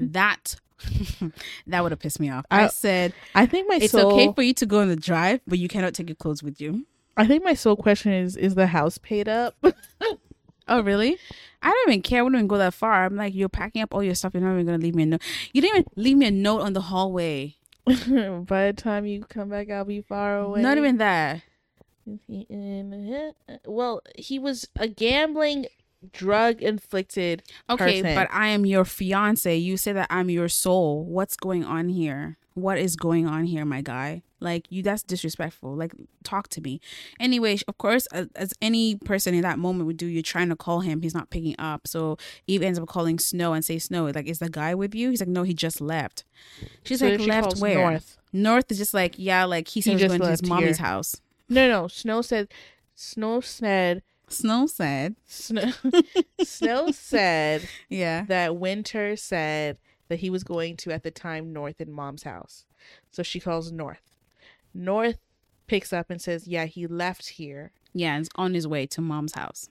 That. 0.00 0.56
that 1.66 1.82
would 1.82 1.92
have 1.92 2.00
pissed 2.00 2.20
me 2.20 2.30
off. 2.30 2.44
I, 2.50 2.64
I- 2.64 2.68
said 2.68 3.12
I 3.34 3.46
think 3.46 3.68
my 3.68 3.76
it's 3.76 3.92
soul. 3.92 4.12
okay 4.14 4.32
for 4.34 4.42
you 4.42 4.54
to 4.54 4.66
go 4.66 4.80
in 4.80 4.88
the 4.88 4.96
drive, 4.96 5.40
but 5.46 5.58
you 5.58 5.68
cannot 5.68 5.94
take 5.94 6.08
your 6.08 6.16
clothes 6.16 6.42
with 6.42 6.60
you. 6.60 6.86
I 7.16 7.26
think 7.26 7.44
my 7.44 7.54
sole 7.54 7.76
question 7.76 8.12
is: 8.12 8.36
Is 8.36 8.54
the 8.56 8.66
house 8.68 8.98
paid 8.98 9.28
up? 9.28 9.54
Oh, 10.66 10.80
really? 10.80 11.18
I 11.62 11.68
don't 11.68 11.90
even 11.90 12.00
care. 12.00 12.20
I 12.20 12.22
wouldn't 12.22 12.38
even 12.38 12.48
go 12.48 12.56
that 12.56 12.72
far. 12.72 13.04
I'm 13.04 13.16
like, 13.16 13.34
you're 13.34 13.50
packing 13.50 13.82
up 13.82 13.92
all 13.92 14.02
your 14.02 14.14
stuff. 14.14 14.32
You're 14.32 14.42
not 14.42 14.54
even 14.54 14.64
gonna 14.64 14.78
leave 14.78 14.94
me 14.94 15.02
a 15.02 15.06
note. 15.06 15.20
You 15.52 15.60
didn't 15.60 15.76
even 15.76 15.86
leave 15.96 16.16
me 16.16 16.26
a 16.26 16.30
note 16.30 16.62
on 16.62 16.72
the 16.72 16.80
hallway. 16.80 17.56
By 17.84 17.92
the 17.96 18.72
time 18.74 19.04
you 19.04 19.20
come 19.28 19.50
back, 19.50 19.70
I'll 19.70 19.84
be 19.84 20.00
far 20.00 20.38
away. 20.38 20.62
Not 20.62 20.78
even 20.78 20.96
that. 20.98 21.42
Uh-huh. 22.06 23.32
Well, 23.66 24.02
he 24.16 24.38
was 24.38 24.68
a 24.76 24.88
gambling, 24.88 25.66
drug 26.12 26.62
inflicted. 26.62 27.42
Okay, 27.68 28.02
person. 28.02 28.14
but 28.14 28.28
I 28.32 28.48
am 28.48 28.66
your 28.66 28.84
fiance. 28.84 29.56
You 29.56 29.76
say 29.76 29.92
that 29.92 30.08
I'm 30.10 30.30
your 30.30 30.48
soul. 30.48 31.04
What's 31.04 31.36
going 31.36 31.64
on 31.64 31.88
here? 31.88 32.38
What 32.54 32.78
is 32.78 32.94
going 32.94 33.26
on 33.26 33.44
here, 33.44 33.64
my 33.64 33.80
guy? 33.80 34.22
Like 34.38 34.66
you, 34.70 34.82
that's 34.82 35.02
disrespectful. 35.02 35.74
Like, 35.74 35.92
talk 36.22 36.48
to 36.48 36.60
me. 36.60 36.80
Anyway, 37.18 37.58
of 37.66 37.78
course, 37.78 38.06
as, 38.12 38.28
as 38.36 38.52
any 38.60 38.96
person 38.96 39.34
in 39.34 39.40
that 39.40 39.58
moment 39.58 39.86
would 39.86 39.96
do, 39.96 40.06
you're 40.06 40.22
trying 40.22 40.50
to 40.50 40.56
call 40.56 40.80
him. 40.80 41.00
He's 41.00 41.14
not 41.14 41.30
picking 41.30 41.56
up. 41.58 41.88
So 41.88 42.18
Eve 42.46 42.62
ends 42.62 42.78
up 42.78 42.86
calling 42.86 43.18
Snow 43.18 43.54
and 43.54 43.64
say, 43.64 43.78
Snow, 43.78 44.04
like, 44.06 44.26
is 44.26 44.38
the 44.38 44.50
guy 44.50 44.74
with 44.74 44.94
you? 44.94 45.10
He's 45.10 45.20
like, 45.20 45.30
no, 45.30 45.42
he 45.42 45.54
just 45.54 45.80
left. 45.80 46.24
She's 46.84 47.00
So 47.00 47.08
like, 47.08 47.20
she 47.20 47.26
left 47.26 47.44
calls 47.44 47.60
where? 47.60 47.90
North. 47.90 48.18
North 48.32 48.70
is 48.70 48.78
just 48.78 48.92
like, 48.94 49.14
yeah, 49.16 49.44
like 49.44 49.66
he 49.66 49.80
said 49.80 49.90
he 49.90 49.94
was 49.94 50.02
just 50.02 50.10
going 50.10 50.20
to 50.20 50.30
his 50.30 50.42
mommy's 50.46 50.76
here. 50.76 50.86
house. 50.86 51.20
No, 51.48 51.68
no. 51.68 51.88
Snow 51.88 52.22
said. 52.22 52.48
Snow 52.94 53.40
said. 53.40 54.02
Snow 54.28 54.66
said, 54.66 55.16
Snow, 55.26 55.70
Snow 56.42 56.90
said 56.92 57.68
yeah. 57.88 58.24
that 58.24 58.56
Winter 58.56 59.16
said 59.16 59.78
that 60.08 60.20
he 60.20 60.30
was 60.30 60.42
going 60.44 60.76
to 60.78 60.92
at 60.92 61.02
the 61.02 61.10
time 61.10 61.52
North 61.52 61.80
in 61.80 61.92
Mom's 61.92 62.22
house. 62.22 62.64
So 63.10 63.22
she 63.22 63.38
calls 63.38 63.70
North. 63.70 64.16
North 64.72 65.18
picks 65.66 65.92
up 65.92 66.10
and 66.10 66.20
says, 66.20 66.48
"Yeah, 66.48 66.66
he 66.66 66.86
left 66.86 67.28
here." 67.30 67.72
Yeah, 67.92 68.18
it's 68.18 68.28
on 68.34 68.54
his 68.54 68.66
way 68.66 68.86
to 68.88 69.00
mom's 69.00 69.34
house. 69.34 69.68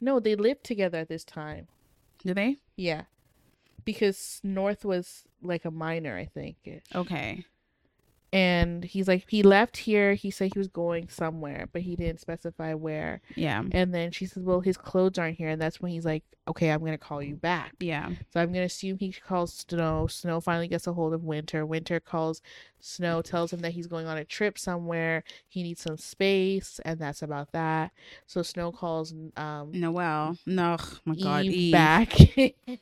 No, 0.00 0.20
they 0.20 0.36
lived 0.36 0.64
together 0.64 0.98
at 0.98 1.08
this 1.08 1.24
time. 1.24 1.66
Do 2.24 2.32
they? 2.32 2.58
Yeah. 2.76 3.02
Because 3.84 4.40
North 4.44 4.84
was 4.84 5.24
like 5.42 5.64
a 5.64 5.70
minor, 5.70 6.16
I 6.16 6.26
think. 6.26 6.56
Okay. 6.94 7.44
And 8.32 8.84
he's 8.84 9.08
like, 9.08 9.28
he 9.28 9.42
left 9.42 9.76
here. 9.76 10.14
He 10.14 10.30
said 10.30 10.52
he 10.52 10.58
was 10.58 10.68
going 10.68 11.08
somewhere, 11.08 11.68
but 11.72 11.82
he 11.82 11.96
didn't 11.96 12.20
specify 12.20 12.74
where. 12.74 13.22
Yeah. 13.34 13.64
And 13.72 13.92
then 13.92 14.12
she 14.12 14.26
says, 14.26 14.44
well, 14.44 14.60
his 14.60 14.76
clothes 14.76 15.18
aren't 15.18 15.36
here. 15.36 15.48
And 15.48 15.60
that's 15.60 15.80
when 15.80 15.90
he's 15.90 16.04
like, 16.04 16.22
okay, 16.46 16.70
I'm 16.70 16.78
going 16.80 16.92
to 16.92 16.98
call 16.98 17.22
you 17.22 17.34
back. 17.34 17.74
Yeah. 17.80 18.10
So 18.32 18.40
I'm 18.40 18.52
going 18.52 18.62
to 18.62 18.72
assume 18.72 18.98
he 18.98 19.12
calls 19.12 19.52
Snow. 19.68 20.06
Snow 20.06 20.40
finally 20.40 20.68
gets 20.68 20.86
a 20.86 20.92
hold 20.92 21.12
of 21.12 21.24
Winter. 21.24 21.66
Winter 21.66 21.98
calls 21.98 22.40
Snow, 22.78 23.20
tells 23.20 23.52
him 23.52 23.60
that 23.60 23.72
he's 23.72 23.88
going 23.88 24.06
on 24.06 24.16
a 24.16 24.24
trip 24.24 24.58
somewhere. 24.58 25.24
He 25.48 25.64
needs 25.64 25.82
some 25.82 25.96
space. 25.96 26.80
And 26.84 27.00
that's 27.00 27.22
about 27.22 27.50
that. 27.50 27.90
So 28.26 28.42
Snow 28.42 28.70
calls 28.70 29.12
um, 29.36 29.72
Noel. 29.72 30.36
No, 30.46 30.76
oh 30.78 30.98
my 31.04 31.16
God. 31.16 31.44
Eve, 31.46 31.52
Eve. 31.52 31.72
back. 31.72 32.16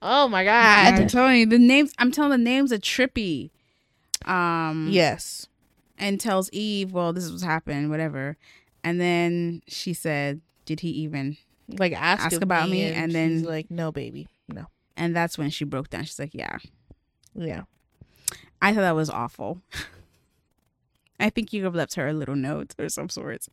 oh 0.00 0.28
my 0.28 0.42
God. 0.44 0.94
I'm 0.94 1.06
telling 1.06 1.40
you, 1.40 1.46
the 1.46 1.58
names. 1.58 1.92
I'm 1.98 2.10
telling 2.10 2.30
the 2.30 2.38
names 2.38 2.72
are 2.72 2.78
trippy. 2.78 3.50
Um. 4.24 4.88
Yes. 4.90 5.46
And 5.98 6.20
tells 6.20 6.50
Eve, 6.52 6.92
well, 6.92 7.12
this 7.12 7.24
is 7.24 7.32
what's 7.32 7.42
happened, 7.44 7.90
whatever. 7.90 8.36
And 8.84 9.00
then 9.00 9.62
she 9.66 9.92
said, 9.94 10.40
"Did 10.64 10.80
he 10.80 10.88
even?" 10.90 11.36
Like 11.68 11.92
ask, 11.94 12.26
Ask 12.26 12.42
about 12.42 12.68
me, 12.68 12.84
and 12.84 13.06
she's 13.10 13.14
then- 13.14 13.42
like, 13.42 13.70
no, 13.70 13.90
baby, 13.90 14.28
no. 14.48 14.66
And 14.96 15.16
that's 15.16 15.36
when 15.36 15.50
she 15.50 15.64
broke 15.64 15.90
down. 15.90 16.04
She's 16.04 16.18
like, 16.18 16.34
"Yeah." 16.34 16.58
Yeah. 17.34 17.62
I 18.62 18.72
thought 18.72 18.80
that 18.82 18.94
was 18.94 19.10
awful. 19.10 19.60
I 21.18 21.30
think 21.30 21.52
you 21.54 21.64
have 21.64 21.74
left 21.74 21.94
her 21.94 22.08
a 22.08 22.12
little 22.12 22.36
note 22.36 22.74
or 22.78 22.88
some 22.90 23.08
sorts. 23.08 23.48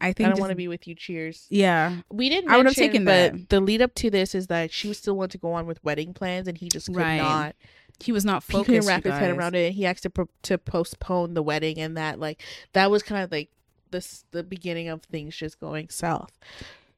I 0.00 0.12
think 0.12 0.28
I 0.28 0.30
don't 0.30 0.38
want 0.40 0.50
to 0.50 0.56
be 0.56 0.68
with 0.68 0.86
you. 0.86 0.94
Cheers. 0.94 1.46
Yeah. 1.50 1.96
We 2.10 2.28
didn't. 2.28 2.50
I 2.50 2.56
would 2.56 2.66
have 2.66 2.76
taken 2.76 3.04
but 3.04 3.32
that. 3.32 3.48
the 3.48 3.60
lead 3.60 3.82
up 3.82 3.92
to 3.96 4.10
this 4.10 4.34
is 4.36 4.46
that 4.46 4.70
she 4.72 4.86
was 4.86 4.98
still 4.98 5.16
want 5.16 5.32
to 5.32 5.38
go 5.38 5.52
on 5.52 5.66
with 5.66 5.82
wedding 5.82 6.14
plans, 6.14 6.46
and 6.46 6.56
he 6.56 6.68
just 6.68 6.86
could 6.86 6.96
Right. 6.96 7.16
not. 7.18 7.56
He 8.00 8.12
was 8.12 8.24
not 8.24 8.44
He 8.44 8.52
focused. 8.52 8.66
couldn't 8.66 8.86
wrap 8.86 9.04
his 9.04 9.14
head 9.14 9.30
around 9.36 9.54
it. 9.54 9.72
He 9.72 9.86
asked 9.86 10.02
to 10.04 10.10
pro- 10.10 10.28
to 10.42 10.58
postpone 10.58 11.34
the 11.34 11.42
wedding, 11.42 11.78
and 11.78 11.96
that 11.96 12.18
like 12.20 12.42
that 12.72 12.90
was 12.90 13.02
kind 13.02 13.22
of 13.24 13.30
like 13.32 13.50
this 13.90 14.24
the 14.32 14.42
beginning 14.42 14.88
of 14.88 15.02
things 15.04 15.34
just 15.36 15.58
going 15.60 15.88
south. 15.88 16.38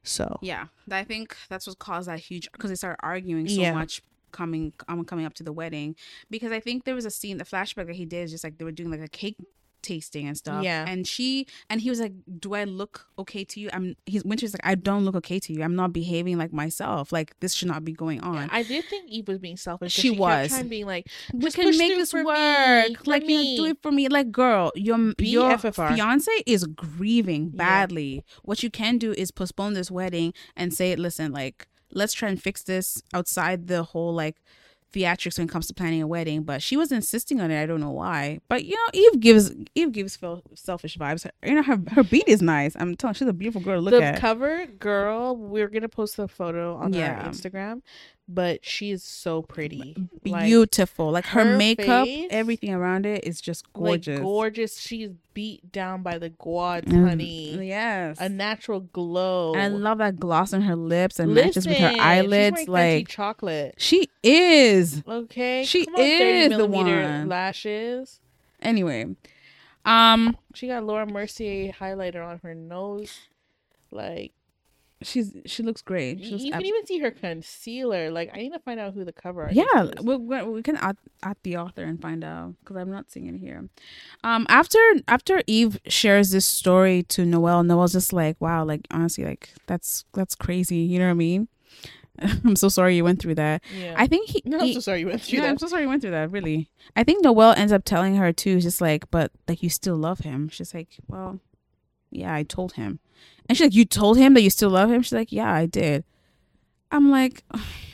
So 0.03 0.39
Yeah, 0.43 0.67
I 0.91 1.05
think 1.05 1.37
that's 1.49 1.67
what 1.67 1.79
caused 1.79 2.09
that 2.09 2.19
huge 2.21 2.51
because 2.53 2.71
they 2.71 2.77
started 2.77 2.99
arguing 3.03 3.47
so 3.49 3.61
Yeah. 3.61 3.73
much 3.75 4.03
coming 4.31 4.73
um 4.89 5.05
coming 5.05 5.25
up 5.25 5.33
to 5.35 5.43
the 5.43 5.53
wedding 5.53 5.97
because 6.31 6.53
I 6.53 6.61
think 6.61 6.85
there 6.85 6.95
was 6.95 7.05
a 7.07 7.11
scene 7.11 7.39
the 7.39 7.45
flashback 7.45 7.87
that 7.87 7.97
he 7.97 8.05
did 8.05 8.25
is 8.25 8.31
just 8.31 8.45
like 8.45 8.59
they 8.59 8.65
were 8.65 8.73
doing 8.73 8.91
like 8.91 9.01
a 9.01 9.09
cake 9.09 9.37
tasting 9.83 10.27
and 10.27 10.37
stuff 10.37 10.63
Yeah. 10.65 10.85
and 10.89 11.07
she 11.07 11.47
and 11.71 11.81
he 11.81 11.91
was 11.91 12.01
like 12.01 12.13
do 12.39 12.55
I 12.55 12.65
look 12.65 13.07
okay 13.19 13.45
to 13.45 13.61
you 13.61 13.71
I'm 13.73 13.97
he's 14.07 14.25
Winter's 14.25 14.53
like 14.53 14.61
I 14.65 14.75
don't 14.75 15.05
look 15.05 15.15
okay 15.17 15.39
to 15.41 15.53
you 15.53 15.63
I'm 15.63 15.77
not 15.77 15.93
behaving 15.93 16.39
like 16.39 16.53
myself 16.53 17.13
like 17.13 17.39
this 17.41 17.55
should 17.55 17.69
not 17.69 17.85
be 17.85 17.93
going 17.93 18.21
on 18.21 18.49
I 18.53 18.63
did 18.63 18.85
think 18.87 19.09
Eve 19.09 19.29
was 19.29 19.39
being 19.39 19.57
selfish. 19.57 19.93
She 19.93 20.11
kept 20.11 20.21
was. 20.21 20.49
trying 20.49 20.69
being 20.69 20.87
like, 20.87 21.07
we 21.33 21.51
can 21.51 21.77
make 21.79 21.97
this 21.97 22.13
me, 22.13 22.23
work 22.25 22.37
for 22.99 23.11
like 23.11 23.23
know, 23.23 23.57
do 23.57 23.65
it 23.67 23.79
for 23.83 23.93
me 23.93 24.09
like 24.09 24.31
girl 24.33 24.73
your 24.75 24.99
your 25.19 25.57
BFFR. 25.57 25.95
fiance 25.95 26.31
is 26.47 26.65
grieving 26.65 27.53
Yeah. 27.55 27.59
badly 27.59 28.25
what 28.43 28.63
you 28.63 28.71
can 28.71 28.99
do 28.99 29.13
is 29.13 29.31
postpone 29.31 29.75
this 29.75 29.91
wedding 29.91 30.33
and 30.57 30.73
say 30.75 30.95
listen 30.97 31.33
like 31.33 31.69
let's 31.93 32.13
try 32.13 32.29
and 32.29 32.43
fix 32.43 32.63
this 32.65 33.03
outside 33.15 33.67
the 33.69 33.83
whole 33.83 34.13
like 34.13 34.37
theatrics 34.93 35.39
when 35.39 35.47
it 35.47 35.51
comes 35.51 35.67
to 35.67 35.75
planning 35.75 36.01
a 36.01 36.07
wedding 36.07 36.43
but 36.43 36.63
she 36.63 36.77
was 36.77 36.91
insisting 36.91 37.41
on 37.41 37.51
it. 37.51 37.63
I 37.63 37.67
don't 37.67 37.81
know 37.81 37.91
why. 37.91 38.41
But 38.49 38.65
you 38.65 38.75
know 38.75 38.91
eve 38.95 39.21
gives 39.21 39.53
eve 39.75 39.93
gives 39.93 40.19
selfish 40.55 40.97
vibes. 40.97 41.25
Her, 41.25 41.31
you 41.47 41.55
know 41.55 41.63
her 41.63 41.79
her 41.93 42.03
beat 42.05 42.27
is 42.27 42.41
nice. 42.43 42.75
I'm 42.77 42.95
telling 42.97 43.15
she's 43.15 43.29
a 43.29 43.33
beautiful 43.33 43.61
girl 43.61 43.77
to 43.77 43.81
look 43.83 43.93
the 44.01 44.03
at. 44.03 44.15
The 44.15 44.21
cover 44.21 44.67
girl. 44.67 45.37
We're 45.37 45.69
gonna 45.69 45.89
post 45.89 46.17
the 46.17 46.27
photo 46.29 46.77
on 46.77 46.93
Yeah. 46.93 47.21
our 47.23 47.29
Instagram, 47.31 47.83
but 48.29 48.65
she 48.65 48.91
is 48.91 49.03
so 49.03 49.41
pretty, 49.43 49.97
beautiful 50.23 51.11
like, 51.11 51.25
her, 51.27 51.45
her 51.45 51.57
makeup 51.57 52.07
face- 52.07 52.29
everything 52.31 52.75
around 52.75 53.07
it 53.07 53.25
is 53.25 53.41
just 53.41 53.73
gorgeous 53.73 54.19
Like 54.19 54.23
gorgeous. 54.23 54.79
She's 54.79 55.11
beat 55.33 55.73
down 55.73 56.03
by 56.03 56.19
the 56.19 56.31
quads, 56.31 56.93
Mm, 56.93 57.09
honey. 57.09 57.67
yes 57.69 58.19
A 58.21 58.29
natural 58.29 58.81
glow. 58.81 59.55
And 59.55 59.75
I 59.75 59.79
love 59.79 59.99
that 59.99 60.19
gloss 60.21 60.53
on 60.53 60.61
her 60.63 60.77
lips 60.77 61.19
and 61.19 61.35
matches 61.35 61.67
with 61.67 61.79
her 61.79 61.95
eyelids. 61.99 62.59
She's 62.61 62.69
Like 62.69 63.09
chocolate. 63.09 63.75
she 63.79 64.09
is. 64.23 65.03
Okay, 65.09 65.65
She 65.65 65.87
on, 65.87 66.01
is 66.01 66.57
the 66.57 66.67
one. 66.67 67.29
lashes. 67.29 68.21
Anyway, 68.61 69.15
um, 69.85 70.37
She 70.55 70.67
got 70.67 70.85
Laura 70.85 71.07
Mercier 71.07 71.73
highlighter 71.73 72.27
on 72.27 72.41
her 72.43 72.55
nose. 72.55 73.21
Like 73.91 74.33
she's 75.03 75.37
she 75.47 75.63
looks 75.63 75.83
great. 75.83 76.19
She 76.21 76.25
you 76.27 76.31
looks 76.33 76.45
can 76.45 76.55
ab- 76.55 76.63
even 76.63 76.87
see 76.87 76.99
her 76.99 77.11
concealer. 77.11 78.11
Like 78.11 78.31
I 78.35 78.39
need 78.39 78.53
to 78.53 78.59
find 78.59 78.81
out 78.81 78.95
who 78.95 79.05
the 79.05 79.13
cover 79.13 79.49
yeah, 79.53 79.65
is. 79.85 79.93
we 80.03 80.17
we 80.17 80.43
we 80.43 80.63
can 80.63 80.77
add, 80.77 80.97
add 81.23 81.37
the 81.43 81.57
author 81.57 81.85
and 81.85 82.01
find 82.01 82.25
out 82.25 82.55
because 82.61 82.77
I'm 82.77 82.91
not 82.91 83.11
seeing 83.11 83.27
it 83.27 83.39
here. 83.39 83.69
Um, 84.25 84.47
after 84.49 84.79
after 85.07 85.43
Eve 85.47 85.79
shares 85.87 86.31
this 86.31 86.47
story 86.47 87.03
to 87.05 87.25
Noelle, 87.25 87.63
Noelle's 87.63 87.93
just 87.93 88.13
like, 88.13 88.37
wow, 88.41 88.65
like 88.65 88.87
honestly, 88.91 89.25
like 89.25 89.51
that's 89.67 90.05
that's 90.15 90.35
crazy. 90.35 90.79
You 90.79 90.99
know 90.99 91.07
what 91.07 91.13
I 91.13 91.15
mean? 91.15 91.49
I'm 92.45 92.57
so 92.57 92.69
sorry 92.69 92.97
you 92.97 93.05
went 93.05 93.23
through 93.23 93.37
that. 93.37 93.63
Yeah. 93.73 93.95
I 93.97 94.09
think 94.09 94.29
he, 94.29 94.43
no, 94.45 94.59
I'm 94.59 94.67
he- 94.67 94.75
so 94.75 94.81
sorry 94.81 95.01
you 95.01 95.07
went 95.07 95.23
through 95.23 95.39
yeah, 95.39 95.45
I'm 95.51 95.59
so 95.59 95.69
sorry 95.69 95.83
you 95.83 95.89
went 95.89 96.03
through 96.03 96.11
that. 96.11 96.33
Really, 96.33 96.69
I 96.97 97.05
think 97.05 97.23
Noelle 97.23 97.55
ends 97.57 97.73
up 97.73 97.85
telling 97.85 98.17
her 98.17 98.33
too, 98.33 98.61
just 98.61 98.81
like, 98.81 99.09
but 99.11 99.31
like 99.47 99.63
you 99.63 99.71
still 99.71 99.97
love 99.97 100.21
him. 100.21 100.49
She's 100.49 100.75
like, 100.75 100.97
well, 101.07 101.39
yeah, 102.11 102.35
I 102.35 102.43
told 102.43 102.73
him, 102.75 102.99
and 103.49 103.57
she's 103.57 103.67
like, 103.67 103.75
you 103.75 103.85
told 103.85 104.19
him 104.19 104.35
that 104.35 104.43
you 104.43 104.51
still 104.51 104.71
love 104.71 104.91
him. 104.91 105.03
She's 105.03 105.13
like, 105.13 105.33
yeah, 105.33 105.53
I 105.53 105.67
did. 105.67 106.05
I'm 106.91 107.11
like, 107.11 107.45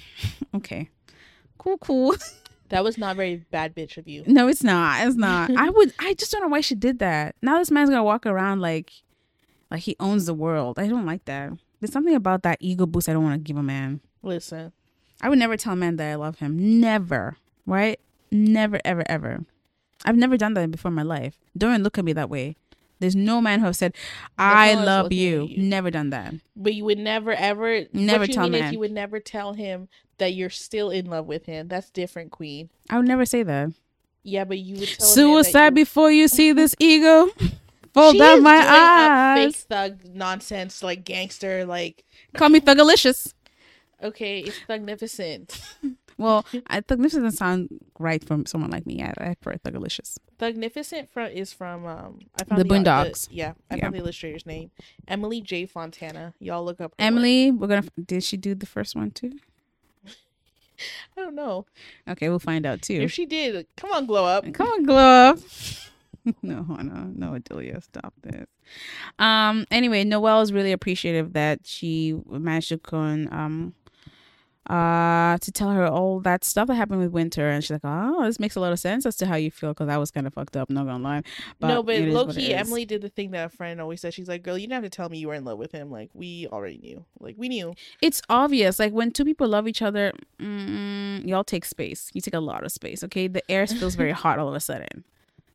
okay, 0.55 0.91
cool, 1.59 1.79
cool. 1.79 2.17
That 2.71 2.83
was 2.83 2.97
not 2.97 3.15
very 3.15 3.37
bad 3.37 3.77
bitch 3.77 3.99
of 3.99 4.09
you. 4.09 4.25
No, 4.27 4.49
it's 4.49 4.65
not. 4.65 5.07
It's 5.07 5.17
not. 5.17 5.51
I 5.55 5.69
would. 5.69 5.93
I 5.99 6.15
just 6.15 6.33
don't 6.33 6.41
know 6.41 6.49
why 6.49 6.63
she 6.63 6.75
did 6.75 6.99
that. 6.99 7.37
Now 7.43 7.59
this 7.59 7.71
man's 7.71 7.91
gonna 7.91 8.03
walk 8.03 8.27
around 8.27 8.61
like, 8.61 8.91
like 9.71 9.83
he 9.83 9.95
owns 10.01 10.27
the 10.27 10.35
world. 10.35 10.79
I 10.79 10.89
don't 10.89 11.07
like 11.07 11.27
that. 11.27 11.53
There's 11.79 11.93
something 11.93 12.15
about 12.15 12.43
that 12.43 12.59
ego 12.61 12.87
boost 12.87 13.09
I 13.09 13.13
don't 13.13 13.23
want 13.23 13.35
to 13.35 13.47
give 13.47 13.59
a 13.59 13.63
man. 13.63 14.01
Listen, 14.23 14.73
I 15.21 15.29
would 15.29 15.39
never 15.39 15.57
tell 15.57 15.75
a 15.75 15.77
man 15.77 15.97
that 15.97 16.11
I 16.11 16.15
love 16.15 16.39
him. 16.39 16.81
Never. 16.81 17.37
Right? 17.67 18.01
Never, 18.33 18.81
ever, 18.85 19.05
ever. 19.07 19.45
I've 20.05 20.17
never 20.17 20.37
done 20.37 20.55
that 20.55 20.71
before 20.71 20.89
in 20.89 20.95
my 20.95 21.03
life. 21.03 21.39
Don't 21.57 21.71
even 21.71 21.83
look 21.83 21.99
at 21.99 22.05
me 22.05 22.13
that 22.15 22.31
way. 22.31 22.57
There's 23.01 23.17
no 23.17 23.41
man 23.41 23.61
who 23.61 23.67
have 23.67 23.77
said, 23.77 23.95
"I 24.39 24.49
how 24.49 24.55
I 24.73 24.75
was 24.77 24.87
love 24.87 25.13
you. 25.13 25.45
you. 25.45 25.63
Never 25.63 25.91
done 25.91 26.11
that. 26.11 26.35
but 26.57 26.75
you 26.75 26.85
would 26.85 26.99
never 26.99 27.33
ever 27.33 27.85
Never 27.93 28.27
tell 28.27 28.49
mean 28.49 28.73
you 28.73 28.79
would 28.79 28.93
never 28.93 29.21
tell 29.21 29.53
him 29.55 29.89
that 30.19 30.35
you're 30.35 30.51
still 30.51 30.91
in 30.91 31.07
love 31.07 31.27
with 31.27 31.47
him. 31.47 31.69
That's 31.69 31.91
different, 31.91 32.31
Queen. 32.31 32.71
I 32.89 32.97
would 32.99 33.09
never 33.09 33.25
say 33.27 33.43
that. 33.43 33.71
Yeah, 34.23 34.45
but 34.45 34.59
you 34.59 34.77
would 34.79 34.89
tell 34.89 35.07
a 35.07 35.09
man 35.09 35.15
Suicide 35.15 35.65
you- 35.67 35.85
before 35.85 36.11
you 36.11 36.29
see 36.29 36.53
this 36.53 36.75
ego. 36.79 37.29
Fold 37.93 38.15
She 38.17 38.19
my 38.41 38.59
up 38.59 39.39
fake 39.39 39.55
thug 39.57 40.05
nonsense, 40.05 40.83
like 40.83 41.05
gangster, 41.05 41.65
like 41.65 42.05
Call 42.37 42.49
me 42.49 42.61
thugalicious. 42.61 43.35
okay, 44.03 44.41
it's 44.41 44.59
thugnificent. 44.69 45.61
Well, 46.19 46.47
I 46.69 46.81
think 46.81 47.03
this 47.03 47.13
doesn't 47.15 47.33
sound 47.33 47.69
right 47.99 48.23
from 48.25 48.47
someone 48.47 48.71
like 48.71 48.87
me. 48.87 49.03
I, 49.03 49.13
I 49.19 49.35
prefer 49.41 49.59
thugalicious. 49.59 50.17
Thugnificent 50.39 51.11
from 51.11 51.27
is 51.31 51.53
from 51.53 51.87
um 51.87 52.19
I 52.37 52.45
found 52.45 52.61
The 52.61 52.65
the, 52.65 52.75
Boondocks. 52.75 53.29
yeah, 53.31 53.55
I 53.71 53.77
Yeah. 53.77 53.83
found 53.83 53.95
the 53.95 53.99
illustrator's 53.99 54.47
name. 54.47 54.71
Emily 55.09 55.41
J. 55.41 55.67
Fontana. 55.67 56.35
Y'all 56.41 56.65
look 56.65 56.81
up 56.81 56.93
her 56.99 57.05
work. 57.05 57.07
Emily, 57.07 57.51
we're 57.51 57.67
gonna. 57.69 57.87
Did 58.05 58.23
she 58.25 58.37
do 58.37 58.55
the 58.55 58.67
first 58.67 58.95
one 58.97 59.11
too? 59.11 59.33
I 60.07 61.21
don't 61.21 61.35
know. 61.35 61.67
Okay, 62.09 62.29
we'll 62.29 62.39
find 62.39 62.67
out 62.67 62.83
too. 62.83 63.01
If 63.01 63.13
she 63.13 63.27
did, 63.27 63.67
come 63.77 63.91
on, 63.93 64.07
glow 64.07 64.25
up. 64.25 64.51
Come 64.53 64.67
on, 64.67 64.83
glow 64.85 64.97
up. 64.97 65.39
no, 66.43 66.63
no, 66.63 67.13
no, 67.15 67.35
Adelia, 67.35 67.81
stop 67.83 68.15
this. 68.23 68.47
Um. 69.19 69.67
Anyway, 69.71 70.05
Noelle 70.05 70.41
is 70.41 70.53
really 70.53 70.73
appreciative 70.73 71.33
that 71.35 71.61
she 71.65 72.15
managed 72.29 72.71
to 72.71 72.79
con 72.79 73.29
um 73.33 73.75
uh 74.71 75.39
to 75.39 75.53
tell 75.53 75.71
her 75.71 75.87
all 75.87 76.21
that 76.21 76.45
stuff 76.45 76.69
that 76.69 76.75
happened 76.75 77.01
with 77.01 77.11
Winter, 77.11 77.49
and 77.49 77.63
she's 77.63 77.71
like, 77.71 77.81
oh, 77.85 78.25
this 78.25 78.41
makes 78.41 78.57
a 78.57 78.61
lot 78.61 78.73
of 78.73 78.79
sense 78.79 79.05
as 79.07 79.17
to 79.17 79.27
how 79.27 79.37
you 79.37 79.51
feel 79.51 79.71
because 79.71 79.89
I 79.89 79.99
was 79.99 80.11
kind 80.11 80.27
of 80.27 80.35
fucked 80.35 80.57
up. 80.57 80.71
Not 80.71 80.87
gonna 80.87 81.03
lie. 81.03 81.23
no, 81.61 81.83
but 81.83 81.97
it 81.97 82.09
is 82.09 82.15
low 82.15 82.27
key. 82.27 82.55
Emily 82.55 82.85
did 82.85 83.03
the 83.03 83.09
thing 83.09 83.31
that 83.33 83.47
a 83.47 83.49
friend 83.49 83.81
always 83.81 84.01
says. 84.01 84.15
She's 84.15 84.29
like, 84.29 84.43
"Girl, 84.43 84.57
you 84.57 84.67
didn't 84.67 84.83
have 84.83 84.91
to 84.91 84.97
tell 84.97 85.09
me 85.09 85.19
you 85.19 85.29
were 85.29 85.35
in 85.35 85.45
love 85.45 85.59
with 85.59 85.73
him. 85.73 85.91
Like, 85.91 86.11
we 86.15 86.47
already 86.51 86.79
knew. 86.79 87.05
Like, 87.21 87.37
we 87.39 87.49
knew." 87.49 87.75
it's 88.01 88.21
obvious 88.29 88.79
like 88.79 88.93
when 88.93 89.11
two 89.11 89.25
people 89.25 89.49
love 89.49 89.67
each 89.67 89.83
other 89.83 90.13
mm, 90.39 91.27
y'all 91.27 91.45
take 91.45 91.65
space 91.65 92.11
you 92.13 92.21
take 92.21 92.35
a 92.35 92.41
lot 92.41 92.65
of 92.65 92.73
space 92.73 93.03
okay 93.03 93.27
the 93.29 93.43
air 93.51 93.67
feels 93.67 93.95
very 93.95 94.11
hot 94.23 94.39
all 94.39 94.49
of 94.49 94.55
a 94.55 94.61
sudden 94.61 95.05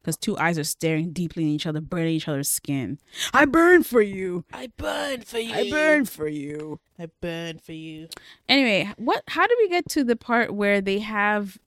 because 0.02 0.18
two 0.18 0.38
eyes 0.38 0.58
are 0.58 0.64
staring 0.64 1.12
deeply 1.12 1.44
in 1.44 1.50
each 1.50 1.66
other 1.68 1.82
burning 1.82 2.14
each 2.14 2.28
other's 2.28 2.50
skin 2.50 2.98
i 3.34 3.46
burn 3.46 3.84
for 3.84 4.02
you 4.02 4.44
I 4.54 4.68
burn 4.78 5.22
for 5.22 5.40
you. 5.40 5.54
i 5.54 5.70
burn 5.70 6.06
for 6.06 6.28
you 6.28 6.80
I 6.98 7.08
burn 7.22 7.60
for 7.60 7.74
you. 7.74 8.08
anyway 8.48 8.92
what 8.98 9.24
how 9.28 9.46
do 9.48 9.56
we 9.62 9.70
get 9.70 9.88
to 9.90 10.04
the 10.04 10.16
part 10.16 10.54
where 10.54 10.82
they 10.82 11.00
have 11.00 11.58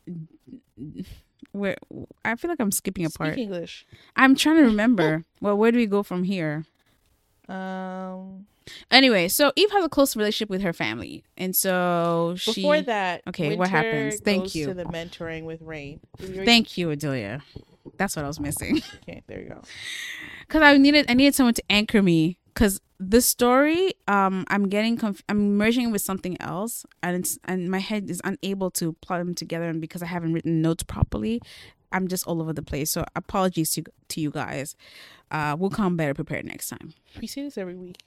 where 1.52 1.76
i 2.24 2.34
feel 2.34 2.50
like 2.50 2.60
i'm 2.60 2.72
skipping 2.72 3.04
a 3.04 3.10
part 3.10 3.34
Speak 3.34 3.44
English. 3.44 3.86
i'm 4.16 4.34
trying 4.34 4.56
to 4.56 4.62
remember 4.64 5.24
well 5.40 5.56
where 5.56 5.70
do 5.70 5.78
we 5.78 5.86
go 5.86 6.02
from 6.02 6.24
here 6.24 6.64
Um. 7.48 8.46
anyway 8.90 9.28
so 9.28 9.52
eve 9.56 9.70
has 9.72 9.84
a 9.84 9.88
close 9.88 10.16
relationship 10.16 10.48
with 10.48 10.62
her 10.62 10.72
family 10.72 11.22
and 11.36 11.54
so 11.54 12.34
she 12.38 12.54
Before 12.62 12.80
that, 12.82 13.22
Okay, 13.28 13.56
what 13.56 13.68
happens? 13.68 14.20
Thank 14.20 14.44
goes 14.44 14.54
you. 14.54 14.66
To 14.68 14.74
the 14.74 14.84
mentoring 14.84 15.44
with 15.44 15.60
Rain. 15.60 16.00
thank 16.18 16.78
you 16.78 16.88
adelia 16.90 17.42
that's 17.96 18.16
what 18.16 18.24
i 18.24 18.28
was 18.28 18.40
missing. 18.40 18.80
Okay, 19.02 19.22
there 19.26 19.40
you 19.40 19.48
go. 19.48 19.62
because 20.46 20.62
I 20.62 20.76
needed 20.76 21.06
I 21.09 21.14
needed 21.14 21.34
someone 21.34 21.54
to 21.54 21.64
anchor 21.70 22.02
me. 22.02 22.38
Because 22.54 22.80
the 23.00 23.20
story 23.20 23.94
um 24.06 24.44
I'm 24.48 24.68
getting 24.68 24.96
conf- 24.96 25.22
I'm 25.28 25.56
merging 25.56 25.90
with 25.90 26.02
something 26.02 26.36
else 26.40 26.84
and 27.02 27.16
it's, 27.16 27.38
and 27.44 27.70
my 27.70 27.78
head 27.78 28.09
is 28.10 28.20
unable 28.24 28.70
to 28.72 28.92
plot 28.94 29.18
them 29.20 29.34
together 29.34 29.68
and 29.68 29.80
because 29.80 30.02
I 30.02 30.06
haven't 30.06 30.32
written 30.34 30.62
notes 30.62 30.82
properly 30.84 31.40
I'm 31.90 32.09
just 32.09 32.26
all 32.26 32.40
over 32.40 32.52
the 32.54 32.62
place. 32.62 32.90
So 32.90 33.04
apologies 33.16 33.72
to 33.72 33.82
to 34.09 34.20
you 34.20 34.30
guys. 34.30 34.76
Uh 35.30 35.56
we'll 35.59 35.70
come 35.70 35.96
better 35.96 36.14
prepared 36.14 36.44
next 36.46 36.68
time. 36.68 36.94
We 37.20 37.26
say 37.26 37.42
this 37.42 37.59
every 37.59 37.76
week. 37.76 37.98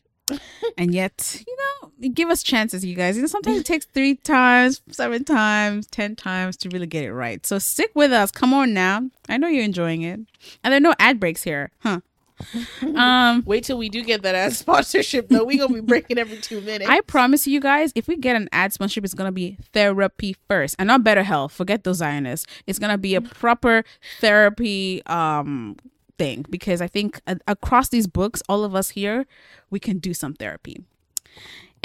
and 0.77 0.93
yet 0.93 1.43
you 1.47 1.55
know 1.57 1.84
give 2.13 2.29
us 2.29 2.43
chances 2.43 2.83
you 2.83 2.95
guys 2.95 3.15
you 3.15 3.21
know 3.21 3.27
sometimes 3.27 3.59
it 3.59 3.65
takes 3.65 3.85
three 3.85 4.15
times 4.15 4.81
seven 4.89 5.23
times 5.23 5.87
ten 5.87 6.15
times 6.15 6.57
to 6.57 6.69
really 6.69 6.87
get 6.87 7.03
it 7.03 7.13
right 7.13 7.45
so 7.45 7.57
stick 7.57 7.91
with 7.95 8.11
us 8.11 8.31
come 8.31 8.53
on 8.53 8.73
now 8.73 9.01
I 9.29 9.37
know 9.37 9.47
you're 9.47 9.63
enjoying 9.63 10.01
it 10.01 10.19
and 10.63 10.71
there 10.71 10.75
are 10.77 10.79
no 10.79 10.93
ad 10.99 11.19
breaks 11.19 11.43
here 11.43 11.71
huh 11.79 12.01
um 12.95 13.43
Wait 13.45 13.63
till 13.63 13.77
we 13.77 13.87
do 13.87 14.03
get 14.03 14.21
that 14.23 14.35
ad 14.35 14.51
sponsorship, 14.51 15.29
though. 15.29 15.45
We 15.45 15.57
gonna 15.57 15.73
be 15.73 15.79
breaking 15.79 16.17
every 16.17 16.37
two 16.37 16.59
minutes. 16.59 16.89
I 16.89 16.99
promise 16.99 17.47
you 17.47 17.61
guys, 17.61 17.93
if 17.95 18.09
we 18.09 18.17
get 18.17 18.35
an 18.35 18.49
ad 18.51 18.73
sponsorship, 18.73 19.05
it's 19.05 19.13
gonna 19.13 19.31
be 19.31 19.57
therapy 19.71 20.35
first, 20.49 20.75
and 20.77 20.87
not 20.87 21.01
better 21.01 21.23
health. 21.23 21.53
Forget 21.53 21.85
those 21.85 21.99
Zionists. 21.99 22.45
It's 22.67 22.77
gonna 22.77 22.97
be 22.97 23.15
a 23.15 23.21
proper 23.21 23.85
therapy 24.19 25.01
um 25.05 25.77
thing 26.17 26.45
because 26.49 26.81
I 26.81 26.87
think 26.87 27.21
a- 27.25 27.39
across 27.47 27.87
these 27.87 28.05
books, 28.05 28.43
all 28.49 28.65
of 28.65 28.75
us 28.75 28.89
here, 28.89 29.25
we 29.69 29.79
can 29.79 29.99
do 29.99 30.13
some 30.13 30.33
therapy. 30.33 30.83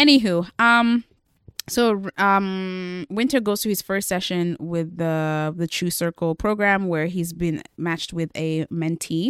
Anywho, 0.00 0.48
um, 0.58 1.04
so 1.68 2.08
um, 2.16 3.04
Winter 3.10 3.38
goes 3.38 3.60
to 3.60 3.68
his 3.68 3.82
first 3.82 4.08
session 4.08 4.56
with 4.58 4.96
the 4.96 5.52
the 5.54 5.66
True 5.66 5.90
Circle 5.90 6.34
program 6.36 6.88
where 6.88 7.04
he's 7.04 7.34
been 7.34 7.62
matched 7.76 8.14
with 8.14 8.30
a 8.34 8.64
mentee. 8.66 9.28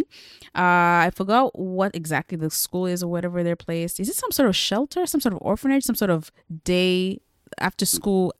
Uh, 0.55 1.05
I 1.05 1.11
forgot 1.13 1.59
what 1.59 1.93
exactly 1.93 2.37
the 2.37 2.49
school 2.49 2.85
is 2.85 3.03
or 3.03 3.09
whatever 3.09 3.43
they're 3.43 3.57
placed. 3.57 3.99
Is 3.99 4.07
it 4.07 4.15
some 4.15 4.31
sort 4.31 4.47
of 4.47 4.55
shelter, 4.55 5.05
some 5.05 5.19
sort 5.19 5.33
of 5.33 5.39
orphanage, 5.41 5.83
some 5.83 5.95
sort 5.95 6.09
of 6.09 6.31
day 6.63 7.19
after 7.57 7.85
school? 7.85 8.33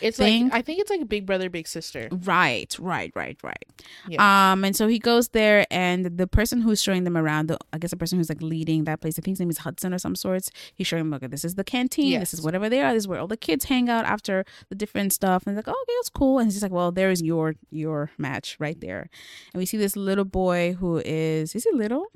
it's 0.00 0.18
thing. 0.18 0.44
like 0.44 0.54
I 0.54 0.62
think 0.62 0.80
it's 0.80 0.90
like 0.90 1.00
a 1.00 1.06
big 1.06 1.26
brother, 1.26 1.48
big 1.50 1.68
sister. 1.68 2.08
Right, 2.10 2.76
right, 2.78 3.12
right, 3.14 3.38
right. 3.42 3.64
Yeah. 4.08 4.52
Um, 4.52 4.64
and 4.64 4.74
so 4.74 4.88
he 4.88 4.98
goes 4.98 5.28
there, 5.28 5.66
and 5.70 6.04
the 6.04 6.26
person 6.26 6.60
who's 6.60 6.82
showing 6.82 7.04
them 7.04 7.16
around, 7.16 7.48
the, 7.48 7.58
I 7.72 7.78
guess 7.78 7.90
the 7.90 7.96
person 7.96 8.18
who's 8.18 8.28
like 8.28 8.42
leading 8.42 8.84
that 8.84 9.00
place, 9.00 9.18
I 9.18 9.22
think 9.22 9.34
his 9.34 9.40
name 9.40 9.50
is 9.50 9.58
Hudson 9.58 9.94
or 9.94 9.98
some 9.98 10.16
sorts. 10.16 10.50
He's 10.74 10.86
showing 10.86 11.04
them, 11.04 11.14
okay, 11.14 11.26
this 11.26 11.44
is 11.44 11.54
the 11.54 11.64
canteen, 11.64 12.18
this 12.20 12.34
is 12.34 12.42
whatever 12.42 12.68
they 12.68 12.82
are, 12.82 12.92
this 12.92 13.04
is 13.04 13.08
where 13.08 13.20
all 13.20 13.26
the 13.26 13.36
kids 13.36 13.66
hang 13.66 13.88
out 13.88 14.04
after 14.04 14.44
the 14.68 14.74
different 14.74 15.12
stuff. 15.12 15.46
And 15.46 15.56
like, 15.56 15.68
oh, 15.68 15.70
okay, 15.70 15.92
that's 15.98 16.10
cool. 16.10 16.38
And 16.38 16.46
he's 16.46 16.54
just 16.54 16.62
like, 16.62 16.72
well, 16.72 16.92
there 16.92 17.10
is 17.10 17.22
your 17.22 17.54
your 17.70 18.10
match 18.18 18.56
right 18.58 18.80
there. 18.80 19.08
And 19.52 19.58
we 19.60 19.66
see 19.66 19.76
this 19.76 19.96
little 19.96 20.24
boy 20.24 20.74
who 20.78 21.02
is, 21.04 21.54
is 21.54 21.64
he 21.64 21.70
little? 21.72 22.06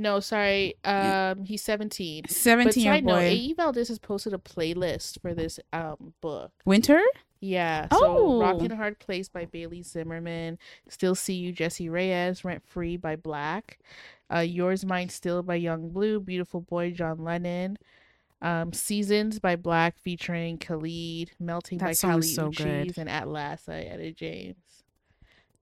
No, 0.00 0.20
sorry. 0.20 0.74
Um, 0.84 1.44
he's 1.44 1.62
seventeen. 1.62 2.22
But 2.22 2.30
Seventeen 2.30 2.84
year 2.84 2.94
side 2.94 3.04
note, 3.04 3.12
boy, 3.16 3.24
A.E. 3.26 3.52
Valdez 3.54 3.88
has 3.88 3.98
posted 3.98 4.32
a 4.32 4.38
playlist 4.38 5.20
for 5.20 5.34
this 5.34 5.60
um 5.72 6.14
book. 6.20 6.52
Winter. 6.64 7.00
Yeah. 7.40 7.86
So 7.92 7.98
Oh. 8.02 8.40
Rockin' 8.40 8.70
Hard 8.70 8.98
Place 8.98 9.28
by 9.28 9.44
Bailey 9.46 9.82
Zimmerman. 9.82 10.58
Still 10.88 11.14
See 11.14 11.34
You, 11.34 11.52
Jessie 11.52 11.88
Reyez. 11.88 12.44
Rent 12.44 12.62
Free 12.66 12.96
by 12.96 13.16
Black. 13.16 13.78
Uh, 14.34 14.40
Yours, 14.40 14.84
Mine, 14.84 15.08
Still 15.08 15.42
by 15.42 15.54
Young 15.56 15.88
Blue. 15.90 16.20
Beautiful 16.20 16.60
Boy, 16.60 16.90
John 16.92 17.18
Lennon. 17.24 17.78
Um, 18.42 18.72
Seasons 18.72 19.38
by 19.38 19.56
Black 19.56 19.98
featuring 19.98 20.56
Khalid. 20.58 21.32
Melting 21.40 21.78
That 21.78 21.84
by 21.86 21.94
Khalid 21.94 22.24
so 22.24 22.50
good. 22.50 22.88
Uchis. 22.88 22.98
And 22.98 23.08
At 23.08 23.28
Last 23.28 23.66
by 23.66 23.82
Etta 23.82 24.12
James. 24.12 24.56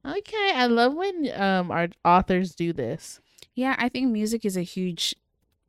Okay, 0.07 0.53
I 0.55 0.67
love 0.67 0.95
when 0.95 1.29
um 1.35 1.71
our 1.71 1.89
authors 2.05 2.55
do 2.55 2.73
this. 2.73 3.21
Yeah, 3.59 3.75
I 3.77 3.89
think 3.89 4.13
music 4.13 4.45
is 4.45 4.57
a 4.57 4.63
huge 4.63 5.17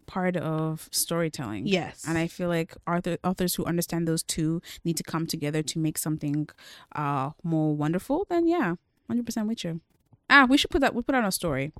part 0.06 0.38
of 0.38 0.88
storytelling. 0.91 1.66
Yes. 1.66 2.06
and 2.07 2.20
I 2.20 2.28
feel 2.28 2.48
like 2.48 2.76
author, 2.88 3.18
authors 3.24 3.56
who 3.56 3.66
understand 3.66 4.07
those 4.07 4.22
two 4.22 4.61
need 4.86 4.95
to 4.98 5.03
come 5.03 5.26
together 5.26 5.64
to 5.64 5.80
make 5.80 5.98
something 5.98 6.49
uh 6.95 7.32
more 7.44 7.76
wonderful. 7.76 8.28
Then 8.30 8.48
yeah, 8.48 8.76
hundred 9.07 9.26
percent 9.26 9.48
with 9.48 9.64
you. 9.64 9.82
Ah, 10.30 10.45
we 10.48 10.56
should 10.56 10.70
put 10.70 10.82
that. 10.82 10.94
We 10.94 11.02
put 11.02 11.16
on 11.16 11.26
a 11.26 11.32
story. 11.32 11.74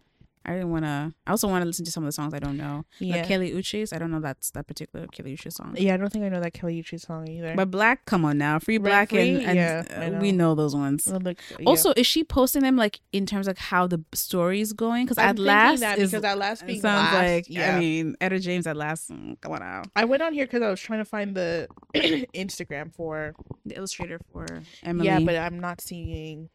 I 0.50 0.54
didn't 0.54 0.72
want 0.72 0.84
to. 0.86 1.14
I 1.28 1.32
also 1.32 1.48
want 1.48 1.62
to 1.62 1.68
listen 1.68 1.86
to 1.86 1.92
some 1.92 2.04
of 2.04 2.08
the 2.08 2.12
songs 2.12 2.34
I 2.34 2.40
don't 2.40 2.58
know. 2.58 2.86
yeah. 3.00 3.18
Like 3.18 3.28
Kali 3.28 3.52
Uchis. 3.52 3.94
I 3.94 4.00
don't 4.00 4.10
know 4.10 4.20
that's 4.20 4.50
that 4.52 4.66
particular 4.66 5.06
Kali 5.16 5.36
Uchis 5.38 5.54
song. 5.54 5.76
yeah, 5.78 5.94
I 5.94 5.98
don't 5.98 6.12
think 6.12 6.26
I 6.26 6.30
know 6.30 6.40
that 6.42 6.54
Kali 6.54 6.82
Uchis 6.82 7.02
song 7.06 7.28
either. 7.30 7.54
But 7.56 7.70
Black, 7.70 8.06
come 8.06 8.26
on 8.26 8.38
now, 8.40 8.58
Free 8.58 8.80
Black, 8.80 9.12
and, 9.14 9.38
Free? 9.38 9.46
and 9.46 9.56
Yeah, 9.56 9.84
uh, 9.96 10.10
know. 10.10 10.20
we 10.20 10.32
know 10.32 10.56
those 10.56 10.76
ones. 10.76 11.08
Yeah. 11.08 11.34
Also, 11.68 11.94
is 11.96 12.08
she 12.08 12.24
posting 12.24 12.64
them 12.64 12.76
like 12.78 13.00
in 13.14 13.26
terms 13.28 13.48
of 13.48 13.58
how 13.58 13.86
the 13.86 14.04
story 14.14 14.60
is 14.62 14.74
going? 14.74 15.06
Because 15.06 15.20
at 15.20 15.38
last 15.38 15.82
that 15.82 16.00
is 16.00 16.12
because 16.12 16.24
at 16.24 16.38
last 16.38 16.62
sounds 16.62 16.84
last, 16.84 17.14
like 17.14 17.46
yeah. 17.48 17.76
I 17.76 17.80
mean 17.80 18.16
Etta 18.20 18.40
James 18.40 18.66
at 18.66 18.76
last. 18.76 19.12
mm, 19.12 19.40
Come 19.42 19.52
on 19.52 19.62
out. 19.62 19.88
I 19.96 20.06
went 20.06 20.24
on 20.24 20.34
here 20.34 20.46
because 20.46 20.62
I 20.64 20.70
was 20.70 20.82
trying 20.82 21.00
to 21.00 21.06
find 21.06 21.36
the 21.36 21.68
Instagram 22.34 22.92
for 22.94 23.34
The 23.66 23.76
illustrator 23.78 24.20
for 24.32 24.46
Emily. 24.84 25.06
yeah, 25.08 25.20
but 25.20 25.36
I'm 25.36 25.60
not 25.60 25.80
seeing. 25.82 26.50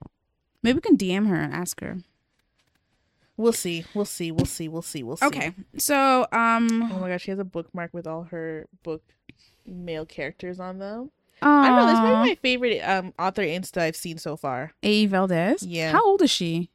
maybe 0.63 0.77
we 0.77 0.81
can 0.81 0.97
DM 0.97 1.29
her 1.29 1.37
and 1.37 1.55
ask 1.55 1.81
her. 1.81 1.99
We'll 3.37 3.53
see. 3.53 3.85
We'll 3.95 4.05
see. 4.05 4.31
We'll 4.31 4.47
see. 4.47 4.69
We'll 4.69 4.83
see. 4.83 5.03
We'll 5.03 5.17
see. 5.17 5.27
Okay, 5.27 5.53
so 5.77 6.27
um 6.33 6.91
Oh 6.93 6.99
my 7.01 7.09
gosh, 7.09 7.23
she 7.23 7.31
has 7.31 7.41
a 7.41 7.45
bookmark 7.45 7.93
with 7.93 8.07
all 8.07 8.25
her 8.25 8.67
book 8.83 9.03
male 9.67 10.07
characters 10.07 10.61
on 10.61 10.79
them. 10.79 11.11
I 11.43 11.69
don't 11.69 11.77
know. 11.77 11.87
This 11.87 11.99
might 11.99 12.23
be 12.25 12.29
my 12.31 12.35
favorite 12.37 12.81
um 12.81 13.13
author 13.19 13.43
Insta 13.43 13.79
I've 13.83 13.97
seen 13.97 14.19
so 14.19 14.37
far. 14.37 14.73
A. 14.83 15.07
Valdez. 15.07 15.63
Yeah. 15.65 15.93
How 15.93 16.05
old 16.07 16.23
is 16.23 16.31
she? 16.31 16.71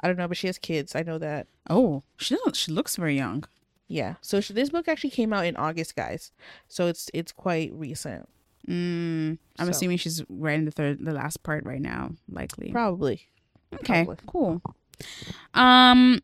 I 0.00 0.06
don't 0.06 0.16
know, 0.16 0.28
but 0.28 0.36
she 0.36 0.46
has 0.46 0.58
kids. 0.58 0.94
I 0.94 1.02
know 1.02 1.18
that. 1.18 1.46
Oh, 1.68 2.04
she 2.16 2.36
doesn't. 2.36 2.56
She 2.56 2.72
looks 2.72 2.96
very 2.96 3.16
young. 3.16 3.44
Yeah. 3.88 4.14
So 4.22 4.40
sh- 4.40 4.48
this 4.54 4.70
book 4.70 4.86
actually 4.88 5.10
came 5.10 5.32
out 5.32 5.44
in 5.44 5.56
August, 5.56 5.94
guys. 5.96 6.32
So 6.68 6.86
it's 6.86 7.10
it's 7.12 7.32
quite 7.32 7.72
recent. 7.74 8.28
Mm, 8.68 9.38
I'm 9.58 9.66
So. 9.66 9.70
assuming 9.70 9.96
she's 9.98 10.22
writing 10.28 10.64
the 10.66 10.70
third, 10.70 11.04
the 11.04 11.12
last 11.12 11.42
part 11.42 11.64
right 11.64 11.80
now, 11.80 12.12
likely. 12.30 12.70
Probably. 12.70 13.28
Okay, 13.74 14.04
Probably. 14.04 14.24
cool. 14.26 14.62
Um, 15.54 16.20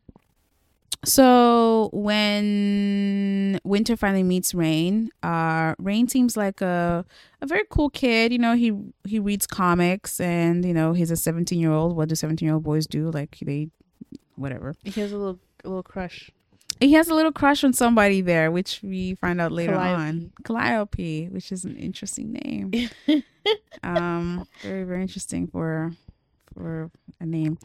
so 1.05 1.89
when 1.93 3.59
Winter 3.63 3.95
finally 3.95 4.23
meets 4.23 4.53
Rain, 4.53 5.09
uh, 5.21 5.75
Rain 5.77 6.07
seems 6.07 6.35
like 6.35 6.61
a 6.61 7.05
a 7.41 7.45
very 7.45 7.63
cool 7.69 7.89
kid. 7.89 8.31
You 8.31 8.39
know, 8.39 8.55
he 8.55 8.73
he 9.05 9.19
reads 9.19 9.45
comics, 9.45 10.19
and 10.19 10.65
you 10.65 10.73
know, 10.73 10.93
he's 10.93 11.11
a 11.11 11.15
17 11.15 11.59
year 11.59 11.71
old. 11.71 11.95
What 11.95 12.09
do 12.09 12.15
17 12.15 12.45
year 12.45 12.55
old 12.55 12.63
boys 12.63 12.87
do? 12.87 13.11
Like 13.11 13.37
they, 13.41 13.69
whatever. 14.35 14.73
He 14.83 14.99
has 15.01 15.11
a 15.11 15.17
little 15.17 15.39
a 15.63 15.67
little 15.69 15.83
crush. 15.83 16.31
He 16.79 16.93
has 16.93 17.07
a 17.07 17.13
little 17.13 17.31
crush 17.31 17.63
on 17.63 17.71
somebody 17.71 18.19
there, 18.19 18.51
which 18.51 18.81
we 18.83 19.15
find 19.15 19.39
out 19.39 19.51
later 19.51 19.73
Calliope. 19.73 20.01
on. 20.01 20.31
Calliope, 20.43 21.29
which 21.29 21.51
is 21.51 21.63
an 21.63 21.77
interesting 21.77 22.33
name. 22.33 22.89
um, 23.83 24.47
very 24.61 24.83
very 24.83 25.01
interesting 25.01 25.47
for 25.47 25.91
for 26.53 26.89
a 27.19 27.25
name. 27.25 27.59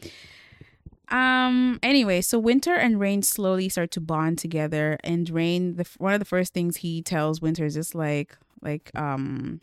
Um. 1.11 1.79
Anyway, 1.83 2.21
so 2.21 2.39
Winter 2.39 2.73
and 2.73 2.99
Rain 2.99 3.21
slowly 3.21 3.69
start 3.69 3.91
to 3.91 4.01
bond 4.01 4.37
together, 4.37 4.97
and 5.03 5.29
Rain, 5.29 5.75
the 5.75 5.85
one 5.97 6.13
of 6.13 6.19
the 6.19 6.25
first 6.25 6.53
things 6.53 6.77
he 6.77 7.01
tells 7.01 7.41
Winter 7.41 7.65
is 7.65 7.73
just 7.73 7.93
like, 7.93 8.37
like, 8.61 8.89
um, 8.95 9.59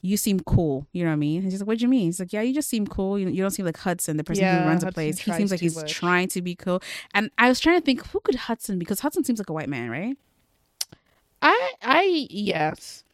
you 0.00 0.16
seem 0.16 0.40
cool. 0.40 0.86
You 0.92 1.04
know 1.04 1.10
what 1.10 1.14
I 1.14 1.16
mean? 1.16 1.42
He's 1.42 1.60
like, 1.60 1.66
what 1.68 1.78
do 1.78 1.82
you 1.82 1.88
mean? 1.88 2.06
He's 2.06 2.18
like, 2.18 2.32
yeah, 2.32 2.42
you 2.42 2.52
just 2.52 2.68
seem 2.68 2.86
cool. 2.88 3.18
You, 3.18 3.28
you 3.28 3.40
don't 3.40 3.52
seem 3.52 3.64
like 3.64 3.76
Hudson, 3.76 4.16
the 4.16 4.24
person 4.24 4.42
Yeah, 4.42 4.62
who 4.62 4.68
runs 4.68 4.80
the 4.80 4.86
Hudson 4.86 4.94
place. 4.94 5.18
He 5.18 5.32
seems 5.32 5.50
like 5.52 5.60
he's 5.60 5.76
much. 5.76 5.92
trying 5.92 6.26
to 6.28 6.42
be 6.42 6.56
cool. 6.56 6.82
And 7.14 7.30
I 7.38 7.48
was 7.48 7.60
trying 7.60 7.78
to 7.78 7.84
think, 7.84 8.04
who 8.08 8.18
could 8.20 8.34
Hudson? 8.34 8.80
Because 8.80 9.00
Hudson 9.00 9.22
seems 9.22 9.38
like 9.38 9.48
a 9.48 9.52
white 9.52 9.68
man, 9.68 9.90
right? 9.90 10.16
I 11.40 11.72
I 11.82 12.26
yes. 12.30 13.04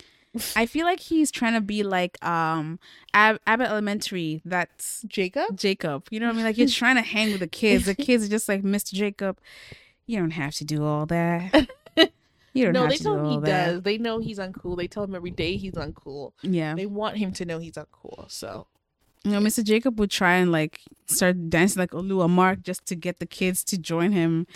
I 0.56 0.66
feel 0.66 0.84
like 0.84 1.00
he's 1.00 1.30
trying 1.30 1.54
to 1.54 1.60
be 1.60 1.82
like 1.82 2.22
um 2.24 2.78
Ab- 3.14 3.40
Abbott 3.46 3.68
Elementary. 3.68 4.42
That's 4.44 5.02
Jacob? 5.06 5.56
Jacob. 5.56 6.06
You 6.10 6.20
know 6.20 6.26
what 6.26 6.32
I 6.32 6.36
mean? 6.36 6.44
Like 6.44 6.58
you're 6.58 6.68
trying 6.82 6.96
to 6.96 7.02
hang 7.02 7.30
with 7.30 7.40
the 7.40 7.46
kids. 7.46 7.86
The 7.86 7.94
kids 7.94 8.24
are 8.24 8.28
just 8.28 8.48
like 8.48 8.62
Mr. 8.62 8.92
Jacob. 8.94 9.38
You 10.06 10.18
don't 10.18 10.30
have 10.30 10.54
to 10.56 10.64
do 10.64 10.84
all 10.84 11.06
that. 11.06 11.68
You 12.54 12.64
don't 12.64 12.72
No, 12.72 12.86
they 12.88 12.96
tell 12.96 13.18
him 13.18 13.30
he 13.30 13.38
that. 13.40 13.66
does. 13.66 13.82
They 13.82 13.98
know 13.98 14.18
he's 14.20 14.38
uncool. 14.38 14.76
They 14.76 14.88
tell 14.88 15.04
him 15.04 15.14
every 15.14 15.30
day 15.30 15.56
he's 15.56 15.74
uncool. 15.74 16.32
Yeah. 16.42 16.74
They 16.74 16.86
want 16.86 17.18
him 17.18 17.32
to 17.34 17.44
know 17.44 17.58
he's 17.58 17.74
uncool. 17.74 18.28
So 18.30 18.66
You 19.24 19.32
know, 19.32 19.40
Mr. 19.40 19.62
Jacob 19.62 20.00
would 20.00 20.10
try 20.10 20.36
and 20.36 20.50
like 20.50 20.80
start 21.06 21.50
dancing 21.50 21.78
like 21.80 21.90
Olua 21.90 22.28
Mark 22.28 22.62
just 22.62 22.86
to 22.86 22.96
get 22.96 23.18
the 23.18 23.26
kids 23.26 23.62
to 23.64 23.76
join 23.78 24.12
him. 24.12 24.46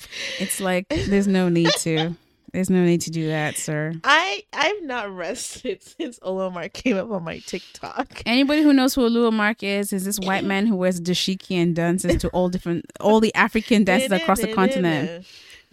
It's 0.40 0.58
like 0.58 0.88
there's 0.88 1.28
no 1.28 1.48
need 1.50 1.70
to. 1.80 2.14
There's 2.52 2.68
no 2.68 2.84
need 2.84 3.00
to 3.02 3.10
do 3.10 3.28
that, 3.28 3.56
sir. 3.56 3.94
I 4.04 4.44
I've 4.52 4.82
not 4.82 5.14
rested 5.14 5.82
since 5.98 6.18
Olomar 6.20 6.70
came 6.72 6.96
up 6.98 7.10
on 7.10 7.24
my 7.24 7.38
TikTok. 7.38 8.22
Anybody 8.26 8.62
who 8.62 8.72
knows 8.74 8.94
who 8.94 9.00
Olua 9.08 9.32
Mark 9.32 9.62
is 9.62 9.92
is 9.92 10.04
this 10.04 10.18
white 10.20 10.44
man 10.44 10.66
who 10.66 10.76
wears 10.76 11.00
dashiki 11.00 11.56
and 11.56 11.74
dances 11.74 12.20
to 12.22 12.28
all 12.28 12.48
different 12.50 12.84
all 13.00 13.20
the 13.20 13.34
African 13.34 13.84
dances 13.88 14.12
across 14.12 14.40
the 14.40 14.48
continent. 14.54 15.26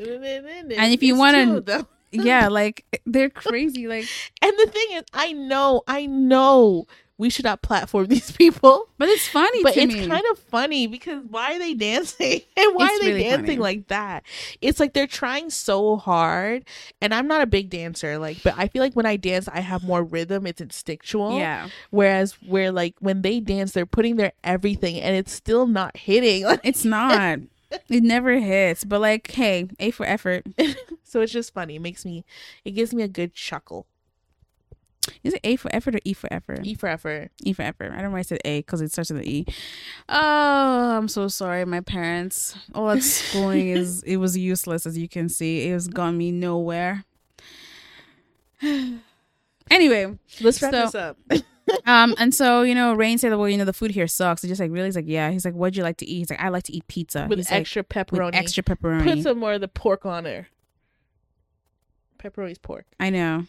And 0.77 0.93
if 0.93 1.03
you 1.03 1.15
wanna- 1.17 1.45
Yeah, 2.11 2.47
like 2.47 2.85
they're 3.05 3.29
crazy. 3.29 3.87
Like, 3.87 4.05
and 4.41 4.53
the 4.57 4.67
thing 4.67 4.87
is, 4.93 5.03
I 5.13 5.33
know, 5.33 5.81
I 5.87 6.05
know, 6.05 6.87
we 7.19 7.29
should 7.29 7.45
not 7.45 7.61
platform 7.61 8.05
these 8.07 8.31
people, 8.31 8.87
but 8.97 9.07
it's 9.09 9.27
funny 9.27 9.61
but 9.61 9.77
it's 9.77 9.93
me. 9.93 10.07
kind 10.07 10.23
of 10.31 10.39
funny 10.39 10.87
because 10.87 11.21
why 11.29 11.53
are 11.53 11.59
they 11.59 11.75
dancing 11.75 12.41
and 12.57 12.75
why 12.75 12.85
It's 12.87 12.95
are 12.95 12.99
they 13.05 13.11
really 13.11 13.23
dancing 13.25 13.45
funny. 13.45 13.57
like 13.57 13.87
that? 13.89 14.23
It's 14.61 14.79
like 14.79 14.93
they're 14.93 15.05
trying 15.05 15.51
so 15.51 15.97
hard, 15.97 16.65
and 17.01 17.13
I'm 17.13 17.27
not 17.27 17.41
a 17.41 17.45
big 17.45 17.69
dancer, 17.69 18.17
like, 18.17 18.41
but 18.41 18.55
I 18.57 18.67
feel 18.69 18.81
like 18.81 18.93
when 18.95 19.05
I 19.05 19.17
dance, 19.17 19.47
I 19.47 19.59
have 19.59 19.83
more 19.83 20.03
rhythm. 20.03 20.47
It's 20.47 20.61
instinctual. 20.61 21.37
yeah, 21.37 21.69
Whereas 21.91 22.33
where 22.47 22.71
like 22.71 22.95
when 22.99 23.21
they 23.21 23.39
dance, 23.39 23.73
they're 23.73 23.85
putting 23.85 24.15
their 24.15 24.31
everything, 24.43 24.99
and 24.99 25.15
it's 25.15 25.31
still 25.33 25.67
not 25.67 25.95
hitting. 25.97 26.45
it's 26.63 26.85
not. 26.85 27.39
it 27.89 28.01
never 28.01 28.39
hits. 28.39 28.83
But 28.83 29.01
like, 29.01 29.29
hey, 29.31 29.67
A 29.79 29.91
for 29.91 30.05
effort. 30.05 30.47
so 31.03 31.21
it's 31.21 31.31
just 31.33 31.53
funny. 31.53 31.75
It 31.75 31.81
makes 31.81 32.03
me, 32.05 32.25
it 32.65 32.71
gives 32.71 32.93
me 32.93 33.03
a 33.03 33.07
good 33.07 33.33
chuckle. 33.33 33.85
Is 35.23 35.33
it 35.33 35.41
A 35.43 35.55
for 35.55 35.73
effort 35.73 35.95
or 35.95 35.99
E 36.05 36.13
for 36.13 36.31
effort? 36.31 36.59
E 36.65 36.73
for 36.75 36.87
effort. 36.87 37.31
E 37.43 37.53
for 37.53 37.61
effort. 37.63 37.91
I 37.91 37.95
don't 37.95 38.05
know 38.05 38.11
why 38.11 38.19
I 38.19 38.23
said 38.23 38.39
A 38.45 38.59
because 38.59 38.81
it 38.81 38.91
starts 38.91 39.09
with 39.11 39.21
an 39.21 39.27
E. 39.27 39.45
Oh, 40.07 40.97
I'm 40.97 41.07
so 41.07 41.27
sorry, 41.27 41.65
my 41.65 41.81
parents. 41.81 42.55
All 42.75 42.87
that 42.87 43.01
schooling 43.03 43.69
is 43.69 44.03
it 44.03 44.17
was 44.17 44.37
useless, 44.37 44.85
as 44.85 44.97
you 44.97 45.07
can 45.09 45.29
see. 45.29 45.67
It 45.67 45.71
has 45.73 45.87
gone 45.87 46.17
me 46.17 46.31
nowhere. 46.31 47.05
anyway, 49.71 50.17
Let's 50.41 50.61
wrap 50.61 50.73
So- 50.73 50.81
this 50.81 50.95
up. 50.95 51.17
um, 51.85 52.15
and 52.17 52.33
so 52.33 52.63
you 52.63 52.73
know, 52.75 52.93
Rain 52.93 53.17
said, 53.17 53.29
"Well, 53.35 53.47
you 53.47 53.57
know, 53.57 53.65
the 53.65 53.73
food 53.73 53.91
here 53.91 54.07
sucks." 54.07 54.43
It's 54.43 54.49
just 54.49 54.59
like 54.59 54.71
really, 54.71 54.87
he's 54.87 54.95
like, 54.95 55.05
"Yeah." 55.07 55.29
He's 55.31 55.45
like, 55.45 55.53
"What'd 55.53 55.77
you 55.77 55.83
like 55.83 55.97
to 55.97 56.05
eat?" 56.05 56.17
He's 56.19 56.29
like, 56.31 56.41
"I 56.41 56.49
like 56.49 56.63
to 56.63 56.73
eat 56.73 56.87
pizza 56.87 57.27
with 57.29 57.37
He's 57.39 57.51
like, 57.51 57.61
extra 57.61 57.83
pepperoni. 57.83 58.25
with 58.27 58.35
extra 58.35 58.63
pepperoni." 58.63 59.03
Put 59.03 59.23
some 59.23 59.37
more 59.39 59.53
of 59.53 59.61
the 59.61 59.67
pork 59.67 60.05
on 60.05 60.23
there. 60.23 60.47
Pepperoni's 62.17 62.57
pork. 62.57 62.85
I 62.99 63.09
know. 63.11 63.45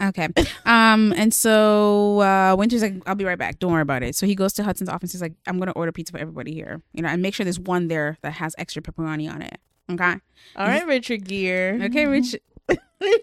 Okay. 0.00 0.28
Um, 0.64 1.12
and 1.16 1.32
so 1.34 2.20
uh 2.20 2.56
Winter's 2.58 2.80
like, 2.82 2.94
I'll 3.06 3.14
be 3.14 3.24
right 3.26 3.38
back. 3.38 3.58
Don't 3.58 3.72
worry 3.72 3.82
about 3.82 4.02
it. 4.02 4.14
So 4.16 4.26
he 4.26 4.34
goes 4.34 4.52
to 4.54 4.62
Hudson's 4.64 4.88
office. 4.88 5.12
He's 5.12 5.20
like, 5.20 5.34
I'm 5.46 5.58
gonna 5.58 5.72
order 5.72 5.92
pizza 5.92 6.12
for 6.12 6.18
everybody 6.18 6.54
here. 6.54 6.80
You 6.94 7.02
know, 7.02 7.08
and 7.08 7.20
make 7.20 7.34
sure 7.34 7.44
there's 7.44 7.60
one 7.60 7.88
there 7.88 8.16
that 8.22 8.32
has 8.34 8.54
extra 8.56 8.80
pepperoni 8.80 9.30
on 9.30 9.42
it. 9.42 9.58
Okay. 9.90 10.14
All 10.56 10.66
right, 10.66 10.86
Richard 10.86 11.24
Gere. 11.26 11.82
Okay, 11.84 12.06
Rich. 12.14 12.36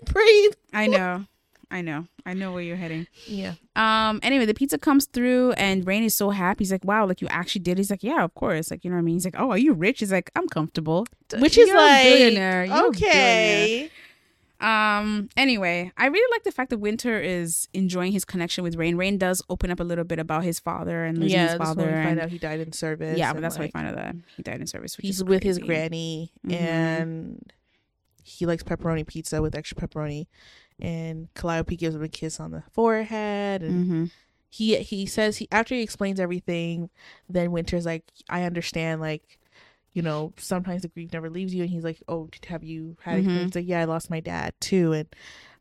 Breathe. 0.06 0.52
I 0.74 0.88
know. 0.88 1.26
I 1.70 1.82
know. 1.82 2.08
I 2.26 2.34
know 2.34 2.52
where 2.54 2.62
you're 2.62 2.78
heading. 2.78 3.08
Yeah. 3.26 3.54
Um, 3.76 4.20
anyway, 4.24 4.46
the 4.46 4.54
pizza 4.54 4.78
comes 4.78 5.06
through 5.06 5.52
and 5.54 5.86
Rain 5.86 6.04
is 6.04 6.14
so 6.16 6.30
happy. 6.30 6.60
He's 6.64 6.72
like, 6.72 6.86
Wow, 6.86 7.06
like 7.06 7.22
you 7.22 7.28
actually 7.30 7.62
did. 7.62 7.78
He's 7.78 7.90
like, 7.90 8.04
Yeah, 8.04 8.24
of 8.24 8.34
course. 8.36 8.72
Like, 8.72 8.84
you 8.84 8.90
know 8.90 8.96
what 8.96 9.02
I 9.02 9.04
mean? 9.04 9.16
He's 9.16 9.26
like, 9.26 9.36
Oh, 9.38 9.52
are 9.52 9.58
you 9.58 9.74
rich? 9.74 10.00
He's 10.00 10.12
like, 10.12 10.30
I'm 10.36 10.48
comfortable. 10.48 11.06
Which 11.40 11.58
is 11.58 11.70
like. 11.74 12.06
You're 12.06 12.14
a 12.14 12.18
billionaire. 12.18 12.68
okay. 12.88 13.90
Um. 14.60 15.30
Anyway, 15.38 15.92
I 15.98 16.08
really 16.08 16.34
like 16.36 16.44
the 16.44 16.52
fact 16.52 16.70
that 16.72 16.80
Winter 16.80 17.20
is 17.22 17.68
enjoying 17.74 18.12
his 18.12 18.26
connection 18.26 18.64
with 18.64 18.76
Rain. 18.76 18.96
Rain 18.98 19.18
does 19.18 19.42
open 19.50 19.70
up 19.72 19.80
a 19.80 19.84
little 19.84 20.04
bit 20.04 20.20
about 20.20 20.44
his 20.44 20.60
father 20.60 21.04
and 21.06 21.18
losing 21.20 21.38
Yeah, 21.38 21.50
his 21.50 21.58
father. 21.58 21.86
we 21.86 21.92
find 21.92 22.20
out 22.20 22.30
he 22.30 22.38
died 22.40 22.60
in 22.60 22.72
service. 22.74 23.18
yeah, 23.18 23.34
but 23.34 23.42
that's 23.42 23.56
why 23.58 23.62
we 23.62 23.66
like, 23.66 23.74
find 23.74 23.88
out 23.88 23.96
that 23.96 24.16
he 24.36 24.42
died 24.44 24.60
in 24.62 24.68
service. 24.68 24.98
Which 24.98 25.06
he's 25.06 25.24
with 25.24 25.44
his 25.44 25.60
granny 25.60 26.32
Mhm. 26.46 26.54
and 26.54 27.52
he 28.24 28.46
likes 28.46 28.64
pepperoni 28.64 29.06
pizza 29.06 29.42
with 29.42 29.56
extra 29.56 29.78
pepperoni. 29.78 30.28
And 30.80 31.28
Calliope 31.34 31.76
gives 31.76 31.96
him 31.96 32.04
a 32.04 32.08
kiss 32.10 32.40
on 32.40 32.52
the 32.52 32.64
forehead, 32.72 33.64
and 33.64 33.86
Mhm. 33.86 34.12
he 34.50 34.76
he 34.78 35.06
says 35.08 35.38
he 35.38 35.48
after 35.52 35.74
he 35.76 35.82
explains 35.82 36.20
everything, 36.20 36.90
then 37.30 37.52
Winter's 37.52 37.86
like, 37.86 38.04
I 38.30 38.44
understand, 38.44 39.02
like, 39.02 39.40
you 39.98 40.04
know, 40.04 40.32
sometimes 40.38 40.84
the 40.84 40.90
grief 40.90 41.12
never 41.12 41.28
leaves 41.28 41.56
you, 41.56 41.64
and 41.64 41.72
he's 41.72 41.84
like, 41.84 42.02
Oh, 42.08 42.30
have 42.48 42.64
you 42.64 42.98
had? 43.02 43.24
Mhm. 43.24 43.46
He's 43.46 43.56
like, 43.56 43.68
Yeah, 43.68 43.82
I 43.82 43.86
lost 43.86 44.12
my 44.12 44.20
dad 44.20 44.54
too, 44.62 44.94
and 44.94 45.08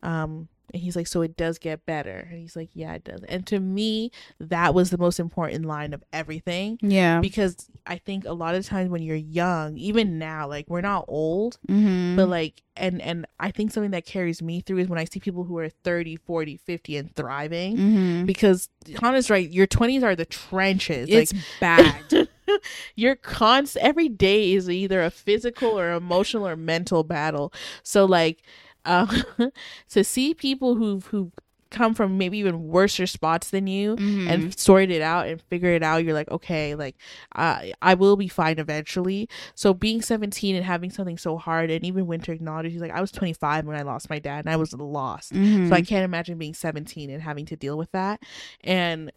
um, 0.03 0.49
and 0.75 0.83
he's 0.83 0.95
like, 0.95 1.07
So 1.07 1.23
it 1.23 1.37
does 1.39 1.59
get 1.59 1.87
better, 1.87 2.29
and 2.31 2.39
he's 2.39 2.55
like, 2.55 2.69
Yeah, 2.75 2.93
it 2.95 3.05
does. 3.05 3.23
And 3.23 3.47
to 3.47 3.59
me, 3.59 4.11
that 4.39 4.75
was 4.75 4.91
the 4.91 4.99
most 4.99 5.19
important 5.19 5.65
line 5.65 5.95
of 5.95 6.03
everything 6.13 6.79
Yeah. 6.83 7.21
because 7.21 7.57
I 7.87 7.97
think 7.97 8.27
a 8.27 8.33
lot 8.35 8.55
of 8.57 8.67
times 8.67 8.91
when 8.91 9.03
you're 9.03 9.17
young, 9.17 9.79
even 9.79 10.19
now, 10.19 10.47
like 10.49 10.67
we're 10.69 10.83
not 10.83 11.07
old, 11.09 11.57
Mm-hmm. 11.67 12.17
but 12.17 12.29
like 12.29 12.63
and 12.77 13.01
and 13.01 13.25
I 13.41 13.53
think 13.53 13.71
something 13.71 13.93
that 13.93 14.05
carries 14.05 14.43
me 14.43 14.61
through 14.61 14.79
is 14.79 14.89
when 14.89 14.99
I 14.99 15.07
see 15.07 15.19
people 15.21 15.45
who 15.45 15.57
are 15.57 15.71
30, 15.71 16.17
40, 16.17 16.59
50 16.59 16.97
and 16.99 17.15
thriving 17.17 17.77
mm-hmm. 17.79 18.25
because 18.27 18.69
Hannah's 19.01 19.31
right, 19.31 19.49
your 19.49 19.67
20s 19.67 20.03
are 20.03 20.15
the 20.15 20.27
trenches. 20.27 21.09
it's 21.09 21.33
like 21.33 21.43
bad. 21.59 22.29
your 22.97 23.17
const 23.17 23.77
every 23.79 24.09
day 24.09 24.53
is 24.53 24.69
either 24.71 25.03
a 25.03 25.11
physical 25.11 25.79
or 25.79 25.93
emotional 25.93 26.47
or 26.47 26.57
mental 26.57 27.05
battle. 27.05 27.53
So 27.83 28.05
like 28.05 28.43
um 28.85 29.09
to 29.91 30.05
see 30.05 30.35
people 30.35 30.77
who 30.77 31.01
who 31.11 31.33
come 31.69 31.95
from 31.95 32.17
maybe 32.17 32.39
even 32.39 32.69
worse 32.69 32.95
spots 33.11 33.51
than 33.51 33.67
you 33.67 33.97
Mhm. 33.97 34.31
and 34.31 34.59
sort 34.59 34.89
it 34.89 35.03
out 35.03 35.27
and 35.27 35.43
figure 35.43 35.71
it 35.71 35.83
out 35.83 36.05
you're 36.05 36.15
like 36.15 36.31
okay 36.31 36.77
like 36.77 36.95
uh, 37.35 37.61
i 37.83 37.93
will 37.95 38.17
be 38.17 38.29
fine 38.29 38.61
eventually 38.61 39.29
so 39.57 39.75
being 39.75 40.01
17 40.01 40.55
and 40.55 40.65
having 40.65 40.91
something 40.91 41.19
so 41.19 41.37
hard 41.37 41.69
and 41.73 41.85
even 41.85 42.07
winter 42.07 42.31
acknowledged 42.33 42.71
he's 42.71 42.81
like 42.81 42.93
i 42.93 43.01
was 43.01 43.11
25 43.11 43.67
when 43.67 43.77
i 43.77 43.83
lost 43.83 44.09
my 44.09 44.21
dad 44.21 44.45
and 44.47 44.49
i 44.49 44.57
was 44.57 44.73
lost 44.75 45.33
Mhm. 45.33 45.69
so 45.69 45.75
i 45.75 45.83
can't 45.83 46.05
imagine 46.05 46.39
being 46.39 46.55
17 46.55 47.11
and 47.11 47.21
having 47.21 47.45
to 47.47 47.57
deal 47.57 47.77
with 47.77 47.91
that 47.91 48.23
and 48.63 49.11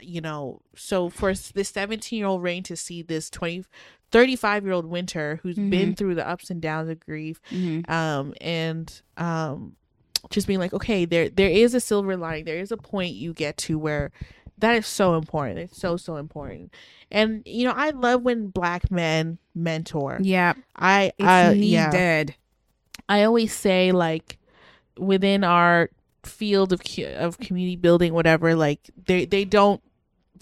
you 0.00 0.20
know 0.20 0.60
so 0.74 1.08
for 1.10 1.34
this 1.34 1.68
17 1.68 2.16
year 2.18 2.26
old 2.26 2.42
rain 2.42 2.62
to 2.62 2.74
see 2.76 3.02
this 3.02 3.28
20 3.30 3.64
35 4.10 4.64
year 4.64 4.72
old 4.72 4.86
winter 4.86 5.40
who's 5.42 5.58
been 5.58 5.94
through 5.94 6.14
the 6.14 6.26
ups 6.26 6.48
and 6.50 6.62
downs 6.62 6.88
of 6.88 6.98
grief 7.00 7.40
Mhm. 7.52 7.88
um 7.90 8.32
and 8.40 9.02
um 9.16 9.76
just 10.30 10.46
being 10.46 10.58
like, 10.58 10.72
okay, 10.72 11.04
there 11.04 11.28
there 11.28 11.50
is 11.50 11.74
a 11.74 11.80
silver 11.80 12.16
lining. 12.16 12.46
There 12.46 12.56
is 12.58 12.72
a 12.72 12.78
point 12.78 13.12
you 13.14 13.34
get 13.34 13.58
to 13.58 13.78
where 13.78 14.10
that 14.56 14.74
is 14.74 14.86
so 14.86 15.16
important. 15.18 15.58
It's 15.58 15.78
so 15.78 15.98
so 15.98 16.16
important. 16.16 16.72
And 17.10 17.42
you 17.44 17.66
know, 17.66 17.74
I 17.76 17.90
love 17.90 18.22
when 18.22 18.46
black 18.46 18.90
men 18.90 19.36
mentor. 19.54 20.18
Yeah, 20.22 20.54
I 20.74 21.12
it's 21.18 21.28
I 21.28 21.52
yeah. 21.52 21.90
needed. 21.90 22.34
I 23.06 23.24
always 23.24 23.52
say 23.52 23.92
like 23.92 24.38
within 24.96 25.44
our 25.44 25.90
field 26.26 26.72
of 26.72 26.80
of 27.16 27.38
community 27.38 27.76
building 27.76 28.12
whatever 28.14 28.54
like 28.54 28.90
they 29.06 29.24
they 29.24 29.44
don't 29.44 29.80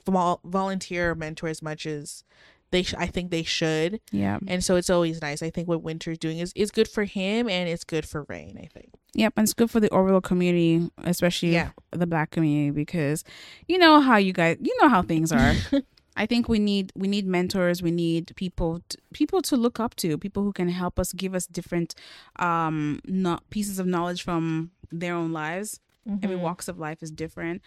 vol- 0.07 0.41
volunteer 0.45 1.11
or 1.11 1.15
mentor 1.15 1.49
as 1.49 1.63
much 1.63 1.87
as 1.87 2.25
they 2.71 2.83
sh- 2.83 2.95
I 2.99 3.07
think 3.07 3.31
they 3.31 3.43
should 3.43 4.01
Yeah. 4.11 4.39
and 4.47 4.65
so 4.65 4.77
it's 4.77 4.91
always 4.91 5.21
nice 5.21 5.43
I 5.43 5.51
think 5.51 5.69
what 5.69 5.83
Winter's 5.83 6.19
doing 6.19 6.39
is 6.39 6.53
is 6.57 6.71
good 6.71 6.89
for 6.89 7.05
him 7.05 7.49
and 7.49 7.69
it's 7.69 7.85
good 7.85 8.07
for 8.07 8.25
Rain 8.29 8.57
I 8.59 8.67
think 8.67 8.91
Yep, 9.15 9.35
and 9.37 9.45
it's 9.45 9.53
good 9.53 9.71
for 9.71 9.79
the 9.79 9.91
overall 9.91 10.23
community, 10.23 10.91
especially 11.05 11.53
Yeah. 11.53 11.73
the 11.91 12.07
black 12.07 12.31
community, 12.31 12.71
because 12.71 13.25
you 13.69 13.77
know 13.77 14.01
how 14.01 14.17
you 14.17 14.33
guys, 14.33 14.57
you 14.63 14.75
know 14.81 14.89
how 14.89 15.03
things 15.03 15.31
are. 15.31 15.53
I 16.17 16.25
think 16.25 16.49
we 16.49 16.59
need 16.59 16.93
we 16.97 17.09
need 17.09 17.27
mentors. 17.27 17.83
We 17.83 17.91
need 17.91 18.33
people 18.37 18.81
t- 18.89 18.97
people 19.13 19.43
to 19.43 19.57
look 19.57 19.79
up 19.79 19.95
to, 19.97 20.17
people 20.17 20.43
who 20.45 20.53
can 20.55 20.71
help 20.71 20.99
us, 20.99 21.13
give 21.13 21.35
us 21.35 21.47
different 21.47 21.95
um 22.39 23.01
not 23.05 23.49
pieces 23.51 23.79
of 23.79 23.87
knowledge 23.87 24.23
from 24.23 24.71
their 24.93 25.15
own 25.15 25.33
lives. 25.33 25.81
Every 26.23 26.37
Mhm. 26.37 26.41
walks 26.41 26.69
of 26.69 26.79
life 26.79 27.03
is 27.03 27.11
different. 27.11 27.63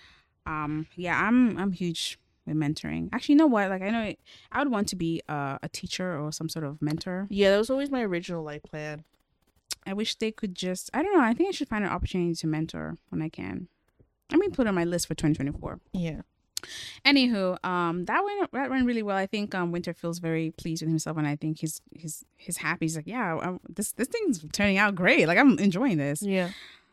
Um, 0.45 0.87
yeah, 0.95 1.17
I'm 1.27 1.57
I'm 1.57 1.71
huge 1.71 2.19
with 2.45 2.55
mentoring. 2.57 3.09
Actually, 3.13 3.33
you 3.33 3.37
know 3.39 3.47
what? 3.47 3.69
Like 3.69 3.81
I 3.81 3.89
know 3.89 4.13
I 4.51 4.59
would 4.59 4.69
want 4.71 4.87
to 4.89 4.95
be 4.95 5.21
uh, 5.29 5.57
a 5.63 5.69
teacher 5.69 6.19
or 6.19 6.31
some 6.31 6.49
sort 6.49 6.65
of 6.65 6.81
mentor. 6.81 7.27
yeah 7.29 7.49
that 7.51 7.57
was 7.57 7.69
always 7.69 7.89
my 7.89 8.01
original 8.03 8.43
life 8.43 8.61
plan 8.63 9.03
I 9.87 9.93
wish 9.93 10.15
they 10.15 10.31
could 10.31 10.53
just 10.55 10.89
I 10.93 11.01
don't 11.03 11.13
know, 11.15 11.23
I 11.23 11.33
think 11.33 11.47
I 11.49 11.51
should 11.51 11.67
find 11.69 11.83
an 11.85 11.91
opportunity 11.91 12.35
to 12.35 12.47
mentor 12.47 12.97
when 13.09 13.21
I 13.21 13.29
can. 13.29 13.67
I 14.31 14.37
mean 14.37 14.51
put 14.51 14.65
it 14.65 14.69
on 14.69 14.75
my 14.75 14.83
list 14.85 15.07
for 15.07 15.15
2024. 15.15 15.79
yeah 15.93 16.21
Anywho, 17.05 17.63
um 17.63 18.05
that 18.05 18.23
went 18.23 18.51
that 18.51 18.69
went 18.69 18.85
really 18.85 19.03
well. 19.03 19.17
I 19.17 19.27
think 19.27 19.53
um 19.55 19.71
Winter 19.71 19.93
feels 19.93 20.19
very 20.19 20.51
pleased 20.51 20.81
with 20.81 20.89
himself 20.89 21.17
and 21.17 21.27
I 21.27 21.35
think 21.35 21.59
he's 21.59 21.81
he's 21.91 22.25
he's 22.37 22.57
happy. 22.57 22.85
He's 22.85 22.95
like, 22.95 23.07
"Yeah, 23.07 23.35
i 23.37 23.57
this 23.69 23.91
this 23.93 24.07
thing's 24.07 24.43
turning 24.51 24.77
out 24.77 24.95
great. 24.95 25.27
Like 25.27 25.37
I'm 25.37 25.57
enjoying 25.59 25.97
this." 25.97 26.21
yeah 26.21 26.49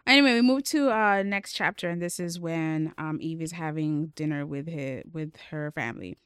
Anyway, 0.06 0.32
we 0.34 0.42
move 0.42 0.64
to 0.64 0.90
uh 0.90 1.22
next 1.22 1.52
chapter 1.52 1.88
and 1.88 2.02
this 2.02 2.18
is 2.18 2.40
when 2.40 2.92
um 2.98 3.18
Eve 3.20 3.40
is 3.40 3.52
having 3.52 4.06
dinner 4.16 4.44
with 4.44 4.66
his, 4.66 5.04
with 5.12 5.36
her 5.50 5.70
family. 5.72 6.16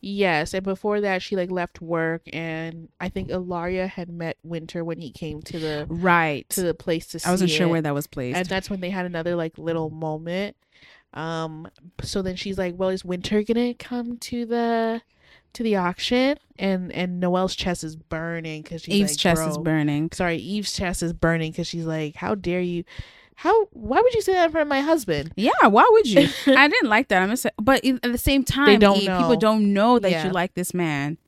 yes 0.00 0.52
and 0.54 0.62
before 0.62 1.00
that 1.00 1.22
she 1.22 1.34
like 1.34 1.50
left 1.50 1.80
work 1.80 2.22
and 2.32 2.88
I 3.00 3.08
think 3.08 3.30
Ilaria 3.30 3.86
had 3.86 4.08
met 4.10 4.36
Winter 4.42 4.84
when 4.84 4.98
he 5.00 5.10
came 5.10 5.40
to 5.42 5.58
the 5.58 5.86
Right. 5.88 6.48
to 6.50 6.62
the 6.62 6.74
place 6.74 7.06
to 7.08 7.18
see 7.18 7.26
I 7.28 7.32
wasn't 7.32 7.50
sure 7.50 7.66
it. 7.66 7.70
where 7.70 7.82
that 7.82 7.94
was 7.94 8.06
placed. 8.06 8.36
and 8.36 8.46
that's 8.48 8.68
when 8.70 8.80
they 8.80 8.90
had 8.90 9.06
another 9.06 9.34
like 9.34 9.56
little 9.58 9.88
moment 9.90 10.56
um 11.14 11.66
so 12.02 12.20
then 12.20 12.36
she's 12.36 12.58
like 12.58 12.74
well 12.76 12.90
is 12.90 13.04
winter 13.04 13.42
gonna 13.42 13.72
come 13.74 14.18
to 14.18 14.44
the 14.44 15.00
to 15.54 15.62
the 15.62 15.76
auction 15.76 16.36
and 16.58 16.92
and 16.92 17.20
noelle's 17.20 17.54
chest 17.56 17.82
is 17.84 17.96
burning 17.96 18.62
because 18.62 18.82
she's 18.82 18.94
Eve's 18.94 19.12
like, 19.12 19.18
chest 19.18 19.48
is 19.48 19.58
burning. 19.58 20.08
sorry 20.12 20.36
eve's 20.36 20.72
chest 20.72 21.02
is 21.02 21.12
burning 21.12 21.50
because 21.52 21.66
she's 21.66 21.84
like 21.86 22.14
how 22.16 22.34
dare 22.34 22.60
you 22.60 22.84
how 23.36 23.66
why 23.66 24.00
would 24.00 24.14
you 24.14 24.20
say 24.22 24.32
that 24.32 24.46
in 24.46 24.50
front 24.50 24.62
of 24.62 24.68
my 24.68 24.80
husband 24.80 25.32
Yeah, 25.36 25.50
why 25.68 25.86
would 25.90 26.06
you? 26.08 26.28
I 26.48 26.66
didn't 26.68 26.88
like 26.88 27.06
that. 27.08 27.22
I'm 27.22 27.28
gonna 27.28 27.36
say, 27.36 27.50
but 27.56 27.84
at 27.84 28.02
the 28.02 28.18
same 28.18 28.42
time, 28.42 28.82
Eve, 28.82 29.00
people 29.02 29.36
don't 29.36 29.72
know 29.72 29.98
that 30.00 30.10
Yeah. 30.10 30.26
you 30.26 30.32
like 30.32 30.54
this 30.54 30.74
man. 30.74 31.18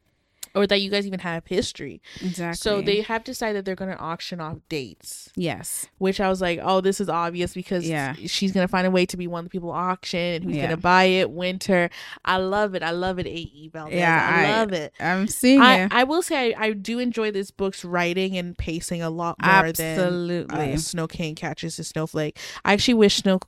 Or 0.55 0.67
that 0.67 0.81
you 0.81 0.91
guys 0.91 1.07
even 1.07 1.21
have 1.21 1.47
history 1.47 2.03
Exactly. 2.21 2.57
so 2.57 2.81
they 2.83 3.03
have 3.03 3.23
decided 3.25 3.65
they're 3.65 3.75
gonna 3.77 3.97
auction 4.01 4.41
off 4.41 4.59
dates 4.69 5.31
yes, 5.37 5.87
which 5.99 6.21
I 6.21 6.29
was 6.29 6.41
like, 6.41 6.59
oh, 6.63 6.81
this 6.81 7.01
is 7.01 7.09
obvious 7.09 7.55
because 7.55 7.89
Yeah. 7.89 8.15
she's 8.27 8.53
gonna 8.53 8.69
find 8.69 8.87
a 8.87 8.91
way 8.91 9.07
to 9.07 9.17
be 9.17 9.27
one 9.27 9.41
of 9.41 9.45
the 9.45 9.51
people 9.51 9.71
auction 9.71 10.19
and 10.21 10.45
who's 10.45 10.57
Yeah. 10.57 10.63
gonna 10.65 10.77
buy 10.77 11.05
it. 11.05 11.31
Winter, 11.31 11.89
I 12.25 12.37
love 12.39 12.75
it. 12.75 12.83
I 12.83 12.91
love 12.91 13.19
it. 13.19 13.27
A.E. 13.27 13.71
Valdez. 13.73 13.99
Yeah, 13.99 14.29
I, 14.33 14.45
I- 14.47 14.59
love 14.59 14.73
it. 14.73 14.93
I'm 15.01 15.27
seeing 15.29 15.61
I, 15.61 15.85
it. 15.85 15.93
I 15.93 16.05
will 16.05 16.23
say 16.23 16.53
I, 16.55 16.65
I 16.67 16.73
do 16.73 16.99
enjoy 16.99 17.31
this 17.31 17.51
book's 17.51 17.85
writing 17.85 18.37
and 18.37 18.57
pacing 18.59 19.03
a 19.03 19.11
lot 19.11 19.37
more 19.43 19.73
than 19.73 19.99
Absolutely. 20.01 20.73
uh, 20.75 20.77
Snow 20.77 21.07
King 21.07 21.35
catches 21.35 21.79
a 21.79 21.85
snowflake. 21.85 22.39
I 22.65 22.73
actually 22.73 22.95
wish 22.95 23.17
Snow 23.17 23.41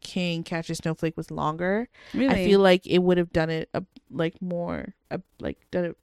King 0.00 0.42
catches 0.44 0.78
snowflake 0.78 1.16
was 1.16 1.30
longer. 1.30 1.88
really, 2.14 2.28
I 2.34 2.44
feel 2.46 2.60
like 2.60 2.86
it 2.86 2.98
would 3.00 3.18
have 3.18 3.32
done 3.32 3.50
it 3.50 3.68
a, 3.74 3.82
like 4.10 4.40
more, 4.40 4.94
a, 5.10 5.20
like 5.40 5.58
done 5.70 5.84
it. 5.86 5.96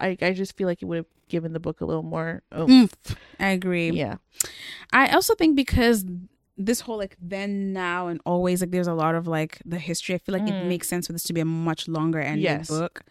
I 0.00 0.16
I 0.20 0.32
just 0.32 0.56
feel 0.56 0.66
like 0.66 0.82
it 0.82 0.86
would 0.86 0.96
have 0.98 1.06
given 1.28 1.52
the 1.52 1.60
book 1.60 1.80
a 1.80 1.84
little 1.84 2.02
more. 2.02 2.42
Oomph. 2.56 2.94
I 3.40 3.48
agree. 3.50 3.90
yeah. 3.90 4.16
I 4.92 5.08
also 5.08 5.34
think 5.34 5.56
because 5.56 6.04
this 6.58 6.80
whole 6.80 6.98
like 6.98 7.16
then, 7.20 7.72
now, 7.72 8.08
and 8.08 8.20
always 8.26 8.60
like 8.60 8.70
there's 8.70 8.86
a 8.86 8.92
lot 8.92 9.14
of 9.14 9.26
like 9.26 9.58
the 9.64 9.78
history. 9.78 10.14
I 10.14 10.18
feel 10.18 10.34
like 10.34 10.46
it 10.46 10.54
Mm. 10.54 10.66
makes 10.68 10.86
sense 10.86 11.06
for 11.06 11.12
this 11.14 11.22
to 11.24 11.32
be 11.32 11.40
a 11.40 11.44
much 11.46 11.88
longer 11.88 12.20
ending 12.20 12.42
Yes. 12.44 12.68
book. 12.68 13.02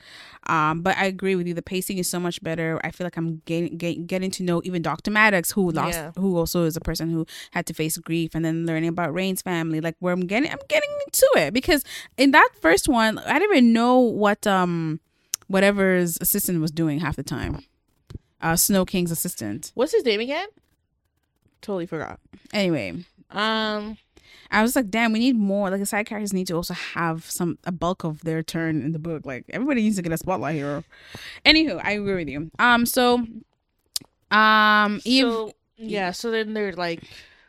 Um, 0.47 0.81
but 0.83 0.95
I 0.97 1.05
agree 1.05 1.35
with 1.35 1.47
you. 1.47 1.55
The 1.55 1.63
pacing 1.63 1.97
is 1.97 2.07
so 2.07 2.19
much 2.19 2.41
better. 2.43 2.79
I 2.83 2.91
feel 2.91 3.05
like 3.05 3.17
I'm 3.17 3.41
getting 3.45 3.77
get, 3.77 4.05
getting 4.05 4.29
to 4.31 4.43
know 4.43 4.61
even 4.63 4.83
Dr. 4.83 5.09
Maddox, 5.09 5.51
who 5.51 5.71
lost, 5.71 5.97
Yeah. 5.97 6.11
who 6.17 6.37
also 6.37 6.65
is 6.65 6.77
a 6.77 6.81
person 6.81 7.09
who 7.09 7.25
had 7.51 7.65
to 7.65 7.73
face 7.73 7.97
grief, 7.97 8.35
and 8.35 8.45
then 8.45 8.65
learning 8.67 8.89
about 8.89 9.11
Rain's 9.13 9.41
family. 9.41 9.81
Like 9.81 9.95
where 9.99 10.13
I'm 10.13 10.27
getting, 10.27 10.51
I'm 10.51 10.59
getting 10.67 10.91
into 11.07 11.27
it 11.37 11.53
because 11.53 11.83
in 12.17 12.31
that 12.31 12.49
first 12.61 12.87
one, 12.87 13.17
I 13.17 13.39
didn't 13.39 13.55
even 13.55 13.73
know 13.73 13.97
what 13.99 14.45
um 14.45 14.99
whatever's 15.51 16.17
assistant 16.21 16.61
was 16.61 16.71
doing 16.71 16.99
half 16.99 17.15
the 17.15 17.23
time. 17.23 17.63
Uh, 18.41 18.55
Snow 18.55 18.85
King's 18.85 19.11
assistant. 19.11 19.71
What's 19.75 19.91
his 19.93 20.03
name 20.05 20.19
again? 20.19 20.47
Totally 21.61 21.85
forgot. 21.85 22.19
Anyway, 22.53 23.03
Um, 23.29 23.97
I 24.49 24.61
was 24.61 24.75
like, 24.75 24.89
damn, 24.89 25.13
we 25.13 25.19
need 25.19 25.35
more. 25.37 25.69
Like 25.69 25.79
the 25.79 25.85
side 25.85 26.05
characters 26.05 26.33
need 26.33 26.47
to 26.47 26.55
also 26.55 26.73
have 26.73 27.29
some 27.29 27.57
a 27.65 27.71
bulk 27.71 28.03
of 28.03 28.21
their 28.21 28.41
turn 28.43 28.81
in 28.81 28.91
the 28.91 28.99
book. 28.99 29.25
Like 29.25 29.45
everybody 29.49 29.81
needs 29.83 29.95
to 29.97 30.01
get 30.01 30.11
a 30.11 30.17
spotlight 30.17 30.55
hero. 30.55 30.83
Anywho, 31.45 31.79
I 31.83 31.91
agree 31.91 32.15
with 32.15 32.27
you. 32.29 32.49
Um, 32.59 32.85
so, 32.85 33.25
um, 34.31 35.01
Eve, 35.05 35.23
so 35.23 35.53
yeah, 35.77 36.11
so 36.11 36.31
then 36.31 36.53
they're 36.53 36.73
like, 36.73 37.03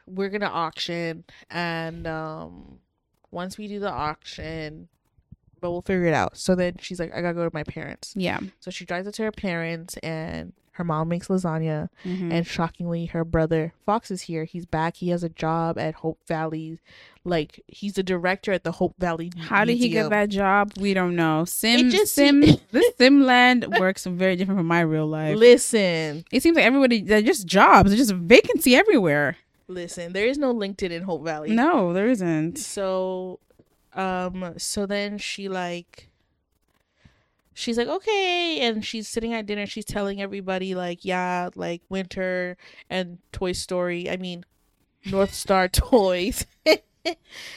we're 0.06 0.28
gonna 0.28 0.46
auction, 0.46 1.24
and 1.50 2.06
um, 2.06 2.78
once 3.30 3.56
we 3.58 3.66
do 3.68 3.80
the 3.80 3.90
auction, 3.90 4.88
but 5.62 5.70
we'll 5.70 5.80
figure 5.80 6.04
it 6.04 6.14
out. 6.14 6.36
So 6.36 6.54
then 6.54 6.74
she's 6.80 7.00
like, 7.00 7.14
I 7.14 7.22
gotta 7.22 7.34
go 7.34 7.44
to 7.48 7.54
my 7.54 7.64
parents. 7.64 8.12
yeah, 8.16 8.40
So 8.60 8.70
she 8.70 8.84
drives 8.84 9.08
up 9.08 9.14
to 9.14 9.22
her 9.22 9.32
parents, 9.32 9.96
and 10.02 10.52
her 10.76 10.84
mom 10.84 11.08
makes 11.08 11.28
lasagna, 11.28 11.88
Mhm. 12.04 12.32
and 12.32 12.46
shockingly, 12.46 13.04
her 13.06 13.24
brother 13.26 13.74
Fox 13.86 14.10
is 14.10 14.22
here. 14.22 14.44
He's 14.44 14.64
back. 14.66 14.96
He 14.96 15.10
has 15.10 15.22
a 15.22 15.28
job 15.28 15.78
at 15.78 15.96
Hope 15.96 16.18
Valley, 16.26 16.78
like 17.24 17.62
he's 17.68 17.92
the 17.92 18.02
director 18.02 18.52
at 18.52 18.64
the 18.64 18.72
Hope 18.72 18.94
Valley. 18.98 19.30
how 19.38 19.64
did 19.66 19.76
he 19.76 19.88
get 19.90 20.08
that 20.10 20.30
job? 20.30 20.72
We 20.80 20.94
don't 20.94 21.14
know. 21.14 21.44
Sim, 21.44 21.90
just- 21.90 22.14
Sim, 22.14 22.40
this 22.72 22.90
Simland 22.98 23.78
works 23.78 24.06
very 24.06 24.34
different 24.34 24.58
from 24.60 24.66
my 24.66 24.80
real 24.80 25.06
life. 25.06 25.36
Listen, 25.36 26.24
It 26.32 26.42
seems 26.42 26.56
like 26.56 26.64
everybody 26.64 27.02
they're 27.02 27.22
just 27.22 27.46
jobs. 27.46 27.90
There's 27.90 28.08
just 28.08 28.14
vacancy 28.20 28.74
everywhere. 28.74 29.36
listen. 29.68 30.12
There 30.14 30.26
is 30.26 30.36
no 30.38 30.52
LinkedIn 30.54 30.90
in 30.90 31.02
Hope 31.02 31.22
Valley. 31.24 31.50
No, 31.50 31.92
there 31.92 32.08
isn't. 32.08 32.58
so 32.58 33.38
um 33.94 34.54
so 34.56 34.86
then 34.86 35.18
she 35.18 35.48
like 35.48 36.08
she's 37.54 37.76
like 37.76 37.88
okay 37.88 38.60
and 38.60 38.84
she's 38.84 39.06
sitting 39.06 39.34
at 39.34 39.44
dinner 39.46 39.66
she's 39.66 39.84
telling 39.84 40.20
everybody 40.22 40.74
like 40.74 41.04
yeah 41.04 41.50
like 41.54 41.82
winter 41.90 42.56
and 42.88 43.18
toy 43.32 43.52
story 43.52 44.08
i 44.08 44.16
mean 44.16 44.44
north 45.10 45.34
star 45.34 45.68
toys 45.68 46.46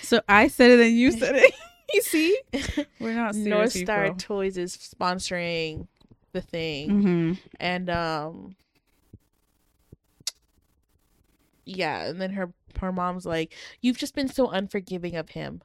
So 0.02 0.22
I 0.28 0.48
said 0.48 0.72
it 0.72 0.80
and 0.80 0.98
you 0.98 1.12
said 1.12 1.36
it. 1.36 1.54
you 1.94 2.02
see, 2.02 2.36
we're 3.00 3.14
not 3.14 3.36
north 3.36 3.74
star 3.74 4.06
people. 4.06 4.18
toys 4.18 4.58
is 4.58 4.76
sponsoring 4.76 5.88
the 6.34 6.42
thing 6.42 6.90
Mm-hmm. 6.90 7.34
and 7.60 7.90
um 7.92 8.56
yeah 11.66 12.06
and 12.06 12.20
then 12.22 12.32
her 12.32 12.52
her 12.80 12.92
mom's 12.92 13.26
like 13.26 13.54
you've 13.82 13.98
just 13.98 14.16
been 14.16 14.28
so 14.28 14.50
unforgiving 14.50 15.16
of 15.16 15.30
him 15.30 15.62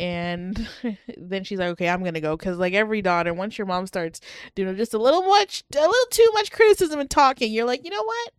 and 0.00 0.66
then 1.16 1.44
she's 1.44 1.58
like 1.58 1.68
okay 1.68 1.88
i'm 1.88 2.02
gonna 2.02 2.20
go. 2.20 2.36
Because 2.36 2.58
like 2.58 2.72
every 2.74 3.02
daughter 3.02 3.32
once 3.34 3.58
your 3.58 3.66
mom 3.66 3.86
starts 3.86 4.20
doing 4.54 4.76
just 4.76 4.94
a 4.94 4.98
little 4.98 5.22
much 5.22 5.62
a 5.74 5.78
little 5.80 5.94
too 6.10 6.28
much 6.34 6.50
criticism 6.50 6.98
and 6.98 7.10
talking 7.10 7.52
you're 7.52 7.66
like 7.66 7.84
you 7.84 7.90
know 7.90 8.02
what? 8.02 8.32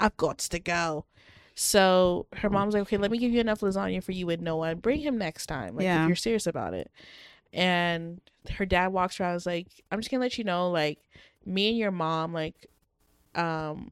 I've 0.00 0.16
got 0.16 0.38
to 0.38 0.58
go. 0.58 1.04
So 1.54 2.26
her 2.32 2.48
mom's 2.50 2.74
like 2.74 2.82
okay 2.82 2.96
let 2.96 3.10
me 3.10 3.18
give 3.18 3.30
you 3.30 3.40
enough 3.40 3.60
lasagna 3.60 4.02
for 4.02 4.12
you 4.12 4.28
and 4.30 4.42
noah 4.42 4.70
and 4.70 4.82
bring 4.82 5.00
him 5.00 5.18
next 5.18 5.46
time 5.46 5.76
like 5.76 5.84
Yeah. 5.84 6.02
if 6.02 6.08
you're 6.08 6.16
serious 6.16 6.46
about 6.46 6.72
it. 6.74 6.90
And 7.52 8.20
her 8.50 8.64
dad 8.64 8.88
walks 8.88 9.20
around 9.20 9.32
and 9.32 9.36
is 9.36 9.46
like 9.46 9.66
i'm 9.90 10.00
just 10.00 10.10
gonna 10.10 10.22
let 10.22 10.38
you 10.38 10.44
know 10.44 10.70
like 10.70 10.98
me 11.44 11.68
and 11.68 11.78
your 11.78 11.90
mom 11.90 12.32
like 12.32 12.66
um 13.34 13.90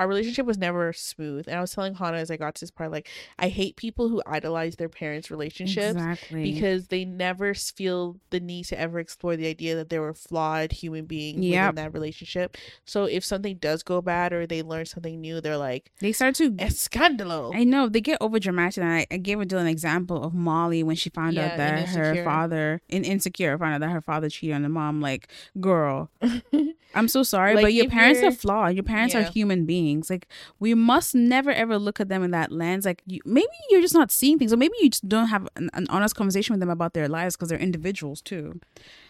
our 0.00 0.08
relationship 0.08 0.46
was 0.46 0.56
never 0.56 0.92
smooth. 0.94 1.46
And 1.46 1.56
I 1.56 1.60
was 1.60 1.72
telling 1.72 1.94
Hannah 1.94 2.16
as 2.16 2.30
I 2.30 2.38
got 2.38 2.54
to 2.54 2.60
this 2.62 2.70
part, 2.70 2.90
like, 2.90 3.06
I 3.38 3.48
hate 3.48 3.76
people 3.76 4.08
who 4.08 4.22
idolize 4.26 4.76
their 4.76 4.88
parents' 4.88 5.30
relationships 5.30 5.90
exactly 6.00 6.42
because 6.42 6.88
they 6.88 7.04
never 7.04 7.52
feel 7.52 8.16
the 8.30 8.40
need 8.40 8.64
to 8.66 8.80
ever 8.80 8.98
explore 8.98 9.36
the 9.36 9.46
idea 9.46 9.76
that 9.76 9.90
they 9.90 9.98
were 9.98 10.14
flawed 10.14 10.72
human 10.72 11.04
beings 11.04 11.44
Yep. 11.44 11.72
within 11.74 11.84
that 11.84 11.92
relationship. 11.92 12.56
So 12.86 13.04
if 13.04 13.24
something 13.24 13.56
does 13.58 13.82
go 13.82 14.00
bad 14.00 14.32
or 14.32 14.46
they 14.46 14.62
learn 14.62 14.86
something 14.86 15.20
new, 15.20 15.40
they're 15.42 15.58
like, 15.58 15.90
they 16.00 16.12
start 16.12 16.34
to 16.36 16.50
escandalo. 16.52 17.54
I 17.54 17.64
know 17.64 17.88
they 17.88 18.00
get 18.00 18.16
over 18.22 18.38
dramatic, 18.38 18.82
and 18.82 18.90
I, 18.92 19.06
I 19.10 19.18
gave 19.18 19.38
Adele 19.40 19.58
an 19.60 19.66
example 19.66 20.22
of 20.24 20.32
Molly 20.32 20.82
when 20.82 20.96
she 20.96 21.10
found 21.10 21.36
Yeah, 21.36 21.46
out 21.46 21.56
that 21.58 21.88
her 21.90 22.24
father, 22.24 22.80
in 22.88 23.04
Insecure, 23.04 23.58
found 23.58 23.74
out 23.74 23.80
that 23.80 23.90
her 23.90 24.00
father 24.00 24.30
cheated 24.30 24.56
on 24.56 24.62
the 24.62 24.68
mom. 24.70 25.00
Like, 25.02 25.28
girl, 25.60 26.10
I'm 26.94 27.08
so 27.08 27.22
sorry, 27.22 27.54
Like, 27.54 27.64
but 27.64 27.74
your 27.74 27.88
parents 27.88 28.22
are 28.22 28.30
flawed. 28.30 28.74
Your 28.74 28.82
parents 28.82 29.14
are 29.14 29.22
human 29.22 29.64
beings. 29.66 29.89
Like, 29.98 30.28
we 30.60 30.74
must 30.74 31.14
never 31.14 31.50
ever 31.50 31.78
look 31.78 32.00
at 32.00 32.08
them 32.08 32.22
in 32.22 32.30
that 32.30 32.52
lens. 32.52 32.84
Like, 32.84 33.02
you, 33.06 33.20
maybe 33.24 33.48
you're 33.70 33.80
just 33.80 33.94
not 33.94 34.10
seeing 34.10 34.38
things, 34.38 34.52
or 34.52 34.56
maybe 34.56 34.74
you 34.80 34.90
just 34.90 35.08
don't 35.08 35.26
have 35.26 35.48
an, 35.56 35.70
an 35.72 35.86
honest 35.90 36.14
conversation 36.14 36.52
with 36.52 36.60
them 36.60 36.70
about 36.70 36.94
their 36.94 37.08
lives 37.08 37.36
because 37.36 37.48
they're 37.48 37.58
individuals 37.58 38.22
too. 38.22 38.60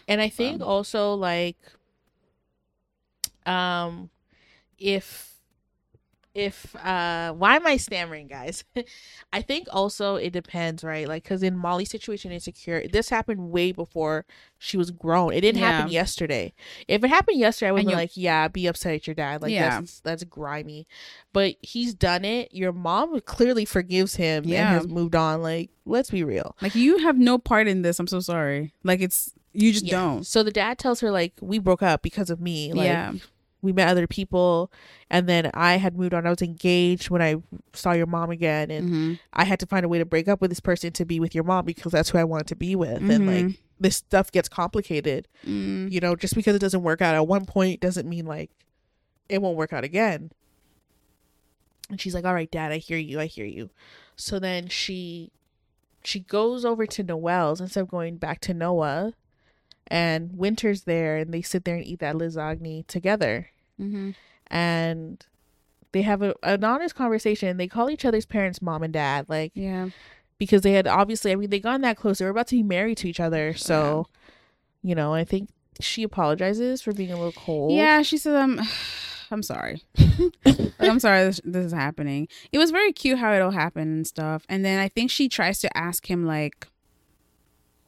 And 0.07 0.19
I 0.21 0.29
think 0.29 0.61
Um, 0.61 0.67
also 0.67 1.13
like 1.13 1.57
um 3.45 4.09
if 4.77 5.30
if 6.33 6.75
uh 6.77 7.33
why 7.33 7.57
am 7.57 7.67
I 7.67 7.77
stammering 7.77 8.27
guys? 8.27 8.63
I 9.33 9.41
think 9.41 9.67
also 9.71 10.15
it 10.15 10.31
depends, 10.31 10.83
right? 10.83 11.07
Like 11.07 11.23
cuz 11.25 11.43
in 11.43 11.57
Molly's 11.57 11.89
situation 11.91 12.31
insecure, 12.31 12.87
this 12.87 13.09
happened 13.09 13.51
way 13.51 13.71
before 13.71 14.25
she 14.57 14.77
was 14.77 14.91
grown. 14.91 15.33
It 15.33 15.41
didn't 15.41 15.61
happen 15.61 15.91
yesterday. 15.91 16.53
If 16.87 17.03
it 17.03 17.09
happened 17.09 17.39
yesterday, 17.39 17.69
I 17.69 17.71
would 17.73 17.79
And 17.79 17.87
be 17.87 17.91
you- 17.93 17.97
like, 17.97 18.11
yeah, 18.15 18.47
be 18.47 18.67
upset 18.67 18.93
at 18.95 19.07
your 19.07 19.13
dad. 19.15 19.41
Like 19.41 19.51
Yeah. 19.51 19.79
that's 19.81 19.99
that's 19.99 20.23
grimy. 20.23 20.87
But 21.33 21.55
he's 21.61 21.93
done 21.93 22.23
it. 22.23 22.53
Your 22.53 22.71
mom 22.71 23.19
clearly 23.21 23.65
forgives 23.65 24.15
him 24.15 24.45
Yeah. 24.45 24.67
and 24.69 24.77
has 24.77 24.87
moved 24.87 25.15
on. 25.15 25.41
Like, 25.41 25.69
let's 25.85 26.11
be 26.11 26.23
real. 26.23 26.55
Like, 26.61 26.75
you 26.75 26.99
have 26.99 27.17
no 27.17 27.37
part 27.37 27.67
in 27.67 27.81
this. 27.81 27.99
I'm 27.99 28.07
so 28.07 28.19
sorry. 28.21 28.73
Like, 28.83 29.01
it's 29.01 29.33
you 29.53 29.73
just 29.73 29.85
Yeah. 29.85 29.99
don't. 29.99 30.25
So 30.25 30.43
the 30.43 30.51
dad 30.51 30.77
tells 30.77 31.01
her 31.01 31.11
like 31.11 31.33
we 31.41 31.59
broke 31.59 31.81
up 31.83 32.01
because 32.01 32.29
of 32.29 32.39
me. 32.39 32.71
Like 32.71 32.85
yeah, 32.85 33.11
we 33.61 33.71
met 33.71 33.87
other 33.87 34.07
people 34.07 34.71
and 35.09 35.27
then 35.29 35.51
I 35.53 35.77
had 35.77 35.95
moved 35.97 36.13
on. 36.13 36.25
I 36.25 36.29
was 36.31 36.41
engaged 36.41 37.09
when 37.09 37.21
I 37.21 37.35
saw 37.73 37.91
your 37.91 38.07
mom 38.07 38.31
again 38.31 38.71
and 38.71 38.89
Mhm. 38.89 39.19
I 39.33 39.43
had 39.45 39.59
to 39.59 39.65
find 39.65 39.85
a 39.85 39.89
way 39.89 39.99
to 39.99 40.05
break 40.05 40.27
up 40.27 40.41
with 40.41 40.49
this 40.51 40.59
person 40.59 40.91
to 40.93 41.05
be 41.05 41.19
with 41.19 41.35
your 41.35 41.43
mom 41.43 41.65
because 41.65 41.91
that's 41.91 42.09
who 42.09 42.17
I 42.17 42.23
wanted 42.23 42.47
to 42.47 42.55
be 42.55 42.75
with. 42.75 42.97
And 43.09 43.27
like 43.27 43.45
Mhm. 43.45 43.57
this 43.79 43.97
stuff 43.97 44.31
gets 44.31 44.49
complicated. 44.49 45.27
Mm. 45.45 45.91
You 45.91 45.99
know, 45.99 46.15
just 46.15 46.35
because 46.35 46.55
it 46.55 46.59
doesn't 46.59 46.83
work 46.83 47.01
out 47.01 47.15
at 47.15 47.27
one 47.27 47.45
point 47.45 47.79
doesn't 47.81 48.07
mean 48.09 48.25
like 48.25 48.49
it 49.29 49.41
won't 49.41 49.57
work 49.57 49.73
out 49.73 49.83
again. 49.83 50.31
And 51.89 51.99
she's 51.99 52.13
like, 52.13 52.25
"All 52.25 52.33
right, 52.33 52.49
dad, 52.49 52.71
I 52.71 52.77
hear 52.77 52.97
you. 52.97 53.19
I 53.19 53.25
hear 53.25 53.45
you." 53.45 53.69
So 54.15 54.39
then 54.39 54.67
she 54.67 55.31
she 56.03 56.19
goes 56.19 56.65
over 56.65 56.87
to 56.87 57.03
Noel's 57.03 57.61
instead 57.61 57.81
of 57.81 57.89
going 57.89 58.17
back 58.17 58.39
to 58.41 58.53
Noah. 58.55 59.13
And 59.91 60.37
Winter's 60.37 60.83
there 60.83 61.17
and 61.17 61.33
they 61.33 61.41
sit 61.41 61.65
there 61.65 61.75
and 61.75 61.85
eat 61.85 61.99
that 61.99 62.15
lasagna 62.15 62.87
together 62.87 63.49
Mhm. 63.79 64.15
and 64.47 65.25
they 65.91 66.03
have 66.03 66.21
a, 66.21 66.33
an 66.43 66.63
honest 66.63 66.95
conversation. 66.95 67.57
They 67.57 67.67
call 67.67 67.89
each 67.89 68.05
other's 68.05 68.25
parents 68.25 68.61
mom 68.61 68.83
and 68.83 68.93
dad, 68.93 69.25
like 69.27 69.51
yeah. 69.53 69.89
because 70.37 70.61
they 70.61 70.71
had 70.73 70.87
obviously, 70.87 71.31
I 71.31 71.35
mean, 71.35 71.49
they 71.49 71.59
gotten 71.59 71.81
that 71.81 71.97
close. 71.97 72.19
They 72.19 72.25
were 72.25 72.31
about 72.31 72.47
to 72.47 72.55
be 72.55 72.63
married 72.63 72.97
to 72.99 73.09
each 73.09 73.19
other, 73.19 73.53
so 73.53 74.07
you 74.83 74.95
know, 74.95 75.13
I 75.13 75.23
think 75.25 75.49
she 75.79 76.03
apologizes 76.03 76.81
for 76.81 76.93
being 76.93 77.11
a 77.11 77.15
little 77.15 77.33
cold. 77.33 77.73
Yeah, 77.75 78.01
she 78.03 78.17
says, 78.17 78.33
"I'm, 78.35 78.59
I'm 79.31 79.43
sorry. 79.43 79.83
Like, 80.45 80.71
I'm 80.79 80.99
sorry 80.99 81.23
this, 81.25 81.41
this 81.43 81.65
is 81.65 81.73
happening." 81.73 82.27
It 82.51 82.57
was 82.57 82.71
very 82.71 82.93
cute 82.93 83.19
how 83.19 83.33
it 83.33 83.41
all 83.41 83.51
happened 83.51 83.91
and 83.93 84.07
stuff. 84.07 84.43
And 84.47 84.63
then 84.63 84.79
I 84.79 84.87
think 84.87 85.11
she 85.11 85.27
tries 85.27 85.59
to 85.59 85.77
ask 85.77 86.09
him 86.09 86.25
like, 86.25 86.67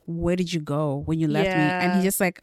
"Where 0.06 0.36
did 0.36 0.52
you 0.54 0.60
go 0.60 1.04
when 1.06 1.20
you 1.20 1.28
left 1.28 1.56
me?" 1.56 1.76
And 1.80 1.94
Yeah. 1.94 2.00
he 2.00 2.04
just 2.04 2.20
like, 2.20 2.42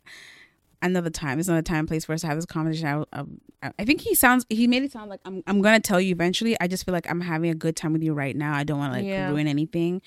"Another 0.83 1.11
time. 1.11 1.39
It's 1.39 1.49
another 1.49 1.63
time, 1.63 1.81
and 1.81 1.89
place 1.89 2.05
for 2.05 2.13
us 2.13 2.21
to 2.23 2.27
have 2.27 2.37
this 2.37 2.47
conversation." 2.47 3.05
I, 3.13 3.21
I, 3.63 3.73
I 3.79 3.85
think 3.85 4.01
he 4.01 4.15
sounds. 4.15 4.47
He 4.49 4.67
made 4.67 4.83
it 4.83 4.93
sound 4.93 5.11
like 5.11 5.21
I'm. 5.25 5.43
I'm 5.47 5.61
gonna 5.63 5.81
tell 5.81 6.01
you 6.01 6.13
eventually. 6.13 6.57
I 6.61 6.67
just 6.69 6.85
feel 6.85 6.93
like 6.95 7.09
I'm 7.11 7.21
having 7.21 7.51
a 7.51 7.55
good 7.55 7.77
time 7.77 7.93
with 7.93 8.03
you 8.03 8.15
right 8.15 8.35
now. 8.37 8.55
I 8.55 8.65
don't 8.65 8.79
want 8.79 8.93
to 8.95 8.99
like 9.01 9.07
Yeah. 9.09 9.29
ruin 9.29 9.47
anything. 9.47 10.01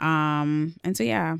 Um. 0.00 0.74
And 0.84 0.96
so 0.96 1.04
yeah. 1.04 1.36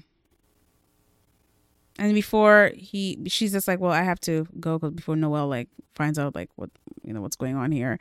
And 2.01 2.15
before 2.15 2.71
he, 2.77 3.19
she's 3.27 3.51
just 3.51 3.67
like, 3.67 3.81
well, 3.81 3.91
I 3.91 4.03
have 4.03 4.21
to 4.21 4.47
go 4.61 4.79
'cause 4.79 4.93
before 4.93 5.17
Noel 5.17 5.49
like 5.49 5.69
finds 5.97 6.17
out 6.17 6.33
like 6.37 6.49
what 6.55 6.71
you 7.03 7.13
know 7.13 7.21
what's 7.21 7.35
going 7.35 7.57
on 7.57 7.73
here. 7.73 7.99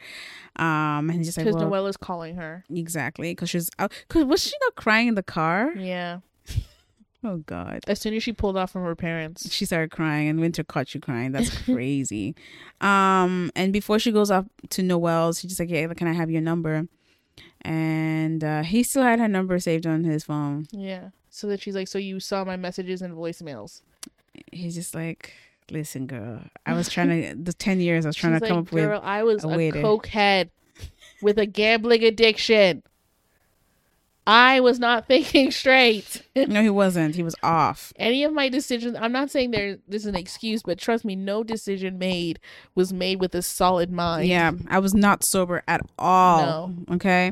Um, 0.58 1.10
and 1.10 1.14
he's 1.14 1.28
just 1.30 1.38
like, 1.40 1.46
because 1.46 1.56
well, 1.60 1.70
Noelle 1.70 1.88
is 1.88 1.98
calling 1.98 2.36
her. 2.36 2.64
exactly, 2.70 3.32
because 3.32 3.50
she's 3.50 3.72
out. 3.80 3.92
Cause 4.08 4.26
was 4.26 4.44
she 4.44 4.54
not 4.62 4.76
crying 4.76 5.08
in 5.08 5.16
the 5.16 5.24
car? 5.24 5.72
Yeah, 5.76 6.20
Oh 7.24 7.38
God, 7.38 7.80
as 7.88 8.00
soon 8.00 8.14
as 8.14 8.22
she 8.24 8.32
pulled 8.32 8.58
off 8.58 8.72
from 8.72 8.84
her 8.84 8.96
parents. 8.96 9.52
she 9.52 9.66
started 9.66 9.90
crying, 9.92 10.28
and 10.28 10.40
Winter 10.40 10.64
caught 10.64 10.94
you 10.94 11.02
crying. 11.02 11.32
That's 11.32 11.50
crazy. 11.66 12.36
um, 12.82 13.52
and 13.56 13.74
before 13.74 14.00
she 14.00 14.12
goes 14.12 14.30
off 14.30 14.46
to 14.70 14.84
Noel's, 14.84 15.40
she's 15.40 15.50
just 15.50 15.60
like, 15.60 15.70
yeah, 15.70 15.88
can 15.94 16.08
I 16.08 16.14
have 16.14 16.30
your 16.30 16.42
number? 16.42 16.88
And 17.62 18.44
uh, 18.44 18.64
he 18.64 18.84
still 18.84 19.04
had 19.04 19.20
her 19.20 19.28
number 19.28 19.60
saved 19.60 19.88
on 19.88 20.04
his 20.04 20.24
phone. 20.24 20.68
Yeah, 20.72 21.10
so 21.30 21.48
that 21.48 21.62
she's 21.62 21.76
like, 21.76 21.88
so 21.88 21.98
you 21.98 22.20
saw 22.20 22.44
my 22.46 22.56
messages 22.56 23.02
and 23.02 23.16
voicemails. 23.16 23.82
He's 24.52 24.76
just 24.76 24.94
like, 24.94 25.34
listen, 25.72 26.06
girl, 26.06 26.42
I 26.66 26.74
was 26.74 26.88
trying 26.88 27.10
to 27.24 27.36
the 27.36 27.54
ten 27.54 27.80
years 27.80 28.06
I 28.06 28.10
was 28.10 28.16
trying 28.16 28.34
She's 28.34 28.42
to 28.44 28.48
come 28.48 28.58
like, 28.58 28.68
up 28.68 28.74
with 28.74 28.84
girl, 28.84 29.02
I 29.04 29.24
was 29.24 29.44
a 29.44 29.48
a, 29.50 29.72
cokehead 29.72 30.50
with 31.22 31.40
a 31.40 31.48
gambling 31.48 32.04
addiction. 32.04 32.84
I 34.28 34.60
was 34.60 34.78
not 34.78 35.08
thinking 35.08 35.52
straight. 35.52 36.22
no, 36.36 36.62
he 36.62 36.70
wasn't. 36.70 37.16
He 37.16 37.24
was 37.24 37.36
off. 37.42 37.94
Any 37.96 38.26
of 38.26 38.34
my 38.34 38.50
decisions, 38.50 38.98
I'm 39.00 39.14
not 39.14 39.32
saying 39.32 39.52
there 39.52 39.78
this 39.88 40.02
is 40.04 40.08
an 40.08 40.16
excuse, 40.16 40.62
but 40.62 40.78
trust 40.78 41.06
me, 41.06 41.16
no 41.16 41.44
decision 41.44 41.98
made 41.98 42.40
was 42.76 42.92
made 42.92 43.22
with 43.22 43.34
a 43.34 43.42
solid 43.42 43.90
mind. 43.90 44.28
Yeah, 44.28 44.52
I 44.68 44.80
was 44.80 44.94
not 44.94 45.24
sober 45.24 45.64
at 45.68 45.82
all. 45.98 46.68
No. 46.68 46.96
Okay. 46.96 47.32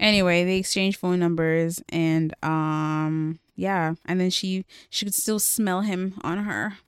Anyway, 0.00 0.44
they 0.44 0.56
exchanged 0.56 0.98
phone 0.98 1.18
numbers 1.18 1.82
and 1.90 2.34
um 2.42 3.38
yeah, 3.54 3.94
and 4.06 4.18
then 4.18 4.30
she 4.30 4.64
she 4.88 5.04
could 5.04 5.14
still 5.14 5.38
smell 5.38 5.82
him 5.82 6.14
on 6.22 6.38
her. 6.44 6.78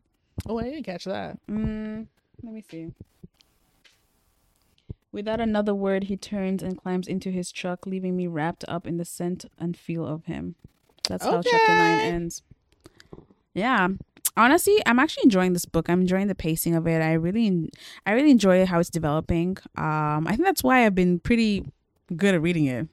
Oh, 0.47 0.59
I 0.59 0.65
didn't 0.65 0.85
catch 0.85 1.05
that. 1.05 1.39
Mm, 1.47 2.07
let 2.43 2.55
me 2.55 2.65
see. 2.71 2.91
Without 5.13 5.41
another 5.41 5.75
word, 5.75 6.05
he 6.05 6.17
turns 6.17 6.63
and 6.63 6.77
climbs 6.79 7.07
into 7.07 7.31
his 7.31 7.53
truck, 7.53 7.87
leaving 7.87 8.17
me 8.17 8.27
wrapped 8.27 8.65
up 8.67 8.87
in 8.87 8.97
the 8.97 9.05
scent 9.05 9.45
and 9.59 9.77
feel 9.77 10.07
of 10.07 10.25
him. 10.25 10.55
That's 11.09 11.25
how 11.25 11.43
chapter 11.43 11.75
nine 11.75 12.01
ends. 12.01 12.43
Yeah. 13.55 13.89
Honestly, 14.37 14.79
I'm 14.87 14.99
actually 14.99 15.25
enjoying 15.25 15.53
this 15.53 15.67
book. 15.67 15.91
I'm 15.91 16.01
enjoying 16.01 16.29
the 16.29 16.35
pacing 16.35 16.75
of 16.75 16.87
it. 16.87 17.03
I 17.03 17.13
really 17.13 17.71
I 18.07 18.13
really 18.13 18.31
enjoy 18.31 18.65
how 18.65 18.79
it's 18.81 18.89
developing. 18.89 19.59
Um 19.77 20.27
I 20.27 20.31
think 20.31 20.45
that's 20.45 20.63
why 20.63 20.87
I've 20.87 20.95
been 20.95 21.19
pretty 21.19 21.67
good 22.17 22.35
at 22.35 22.41
reading 22.41 22.65
it. 22.67 22.89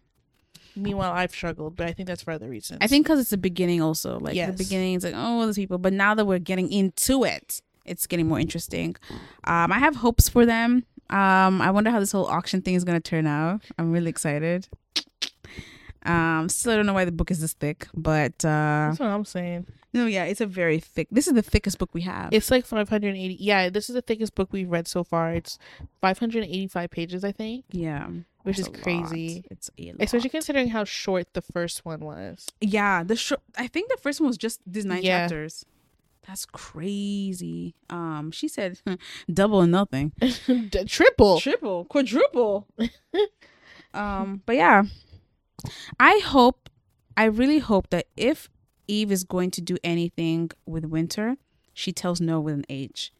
Meanwhile, 0.75 1.11
I've 1.13 1.31
struggled, 1.31 1.75
but 1.75 1.87
I 1.87 1.93
think 1.93 2.07
that's 2.07 2.23
for 2.23 2.31
other 2.31 2.49
reasons. 2.49 2.79
I 2.81 2.87
think 2.87 3.05
because 3.05 3.19
it's 3.19 3.29
the 3.31 3.37
beginning 3.37 3.81
also. 3.81 4.19
Like 4.19 4.35
Yes. 4.35 4.51
the 4.51 4.57
beginning 4.63 4.95
is 4.95 5.03
like, 5.03 5.13
oh, 5.15 5.45
those 5.45 5.55
people. 5.55 5.77
But 5.77 5.93
now 5.93 6.13
that 6.15 6.25
we're 6.25 6.39
getting 6.39 6.71
into 6.71 7.23
it, 7.23 7.61
it's 7.85 8.05
getting 8.05 8.27
more 8.27 8.39
interesting. 8.39 8.95
Um, 9.45 9.71
I 9.71 9.79
have 9.79 9.97
hopes 9.97 10.29
for 10.29 10.45
them. 10.45 10.85
Um, 11.09 11.61
I 11.61 11.71
wonder 11.71 11.89
how 11.91 11.99
this 11.99 12.11
whole 12.11 12.27
auction 12.27 12.61
thing 12.61 12.75
is 12.75 12.83
gonna 12.83 12.99
turn 12.99 13.25
out. 13.27 13.61
I'm 13.77 13.91
really 13.91 14.09
excited. 14.09 14.67
Um, 16.05 16.47
still 16.49 16.71
I 16.71 16.75
don't 16.77 16.85
know 16.85 16.93
why 16.93 17.05
the 17.05 17.11
book 17.11 17.29
is 17.29 17.41
this 17.41 17.53
thick, 17.53 17.87
but 17.93 18.33
uh 18.45 18.87
that's 18.89 18.99
what 18.99 19.07
I'm 19.09 19.25
saying. 19.25 19.67
no, 19.93 20.05
yeah, 20.05 20.23
it's 20.25 20.39
a 20.39 20.45
very 20.47 20.79
thick. 20.79 21.07
This 21.11 21.27
is 21.27 21.33
the 21.33 21.41
thickest 21.41 21.77
book 21.77 21.89
we 21.93 22.01
have. 22.01 22.31
It's 22.33 22.49
like 22.49 22.65
580. 22.65 23.35
Yeah, 23.39 23.69
this 23.69 23.89
is 23.89 23.95
the 23.95 24.01
thickest 24.01 24.33
book 24.33 24.49
we've 24.53 24.69
read 24.69 24.87
so 24.87 25.03
far. 25.03 25.33
It's 25.33 25.59
585 26.01 26.89
pages, 26.89 27.23
I 27.25 27.33
think, 27.33 27.65
yeah, 27.71 28.07
which 28.43 28.59
is 28.59 28.69
crazy. 28.69 29.35
lot. 29.35 29.45
It's. 29.51 29.69
Especially 29.99 30.29
considering 30.29 30.69
how 30.69 30.85
short 30.85 31.33
the 31.33 31.41
first 31.41 31.83
one 31.85 31.99
was. 31.99 32.47
yeah, 32.61 33.03
the 33.03 33.17
short. 33.17 33.41
I 33.57 33.67
think 33.67 33.89
the 33.89 33.97
first 33.97 34.21
one 34.21 34.27
was 34.27 34.37
just 34.37 34.61
these 34.65 34.85
nine 34.85 35.03
Yeah. 35.03 35.23
chapters. 35.23 35.65
That's 36.29 36.45
crazy. 36.45 37.73
Um, 37.89 38.29
she 38.31 38.47
said 38.47 38.79
double 39.33 39.61
and 39.61 39.71
nothing. 39.71 40.11
D- 40.19 40.69
Triple. 40.85 41.39
triple, 41.39 41.85
quadruple. 41.85 42.67
um, 43.95 44.43
but 44.45 44.55
yeah, 44.55 44.83
I 45.99 46.21
hope, 46.23 46.69
I 47.17 47.23
really 47.25 47.57
hope 47.57 47.89
that 47.89 48.05
if 48.15 48.47
Eve 48.87 49.11
is 49.11 49.23
going 49.23 49.49
to 49.51 49.61
do 49.61 49.77
anything 49.83 50.51
with 50.67 50.85
Winter, 50.85 51.37
she 51.73 51.91
tells 51.91 52.21
no 52.21 52.39
with 52.39 52.53
an 52.53 52.65
H. 52.69 53.11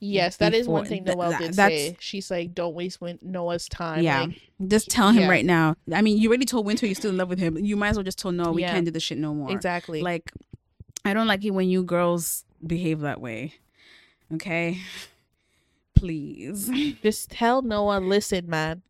Yes, 0.00 0.36
that 0.38 0.54
is 0.54 0.66
one 0.66 0.82
before- 0.82 0.88
thing 0.96 1.04
th- 1.04 1.16
Noelle 1.16 1.30
that- 1.30 1.40
did 1.40 1.54
say. 1.54 1.96
She's 2.00 2.28
like, 2.30 2.54
"Don't 2.54 2.74
waste 2.74 3.00
Win- 3.00 3.18
Noah's 3.22 3.68
time." 3.68 4.02
yeah, 4.02 4.22
Like, 4.22 4.40
just 4.68 4.90
tell 4.90 5.10
him 5.10 5.22
yeah. 5.22 5.28
right 5.28 5.44
now. 5.44 5.76
I 5.92 6.02
mean, 6.02 6.18
you 6.18 6.28
already 6.28 6.44
told 6.44 6.66
Winter 6.66 6.86
you're 6.86 6.94
still 6.96 7.10
in 7.10 7.16
love 7.16 7.28
with 7.28 7.38
him. 7.40 7.56
You 7.56 7.76
might 7.76 7.90
as 7.90 7.96
well 7.96 8.04
just 8.04 8.18
tell 8.18 8.32
no, 8.32 8.50
we 8.52 8.62
Yeah. 8.62 8.72
can't 8.72 8.84
do 8.84 8.90
this 8.90 9.02
shit 9.04 9.18
no 9.18 9.32
more. 9.34 9.50
exactly. 9.52 10.00
Like, 10.02 10.32
I 11.04 11.14
don't 11.14 11.26
like 11.26 11.44
it 11.44 11.50
when 11.50 11.68
you 11.68 11.82
girls 11.82 12.44
behave 12.66 13.00
that 13.00 13.20
way. 13.20 13.54
Okay. 14.34 14.78
please. 15.94 16.70
Just 17.02 17.30
tell 17.30 17.62
Noah, 17.62 17.98
listen, 18.00 18.48
man, 18.48 18.82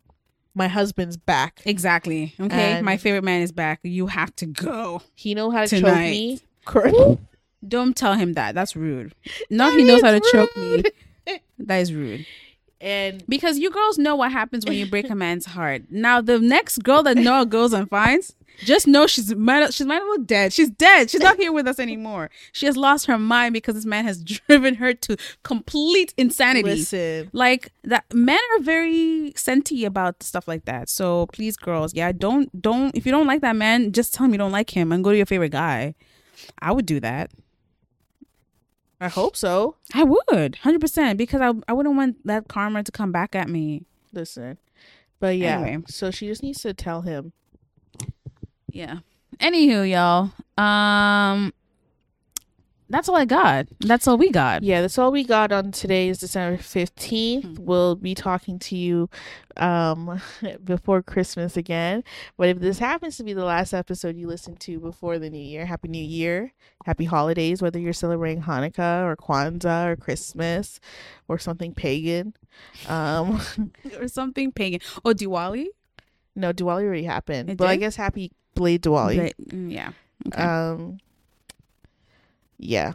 my 0.54 0.68
husband's 0.68 1.16
back. 1.16 1.60
Exactly. 1.64 2.34
Okay. 2.40 2.72
And- 2.74 2.84
My 2.84 2.96
favorite 2.96 3.24
man 3.24 3.42
is 3.42 3.52
back. 3.52 3.80
You 3.82 4.06
have 4.08 4.34
to 4.36 4.46
go. 4.46 5.02
He 5.14 5.34
know 5.34 5.50
how 5.50 5.64
to 5.64 5.80
choke 5.80 5.94
me. 5.94 6.40
Correct. 6.64 6.96
Don't 7.66 7.96
tell 7.96 8.14
him 8.14 8.34
that. 8.34 8.54
That's 8.54 8.76
rude. 8.76 9.14
No, 9.50 9.70
he 9.70 9.82
knows 9.84 10.02
how 10.02 10.10
to 10.12 10.18
is 10.18 10.30
choke 10.30 10.56
me. 10.56 10.82
That 11.58 11.78
is 11.78 11.92
rude. 11.92 12.26
And 12.80 13.24
Because 13.28 13.58
you 13.58 13.70
girls 13.70 13.98
know 13.98 14.14
what 14.14 14.30
happens 14.30 14.64
when 14.64 14.74
you 14.76 14.86
break 14.86 15.10
a 15.10 15.14
man's 15.14 15.46
heart. 15.46 15.82
Now 15.90 16.20
the 16.20 16.38
next 16.38 16.78
girl 16.84 17.02
that 17.02 17.16
Noah 17.16 17.46
goes 17.46 17.72
and 17.72 17.88
finds, 17.88 18.34
just 18.64 18.86
know 18.86 19.06
she's 19.06 19.34
might 19.34 19.72
she's 19.72 19.86
might 19.86 20.02
well 20.02 20.18
dead. 20.18 20.52
She's 20.52 20.70
dead. 20.70 21.10
She's 21.10 21.20
not 21.20 21.36
here 21.36 21.52
with 21.52 21.66
us 21.68 21.78
anymore. 21.78 22.30
She 22.52 22.66
has 22.66 22.76
lost 22.76 23.06
her 23.06 23.18
mind 23.18 23.52
because 23.52 23.74
this 23.74 23.84
man 23.84 24.04
has 24.04 24.22
driven 24.48 24.74
her 24.76 24.94
to 24.94 25.16
complete 25.42 26.12
insanity. 26.16 26.68
listen, 26.68 27.30
Like 27.32 27.72
that 27.84 28.04
men 28.12 28.38
are 28.56 28.62
very 28.62 29.32
senti 29.36 29.84
about 29.84 30.22
stuff 30.22 30.48
like 30.48 30.64
that. 30.64 30.88
So 30.88 31.26
please 31.32 31.56
girls, 31.56 31.94
yeah, 31.94 32.12
don't 32.12 32.48
don't 32.60 32.96
if 32.96 33.06
you 33.06 33.12
don't 33.12 33.26
like 33.26 33.40
that 33.42 33.56
man, 33.56 33.92
just 33.92 34.12
tell 34.14 34.26
him 34.26 34.32
you 34.32 34.38
don't 34.38 34.52
like 34.52 34.70
him 34.76 34.92
and 34.92 35.02
go 35.04 35.10
to 35.10 35.16
your 35.16 35.26
favorite 35.26 35.52
guy. 35.52 35.94
I 36.60 36.72
would 36.72 36.86
do 36.86 37.00
that. 37.00 37.30
I 39.00 39.08
hope 39.08 39.36
so. 39.36 39.76
I 39.94 40.02
would, 40.04 40.56
hundred 40.56 40.80
percent, 40.80 41.18
because 41.18 41.40
I 41.40 41.52
I 41.68 41.72
wouldn't 41.72 41.94
want 41.96 42.26
that 42.26 42.48
karma 42.48 42.82
to 42.82 42.90
come 42.90 43.12
back 43.12 43.36
at 43.36 43.48
me. 43.48 43.84
Listen. 44.12 44.58
But 45.20 45.36
yeah, 45.36 45.60
Anyway. 45.60 45.84
so 45.88 46.10
she 46.10 46.26
just 46.26 46.42
needs 46.42 46.62
to 46.62 46.72
tell 46.74 47.02
him. 47.02 47.32
Yeah. 48.78 48.98
Anywho, 49.40 49.90
y'all, 49.90 50.30
um, 50.64 51.52
that's 52.88 53.08
all 53.08 53.16
I 53.16 53.24
got. 53.24 53.66
That's 53.80 54.06
all 54.06 54.16
we 54.16 54.30
got. 54.30 54.62
Yeah, 54.62 54.82
that's 54.82 54.96
all 54.98 55.10
we 55.10 55.24
got 55.24 55.50
on 55.50 55.72
today 55.72 56.08
is 56.08 56.18
December 56.18 56.58
15th. 56.62 57.42
Hmm. 57.42 57.64
We'll 57.64 57.96
be 57.96 58.14
talking 58.14 58.60
to 58.60 58.76
you 58.76 59.10
um 59.56 60.20
before 60.64 61.02
Christmas 61.02 61.56
again. 61.56 62.04
But 62.36 62.50
if 62.50 62.60
this 62.60 62.78
happens 62.78 63.16
to 63.16 63.24
be 63.24 63.32
the 63.32 63.44
last 63.44 63.74
episode 63.74 64.16
you 64.16 64.28
listen 64.28 64.54
to 64.58 64.78
before 64.78 65.18
the 65.18 65.28
new 65.28 65.42
year, 65.42 65.66
happy 65.66 65.88
new 65.88 66.02
year. 66.04 66.52
Happy 66.86 67.04
holidays 67.04 67.60
whether 67.60 67.80
you're 67.80 67.92
celebrating 67.92 68.44
Hanukkah 68.44 69.02
or 69.02 69.16
Kwanzaa 69.16 69.88
or 69.88 69.96
Christmas 69.96 70.78
or 71.26 71.36
something 71.36 71.74
pagan. 71.74 72.32
Um 72.88 73.40
Or 73.98 74.06
something 74.06 74.52
pagan. 74.52 74.80
Oh, 75.04 75.12
Diwali. 75.12 75.66
no, 76.36 76.52
Diwali 76.52 76.84
already 76.84 77.04
happened. 77.04 77.50
It 77.50 77.58
but 77.58 77.66
I 77.68 77.74
guess 77.74 77.96
happy 77.96 78.30
Blade 78.58 78.82
Diwali. 78.82 79.16
But, 79.16 79.54
mm, 79.54 79.72
yeah. 79.72 79.90
Okay. 80.26 80.42
Um 80.42 80.98
yeah. 82.58 82.94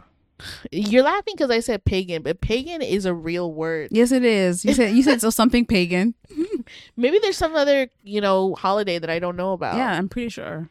You're 0.70 1.04
laughing 1.04 1.34
because 1.36 1.50
I 1.50 1.60
said 1.60 1.84
pagan, 1.84 2.22
but 2.22 2.40
pagan 2.40 2.82
is 2.82 3.06
a 3.06 3.14
real 3.14 3.52
word. 3.52 3.88
yes, 3.92 4.12
it 4.12 4.24
is. 4.24 4.64
You 4.64 4.74
said 4.74 4.94
you 4.94 5.02
said 5.02 5.20
so 5.20 5.30
something 5.40 5.64
pagan. 5.64 6.14
Maybe 6.96 7.18
there's 7.18 7.36
some 7.36 7.54
other, 7.54 7.88
you 8.02 8.20
know, 8.20 8.54
holiday 8.54 8.98
that 8.98 9.08
I 9.10 9.18
don't 9.18 9.36
know 9.36 9.52
about. 9.52 9.76
Yeah, 9.76 9.92
I'm 9.92 10.08
pretty 10.08 10.28
sure. 10.28 10.68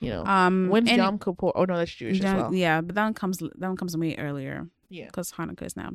You 0.00 0.10
know. 0.10 0.24
Um, 0.26 0.68
When's 0.68 0.90
Yom 0.90 1.18
Kippur? 1.18 1.52
Oh 1.54 1.64
no, 1.64 1.76
that's 1.78 1.94
Jewish 1.94 2.20
as 2.20 2.34
well. 2.34 2.52
Yeah, 2.54 2.80
but 2.82 2.94
that 2.96 3.04
one 3.04 3.14
comes 3.14 3.38
that 3.38 3.52
one 3.60 3.76
comes 3.76 3.96
way 3.96 4.14
earlier 4.18 4.66
Yeah. 4.90 5.06
because 5.06 5.32
Hanukkah 5.32 5.62
is 5.64 5.76
now. 5.76 5.92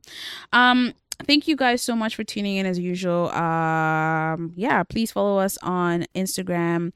Um, 0.53 0.93
thank 1.26 1.48
you 1.48 1.56
guys 1.56 1.82
so 1.82 1.96
much 1.96 2.16
for 2.16 2.24
tuning 2.24 2.58
in 2.58 2.66
as 2.66 2.80
usual. 2.80 3.30
Um, 3.32 4.54
yeah, 4.56 4.84
please 4.84 5.12
follow 5.12 5.40
us 5.40 5.58
on 5.62 6.06
Instagram, 6.16 6.91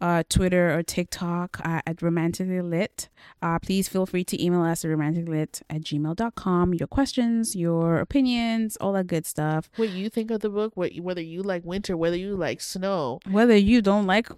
uh, 0.00 0.22
Twitter, 0.28 0.76
or 0.76 0.82
TikTok 0.82 1.60
uh, 1.64 1.80
at 1.86 2.02
Romantically 2.02 2.60
Lit. 2.60 3.08
Uh, 3.40 3.58
please 3.58 3.88
feel 3.88 4.06
free 4.06 4.24
to 4.24 4.42
email 4.42 4.62
us 4.62 4.84
at 4.84 4.90
romanticallylit 4.90 5.62
at 5.70 5.82
gmail.com. 5.82 6.74
Your 6.74 6.86
questions, 6.88 7.56
your 7.56 7.98
opinions, 7.98 8.76
all 8.76 8.92
that 8.92 9.06
good 9.06 9.26
stuff. 9.26 9.70
What 9.76 9.90
you 9.90 10.08
think 10.08 10.30
of 10.30 10.40
the 10.40 10.50
book? 10.50 10.72
What 10.76 10.92
whether 10.96 11.22
you 11.22 11.42
like 11.42 11.64
winter, 11.64 11.96
whether 11.96 12.16
you 12.16 12.36
like 12.36 12.60
snow, 12.60 13.20
Whether 13.30 13.56
you 13.56 13.82
don't 13.82 14.06
like 14.06 14.28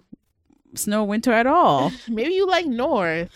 snow, 0.75 1.03
winter 1.03 1.31
at 1.31 1.47
all. 1.47 1.91
maybe 2.07 2.33
you 2.33 2.47
like 2.47 2.65
North, 2.65 3.29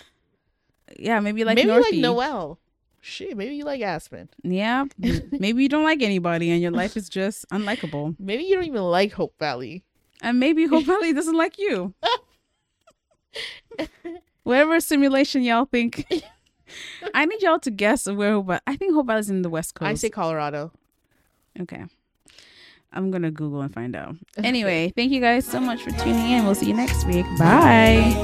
Yeah, 0.97 1.19
maybe 1.19 1.39
you 1.39 1.45
like 1.45 1.55
maybe 1.55 1.69
you 1.69 1.81
like 1.81 1.93
Noel. 1.95 2.59
Shit, 3.01 3.37
maybe 3.37 3.55
you 3.55 3.63
like 3.65 3.81
Aspen. 3.81 4.29
Yeah, 4.43 4.85
maybe 5.31 5.63
you 5.63 5.69
don't 5.69 5.83
like 5.83 6.01
anybody 6.01 6.51
and 6.51 6.61
your 6.61 6.71
life 6.71 6.97
is 6.97 7.09
just 7.09 7.47
unlikable. 7.49 8.15
Maybe 8.19 8.43
you 8.43 8.55
don't 8.55 8.65
even 8.65 8.81
like 8.83 9.13
Hope 9.13 9.37
Valley. 9.39 9.83
And 10.21 10.39
maybe 10.39 10.65
Hope 10.65 10.83
Valley 10.93 11.13
doesn't 11.13 11.37
like 11.37 11.57
you. 11.57 11.93
Whatever 14.43 14.79
simulation 14.81 15.43
y'all 15.43 15.65
think. 15.65 16.05
I 17.13 17.25
need 17.25 17.41
y'all 17.41 17.59
to 17.59 17.71
guess 17.71 18.05
where 18.07 18.33
Hope 18.33 18.47
Valley. 18.47 18.59
I 18.67 18.75
think 18.75 18.93
Hope 18.93 19.07
Valley's 19.07 19.29
in 19.29 19.43
the 19.43 19.49
West 19.49 19.75
Coast. 19.75 19.89
I 19.89 19.93
say 19.93 20.09
Colorado. 20.09 20.71
okay. 21.59 21.85
I'm 22.91 23.11
gonna 23.11 23.29
Google 23.31 23.61
and 23.61 23.71
find 23.73 23.95
out. 23.95 24.15
Anyway, 24.37 24.91
thank 24.95 25.11
you 25.11 25.21
guys 25.21 25.45
so 25.45 25.59
much 25.59 25.83
for 25.83 25.91
tuning 25.91 26.31
in. 26.31 26.43
We'll 26.43 26.55
see 26.55 26.65
you 26.67 26.73
next 26.73 27.05
week. 27.05 27.25
Bye. 27.37 28.15